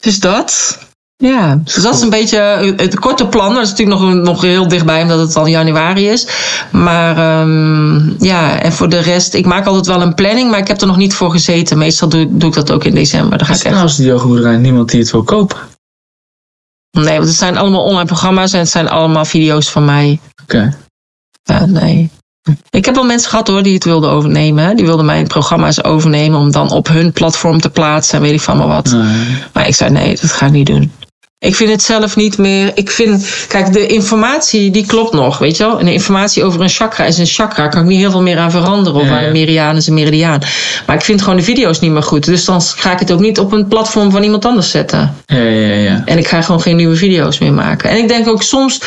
Dus 0.06 0.20
dat. 0.20 0.78
Ja, 1.16 1.60
dus 1.64 1.74
dat 1.74 1.94
is 1.94 2.00
een 2.00 2.10
beetje 2.10 2.38
het 2.76 2.98
korte 2.98 3.26
plan. 3.26 3.54
Dat 3.54 3.62
is 3.62 3.70
natuurlijk 3.70 4.00
nog, 4.00 4.14
nog 4.14 4.40
heel 4.40 4.68
dichtbij, 4.68 5.02
omdat 5.02 5.18
het 5.18 5.36
al 5.36 5.46
januari 5.46 6.08
is. 6.08 6.28
Maar 6.72 7.40
um, 7.40 8.16
ja, 8.18 8.58
en 8.60 8.72
voor 8.72 8.88
de 8.88 8.98
rest, 8.98 9.34
ik 9.34 9.46
maak 9.46 9.66
altijd 9.66 9.86
wel 9.86 10.02
een 10.02 10.14
planning, 10.14 10.50
maar 10.50 10.58
ik 10.58 10.68
heb 10.68 10.80
er 10.80 10.86
nog 10.86 10.96
niet 10.96 11.14
voor 11.14 11.30
gezeten. 11.30 11.78
Meestal 11.78 12.08
doe, 12.08 12.36
doe 12.36 12.48
ik 12.48 12.54
dat 12.54 12.70
ook 12.70 12.84
in 12.84 12.94
december. 12.94 13.38
Dan 13.38 13.46
ga 13.46 13.52
is 13.52 13.58
ik 13.58 13.64
echt... 13.64 13.74
nou 13.74 13.86
als 13.86 13.96
die 13.96 14.06
yogaboerderij 14.06 14.56
niemand 14.56 14.90
die 14.90 15.00
het 15.00 15.10
wil 15.10 15.22
kopen? 15.22 15.58
Nee, 16.90 17.16
want 17.16 17.28
het 17.28 17.38
zijn 17.38 17.56
allemaal 17.56 17.84
online 17.84 18.06
programma's 18.06 18.52
en 18.52 18.58
het 18.58 18.68
zijn 18.68 18.88
allemaal 18.88 19.24
video's 19.24 19.70
van 19.70 19.84
mij. 19.84 20.20
Oké. 20.42 20.56
Okay. 20.56 20.74
Ja, 21.42 21.66
nee. 21.66 22.10
Ik 22.70 22.84
heb 22.84 22.94
wel 22.94 23.04
mensen 23.04 23.30
gehad 23.30 23.48
hoor 23.48 23.62
die 23.62 23.74
het 23.74 23.84
wilden 23.84 24.10
overnemen. 24.10 24.76
Die 24.76 24.86
wilden 24.86 25.04
mijn 25.04 25.26
programma's 25.26 25.84
overnemen 25.84 26.40
om 26.40 26.50
dan 26.50 26.70
op 26.70 26.88
hun 26.88 27.12
platform 27.12 27.60
te 27.60 27.70
plaatsen 27.70 28.16
en 28.16 28.22
weet 28.22 28.32
ik 28.32 28.40
van 28.40 28.56
maar 28.56 28.66
wat. 28.66 28.90
Nee. 28.90 29.42
Maar 29.52 29.68
ik 29.68 29.74
zei 29.74 29.90
nee, 29.90 30.18
dat 30.20 30.32
ga 30.32 30.46
ik 30.46 30.52
niet 30.52 30.66
doen. 30.66 30.92
Ik 31.46 31.56
vind 31.56 31.70
het 31.70 31.82
zelf 31.82 32.16
niet 32.16 32.38
meer. 32.38 32.70
Ik 32.74 32.90
vind, 32.90 33.26
kijk, 33.48 33.72
de 33.72 33.86
informatie 33.86 34.70
die 34.70 34.86
klopt 34.86 35.12
nog, 35.12 35.38
weet 35.38 35.56
je 35.56 35.64
wel. 35.64 35.78
En 35.78 35.84
de 35.84 35.92
informatie 35.92 36.44
over 36.44 36.60
een 36.60 36.68
chakra 36.68 37.04
is 37.04 37.18
een 37.18 37.26
chakra. 37.26 37.68
Kan 37.68 37.80
ik 37.82 37.86
niet 37.88 37.98
heel 37.98 38.10
veel 38.10 38.22
meer 38.22 38.38
aan 38.38 38.50
veranderen. 38.50 39.00
Of 39.00 39.06
Ja, 39.06 39.14
aan 39.14 39.20
ja. 39.20 39.26
een 39.26 39.32
meridiaan 39.32 39.76
is 39.76 39.86
een 39.86 39.94
meridiaan. 39.94 40.40
Maar 40.86 40.96
ik 40.96 41.02
vind 41.02 41.22
gewoon 41.22 41.36
de 41.36 41.42
video's 41.42 41.80
niet 41.80 41.90
meer 41.90 42.02
goed. 42.02 42.24
Dus 42.24 42.44
dan 42.44 42.60
ga 42.62 42.92
ik 42.92 42.98
het 42.98 43.12
ook 43.12 43.20
niet 43.20 43.38
op 43.38 43.52
een 43.52 43.66
platform 43.66 44.10
van 44.10 44.22
iemand 44.22 44.44
anders 44.44 44.70
zetten. 44.70 45.14
Ja, 45.26 45.36
ja, 45.42 45.74
ja. 45.74 46.02
En 46.04 46.18
ik 46.18 46.26
ga 46.28 46.42
gewoon 46.42 46.60
geen 46.60 46.76
nieuwe 46.76 46.96
video's 46.96 47.38
meer 47.38 47.52
maken. 47.52 47.90
En 47.90 47.96
ik 47.96 48.08
denk 48.08 48.28
ook 48.28 48.42
soms, 48.42 48.80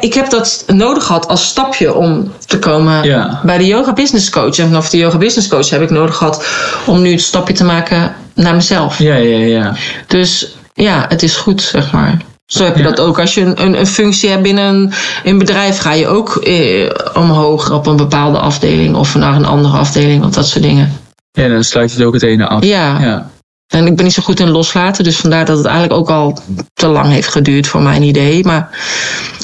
ik 0.00 0.14
heb 0.14 0.30
dat 0.30 0.64
nodig 0.66 1.04
gehad 1.04 1.28
als 1.28 1.46
stapje 1.46 1.94
om 1.94 2.32
te 2.46 2.58
komen 2.58 3.04
Ja. 3.04 3.40
bij 3.44 3.58
de 3.58 3.66
yoga 3.66 3.92
business 3.92 4.30
coach. 4.30 4.58
En 4.58 4.66
vanaf 4.66 4.90
de 4.90 4.96
yoga 4.98 5.18
business 5.18 5.48
coach 5.48 5.70
heb 5.70 5.82
ik 5.82 5.90
nodig 5.90 6.16
gehad 6.16 6.46
om 6.86 7.02
nu 7.02 7.10
het 7.10 7.20
stapje 7.20 7.54
te 7.54 7.64
maken 7.64 8.14
naar 8.34 8.54
mezelf. 8.54 8.98
Ja, 8.98 9.14
ja, 9.16 9.38
ja. 9.38 9.74
Dus 10.06 10.56
ja, 10.72 11.04
het 11.08 11.22
is 11.22 11.36
goed, 11.36 11.62
zeg 11.62 11.92
maar. 11.92 12.16
Zo 12.46 12.64
heb 12.64 12.76
je 12.76 12.82
Ja. 12.82 12.88
dat 12.88 13.00
ook. 13.00 13.18
Als 13.18 13.34
je 13.34 13.40
een, 13.40 13.62
een, 13.62 13.78
een 13.78 13.86
functie 13.86 14.30
hebt 14.30 14.42
binnen 14.42 14.74
een, 14.74 14.92
een 15.24 15.38
bedrijf, 15.38 15.78
ga 15.78 15.92
je 15.92 16.06
ook 16.06 16.36
eh, 16.36 16.90
omhoog 17.14 17.70
op 17.70 17.86
een 17.86 17.96
bepaalde 17.96 18.38
afdeling 18.38 18.96
of 18.96 19.14
naar 19.14 19.34
een 19.34 19.44
andere 19.44 19.76
afdeling 19.76 20.24
of 20.24 20.30
dat 20.30 20.46
soort 20.48 20.64
dingen. 20.64 21.00
Ja, 21.30 21.48
dan 21.48 21.64
sluit 21.64 21.90
je 21.92 21.96
het 21.96 22.06
ook 22.06 22.14
het 22.14 22.22
ene 22.22 22.46
af. 22.46 22.64
Ja. 22.64 23.00
Ja. 23.00 23.30
En 23.66 23.86
ik 23.86 23.96
ben 23.96 24.04
niet 24.04 24.14
zo 24.14 24.22
goed 24.22 24.40
in 24.40 24.50
loslaten, 24.50 25.04
dus 25.04 25.16
vandaar 25.16 25.44
dat 25.44 25.56
het 25.56 25.66
eigenlijk 25.66 26.00
ook 26.00 26.10
al 26.10 26.38
te 26.74 26.86
lang 26.86 27.06
heeft 27.06 27.28
geduurd 27.28 27.66
voor 27.66 27.80
mijn 27.82 28.02
idee. 28.02 28.44
Maar 28.44 28.68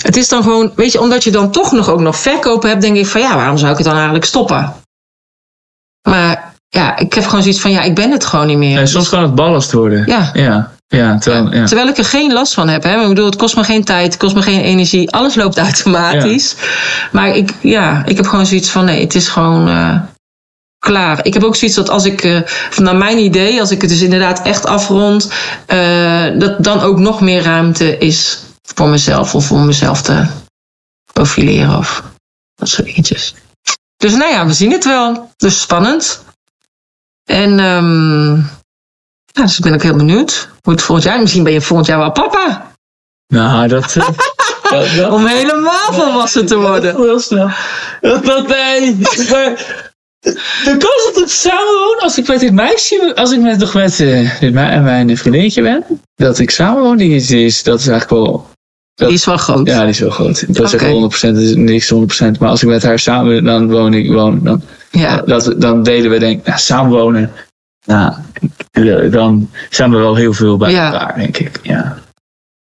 het 0.03 0.17
is 0.17 0.29
dan 0.29 0.43
gewoon, 0.43 0.73
weet 0.77 0.93
je, 0.93 1.01
omdat 1.01 1.25
je 1.25 1.31
dan 1.31 1.51
toch 1.51 1.73
nog 1.73 1.89
ook 1.89 2.01
nog 2.01 2.17
verkopen 2.17 2.69
hebt, 2.69 2.83
denk 2.83 2.97
ik 2.97 3.07
van 3.07 3.21
ja, 3.21 3.35
waarom 3.37 3.59
zou 3.59 3.71
ik 3.71 3.77
het 3.77 3.87
dan 3.87 3.95
eigenlijk 3.95 4.25
stoppen? 4.25 4.75
Maar 6.09 6.55
ja, 6.69 6.97
ik 6.99 7.13
heb 7.13 7.25
gewoon 7.25 7.43
zoiets 7.43 7.61
van 7.61 7.71
ja, 7.71 7.83
ik 7.83 7.95
ben 7.95 8.11
het 8.11 8.25
gewoon 8.25 8.47
niet 8.47 8.59
meer. 8.59 8.89
Soms 8.89 9.09
kan 9.09 9.23
het 9.23 9.35
ballast 9.35 9.73
worden. 9.73 10.07
Ja. 10.07 10.31
Ja, 10.35 10.73
ja, 10.89 11.19
terwijl, 11.19 11.55
ja. 11.55 11.66
Terwijl 11.66 11.89
ik 11.89 11.98
er 11.98 12.05
geen 12.05 12.32
last 12.32 12.55
van 12.55 12.69
heb. 12.69 12.82
Hè? 12.82 13.01
Ik 13.02 13.09
bedoel, 13.09 13.27
het 13.27 13.36
kost 13.36 13.56
me 13.56 13.65
geen 13.65 13.85
tijd, 13.85 14.06
het 14.06 14.16
kost 14.16 14.35
me 14.35 14.43
geen 14.43 14.60
energie. 14.60 15.10
Alles 15.10 15.35
loopt 15.35 15.59
automatisch. 15.59 16.56
Maar 17.12 17.36
ik, 17.36 17.55
ja, 17.62 18.05
ik 18.06 18.16
heb 18.16 18.27
gewoon 18.27 18.47
zoiets 18.47 18.70
van 18.70 18.85
nee, 18.85 19.01
het 19.01 19.15
is 19.15 19.28
gewoon 19.28 19.69
eh, 19.69 20.01
klaar. 20.78 21.27
Ik 21.27 21.35
heb 21.35 21.44
ook 21.44 21.56
zoiets 21.56 21.77
dat 21.77 21.90
als 21.90 22.05
ik, 22.05 22.23
eh, 22.23 22.40
naar 22.77 22.97
mijn 22.97 23.19
idee, 23.19 23.60
als 23.60 23.70
ik 23.70 23.81
het 23.81 23.90
dus 23.90 24.01
inderdaad 24.01 24.43
echt 24.43 24.66
afrond, 24.66 25.31
eh, 25.66 26.27
dat 26.39 26.65
dan 26.65 26.81
ook 26.81 26.98
nog 26.98 27.20
meer 27.20 27.43
ruimte 27.43 27.98
is 27.98 28.43
voor 28.74 28.89
mezelf 28.89 29.35
of 29.35 29.52
om 29.52 29.66
mezelf 29.66 30.02
te 30.02 30.27
profileren 31.12 31.78
of 31.78 32.02
dat 32.55 32.69
soort 32.69 32.86
dingetjes. 32.86 33.35
Dus 33.97 34.12
nou 34.12 34.32
ja, 34.32 34.47
we 34.47 34.52
zien 34.52 34.73
het 34.73 34.85
wel. 34.85 35.31
Dus 35.36 35.60
spannend. 35.60 36.24
En 37.24 37.60
ehm, 37.60 38.40
ja, 39.39 39.44
dus 39.44 39.56
ik 39.59 39.65
ben 39.65 39.74
ook 39.74 39.82
heel 39.82 39.97
benieuwd 39.97 40.48
hoe 40.62 40.73
het 40.73 40.82
volgend 40.82 41.06
jaar. 41.09 41.20
Misschien 41.20 41.43
ben 41.43 41.52
je 41.52 41.60
volgend 41.60 41.89
jaar 41.89 41.98
wel 41.98 42.12
papa. 42.12 42.73
Nou, 43.35 43.69
dat... 43.69 43.97
eh, 43.97 44.09
dat, 44.70 44.86
dat 44.97 45.10
Om 45.12 45.27
helemaal 45.27 45.93
volwassen 45.93 46.47
te 46.47 46.56
worden. 46.56 46.97
Heel 46.97 47.20
snel. 47.20 47.51
Dat, 48.01 48.24
dat, 48.24 48.48
nee. 48.48 48.97
Maar 49.31 49.86
de 50.65 50.77
kans 50.78 51.10
dat 51.15 51.23
ik 51.23 51.28
samen 51.28 51.74
woon, 51.86 51.98
als 51.98 52.19
ik 52.19 52.28
met 52.28 52.40
dit 52.40 52.52
meisje, 52.52 53.12
als 53.15 53.32
ik 53.32 53.40
met, 53.40 53.59
nog 53.59 53.74
met 53.74 54.01
eh, 54.01 54.40
dit 54.40 54.52
me- 54.52 54.81
mijn 54.81 55.16
vriendinnetje 55.16 55.62
ben, 55.62 55.85
dat 56.15 56.39
ik 56.39 56.51
samen 56.51 56.82
woon, 56.82 56.97
die 56.97 57.15
is, 57.16 57.31
is, 57.31 57.62
dat 57.62 57.81
is 57.81 57.86
eigenlijk 57.89 58.23
wel, 58.24 58.47
Die 58.94 59.09
is 59.12 59.24
wel 59.24 59.36
groot. 59.36 59.66
ja, 59.66 59.81
die 59.81 59.89
is 59.89 59.98
wel 59.98 60.10
groot. 60.10 60.55
Dat 60.55 60.66
is 60.66 60.73
echt 60.73 60.82
wel 60.82 61.10
100%, 61.12 61.20
dat 61.20 61.36
is 61.36 61.55
niks 61.55 61.93
100%. 61.94 62.39
Maar 62.39 62.48
als 62.48 62.62
ik 62.62 62.69
met 62.69 62.82
haar 62.82 62.98
samen, 62.98 63.44
dan 63.44 63.70
woon 63.70 63.94
ik, 63.94 64.12
woon, 64.12 64.40
dan, 64.43 64.62
Ja. 64.90 65.23
dat, 65.27 65.55
dan 65.56 65.82
delen 65.82 66.10
we 66.10 66.19
denk 66.19 66.39
ik, 66.40 66.47
nou, 66.47 66.59
samenwonen, 66.59 67.32
nou, 67.89 68.12
dan 69.10 69.51
zijn 69.70 69.90
we 69.90 69.97
wel 69.97 70.15
heel 70.15 70.32
veel 70.32 70.56
bij 70.56 70.70
Ja. 70.70 70.93
elkaar, 70.93 71.16
denk 71.16 71.36
ik. 71.36 71.60
Ja. 71.62 71.98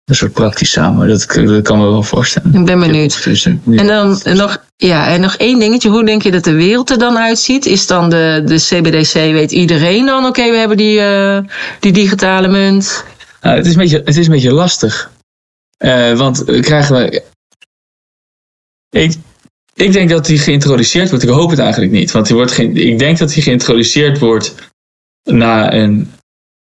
Een 0.06 0.16
soort 0.16 0.34
praktisch 0.34 0.72
samen, 0.72 1.08
dat, 1.08 1.26
dat 1.34 1.62
kan 1.62 1.78
me 1.78 1.84
wel 1.84 2.04
voorstellen. 2.04 2.54
Ik 2.54 2.66
ben 2.66 2.80
benieuwd. 2.80 3.26
En 3.66 3.88
dan 3.88 4.20
nog, 4.24 4.64
ja, 4.76 5.08
en 5.08 5.22
nog 5.22 5.36
één 5.36 5.60
dingetje. 5.60 5.90
Hoe 5.90 6.06
denk 6.06 6.22
je 6.22 6.32
dat 6.32 6.44
de 6.44 6.54
wereld 6.54 6.90
er 6.90 6.98
dan 6.98 7.18
uitziet? 7.18 7.66
Is 7.66 7.88
dan 7.88 8.10
de, 8.10 8.42
de 8.46 8.56
CBDC, 8.56 9.14
weet 9.14 9.52
iedereen 9.52 10.06
dan, 10.06 10.26
oké, 10.26 10.50
we 10.52 10.58
hebben 10.58 10.78
die, 10.78 11.00
eh, 11.00 11.40
die 11.80 11.92
digitale 11.92 12.48
munt. 12.48 13.04
Nou, 13.42 13.58
het, 13.58 13.66
is 13.66 13.72
een 13.72 13.80
beetje, 13.80 14.02
het 14.06 14.18
is 14.18 14.26
een 14.26 14.32
beetje 14.34 14.54
lastig. 14.54 15.12
Eh, 15.78 16.18
want 16.18 16.44
krijgen 16.44 16.96
we. 16.96 17.24
Ik, 18.90 19.16
ik 19.74 19.92
denk 19.92 20.10
dat 20.10 20.26
die 20.26 20.38
geïntroduceerd 20.38 21.10
wordt. 21.10 21.24
Ik 21.24 21.30
hoop 21.30 21.50
het 21.50 21.60
eigenlijk 21.60 21.92
niet. 21.92 22.12
Want 22.12 22.26
die 22.28 22.36
wordt 22.36 22.52
geen, 22.52 22.78
ik 22.78 23.00
denk 23.00 23.18
dat 23.18 23.30
die 23.30 23.44
geïntroduceerd 23.44 24.20
wordt 24.20 24.56
na 25.28 25.74
een 25.74 26.12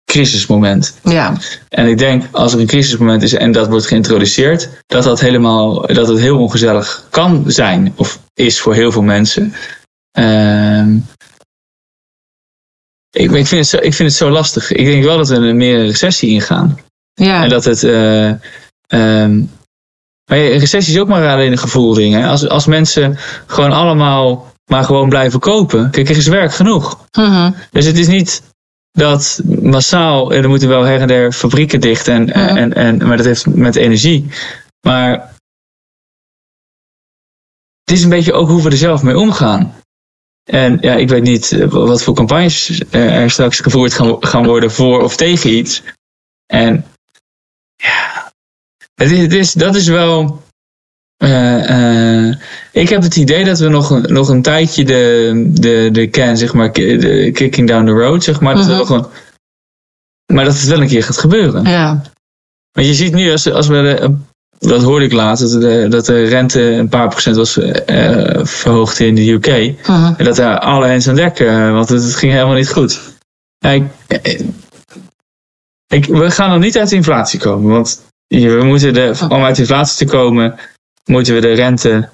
crisismoment. 0.05 0.97
Ja, 1.03 1.37
En 1.69 1.87
ik 1.87 1.99
denk 1.99 2.25
als 2.31 2.53
er 2.53 2.61
een 2.61 2.67
crisismoment 2.67 3.23
is 3.23 3.33
en 3.33 3.53
dat 3.53 3.69
wordt 3.69 3.87
geïntroduceerd, 3.87 4.69
dat 4.87 5.05
dat 5.05 5.21
helemaal 5.21 5.87
dat 5.87 6.09
het 6.09 6.19
heel 6.19 6.39
ongezellig 6.41 7.07
kan 7.11 7.45
zijn 7.47 7.93
of 7.97 8.19
is 8.35 8.61
voor 8.61 8.75
heel 8.75 8.93
veel 8.93 9.03
mensen. 9.03 9.55
Ehm, 10.11 10.97
ik, 13.11 13.31
ik, 13.31 13.47
vind 13.47 13.51
het 13.61 13.67
zo, 13.67 13.77
ik 13.77 13.95
vind 13.95 14.09
het 14.09 14.19
zo 14.19 14.31
lastig. 14.31 14.73
Ik 14.73 14.85
denk 14.87 15.05
wel 15.05 15.17
dat 15.17 15.29
we 15.29 15.35
een 15.35 15.57
meer 15.57 15.79
een 15.79 15.87
recessie 15.87 16.31
ingaan. 16.31 16.79
ja, 17.15 17.43
En 17.43 17.49
dat 17.49 17.65
het. 17.65 17.83
eh, 17.83 18.29
ehm, 18.87 19.43
maar 20.31 20.39
ja, 20.39 20.59
recessie 20.59 20.95
is 20.95 21.01
ook 21.01 21.09
maar 21.09 21.29
alleen 21.29 21.53
een 21.53 21.59
gevoelding. 21.59 22.15
Hè? 22.15 22.27
Als, 22.29 22.49
als 22.49 22.67
mensen 22.67 23.17
gewoon 23.47 23.73
allemaal 23.73 24.53
maar 24.71 24.85
gewoon 24.85 25.09
blijven 25.09 25.41
kopen. 25.41 25.91
Kijk, 25.91 26.09
er 26.09 26.17
is 26.17 26.27
werk 26.27 26.53
genoeg. 26.53 27.07
Mhm. 27.13 27.53
Dus 27.71 27.85
het 27.85 27.99
is 27.99 28.07
niet 28.07 28.43
dat 28.91 29.41
massaal. 29.61 30.33
En 30.33 30.43
er 30.43 30.49
moeten 30.49 30.69
wel 30.69 30.83
her 30.83 31.01
en 31.01 31.09
der 31.09 31.33
fabrieken 31.33 31.81
dicht. 31.81 32.09
En, 32.09 32.27
Ja. 32.27 32.57
en, 32.57 32.73
en, 32.75 33.07
maar 33.07 33.17
dat 33.17 33.27
heeft 33.27 33.47
met 33.47 33.77
energie. 33.77 34.27
Maar 34.81 35.33
het 37.85 37.97
is 37.97 38.03
een 38.03 38.11
beetje 38.11 38.33
ook 38.33 38.49
hoe 38.49 38.63
we 38.63 38.71
er 38.71 38.77
zelf 38.77 39.03
mee 39.03 39.19
omgaan. 39.19 39.75
En 40.45 40.79
ja, 40.81 40.95
ik 40.95 41.09
weet 41.09 41.23
niet 41.23 41.53
eh, 41.53 41.69
wat 41.69 42.03
voor 42.03 42.15
campagnes 42.15 42.83
eh, 42.91 43.17
er 43.17 43.31
straks 43.31 43.61
gevoerd 43.61 43.93
gaan, 43.93 44.17
gaan 44.27 44.47
worden 44.47 44.71
voor 44.71 45.03
of 45.03 45.17
tegen 45.17 45.51
iets. 45.57 45.83
En 46.47 46.85
ja, 47.77 48.33
het 48.95 49.11
is, 49.11 49.19
het 49.19 49.33
is, 49.33 49.53
dat 49.53 49.75
is 49.75 49.87
wel. 49.89 50.43
Eh, 51.25 52.27
eh, 52.29 52.37
ik 52.73 52.89
heb 52.89 53.03
het 53.03 53.17
idee 53.17 53.45
dat 53.45 53.59
we 53.59 53.69
nog, 53.69 53.91
een- 53.91 54.13
nog 54.13 54.29
een 54.29 54.43
tijdje 54.43 54.85
de, 54.85 55.33
de, 55.55 55.89
de 55.93 56.11
can, 56.11 56.37
zeg 56.37 56.53
maar, 56.55 56.73
de 56.73 57.31
kicking 57.33 57.69
down 57.69 57.85
the 57.87 57.93
road, 57.93 58.25
zeg 58.25 58.41
maar. 58.41 58.55
dat 58.55 58.65
we 58.65 58.71
Mhm. 58.71 58.79
nog 58.81 58.91
een, 58.91 59.07
maar 60.35 60.45
dat 60.45 60.55
het 60.55 60.65
wel 60.69 60.81
een 60.81 60.89
keer 60.89 61.03
gaat 61.05 61.19
gebeuren. 61.19 61.65
Ja. 61.65 62.03
Want 62.73 62.87
je 62.87 62.95
ziet 62.95 63.15
nu, 63.15 63.31
als, 63.31 63.51
als 63.51 63.67
we 63.67 63.75
de, 63.75 64.15
dat 64.69 64.83
hoorde 64.83 65.05
ik 65.05 65.13
laatst, 65.13 65.53
dat 65.53 65.61
de, 65.61 65.87
dat 65.89 66.07
de 66.07 66.25
rente 66.25 66.61
een 66.63 66.89
paar 66.89 67.09
procent 67.09 67.37
was 67.37 67.59
eh, 67.59 68.45
verhoogd 68.45 68.99
in 68.99 69.15
de 69.15 69.31
UK. 69.31 69.47
Mhm. 69.87 70.13
En 70.17 70.25
dat 70.25 70.37
daar 70.37 70.59
alle 70.59 70.87
hens 70.87 71.09
aan 71.09 71.15
dek, 71.15 71.39
eh, 71.41 71.71
want 71.73 71.89
het, 71.89 72.03
het 72.03 72.15
ging 72.17 72.33
helemaal 72.33 72.55
niet 72.55 72.71
goed. 72.73 73.01
Ik, 73.59 73.83
ik, 75.87 76.05
we 76.07 76.31
gaan 76.31 76.51
nog 76.51 76.59
niet 76.59 76.79
uit 76.79 76.89
de 76.89 76.97
inflatie 76.97 77.39
komen, 77.41 77.71
want 77.71 78.03
we 78.29 78.61
moeten 78.65 78.95
de, 78.95 79.13
om 79.29 79.43
uit 79.45 79.55
de 79.55 79.61
inflatie 79.63 80.07
te 80.07 80.13
komen, 80.13 80.55
moeten 81.05 81.35
we 81.35 81.41
de 81.41 81.53
rente 81.53 82.09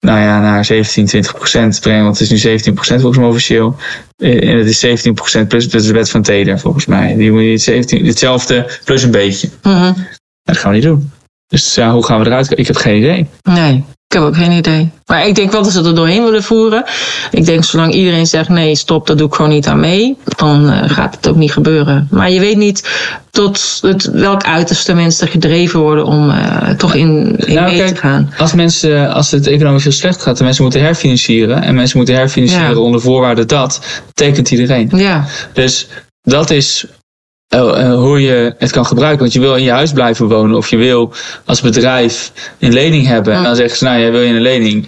nou 0.00 0.18
ja, 0.20 0.40
naar 0.40 0.64
17, 0.64 1.06
20 1.06 1.34
procent 1.34 1.80
brengen. 1.80 2.02
Want 2.02 2.14
het 2.18 2.22
is 2.24 2.30
nu 2.30 2.36
17 2.36 2.74
procent 2.74 3.00
volgens 3.00 3.20
mij 3.20 3.30
officieel. 3.30 3.76
Eh, 4.16 4.48
En 4.50 4.58
het 4.58 4.66
is 4.66 4.78
17 4.80 5.14
procent 5.14 5.48
plus, 5.48 5.66
plus 5.66 5.86
de 5.86 5.92
wet 5.92 6.10
van 6.10 6.22
Taylor 6.22 6.58
volgens 6.58 6.86
mij. 6.86 7.16
Die 7.16 7.32
moet 7.32 7.42
je 7.42 7.58
17, 7.58 8.06
hetzelfde 8.06 8.78
plus 8.84 9.02
een 9.02 9.10
beetje. 9.10 9.48
Mhm. 9.62 9.92
Dat 10.42 10.56
gaan 10.56 10.70
we 10.70 10.76
niet 10.76 10.86
doen. 10.86 11.10
Dus 11.46 11.74
ja, 11.74 11.92
hoe 11.92 12.04
gaan 12.04 12.20
we 12.20 12.26
eruit? 12.26 12.58
Ik 12.58 12.66
heb 12.66 12.76
geen 12.76 12.96
idee. 12.96 13.26
Nee, 13.42 13.84
ik 14.10 14.16
heb 14.16 14.24
ook 14.24 14.36
geen 14.36 14.50
idee. 14.52 14.90
Maar 15.06 15.26
ik 15.26 15.34
denk 15.34 15.52
wel 15.52 15.62
dat 15.62 15.72
ze 15.72 15.84
er 15.84 15.94
doorheen 15.94 16.24
willen 16.24 16.42
voeren. 16.42 16.84
Ik 17.30 17.44
denk 17.44 17.64
zolang 17.64 17.92
iedereen 17.92 18.26
zegt 18.26 18.48
nee, 18.48 18.74
stop, 18.76 19.06
dat 19.06 19.18
doe 19.18 19.26
ik 19.26 19.34
gewoon 19.34 19.50
niet 19.50 19.66
aan 19.66 19.80
mee. 19.80 20.16
Dan 20.36 20.70
eh, 20.70 20.90
gaat 20.90 21.14
het 21.14 21.28
ook 21.28 21.36
niet 21.36 21.52
gebeuren. 21.52 22.08
Maar 22.10 22.30
je 22.30 22.40
weet 22.40 22.56
niet 22.56 22.88
tot 23.30 23.78
het, 23.82 24.10
welk 24.10 24.44
uiterste 24.44 24.94
mensen 24.94 25.28
gedreven 25.28 25.80
worden 25.80 26.04
om 26.04 26.30
eh, 26.30 26.70
toch 26.70 26.94
in, 26.94 27.36
in 27.36 27.54
Nou, 27.54 27.66
mee 27.66 27.78
kijk, 27.78 27.94
te 27.94 28.00
gaan. 28.00 28.32
Als, 28.38 28.52
mensen, 28.52 29.12
als 29.12 29.30
het 29.30 29.46
economisch 29.46 29.82
heel 29.82 29.92
slecht 29.92 30.22
gaat 30.22 30.38
en 30.38 30.44
mensen 30.44 30.62
moeten 30.62 30.80
herfinancieren. 30.82 31.62
En 31.62 31.74
mensen 31.74 31.96
moeten 31.96 32.14
herfinancieren 32.14 32.70
Ja. 32.70 32.76
onder 32.76 33.00
voorwaarde 33.00 33.44
dat, 33.44 33.80
tekent 34.14 34.50
iedereen. 34.50 34.90
Ja, 34.94 35.26
Dus 35.52 35.88
dat 36.22 36.50
is 36.50 36.86
hoe 37.58 38.20
je 38.22 38.54
het 38.58 38.70
kan 38.70 38.86
gebruiken. 38.86 39.20
Want 39.20 39.32
je 39.32 39.40
wil 39.40 39.54
in 39.56 39.62
je 39.64 39.70
huis 39.70 39.92
blijven 39.92 40.28
wonen. 40.28 40.56
Of 40.56 40.68
je 40.70 40.76
wil 40.76 41.12
als 41.44 41.60
bedrijf 41.60 42.32
een 42.58 42.72
lening 42.72 43.06
hebben. 43.06 43.34
En 43.34 43.42
dan 43.42 43.56
zeggen 43.56 43.76
ze, 43.78 43.84
nou 43.84 44.00
jij 44.00 44.10
wil 44.10 44.20
je 44.20 44.34
een 44.34 44.40
lening. 44.40 44.86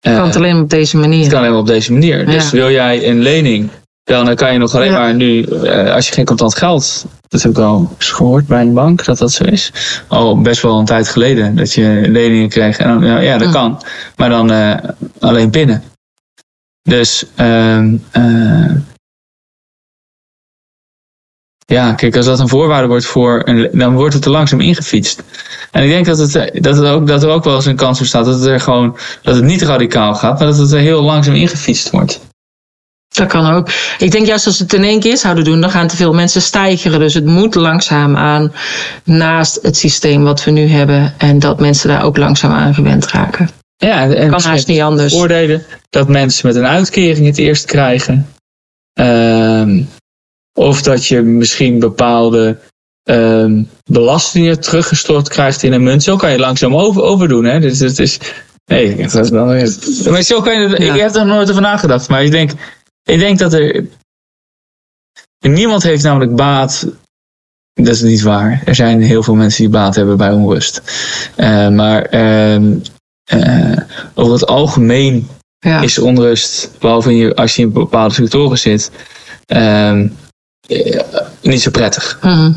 Eh, 0.00 0.16
kan 0.16 0.26
het 0.26 0.36
alleen 0.36 0.60
op 0.60 0.70
deze 0.70 0.96
manier. 0.96 1.22
het 1.22 1.32
kan 1.32 1.38
alleen 1.44 1.54
op 1.58 1.66
deze 1.66 1.92
manier. 1.92 2.26
Dus 2.26 2.50
wil 2.50 2.70
jij 2.70 3.08
een 3.08 3.20
lening, 3.20 3.70
dan 4.04 4.34
kan 4.34 4.52
je 4.52 4.58
nog 4.58 4.74
alleen 4.74 4.90
Ja. 4.90 4.98
maar 4.98 5.14
nu, 5.14 5.42
eh, 5.42 5.94
als 5.94 6.08
je 6.08 6.14
geen 6.14 6.24
contant 6.24 6.54
geld. 6.56 7.04
Dat 7.28 7.42
heb 7.42 7.50
ik 7.52 7.58
al 7.58 7.90
eens 7.98 8.10
gehoord 8.10 8.46
bij 8.46 8.60
een 8.60 8.74
bank 8.74 9.04
dat 9.04 9.18
dat 9.18 9.32
zo 9.32 9.44
is. 9.44 9.72
Al 10.08 10.40
best 10.40 10.62
wel 10.62 10.78
een 10.78 10.84
tijd 10.84 11.08
geleden 11.08 11.56
dat 11.56 11.72
je 11.72 12.02
leningen 12.06 12.48
kreeg. 12.48 12.78
En 12.78 13.00
dan, 13.00 13.22
ja, 13.22 13.38
dat 13.38 13.46
Mm. 13.46 13.52
kan. 13.52 13.82
Maar 14.16 14.28
dan 14.28 14.50
eh, 14.52 14.74
alleen 15.18 15.50
pinnen. 15.50 15.82
Dus 16.82 17.24
ehm, 17.34 17.96
eh, 18.10 18.70
ja, 21.72 21.92
kijk, 21.92 22.16
als 22.16 22.26
dat 22.26 22.40
een 22.40 22.48
voorwaarde 22.48 22.88
wordt 22.88 23.06
voor 23.06 23.42
een, 23.44 23.68
dan 23.72 23.94
wordt 23.94 24.14
het 24.14 24.24
er 24.24 24.30
langzaam 24.30 24.60
ingefietst. 24.60 25.22
En 25.70 25.82
ik 25.82 25.88
denk 25.88 26.06
dat, 26.06 26.18
het, 26.18 26.34
eh, 26.34 26.60
dat, 26.62 26.76
het 26.76 26.86
ook, 26.86 27.06
dat 27.06 27.22
er 27.22 27.28
ook 27.28 27.44
wel 27.44 27.54
eens 27.54 27.66
een 27.66 27.76
kans 27.76 27.98
bestaat 27.98 28.24
dat 28.24 28.34
het 28.34 28.44
er 28.44 28.60
gewoon 28.60 28.96
dat 29.22 29.34
het 29.34 29.44
niet 29.44 29.62
radicaal 29.62 30.14
gaat, 30.14 30.38
maar 30.38 30.48
dat 30.48 30.58
het 30.58 30.72
er 30.72 30.78
heel 30.78 31.02
langzaam 31.02 31.34
ingefietst 31.34 31.90
wordt. 31.90 32.20
Dat 33.08 33.28
kan 33.28 33.52
ook. 33.52 33.68
Ik 33.98 34.10
denk 34.10 34.26
juist 34.26 34.46
als 34.46 34.58
het 34.58 34.72
in 34.72 34.84
één 34.84 35.00
keer 35.00 35.16
zouden 35.16 35.44
doen, 35.44 35.60
dan 35.60 35.70
gaan 35.70 35.86
te 35.86 35.96
veel 35.96 36.14
mensen 36.14 36.42
stijgeren. 36.42 36.98
Dus 37.00 37.14
het 37.14 37.24
moet 37.24 37.54
langzaam 37.54 38.16
aan 38.16 38.52
naast 39.04 39.58
het 39.62 39.76
systeem 39.76 40.22
wat 40.24 40.44
we 40.44 40.50
nu 40.50 40.66
hebben. 40.66 41.14
En 41.18 41.38
dat 41.38 41.60
mensen 41.60 41.88
daar 41.88 42.02
ook 42.04 42.16
langzaam 42.16 42.52
aan 42.52 42.74
gewend 42.74 43.06
raken. 43.06 43.50
Ja, 43.76 44.10
en 44.10 44.30
Kan 44.30 44.42
haast 44.42 44.66
niet 44.66 44.80
anders. 44.80 45.12
voordelen 45.12 45.64
dat 45.90 46.08
mensen 46.08 46.46
met 46.46 46.56
een 46.56 46.66
uitkering 46.66 47.26
het 47.26 47.38
eerst 47.38 47.64
krijgen. 47.64 48.28
Ehm, 48.92 49.82
of 50.58 50.82
dat 50.82 51.06
je 51.06 51.22
misschien 51.22 51.78
bepaalde 51.78 52.58
ehm, 53.02 53.62
belastingen 53.84 54.60
teruggestort 54.60 55.28
krijgt 55.28 55.62
in 55.62 55.72
een 55.72 55.82
munt. 55.82 56.02
Zo 56.02 56.16
kan 56.16 56.30
je 56.32 56.38
langzaam 56.38 56.76
over, 56.76 57.02
overdoen. 57.02 57.44
Hè? 57.44 57.60
Dus 57.60 57.78
het 57.78 57.98
is. 57.98 58.18
Nee, 58.64 58.96
dat 58.96 59.14
is 59.24 59.30
wel. 59.30 59.44
Maar 60.12 60.22
zo 60.22 60.40
kan 60.40 60.60
je. 60.60 60.68
Ja. 60.68 60.94
Ik 60.94 61.00
heb 61.00 61.14
er 61.14 61.26
nooit 61.26 61.50
over 61.50 61.62
nagedacht. 61.62 62.08
Maar 62.08 62.24
ik 62.24 62.30
denk, 62.30 62.50
ik 63.02 63.18
denk 63.18 63.38
dat 63.38 63.52
er. 63.52 63.86
Niemand 65.40 65.82
heeft 65.82 66.02
namelijk 66.02 66.36
baat. 66.36 66.86
Dat 67.74 67.94
is 67.94 68.02
niet 68.02 68.22
waar. 68.22 68.62
Er 68.64 68.74
zijn 68.74 69.02
heel 69.02 69.22
veel 69.22 69.34
mensen 69.34 69.62
die 69.62 69.72
baat 69.72 69.94
hebben 69.94 70.16
bij 70.16 70.32
onrust. 70.32 70.82
Eh, 71.36 71.68
maar 71.68 72.02
ehm, 72.02 72.72
eh, 73.24 73.76
over 74.14 74.32
het 74.32 74.46
algemeen 74.46 75.28
Ja. 75.58 75.80
is 75.80 75.98
onrust, 75.98 76.70
behalve 76.78 77.10
in 77.10 77.16
je, 77.16 77.34
als 77.34 77.56
je 77.56 77.62
in 77.62 77.72
bepaalde 77.72 78.14
sectoren 78.14 78.58
zit, 78.58 78.90
ehm, 79.46 80.00
eh, 80.00 80.10
niet 81.42 81.62
zo 81.62 81.70
prettig. 81.70 82.18
Mhm. 82.22 82.52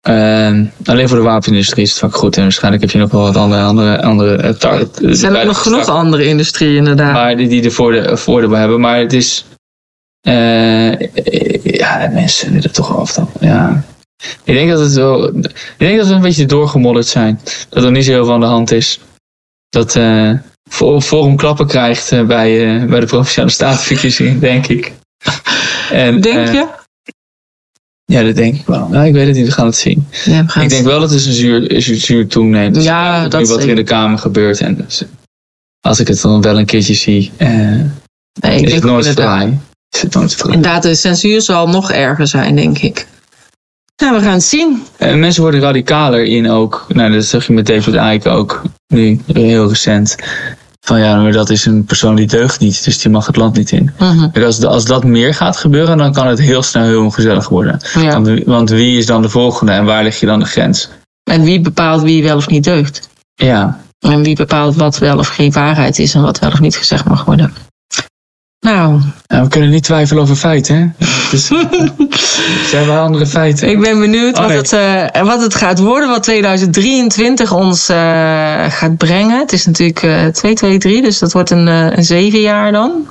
Ehm, 0.00 0.64
alleen 0.84 1.08
voor 1.08 1.16
de 1.16 1.22
wapenindustrie 1.24 1.82
is 1.84 1.90
het 1.90 1.98
vaak 1.98 2.14
goed. 2.14 2.36
En 2.36 2.42
waarschijnlijk 2.42 2.82
heb 2.82 2.92
je 2.92 2.98
nog 2.98 3.10
wel 3.10 3.22
wat 3.22 3.36
andere, 3.36 3.62
andere, 3.62 4.02
andere 4.02 4.36
eh, 4.36 4.80
Er 5.08 5.16
zijn 5.16 5.36
ook 5.36 5.44
nog 5.44 5.62
genoeg 5.62 5.88
andere 5.88 6.24
industrieën 6.24 6.76
inderdaad. 6.76 7.12
maar 7.12 7.36
die, 7.36 7.48
die 7.48 7.64
er 7.64 7.72
voorde- 7.72 8.16
voordeel 8.16 8.48
bij 8.48 8.60
hebben. 8.60 8.80
Maar 8.80 8.98
het 8.98 9.12
is. 9.12 9.44
eh, 10.20 11.00
ja, 11.62 12.08
mensen 12.12 12.52
willen 12.52 12.72
toch 12.72 12.96
af 12.96 13.12
dan. 13.12 13.30
Ja. 13.40 13.84
Ik 14.44 14.54
denk 14.54 14.70
dat 14.70 14.80
het 14.80 14.92
wel. 14.94 15.28
Ik 15.36 15.54
denk 15.76 15.98
dat 15.98 16.06
we 16.08 16.14
een 16.14 16.20
beetje 16.20 16.46
doorgemodderd 16.46 17.06
zijn. 17.06 17.40
Dat 17.68 17.84
er 17.84 17.90
niet 17.90 18.04
zo 18.04 18.10
heel 18.10 18.24
veel 18.24 18.34
aan 18.34 18.40
de 18.40 18.46
hand 18.46 18.70
is. 18.70 19.00
Dat 19.68 19.96
eh 19.96 20.30
Forum 21.00 21.36
klappen 21.36 21.66
krijgt 21.66 22.12
eh, 22.12 22.26
bij, 22.26 22.76
eh, 22.76 22.84
bij 22.84 23.00
de 23.00 23.06
provinciale 23.06 23.50
statenverkiezingen, 23.50 24.40
denk 24.40 24.66
ik. 24.66 24.92
En, 25.90 26.20
denk 26.20 26.46
eh, 26.48 26.52
je? 26.54 26.66
Ja, 28.12 28.22
dat 28.22 28.36
denk 28.36 28.54
ik 28.54 28.66
wel. 28.66 28.88
Nou, 28.88 29.06
ik 29.06 29.12
weet 29.12 29.26
het 29.26 29.36
niet, 29.36 29.46
we 29.46 29.52
gaan 29.52 29.66
het 29.66 29.76
zien. 29.76 30.06
Ja, 30.24 30.44
we 30.44 30.50
gaan 30.50 30.62
Ik 30.62 30.68
denk 30.68 30.84
wel 30.84 31.00
dat 31.00 31.10
het 31.10 31.26
een 31.26 31.32
zuur, 31.32 31.80
zuur, 31.82 31.96
zuur 31.96 32.26
toeneemt. 32.26 32.74
Dus 32.74 32.84
Ja, 32.84 33.22
nu 33.22 33.28
dat 33.28 33.48
wat 33.48 33.62
er 33.62 33.68
in 33.68 33.76
de 33.76 33.82
Kamer 33.82 34.18
gebeurt. 34.18 34.60
En 34.60 34.76
dus, 34.76 35.04
als 35.80 36.00
ik 36.00 36.08
het 36.08 36.20
dan 36.20 36.42
wel 36.42 36.58
een 36.58 36.66
keertje 36.66 36.94
zie, 36.94 37.32
eh, 37.36 37.48
Nee, 37.48 37.86
ik 38.40 38.54
is 38.54 38.60
denk 38.60 38.72
het 38.72 38.84
nooit 38.84 39.06
fraai. 39.06 39.58
Is 39.90 40.02
het 40.02 40.14
nooit 40.14 40.34
fraai. 40.34 40.54
Inderdaad, 40.54 40.82
de 40.82 40.94
censuur 40.94 41.40
zal 41.40 41.68
nog 41.68 41.92
erger 41.92 42.26
zijn, 42.26 42.56
denk 42.56 42.78
ik. 42.78 43.06
Nou, 43.96 44.16
we 44.16 44.22
gaan 44.22 44.32
het 44.32 44.42
zien. 44.42 44.82
En 44.96 45.20
mensen 45.20 45.42
worden 45.42 45.60
radicaler 45.60 46.24
in 46.24 46.50
ook. 46.50 46.86
Nou, 46.88 47.12
dat 47.12 47.24
zag 47.24 47.46
je 47.46 47.52
met 47.52 47.66
David 47.66 47.94
Icke 47.94 48.28
ook 48.28 48.62
nu, 48.86 49.20
heel 49.32 49.68
recent. 49.68 50.16
Van 50.84 51.00
ja, 51.00 51.16
maar 51.22 51.32
dat 51.32 51.50
is 51.50 51.64
een 51.66 51.84
persoon 51.84 52.14
die 52.14 52.26
deugt 52.26 52.60
niet, 52.60 52.84
dus 52.84 52.98
die 52.98 53.10
mag 53.10 53.26
het 53.26 53.36
land 53.36 53.56
niet 53.56 53.70
in. 53.72 53.90
Mhm. 53.98 54.30
Kijk, 54.30 54.44
als, 54.44 54.64
als 54.64 54.84
dat 54.84 55.04
meer 55.04 55.34
gaat 55.34 55.56
gebeuren, 55.56 55.98
dan 55.98 56.12
kan 56.12 56.26
het 56.26 56.38
heel 56.38 56.62
snel 56.62 56.84
heel 56.84 57.02
ongezellig 57.04 57.48
worden. 57.48 57.80
Ja. 57.94 58.12
Want, 58.12 58.26
wie- 58.26 58.42
want 58.46 58.70
wie 58.70 58.98
is 58.98 59.06
dan 59.06 59.22
de 59.22 59.28
volgende 59.28 59.72
en 59.72 59.84
waar 59.84 60.02
leg 60.02 60.20
je 60.20 60.26
dan 60.26 60.38
de 60.38 60.44
grens? 60.44 60.88
En 61.30 61.42
wie 61.42 61.60
bepaalt 61.60 62.02
wie 62.02 62.22
wel 62.22 62.36
of 62.36 62.48
niet 62.48 62.64
deugt? 62.64 63.08
Ja, 63.34 63.80
En 63.98 64.22
wie 64.22 64.36
bepaalt 64.36 64.76
wat 64.76 64.98
wel 64.98 65.18
of 65.18 65.28
geen 65.28 65.52
waarheid 65.52 65.98
is 65.98 66.14
en 66.14 66.22
wat 66.22 66.38
wel 66.38 66.50
of 66.50 66.60
niet 66.60 66.76
gezegd 66.76 67.04
mag 67.04 67.24
worden? 67.24 67.52
Nou, 68.66 69.00
Nou, 69.26 69.42
we 69.42 69.48
kunnen 69.48 69.70
niet 69.70 69.82
twijfelen 69.84 70.22
over 70.22 70.36
feiten, 70.36 70.76
hè? 70.98 71.06
Dus, 71.30 71.46
zijn 72.70 72.86
wel 72.86 72.98
andere 73.02 73.26
feiten. 73.26 73.68
ik 73.68 73.80
ben 73.80 73.98
benieuwd 74.00 74.38
Oh, 74.38 74.42
wat, 74.46 74.52
het, 74.70 74.72
eh, 75.12 75.22
wat 75.22 75.40
het 75.42 75.54
gaat 75.54 75.78
worden, 75.78 76.08
wat 76.08 76.22
2023 76.22 77.52
ons 77.52 77.88
eh, 77.88 77.96
gaat 78.68 78.96
brengen. 78.96 79.38
Het 79.38 79.52
is 79.52 79.66
natuurlijk 79.66 80.02
eh 80.02 80.10
223, 80.10 81.02
dus 81.04 81.18
dat 81.18 81.32
wordt 81.32 81.50
een, 81.50 81.68
eh, 81.68 81.96
een 81.96 82.04
zeven 82.04 82.40
jaar 82.40 82.72
dan. 82.72 83.08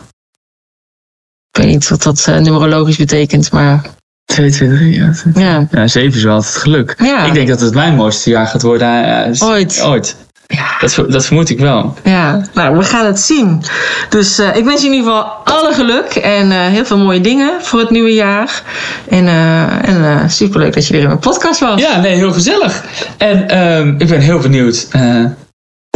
Ik 1.51 1.61
weet 1.61 1.67
niet 1.71 1.87
wat 1.89 2.03
dat 2.03 2.25
eh, 2.27 2.37
numerologisch 2.37 2.97
betekent, 2.97 3.51
maar 3.51 3.81
22, 4.25 4.79
ja. 4.95 5.13
ja. 5.41 5.67
Ja, 5.71 5.87
7 5.87 6.17
is 6.17 6.23
wel 6.23 6.33
altijd 6.35 6.55
geluk. 6.55 6.95
Ja. 6.97 7.25
Ik 7.25 7.33
denk 7.33 7.47
dat 7.47 7.59
het 7.59 7.73
mijn 7.73 7.95
mooiste 7.95 8.29
jaar 8.29 8.47
gaat 8.47 8.61
worden. 8.61 9.03
eh, 9.33 9.47
Ooit. 9.47 9.81
Ooit. 9.83 10.15
Ja. 10.51 10.77
Dat, 10.79 11.11
dat 11.11 11.25
vermoed 11.25 11.49
ik 11.49 11.59
wel. 11.59 11.95
Ja, 12.03 12.41
nou, 12.53 12.77
we 12.77 12.83
gaan 12.83 13.05
het 13.05 13.19
zien. 13.19 13.63
Dus 14.09 14.39
eh, 14.39 14.55
ik 14.55 14.63
wens 14.63 14.81
je 14.81 14.87
in 14.87 14.93
ieder 14.93 15.11
geval 15.11 15.31
alle 15.43 15.73
geluk 15.73 16.15
en 16.15 16.51
eh, 16.51 16.57
heel 16.57 16.85
veel 16.85 16.97
mooie 16.97 17.21
dingen 17.21 17.51
voor 17.61 17.79
het 17.79 17.89
nieuwe 17.89 18.13
jaar. 18.13 18.63
En, 19.09 19.27
eh, 19.27 19.89
en 19.89 20.29
superleuk 20.29 20.73
dat 20.73 20.87
je 20.87 20.93
weer 20.93 21.01
in 21.01 21.07
mijn 21.07 21.19
podcast 21.19 21.59
was. 21.59 21.81
Ja, 21.81 21.99
nee, 21.99 22.15
heel 22.15 22.31
gezellig. 22.31 22.83
En 23.17 23.47
ehm, 23.49 23.95
ik 23.97 24.07
ben 24.07 24.19
heel 24.19 24.39
benieuwd 24.39 24.87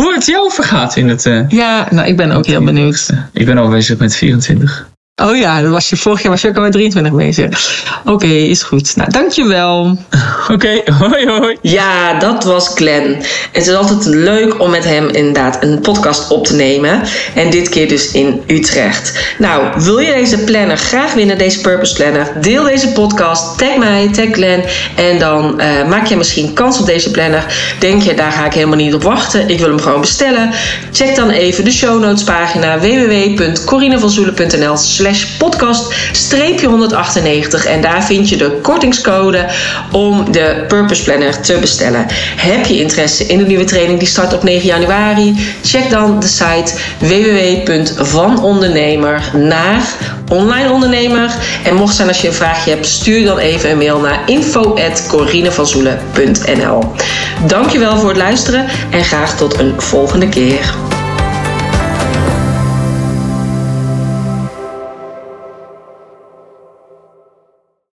hoe 0.02 0.14
het 0.14 0.26
jou 0.26 0.52
vergaat 0.52 0.96
in 0.96 1.10
het... 1.10 1.24
Ja, 1.48 1.88
nou, 1.90 2.08
ik 2.08 2.18
ben 2.18 2.32
ook 2.32 2.46
heel 2.46 2.64
benieuwd. 2.64 3.10
Ik 3.34 3.46
ben 3.46 3.58
al 3.58 3.70
bezig 3.70 3.98
met 3.98 4.16
24. 4.16 4.88
Oh 5.24 5.38
ja, 5.38 5.62
dat 5.62 5.72
was 5.72 5.90
je, 5.90 5.98
vorig 5.98 6.22
jaar 6.22 6.32
was 6.32 6.42
je 6.42 6.48
ook 6.48 6.56
al 6.56 6.62
met 6.62 6.72
23 6.72 7.14
bezig. 7.14 7.84
Oké, 8.06 8.26
is 8.26 8.64
goed. 8.64 8.96
Nou, 8.96 9.12
dankjewel. 9.12 9.98
Oké, 10.54 10.82
hoi 11.00 11.28
hoi. 11.28 11.58
Ja, 11.62 12.20
dat 12.20 12.44
was 12.44 12.68
Glenn. 12.68 13.16
Het 13.52 13.68
is 13.68 13.74
altijd 13.74 14.06
leuk 14.06 14.60
om 14.60 14.70
met 14.70 14.84
hem 14.84 15.08
inderdaad 15.08 15.64
een 15.64 15.80
podcast 15.80 16.32
op 16.32 16.48
te 16.48 16.56
nemen. 16.56 17.02
En 17.36 17.50
dit 17.50 17.70
keer 17.70 17.88
dus 17.88 18.12
in 18.12 18.42
Utrecht. 18.48 19.34
Nou, 19.38 19.64
wil 19.76 20.00
je 20.00 20.14
deze 20.14 20.38
planner 20.44 20.78
graag 20.78 21.14
winnen, 21.14 21.38
deze 21.38 21.62
Purpose 21.62 21.94
Planner? 21.94 22.32
Deel 22.42 22.64
deze 22.64 22.92
podcast, 22.92 23.58
tag 23.58 23.78
mij, 23.78 24.10
tag 24.12 24.32
Glenn. 24.32 24.64
En 24.96 25.20
dan 25.20 25.62
uh, 25.62 25.88
maak 25.88 26.06
je 26.06 26.16
misschien 26.16 26.54
kans 26.54 26.80
op 26.80 26.86
deze 26.86 27.12
planner. 27.12 27.46
Denk 27.80 28.02
je, 28.02 28.14
daar 28.14 28.32
ga 28.32 28.46
ik 28.46 28.54
helemaal 28.54 28.78
niet 28.78 28.94
op 28.94 29.04
wachten. 29.04 29.50
Ik 29.50 29.60
wil 29.60 29.70
hem 29.70 29.80
gewoon 29.80 30.02
bestellen. 30.02 30.52
Check 30.92 31.16
dan 31.16 31.30
even 31.30 31.64
de 31.64 31.72
show 31.72 32.02
notes 32.02 32.24
pagina 32.24 32.80
www.corinevanzoelen.nl 32.80 34.78
slash 35.06 35.26
podcast 35.38 35.94
198 36.66 37.66
en 37.66 37.82
daar 37.82 38.04
vind 38.04 38.30
je 38.30 38.38
de 38.38 38.52
kortingscode 38.62 39.46
om 39.92 40.32
de 40.32 40.64
Purpose 40.68 41.04
Planner 41.04 41.42
te 41.42 41.58
bestellen. 41.60 42.06
Heb 42.36 42.66
je 42.66 42.80
interesse 42.80 43.26
in 43.26 43.38
de 43.38 43.46
nieuwe 43.46 43.64
training 43.64 44.00
die 44.00 44.08
start 44.08 44.34
op 44.34 44.44
9 44.44 44.68
januari? 44.68 45.56
Check 45.64 45.90
dan 45.90 46.20
de 46.20 46.28
site 46.28 46.74
www.vanondernemer 46.98 49.32
naar 49.34 49.82
online 50.30 50.72
ondernemer. 50.72 51.36
En 51.64 51.76
mocht 51.76 51.96
zijn 51.96 52.08
als 52.08 52.22
je 52.22 52.28
een 52.28 52.34
vraagje 52.34 52.72
hebt, 52.72 52.86
stuur 52.86 53.26
dan 53.26 53.38
even 53.38 53.70
een 53.70 53.78
mail 53.78 54.00
naar 54.00 54.20
info.corinevanzoelen.nl 54.26 56.84
Dankjewel 57.48 57.98
voor 57.98 58.10
het 58.10 58.18
luisteren 58.18 58.66
en 58.90 59.04
graag 59.04 59.38
tot 59.38 59.60
een 59.60 59.74
volgende 59.78 60.30
keer. 60.30 60.95